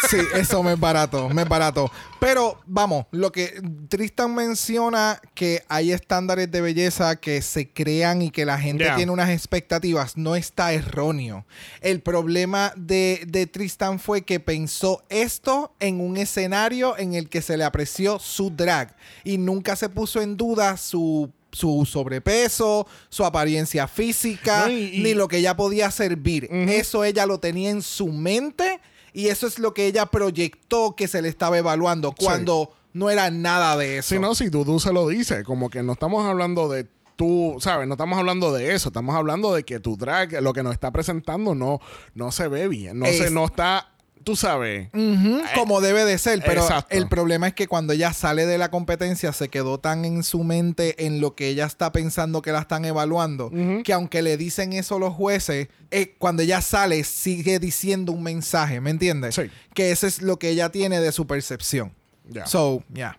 Sí, 0.08 0.18
eso 0.34 0.62
me 0.62 0.74
es 0.74 0.80
barato, 0.80 1.28
me 1.28 1.42
es 1.42 1.48
barato. 1.48 1.90
Pero 2.20 2.60
vamos, 2.66 3.06
lo 3.10 3.32
que 3.32 3.60
Tristan 3.88 4.34
menciona 4.34 5.20
que 5.34 5.64
hay 5.68 5.92
estándares 5.92 6.50
de 6.50 6.60
belleza 6.60 7.16
que 7.16 7.42
se 7.42 7.68
crean 7.68 8.22
y 8.22 8.30
que 8.30 8.44
la 8.46 8.58
gente 8.58 8.84
Yeah. 8.84 8.94
tiene 8.94 9.10
unas 9.10 9.30
expectativas, 9.30 10.16
no 10.16 10.36
está 10.36 10.72
erróneo. 10.72 11.44
El 11.80 12.00
problema 12.00 12.72
de, 12.76 13.24
de 13.26 13.46
Tristan 13.48 13.98
fue 13.98 14.22
que 14.22 14.38
pensó 14.38 15.02
esto 15.08 15.74
en 15.80 16.00
un 16.00 16.16
escenario 16.16 16.96
en 16.96 17.14
el 17.14 17.28
que 17.28 17.42
se 17.42 17.56
le 17.56 17.64
apreció 17.64 18.20
su 18.20 18.50
drag 18.50 18.94
y 19.24 19.38
nunca 19.38 19.74
se 19.74 19.88
puso 19.88 20.22
en 20.22 20.36
duda 20.36 20.76
su 20.76 21.32
su 21.52 21.86
sobrepeso, 21.86 22.86
su 23.08 23.24
apariencia 23.24 23.88
física, 23.88 24.66
No, 24.66 24.72
y- 24.72 24.96
y- 24.96 25.02
ni 25.02 25.14
lo 25.14 25.28
que 25.28 25.38
ella 25.38 25.56
podía 25.56 25.90
servir. 25.90 26.48
Eso 26.50 27.04
ella 27.04 27.26
lo 27.26 27.38
tenía 27.40 27.70
en 27.70 27.82
su 27.82 28.08
mente 28.08 28.80
y 29.12 29.28
eso 29.28 29.46
es 29.46 29.58
lo 29.58 29.74
que 29.74 29.86
ella 29.86 30.06
proyectó 30.06 30.94
que 30.96 31.08
se 31.08 31.22
le 31.22 31.28
estaba 31.28 31.58
evaluando 31.58 32.12
cuando 32.12 32.72
no 32.92 33.10
era 33.10 33.30
nada 33.30 33.76
de 33.76 33.98
eso. 33.98 34.10
Si 34.14 34.18
no, 34.20 34.34
si 34.34 34.48
Dudu 34.48 34.80
se 34.80 34.92
lo 34.92 35.08
dice, 35.08 35.44
como 35.44 35.70
que 35.70 35.82
no 35.82 35.92
estamos 35.94 36.24
hablando 36.26 36.68
de 36.68 36.86
tú, 37.16 37.56
¿sabes? 37.60 37.88
No 37.88 37.94
estamos 37.94 38.18
hablando 38.18 38.52
de 38.52 38.74
eso, 38.74 38.90
estamos 38.90 39.16
hablando 39.16 39.52
de 39.54 39.64
que 39.64 39.80
tu 39.80 39.96
drag, 39.96 40.40
lo 40.42 40.52
que 40.52 40.62
nos 40.62 40.72
está 40.72 40.90
presentando, 40.92 41.54
no, 41.54 41.80
no 42.14 42.30
se 42.30 42.46
ve 42.48 42.68
bien, 42.68 42.98
no, 42.98 43.06
se, 43.06 43.30
no 43.30 43.44
está, 43.46 43.90
tú 44.28 44.36
sabes. 44.36 44.90
Ujú, 44.92 45.40
como 45.54 45.80
debe 45.80 46.04
de 46.04 46.18
ser, 46.18 46.42
pero 46.44 46.60
Exacto. 46.60 46.94
el 46.94 47.08
problema 47.08 47.48
es 47.48 47.54
que 47.54 47.66
cuando 47.66 47.94
ella 47.94 48.12
sale 48.12 48.44
de 48.44 48.58
la 48.58 48.70
competencia 48.70 49.32
se 49.32 49.48
quedó 49.48 49.80
tan 49.80 50.04
en 50.04 50.22
su 50.22 50.44
mente 50.44 51.06
en 51.06 51.22
lo 51.22 51.34
que 51.34 51.48
ella 51.48 51.64
está 51.64 51.92
pensando 51.92 52.42
que 52.42 52.52
la 52.52 52.58
están 52.58 52.84
evaluando, 52.84 53.50
que 53.82 53.90
aunque 53.94 54.20
le 54.20 54.36
dicen 54.36 54.74
eso 54.74 54.98
los 54.98 55.14
jueces, 55.14 55.68
eh, 55.90 56.14
cuando 56.18 56.42
ella 56.42 56.60
sale 56.60 57.04
sigue 57.04 57.58
diciendo 57.58 58.12
un 58.12 58.22
mensaje, 58.22 58.82
¿me 58.82 58.90
entiendes? 58.90 59.34
Sí. 59.34 59.44
Que 59.72 59.92
eso 59.92 60.06
es 60.06 60.20
lo 60.20 60.38
que 60.38 60.50
ella 60.50 60.68
tiene 60.68 61.00
de 61.00 61.10
su 61.10 61.26
percepción. 61.26 61.94
Ya. 62.28 62.44
So, 62.44 62.82
yeah. 62.92 63.18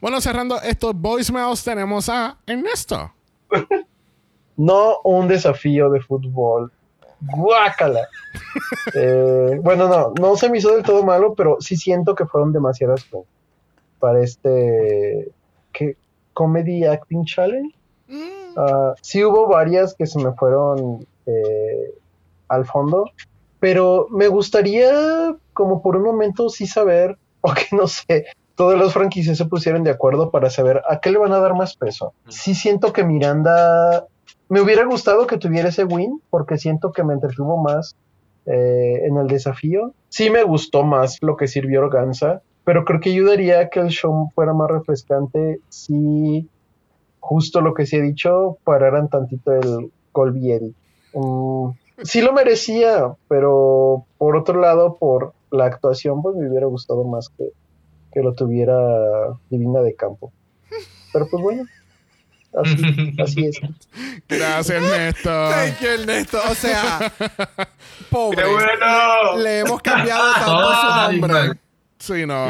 Bueno, 0.00 0.22
cerrando 0.22 0.58
estos 0.62 0.94
voicemails, 0.94 1.62
tenemos 1.62 2.08
a 2.08 2.38
Ernesto. 2.46 3.12
No 4.56 5.00
un 5.02 5.26
desafío 5.26 5.90
de 5.90 6.00
fútbol. 6.00 6.70
Guácala. 7.32 8.08
Eh, 8.94 9.58
bueno, 9.62 9.88
no, 9.88 10.12
no 10.20 10.36
se 10.36 10.48
me 10.48 10.58
hizo 10.58 10.74
del 10.74 10.82
todo 10.82 11.02
malo, 11.02 11.34
pero 11.34 11.56
sí 11.60 11.76
siento 11.76 12.14
que 12.14 12.26
fueron 12.26 12.52
demasiadas 12.52 13.04
cosas 13.04 13.28
para 13.98 14.20
este 14.20 15.32
¿qué? 15.72 15.96
Comedy 16.34 16.84
Acting 16.84 17.24
Challenge. 17.24 17.74
Ah, 18.56 18.94
sí 19.00 19.24
hubo 19.24 19.48
varias 19.48 19.94
que 19.94 20.06
se 20.06 20.18
me 20.22 20.32
fueron 20.32 21.06
eh, 21.26 21.94
al 22.48 22.66
fondo, 22.66 23.06
pero 23.60 24.06
me 24.10 24.28
gustaría 24.28 25.34
como 25.52 25.82
por 25.82 25.96
un 25.96 26.02
momento 26.02 26.48
sí 26.50 26.66
saber, 26.66 27.16
o 27.40 27.52
que 27.54 27.74
no 27.74 27.88
sé, 27.88 28.26
todas 28.54 28.78
las 28.78 28.92
franquicias 28.92 29.38
se 29.38 29.46
pusieron 29.46 29.84
de 29.84 29.90
acuerdo 29.90 30.30
para 30.30 30.50
saber 30.50 30.82
a 30.88 31.00
qué 31.00 31.10
le 31.10 31.18
van 31.18 31.32
a 31.32 31.40
dar 31.40 31.54
más 31.54 31.76
peso. 31.76 32.12
Sí 32.28 32.54
siento 32.54 32.92
que 32.92 33.04
Miranda, 33.04 34.06
me 34.54 34.60
hubiera 34.60 34.84
gustado 34.84 35.26
que 35.26 35.36
tuviera 35.36 35.70
ese 35.70 35.84
win, 35.84 36.22
porque 36.30 36.58
siento 36.58 36.92
que 36.92 37.02
me 37.02 37.12
entretuvo 37.12 37.60
más 37.60 37.96
eh, 38.46 39.00
en 39.04 39.16
el 39.16 39.26
desafío. 39.26 39.92
Sí 40.10 40.30
me 40.30 40.44
gustó 40.44 40.84
más 40.84 41.18
lo 41.22 41.36
que 41.36 41.48
sirvió 41.48 41.80
Organza, 41.80 42.40
pero 42.62 42.84
creo 42.84 43.00
que 43.00 43.10
ayudaría 43.10 43.58
a 43.58 43.68
que 43.68 43.80
el 43.80 43.88
show 43.88 44.30
fuera 44.32 44.52
más 44.52 44.70
refrescante 44.70 45.58
si 45.70 46.48
justo 47.18 47.62
lo 47.62 47.74
que 47.74 47.84
se 47.84 47.96
ha 47.96 48.00
dicho, 48.00 48.58
pararan 48.62 49.08
tantito 49.08 49.50
el 49.50 49.90
Colbieri. 50.12 50.72
Mm, 51.14 51.70
sí 52.04 52.20
lo 52.20 52.32
merecía, 52.32 53.12
pero 53.26 54.04
por 54.18 54.36
otro 54.36 54.60
lado, 54.60 54.94
por 55.00 55.32
la 55.50 55.64
actuación, 55.64 56.22
pues 56.22 56.36
me 56.36 56.48
hubiera 56.48 56.66
gustado 56.66 57.02
más 57.02 57.28
que, 57.28 57.48
que 58.12 58.20
lo 58.20 58.34
tuviera 58.34 58.78
Divina 59.50 59.80
de 59.80 59.96
Campo. 59.96 60.32
Pero 61.12 61.26
pues 61.28 61.42
bueno, 61.42 61.64
así, 62.62 63.14
así 63.22 63.46
es. 63.46 63.60
Gracias, 64.28 64.82
Ernesto. 64.82 65.50
Thank 65.50 65.80
you, 65.80 65.88
Ernesto. 65.88 66.40
O 66.50 66.54
sea, 66.54 67.12
pobre. 68.10 68.42
¡Qué 68.42 68.48
bueno! 68.48 69.38
Le 69.38 69.58
hemos 69.60 69.82
cambiado 69.82 70.32
tanto 70.34 70.74
su 70.74 71.12
nombre. 71.12 71.60
Sí, 71.98 72.26
no. 72.26 72.48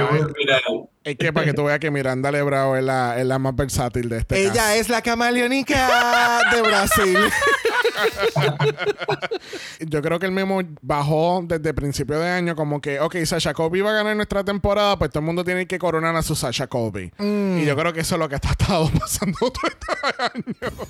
Es, 1.05 1.17
que 1.17 1.33
para 1.33 1.47
que 1.47 1.53
tú 1.53 1.65
veas 1.65 1.79
que 1.79 1.91
Miranda 1.91 2.33
Lebrao 2.33 2.77
es 2.77 2.83
la, 2.83 3.21
es 3.21 3.27
la 3.27 3.39
más 3.39 3.55
versátil 3.55 4.09
de 4.09 4.19
este 4.19 4.41
Ella 4.41 4.53
caso. 4.55 4.75
es 4.81 4.89
la 4.89 5.03
camaleónica 5.03 6.41
de 6.53 6.63
Brasil. 6.63 7.19
Yo 9.81 10.03
creo 10.03 10.19
que 10.19 10.27
el 10.27 10.33
memo 10.33 10.61
bajó 10.83 11.45
desde 11.47 11.75
principio 11.75 12.19
de 12.19 12.29
año 12.29 12.57
como 12.57 12.81
que, 12.81 13.01
ok, 13.01 13.17
Sasha 13.25 13.55
Kobe 13.55 13.83
va 13.83 13.91
a 13.91 13.95
ganar 13.95 14.17
nuestra 14.17 14.45
temporada, 14.45 14.99
pues 14.99 15.11
todo 15.11 15.21
el 15.21 15.27
mundo 15.27 15.45
tiene 15.45 15.67
que 15.67 15.79
coronar 15.79 16.15
a 16.17 16.23
su 16.23 16.35
Sasha 16.35 16.67
Kobe. 16.67 17.13
Mm. 17.19 17.59
Y 17.59 17.65
yo 17.65 17.77
creo 17.77 17.93
que 17.93 18.01
eso 18.01 18.15
es 18.15 18.19
lo 18.19 18.29
que 18.29 18.35
ha 18.35 18.39
estado 18.43 18.91
pasando 18.99 19.39
todo 19.39 19.69
este 19.69 19.87
año. 20.23 20.73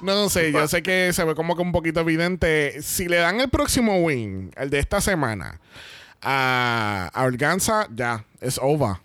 No 0.00 0.28
sé, 0.28 0.50
yo 0.50 0.66
sé 0.66 0.82
que 0.82 1.12
se 1.12 1.24
ve 1.24 1.34
como 1.34 1.56
que 1.56 1.62
un 1.62 1.72
poquito 1.72 2.00
evidente. 2.00 2.82
Si 2.82 3.06
le 3.06 3.16
dan 3.16 3.40
el 3.40 3.48
próximo 3.48 4.02
win, 4.02 4.50
el 4.56 4.70
de 4.70 4.78
esta 4.78 5.00
semana, 5.00 5.60
a, 6.20 7.10
a 7.12 7.24
Organza, 7.24 7.86
ya, 7.94 8.24
es 8.40 8.58
over. 8.60 8.96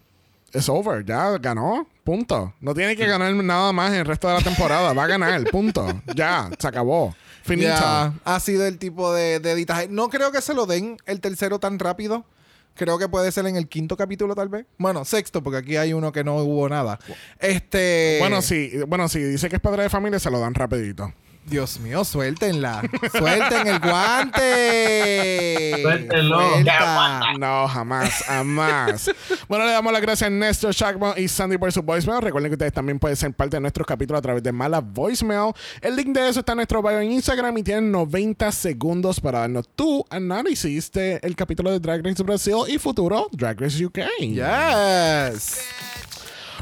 Es 0.53 0.67
over, 0.69 1.05
ya 1.05 1.37
ganó, 1.37 1.87
punto. 2.03 2.53
No 2.59 2.73
tiene 2.73 2.95
que 2.95 3.05
ganar 3.05 3.33
nada 3.35 3.71
más 3.71 3.93
el 3.93 4.05
resto 4.05 4.27
de 4.27 4.35
la 4.35 4.41
temporada, 4.41 4.93
va 4.93 5.03
a 5.03 5.07
ganar, 5.07 5.43
punto. 5.45 5.87
Ya, 6.15 6.49
se 6.57 6.67
acabó. 6.67 7.15
Finito. 7.43 7.69
Ya, 7.69 8.13
ha 8.25 8.39
sido 8.39 8.65
el 8.65 8.77
tipo 8.77 9.13
de, 9.13 9.39
de 9.39 9.51
editaje. 9.51 9.87
No 9.89 10.09
creo 10.09 10.31
que 10.31 10.41
se 10.41 10.53
lo 10.53 10.65
den 10.65 10.97
el 11.05 11.19
tercero 11.19 11.59
tan 11.59 11.79
rápido. 11.79 12.25
Creo 12.75 12.97
que 12.97 13.09
puede 13.09 13.31
ser 13.31 13.45
en 13.45 13.57
el 13.57 13.67
quinto 13.67 13.97
capítulo, 13.97 14.35
tal 14.35 14.47
vez. 14.47 14.65
Bueno, 14.77 15.03
sexto, 15.03 15.43
porque 15.43 15.57
aquí 15.57 15.75
hay 15.75 15.91
uno 15.91 16.11
que 16.11 16.23
no 16.23 16.37
hubo 16.37 16.69
nada. 16.69 16.97
Este. 17.39 18.17
Bueno, 18.19 18.41
sí, 18.41 18.71
bueno, 18.87 19.09
sí, 19.09 19.19
dice 19.19 19.49
que 19.49 19.57
es 19.57 19.61
padre 19.61 19.83
de 19.83 19.89
familia, 19.89 20.17
se 20.19 20.31
lo 20.31 20.39
dan 20.39 20.53
rapidito. 20.53 21.13
Dios 21.49 21.79
mío, 21.79 22.05
suéltenla. 22.05 22.81
Suelten 23.11 23.67
el 23.67 23.79
guante. 23.79 25.75
Suéltenlo. 25.81 26.41
No, 27.39 27.67
jamás, 27.67 28.23
jamás. 28.25 29.11
bueno, 29.47 29.65
le 29.65 29.71
damos 29.71 29.91
las 29.91 30.01
gracias 30.01 30.27
a 30.27 30.29
Néstor 30.29 30.73
Shackman 30.73 31.13
y 31.17 31.27
Sandy 31.27 31.57
por 31.57 31.71
su 31.71 31.81
voicemail. 31.81 32.21
Recuerden 32.21 32.51
que 32.51 32.55
ustedes 32.55 32.73
también 32.73 32.99
pueden 32.99 33.17
ser 33.17 33.33
parte 33.33 33.57
de 33.57 33.61
nuestros 33.61 33.87
capítulos 33.87 34.19
a 34.19 34.21
través 34.21 34.43
de 34.43 34.51
Mala 34.51 34.79
Voicemail. 34.79 35.53
El 35.81 35.95
link 35.95 36.09
de 36.09 36.29
eso 36.29 36.39
está 36.41 36.51
en 36.51 36.57
nuestro 36.57 36.81
bio 36.81 36.99
en 36.99 37.11
Instagram 37.11 37.57
y 37.57 37.63
tienen 37.63 37.91
90 37.91 38.51
segundos 38.51 39.19
para 39.19 39.39
darnos 39.39 39.67
tu 39.75 40.05
análisis 40.09 40.91
del 40.91 41.35
capítulo 41.35 41.71
de 41.71 41.79
Drag 41.79 42.05
Race 42.05 42.21
Brasil 42.23 42.55
y 42.67 42.77
futuro 42.77 43.27
Drag 43.31 43.59
Race 43.59 43.83
UK. 43.83 43.99
Yes. 44.19 45.59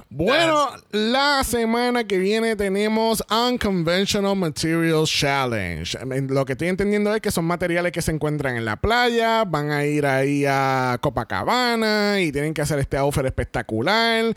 Bueno, 0.10 0.70
la 0.92 1.44
semana 1.44 2.06
que 2.06 2.18
viene 2.18 2.56
tenemos 2.56 3.22
Unconventional 3.30 4.38
Materials 4.38 5.12
Challenge. 5.12 5.98
Lo 6.30 6.46
que 6.46 6.54
estoy 6.54 6.70
entendiendo 6.70 7.14
es 7.14 7.20
que 7.22 7.30
son 7.30 7.44
materiales 7.44 7.92
que 7.92 8.02
se 8.02 8.12
encuentran 8.12 8.56
en 8.56 8.64
la 8.64 8.78
playa, 8.78 9.44
van 9.44 9.72
a 9.72 9.86
ir 9.86 10.06
ahí 10.06 10.46
a 10.48 10.98
Copacabana 11.02 12.22
y 12.22 12.32
tienen 12.32 12.54
que 12.54 12.62
hacer 12.62 12.80
este 12.80 12.96
outfit 12.96 13.26
espectacular. 13.26 14.34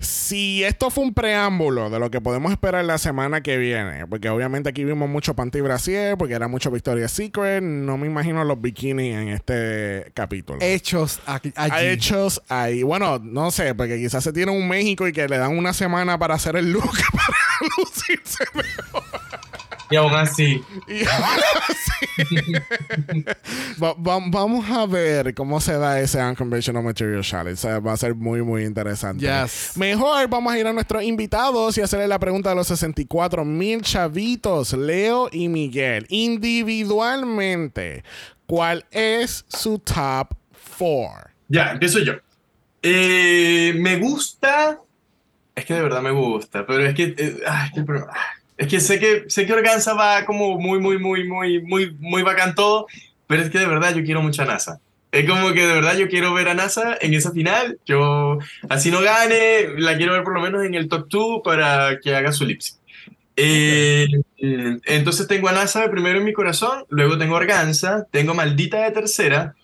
Si 0.00 0.64
esto 0.64 0.90
fue 0.90 1.04
un 1.04 1.14
preámbulo 1.14 1.88
de 1.88 2.00
lo 2.00 2.10
que 2.10 2.20
podemos 2.20 2.50
esperar 2.50 2.84
la 2.84 2.98
semana 2.98 3.40
que 3.40 3.56
viene, 3.56 4.04
porque 4.08 4.28
obviamente 4.28 4.68
aquí 4.68 4.82
vimos 4.82 5.08
mucho 5.08 5.34
panty 5.34 5.60
brasier, 5.60 6.18
porque 6.18 6.34
era 6.34 6.48
mucho 6.48 6.72
Victoria's 6.72 7.12
Secret, 7.12 7.62
no 7.62 7.96
me 7.96 8.08
imagino 8.08 8.42
los 8.42 8.60
bikinis 8.60 9.14
en 9.14 9.28
este 9.28 10.10
capítulo. 10.14 10.58
Hechos 10.60 11.20
aquí, 11.24 11.52
allí. 11.54 11.86
Hechos 11.86 12.42
ahí. 12.48 12.82
Bueno, 12.82 13.20
no 13.20 13.52
sé, 13.52 13.76
porque 13.76 13.96
quizás 13.98 14.24
se 14.24 14.32
tiene 14.32 14.50
un 14.50 14.66
México 14.66 15.06
y 15.06 15.11
que 15.12 15.28
le 15.28 15.38
dan 15.38 15.56
una 15.56 15.72
semana 15.72 16.18
para 16.18 16.34
hacer 16.34 16.56
el 16.56 16.72
look 16.72 16.82
para 17.12 17.36
lucirse 17.78 18.44
mejor. 18.54 19.02
Y 19.90 19.96
aún 19.96 20.14
así, 20.14 20.62
Y 20.88 21.02
Va- 23.82 23.94
va- 23.94 24.20
vamos 24.26 24.68
a 24.70 24.86
ver 24.86 25.34
cómo 25.34 25.60
se 25.60 25.74
da 25.74 26.00
ese 26.00 26.18
Unconventional 26.22 26.82
Material 26.82 27.22
Challenge. 27.22 27.52
O 27.52 27.56
sea, 27.56 27.78
va 27.78 27.92
a 27.92 27.96
ser 27.96 28.14
muy, 28.14 28.42
muy 28.42 28.64
interesante. 28.64 29.26
Yes. 29.26 29.72
Mejor 29.76 30.28
vamos 30.28 30.52
a 30.52 30.58
ir 30.58 30.66
a 30.66 30.72
nuestros 30.72 31.02
invitados 31.02 31.76
y 31.76 31.82
hacerle 31.82 32.08
la 32.08 32.18
pregunta 32.18 32.52
a 32.52 32.54
los 32.54 32.68
64 32.68 33.44
mil 33.44 33.82
chavitos, 33.82 34.72
Leo 34.72 35.28
y 35.30 35.48
Miguel. 35.48 36.06
Individualmente, 36.08 38.02
¿cuál 38.46 38.86
es 38.90 39.44
su 39.48 39.78
top 39.78 40.28
4? 40.78 41.30
Ya, 41.48 41.72
empiezo 41.72 41.98
yo. 41.98 42.14
Eh, 42.82 43.74
me 43.78 43.96
gusta. 43.98 44.78
Es 45.54 45.64
que 45.64 45.74
de 45.74 45.82
verdad 45.82 46.02
me 46.02 46.10
gusta, 46.10 46.66
pero 46.66 46.84
es 46.84 46.94
que. 46.94 47.14
eh, 47.16 47.36
ah, 47.46 47.66
es, 47.66 47.84
que 47.84 47.92
ah, 47.92 48.26
es 48.56 48.68
que 48.68 48.80
sé 48.80 48.98
que 48.98 49.24
sé 49.28 49.46
que 49.46 49.52
Organza 49.52 49.94
va 49.94 50.24
como 50.24 50.58
muy, 50.58 50.78
muy, 50.80 50.98
muy, 50.98 51.24
muy, 51.24 51.60
muy, 51.62 51.94
muy 51.98 52.22
bacán 52.22 52.54
todo, 52.54 52.86
pero 53.26 53.42
es 53.42 53.50
que 53.50 53.58
de 53.58 53.66
verdad 53.66 53.94
yo 53.94 54.02
quiero 54.02 54.22
mucho 54.22 54.42
a 54.42 54.46
NASA. 54.46 54.80
Es 55.10 55.28
como 55.28 55.52
que 55.52 55.66
de 55.66 55.74
verdad 55.74 55.96
yo 55.96 56.08
quiero 56.08 56.32
ver 56.32 56.48
a 56.48 56.54
NASA 56.54 56.96
en 57.00 57.12
esa 57.12 57.32
final. 57.32 57.78
Yo, 57.84 58.38
así 58.70 58.90
no 58.90 59.02
gane, 59.02 59.68
la 59.76 59.96
quiero 59.98 60.14
ver 60.14 60.24
por 60.24 60.32
lo 60.34 60.40
menos 60.40 60.64
en 60.64 60.74
el 60.74 60.88
top 60.88 61.06
2 61.10 61.40
para 61.44 62.00
que 62.00 62.14
haga 62.14 62.32
su 62.32 62.46
lip 62.46 62.60
sync. 62.62 62.78
Eh, 63.36 64.06
entonces 64.84 65.26
tengo 65.26 65.48
a 65.48 65.52
NASA 65.52 65.90
primero 65.90 66.18
en 66.18 66.24
mi 66.24 66.32
corazón, 66.32 66.84
luego 66.88 67.18
tengo 67.18 67.34
Organza, 67.34 68.06
tengo 68.10 68.34
Maldita 68.34 68.82
de 68.84 68.90
tercera, 68.90 69.54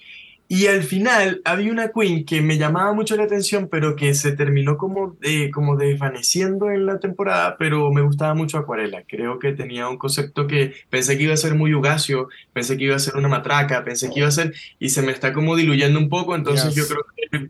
y 0.51 0.67
al 0.67 0.83
final 0.83 1.43
había 1.45 1.71
una 1.71 1.91
queen 1.93 2.25
que 2.25 2.41
me 2.41 2.57
llamaba 2.57 2.95
mucho 2.95 3.17
la 3.17 3.25
atención, 3.25 3.69
pero 3.71 3.95
que 3.97 4.15
se 4.15 4.33
terminó 4.33 4.79
como, 4.79 5.15
eh, 5.21 5.51
como 5.51 5.77
desvaneciendo 5.77 6.71
en 6.71 6.87
la 6.87 6.99
temporada, 6.99 7.57
pero 7.59 7.93
me 7.93 8.01
gustaba 8.01 8.33
mucho 8.35 8.57
Acuarela. 8.57 9.03
Creo 9.07 9.39
que 9.39 9.53
tenía 9.53 9.89
un 9.89 9.99
concepto 9.99 10.47
que 10.47 10.73
pensé 10.89 11.19
que 11.19 11.25
iba 11.25 11.35
a 11.35 11.37
ser 11.37 11.55
muy 11.55 11.75
Ugacio, 11.75 12.29
pensé 12.55 12.79
que 12.79 12.85
iba 12.85 12.97
a 12.97 12.99
ser 12.99 13.17
una 13.17 13.29
matraca, 13.29 13.85
pensé 13.85 14.09
que 14.11 14.21
iba 14.21 14.29
a 14.29 14.33
ser, 14.33 14.55
y 14.79 14.89
se 14.89 15.03
me 15.03 15.13
está 15.13 15.35
como 15.35 15.55
diluyendo 15.55 15.99
un 15.99 16.09
poco, 16.09 16.35
entonces 16.35 16.75
Yes. 16.75 16.77
yo 16.77 16.89
creo 16.89 17.05
que... 17.15 17.49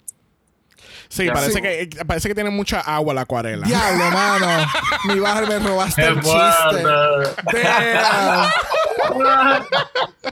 Sí, 1.11 1.25
Ya. 1.25 1.33
parece, 1.33 1.53
Sí. 1.55 1.63
Que, 1.63 1.83
eh, 1.83 1.89
parece 2.07 2.29
que 2.29 2.35
tiene 2.35 2.51
mucha 2.51 2.81
agua 2.81 3.15
la 3.15 3.23
acuarela. 3.23 3.67
Diablo, 3.67 4.11
mano. 4.11 4.47
Mi 5.07 5.19
baja 5.21 5.41
me 5.47 5.59
robaste 5.59 6.05
el 6.05 6.17
chiste. 6.21 6.85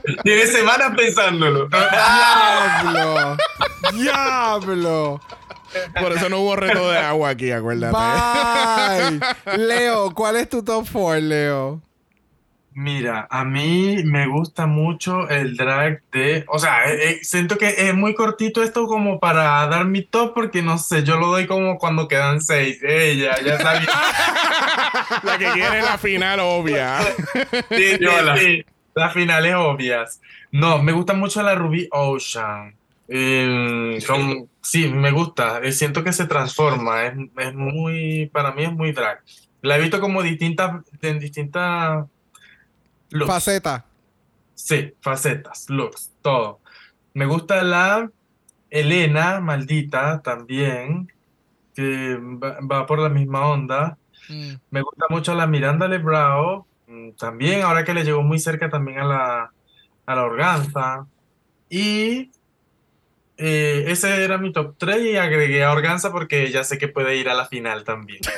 Tiene 0.23 0.45
semanas 0.45 0.93
pensándolo. 0.95 1.67
Diablo. 2.81 3.37
Diablo. 3.93 5.21
Por 5.99 6.11
eso 6.13 6.29
no 6.29 6.39
hubo 6.39 6.55
reto 6.55 6.89
de 6.89 6.97
agua 6.97 7.29
aquí, 7.29 7.51
acuérdate. 7.51 7.95
Bye. 9.45 9.57
Leo, 9.57 10.13
¿cuál 10.13 10.37
es 10.37 10.49
tu 10.49 10.63
top 10.63 10.85
4, 10.91 11.21
Leo? 11.21 11.81
mira, 12.77 13.27
a 13.31 13.43
mí 13.43 14.03
me 14.03 14.27
gusta 14.27 14.67
mucho 14.67 15.27
el 15.29 15.57
drag 15.57 16.03
de, 16.11 16.45
o 16.47 16.59
sea, 16.59 16.85
eh, 16.85 17.09
eh, 17.09 17.19
siento 17.23 17.57
que 17.57 17.73
es 17.75 17.93
muy 17.95 18.13
cortito 18.13 18.61
esto 18.61 18.85
como 18.85 19.19
para 19.19 19.65
dar 19.67 19.85
mi 19.85 20.03
top 20.03 20.35
porque 20.35 20.61
no 20.61 20.77
sé, 20.77 21.03
yo 21.03 21.17
lo 21.17 21.27
doy 21.27 21.47
como 21.47 21.79
cuando 21.79 22.07
quedan 22.07 22.39
seis. 22.39 22.77
Ella, 22.83 23.35
ya 23.43 23.57
sabía. 23.57 23.89
La 25.23 25.37
que 25.39 25.45
quiere 25.53 25.81
la 25.81 25.97
final 25.97 26.39
obvia. 26.39 26.99
Sí, 27.69 27.97
sí, 27.97 28.05
sí, 28.37 28.65
Las 28.97 29.13
finales 29.13 29.53
obvias. 29.55 30.21
No, 30.51 30.81
me 30.81 30.91
gusta 30.91 31.13
mucho 31.13 31.43
la 31.43 31.53
Ruby 31.55 31.87
Ocean. 31.91 32.75
Eh, 33.07 33.99
con- 34.07 34.49
sí, 34.61 34.87
me 34.87 35.11
gusta. 35.11 35.59
Eh, 35.63 35.71
siento 35.71 36.03
que 36.03 36.11
se 36.11 36.25
transforma. 36.25 37.05
Es, 37.05 37.13
es 37.37 37.53
muy, 37.53 38.29
para 38.33 38.51
mí 38.53 38.63
es 38.63 38.71
muy 38.73 38.91
drag. 38.91 39.21
La 39.61 39.77
he 39.77 39.81
visto 39.81 39.99
como 40.01 40.21
distintas, 40.23 40.83
en 41.01 41.19
distintas 41.19 42.05
looks. 43.09 43.31
Faceta. 43.31 43.85
Sí, 44.55 44.93
facetas, 45.01 45.69
looks, 45.69 46.11
todo. 46.21 46.59
Me 47.13 47.25
gusta 47.25 47.61
la 47.63 48.09
Elena, 48.69 49.39
maldita, 49.39 50.21
también, 50.21 51.11
que 51.75 52.17
va, 52.19 52.57
va 52.61 52.85
por 52.85 52.99
la 52.99 53.09
misma 53.09 53.47
onda. 53.47 53.97
Mm. 54.29 54.53
Me 54.71 54.81
gusta 54.81 55.05
mucho 55.09 55.33
la 55.35 55.47
Miranda 55.47 55.87
Lebrao, 55.87 56.66
también, 57.17 57.61
ahora 57.63 57.83
que 57.83 57.93
le 57.93 58.03
llegó 58.03 58.23
muy 58.23 58.39
cerca 58.39 58.69
también 58.69 58.99
a 58.99 59.05
la, 59.05 59.51
a 60.05 60.15
la 60.15 60.23
Organza. 60.23 61.05
Y 61.69 62.31
eh, 63.37 63.85
ese 63.87 64.23
era 64.23 64.37
mi 64.37 64.51
top 64.53 64.75
3 64.77 65.01
y 65.05 65.17
agregué 65.17 65.63
a 65.63 65.71
Organza 65.71 66.11
porque 66.11 66.49
ya 66.51 66.63
sé 66.63 66.77
que 66.77 66.87
puede 66.87 67.15
ir 67.17 67.29
a 67.29 67.33
la 67.33 67.45
final 67.45 67.83
también. 67.83 68.19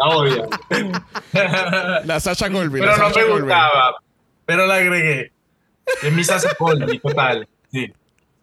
Obvio. 0.00 0.48
La 2.04 2.18
Sasha 2.20 2.50
Colby. 2.50 2.80
Pero 2.80 2.96
no 2.96 3.10
me 3.10 3.24
gustaba. 3.24 3.94
Pero 4.46 4.66
la 4.66 4.74
agregué. 4.76 5.32
Es 6.02 6.12
mi 6.12 6.24
Sasha 6.24 6.54
Colby, 6.58 6.98
total. 6.98 7.46
Sí. 7.70 7.92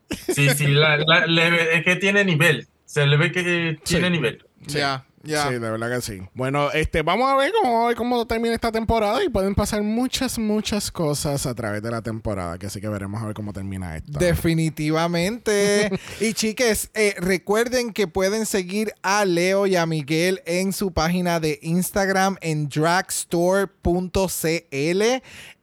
Sí, 0.09 0.49
sí, 0.51 0.67
la- 0.67 0.97
la- 0.97 1.25
le 1.27 1.77
es 1.77 1.83
que 1.85 1.95
tiene 1.97 2.23
nivel. 2.25 2.67
Se 2.85 3.05
le 3.05 3.17
ve 3.17 3.31
que 3.31 3.77
tiene 3.83 4.07
Sí. 4.07 4.11
nivel. 4.11 4.45
Ya, 4.61 5.05
Sí, 5.23 5.53
de 5.53 5.59
verdad 5.59 5.89
que 5.95 6.01
sí. 6.01 6.21
Bueno, 6.33 6.71
este, 6.71 7.01
vamos 7.01 7.29
a 7.29 7.35
ver 7.35 7.51
cómo, 7.61 7.89
cómo 7.95 8.25
termina 8.25 8.55
esta 8.55 8.71
temporada 8.71 9.23
y 9.23 9.29
pueden 9.29 9.53
pasar 9.53 9.83
muchas, 9.83 10.39
muchas 10.39 10.91
cosas 10.91 11.45
a 11.45 11.53
través 11.53 11.81
de 11.81 11.91
la 11.91 12.01
temporada, 12.01 12.57
que 12.57 12.67
así 12.67 12.79
que 12.79 12.87
veremos 12.87 13.21
a 13.21 13.25
ver 13.25 13.33
cómo 13.33 13.51
termina 13.51 13.97
esto. 13.97 14.17
Definitivamente. 14.17 15.91
y 16.21 16.33
chiques, 16.33 16.89
eh, 16.93 17.15
recuerden 17.17 17.91
que 17.91 18.07
pueden 18.07 18.45
seguir 18.45 18.93
a 19.01 19.25
Leo 19.25 19.67
y 19.67 19.75
a 19.75 19.85
Miguel 19.85 20.41
en 20.45 20.71
su 20.71 20.93
página 20.93 21.39
de 21.39 21.59
Instagram 21.61 22.37
en 22.41 22.69
dragstore.cl. 22.69 23.73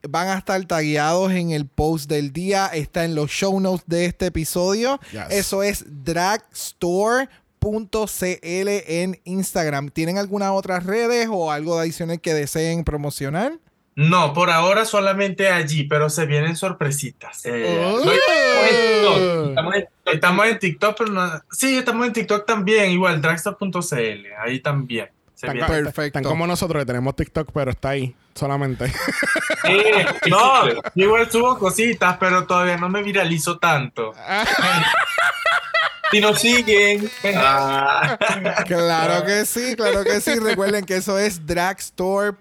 Van 0.09 0.27
a 0.27 0.37
estar 0.37 0.63
tagueados 0.65 1.31
en 1.31 1.51
el 1.51 1.65
post 1.67 2.09
del 2.09 2.31
día. 2.31 2.67
Está 2.67 3.05
en 3.05 3.15
los 3.15 3.31
show 3.31 3.59
notes 3.59 3.85
de 3.87 4.05
este 4.05 4.27
episodio. 4.27 4.99
Yes. 5.11 5.25
Eso 5.31 5.63
es 5.63 5.83
dragstore.cl 5.87 7.46
en 7.75 9.19
Instagram. 9.25 9.89
¿Tienen 9.89 10.17
algunas 10.17 10.51
otras 10.51 10.85
redes 10.85 11.27
o 11.31 11.51
algo 11.51 11.79
adicional 11.79 12.19
que 12.21 12.33
deseen 12.33 12.83
promocionar? 12.83 13.53
No, 13.95 14.33
por 14.33 14.51
ahora 14.51 14.85
solamente 14.85 15.49
allí, 15.49 15.85
pero 15.85 16.09
se 16.11 16.25
vienen 16.27 16.55
sorpresitas. 16.55 17.43
Eh, 17.45 17.79
Oh. 17.83 18.05
no, 18.05 18.11
estamos 18.11 18.55
en 18.69 18.69
TikTok, 18.69 19.49
estamos 19.49 19.75
en- 19.75 19.87
Estamos 20.13 20.47
en 20.47 20.59
TikTok, 20.59 20.95
pero 20.97 21.11
no. 21.11 21.41
Sí, 21.51 21.77
estamos 21.77 22.07
en 22.07 22.13
TikTok 22.13 22.45
también, 22.45 22.91
igual, 22.91 23.21
dragster.cl. 23.21 24.25
Ahí 24.39 24.59
también. 24.59 25.09
Se 25.33 25.45
Tan, 25.47 25.57
Perfecto. 25.59 26.13
tan 26.13 26.23
como 26.23 26.47
nosotros 26.47 26.81
que 26.81 26.85
tenemos 26.87 27.15
TikTok, 27.15 27.51
pero 27.53 27.69
está 27.71 27.89
ahí 27.89 28.15
solamente. 28.33 28.87
Sí, 28.87 29.81
no, 30.29 30.63
igual 30.95 31.29
subo 31.29 31.59
cositas, 31.59 32.17
pero 32.19 32.45
todavía 32.47 32.77
no 32.77 32.89
me 32.89 33.03
viralizo 33.03 33.59
tanto. 33.59 34.13
Si 36.11 36.19
nos 36.21 36.39
siguen. 36.39 37.09
Ah. 37.35 38.17
Claro 38.67 39.25
que 39.25 39.45
sí, 39.45 39.75
claro 39.75 40.03
que 40.03 40.19
sí. 40.21 40.35
Recuerden 40.39 40.85
que 40.85 40.97
eso 40.97 41.17
es 41.19 41.45
dragstore.cl. 41.45 42.35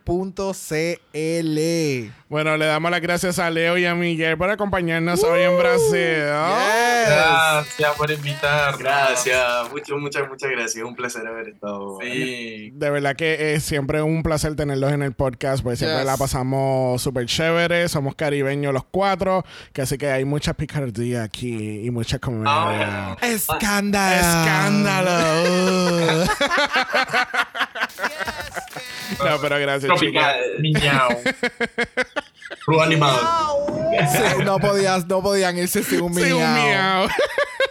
bueno, 2.28 2.56
le 2.56 2.66
damos 2.66 2.90
las 2.90 3.00
gracias 3.00 3.38
a 3.38 3.48
Leo 3.50 3.78
y 3.78 3.86
a 3.86 3.94
Miguel 3.94 4.36
por 4.36 4.50
acompañarnos 4.50 5.22
hoy 5.24 5.42
en 5.42 5.56
Brasil. 5.58 5.90
Yes. 5.92 7.06
Gracias 7.08 7.94
por 7.96 8.10
invitarnos. 8.10 8.78
Gracias, 8.80 9.70
muchas, 9.70 9.96
muchas, 9.98 10.28
muchas 10.28 10.50
gracias. 10.50 10.84
Un 10.84 10.94
placer 10.96 11.26
haber 11.26 11.48
estado. 11.48 11.98
Sí. 12.02 12.70
De 12.74 12.90
verdad 12.90 13.14
que 13.16 13.54
es 13.54 13.62
siempre 13.64 14.02
un 14.02 14.22
placer 14.22 14.56
tenerlos 14.56 14.92
en 14.92 15.02
el 15.02 15.12
podcast, 15.12 15.62
porque 15.62 15.76
siempre 15.76 15.96
Yes. 15.98 16.06
la 16.06 16.16
pasamos 16.16 17.00
súper 17.00 17.26
chévere, 17.26 17.88
somos 17.88 18.14
caribeños 18.16 18.72
los 18.74 18.84
cuatro, 18.84 19.44
que 19.72 19.82
así 19.82 19.96
que 19.98 20.10
hay 20.10 20.24
mucha 20.24 20.52
picardía 20.54 21.22
aquí 21.22 21.80
y 21.84 21.90
mucha 21.90 22.18
comedia. 22.18 23.16
Escándalo. 23.58 24.16
¡Escándalo! 24.16 26.26
no, 29.24 29.40
pero 29.40 29.58
gracias. 29.58 29.86
Tropical. 29.86 30.36
Miñao. 30.60 31.08
Club 32.64 32.80
animado. 32.82 33.66
Sí, 34.12 34.42
no, 34.44 34.58
podías, 34.58 35.06
no 35.06 35.22
podían 35.22 35.56
irse 35.58 35.82
sin 35.82 36.00
un 36.02 36.14
Sí, 36.14 36.32
un 36.32 36.38
miau. 36.38 36.54
miau. 36.54 37.08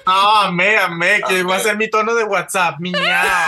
No, 0.05 0.35
amé, 0.41 0.77
amé, 0.77 1.21
que 1.27 1.43
va 1.43 1.57
a 1.57 1.59
ser 1.59 1.77
mi 1.77 1.89
tono 1.89 2.13
de 2.15 2.23
WhatsApp, 2.23 2.79
miñao. 2.79 3.47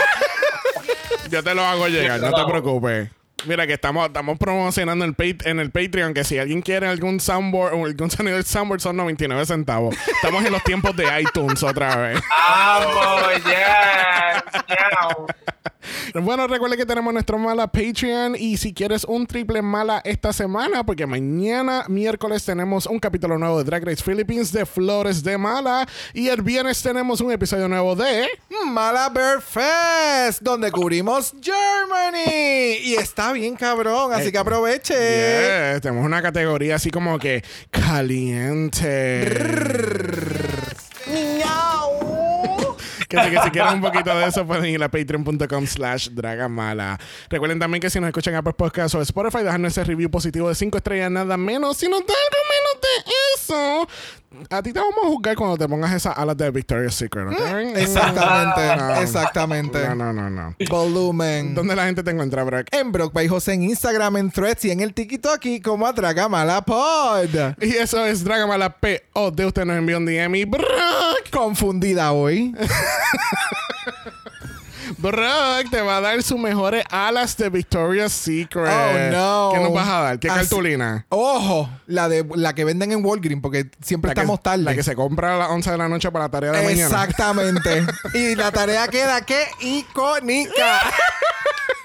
Yo 1.30 1.44
te 1.44 1.54
lo 1.54 1.64
hago 1.66 1.88
llegar, 1.88 2.20
no 2.20 2.34
te 2.34 2.52
preocupes. 2.52 3.10
Mira 3.48 3.66
que 3.66 3.74
estamos, 3.74 4.06
estamos 4.06 4.38
promocionando 4.38 5.06
el 5.06 5.16
en 5.46 5.60
el 5.60 5.72
Patreon 5.72 6.14
que 6.14 6.26
si 6.26 6.38
alguien 6.38 6.62
quiere 6.62 6.86
algún 6.88 7.22
soundboard 7.22 7.76
o 7.76 7.86
algún 7.86 8.12
sonido 8.12 8.36
de 8.36 8.44
soundboard 8.44 8.82
son 8.82 8.98
99 8.98 9.46
centavos. 9.46 9.96
Estamos 10.08 10.44
en 10.44 10.52
los 10.52 10.64
tiempos 10.64 10.94
de 10.98 11.06
iTunes 11.22 11.64
otra 11.64 11.96
vez. 11.96 12.22
Vamos, 12.50 13.36
yes, 13.46 14.64
miau. 14.68 15.28
Bueno, 16.14 16.48
recuerda 16.48 16.76
que 16.76 16.86
tenemos 16.86 17.14
nuestro 17.14 17.38
mala 17.38 17.68
Patreon 17.68 18.36
y 18.38 18.58
si 18.58 18.74
quieres 18.74 19.04
un 19.06 19.26
triple 19.28 19.62
mala 19.62 20.02
esta 20.04 20.34
semana, 20.34 20.84
porque 20.86 21.06
mañana 21.06 21.86
miércoles 21.88 22.44
tenemos 22.44 22.86
un 22.86 23.00
capítulo 23.00 23.38
nuevo 23.38 23.60
de 23.60 23.64
Drag 23.64 23.86
Race 23.86 24.04
Philippines 24.04 24.52
de 24.52 24.66
Flores 24.66 25.24
de 25.24 25.38
Mala 25.38 25.88
y 26.14 26.28
el 26.30 26.42
viernes 26.42 26.82
tenemos 26.82 27.22
un 27.22 27.32
episodio 27.32 27.68
nuevo 27.68 27.96
de 27.96 28.28
Mala 28.66 29.10
Bear 29.10 29.42
Fest, 29.42 30.42
donde 30.42 30.72
cubrimos 30.72 31.34
Germany. 31.42 32.78
Y 32.84 32.96
está 32.96 33.32
bien 33.34 33.56
cabrón, 33.56 34.14
así 34.14 34.32
que 34.32 34.38
aproveche. 34.38 35.74
Yes, 35.74 35.82
tenemos 35.82 36.06
una 36.06 36.22
categoría 36.22 36.76
así 36.76 36.90
como 36.92 37.18
que 37.20 37.44
caliente. 37.72 39.28
Que 43.08 43.24
si, 43.24 43.30
que 43.30 43.42
si 43.42 43.52
quieren 43.52 43.76
un 43.76 43.82
poquito 43.82 44.16
de 44.16 44.26
eso 44.26 44.46
pueden 44.46 44.66
ir 44.66 44.84
a 44.84 44.90
patreon.com 44.90 45.66
slash 45.66 46.10
dragamala. 46.10 47.00
Recuerden 47.30 47.60
también 47.60 47.82
que 47.82 47.90
si 47.90 48.00
nos 48.00 48.08
escuchan 48.08 48.36
Apple 48.36 48.54
Podcasts 48.54 48.96
o 48.96 49.02
Spotify, 49.02 49.44
dejarnos 49.44 49.72
ese 49.72 49.84
review 49.86 50.12
positivo 50.12 50.50
de 50.50 50.56
5 50.56 50.78
estrellas, 50.78 51.12
nada 51.12 51.38
menos. 51.38 51.78
Si 51.78 51.88
nos 51.88 52.02
algo 52.02 52.10
menos 52.12 52.82
de 52.82 53.14
eso, 53.36 53.88
a 54.50 54.62
ti 54.62 54.74
te 54.74 54.80
vamos 54.80 54.96
a 55.04 55.08
juzgar 55.08 55.36
cuando 55.36 55.58
te 55.58 55.68
pongas 55.68 55.94
esas 55.94 56.18
alas 56.18 56.38
de 56.38 56.52
Victoria's 56.52 56.94
Secret, 56.96 57.28
¿ok? 57.28 57.40
Mm, 57.40 57.78
Exactamente, 57.78 58.76
No. 58.78 58.96
exactamente. 59.02 59.88
No, 59.90 59.96
no, 59.96 60.14
no, 60.14 60.30
no. 60.30 60.56
Volumen. 60.70 61.56
¿Dónde 61.56 61.76
la 61.76 61.86
gente 61.86 62.04
te 62.04 62.12
encuentra, 62.12 62.44
Brock? 62.44 62.68
En 62.72 62.92
Brock 62.92 63.14
by 63.14 63.28
José 63.28 63.54
en 63.54 63.64
Instagram, 63.64 64.18
en 64.18 64.32
Threads 64.32 64.66
y 64.66 64.72
en 64.72 64.82
el 64.82 64.94
TikTok 64.94 65.42
como 65.64 65.88
a 65.88 65.94
Dragamala 65.94 66.62
Pod. 66.62 67.56
Y 67.62 67.76
eso 67.76 68.06
es 68.06 68.24
Dragamala 68.24 68.70
P. 68.78 69.04
O 69.14 69.32
de 69.32 69.46
usted 69.46 69.66
nos 69.66 69.78
envió 69.78 69.98
un 69.98 70.06
DM 70.06 70.36
y 70.36 70.46
Brock. 70.46 70.68
Confundida 71.32 72.12
hoy. 72.12 72.54
Brock 74.98 75.70
te 75.70 75.82
va 75.82 75.98
a 75.98 76.02
dar 76.02 76.22
sus 76.24 76.40
mejores 76.40 76.84
alas 76.90 77.38
de 77.38 77.50
Victoria's 77.50 78.12
Secret. 78.12 78.68
Oh, 78.72 79.12
no. 79.12 79.52
¿Qué 79.54 79.60
nos 79.60 79.74
vas 79.74 79.88
a 79.88 80.02
dar? 80.02 80.20
¿Qué 80.20 80.28
Así- 80.30 80.40
cartulina? 80.40 81.06
Ojo, 81.10 81.70
la 81.86 82.10
de 82.10 82.26
la 82.36 82.54
que 82.56 82.66
venden 82.66 82.92
en 82.92 83.06
Walgreens, 83.06 83.42
porque 83.42 83.70
siempre 83.82 84.10
La 84.10 84.16
que, 84.16 84.22
estamos 84.22 84.42
tarde. 84.42 84.64
la 84.64 84.74
que 84.76 84.84
se 84.84 84.96
compra 84.96 85.36
a 85.36 85.38
las 85.38 85.50
11 85.50 85.72
de 85.72 85.78
la 85.78 85.88
noche 85.88 86.12
para 86.12 86.26
la 86.26 86.30
tarea 86.30 86.52
de 86.52 86.64
mañana. 86.64 86.84
Exactamente. 86.86 87.86
y 88.14 88.36
la 88.36 88.52
tarea 88.52 88.88
queda 88.88 89.22
que 89.22 89.44
icónica. 89.62 90.82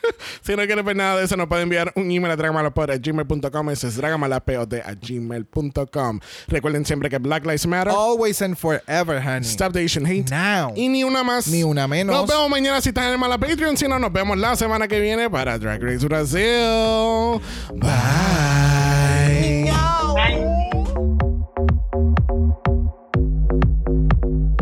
Si 0.42 0.56
no 0.56 0.64
quieres 0.64 0.84
ver 0.84 0.96
nada 0.96 1.16
de 1.18 1.24
eso, 1.24 1.36
nos 1.36 1.46
puede 1.46 1.62
enviar 1.62 1.92
un 1.94 2.10
email 2.10 2.32
a 2.32 2.36
dragamalapod.gmail.com. 2.36 3.70
Es 3.70 3.96
dragamalapod 3.96 4.74
a 4.74 4.94
gmail.com. 4.94 6.20
Recuerden 6.48 6.84
siempre 6.84 7.08
que 7.08 7.18
Black 7.18 7.44
Lives 7.44 7.66
Matter. 7.66 7.92
Always 7.92 8.42
and 8.42 8.56
forever, 8.56 9.20
honey. 9.20 9.44
Stop 9.44 9.72
the 9.72 9.84
Asian 9.84 10.06
Hate. 10.06 10.30
Now. 10.30 10.72
Y 10.76 10.88
ni 10.88 11.04
una 11.04 11.22
más. 11.22 11.46
Ni 11.48 11.62
una 11.62 11.86
menos. 11.86 12.14
Nos 12.14 12.28
vemos 12.28 12.50
mañana 12.50 12.80
si 12.80 12.88
estás 12.90 13.06
en 13.06 13.12
el 13.12 13.18
Mala 13.18 13.38
Patreon. 13.38 13.76
Si 13.76 13.86
no, 13.86 13.98
nos 13.98 14.12
vemos 14.12 14.36
la 14.38 14.56
semana 14.56 14.88
que 14.88 15.00
viene 15.00 15.30
para 15.30 15.58
Drag 15.58 15.82
Race 15.82 16.06
Brasil. 16.06 17.40
Bye. 17.74 18.91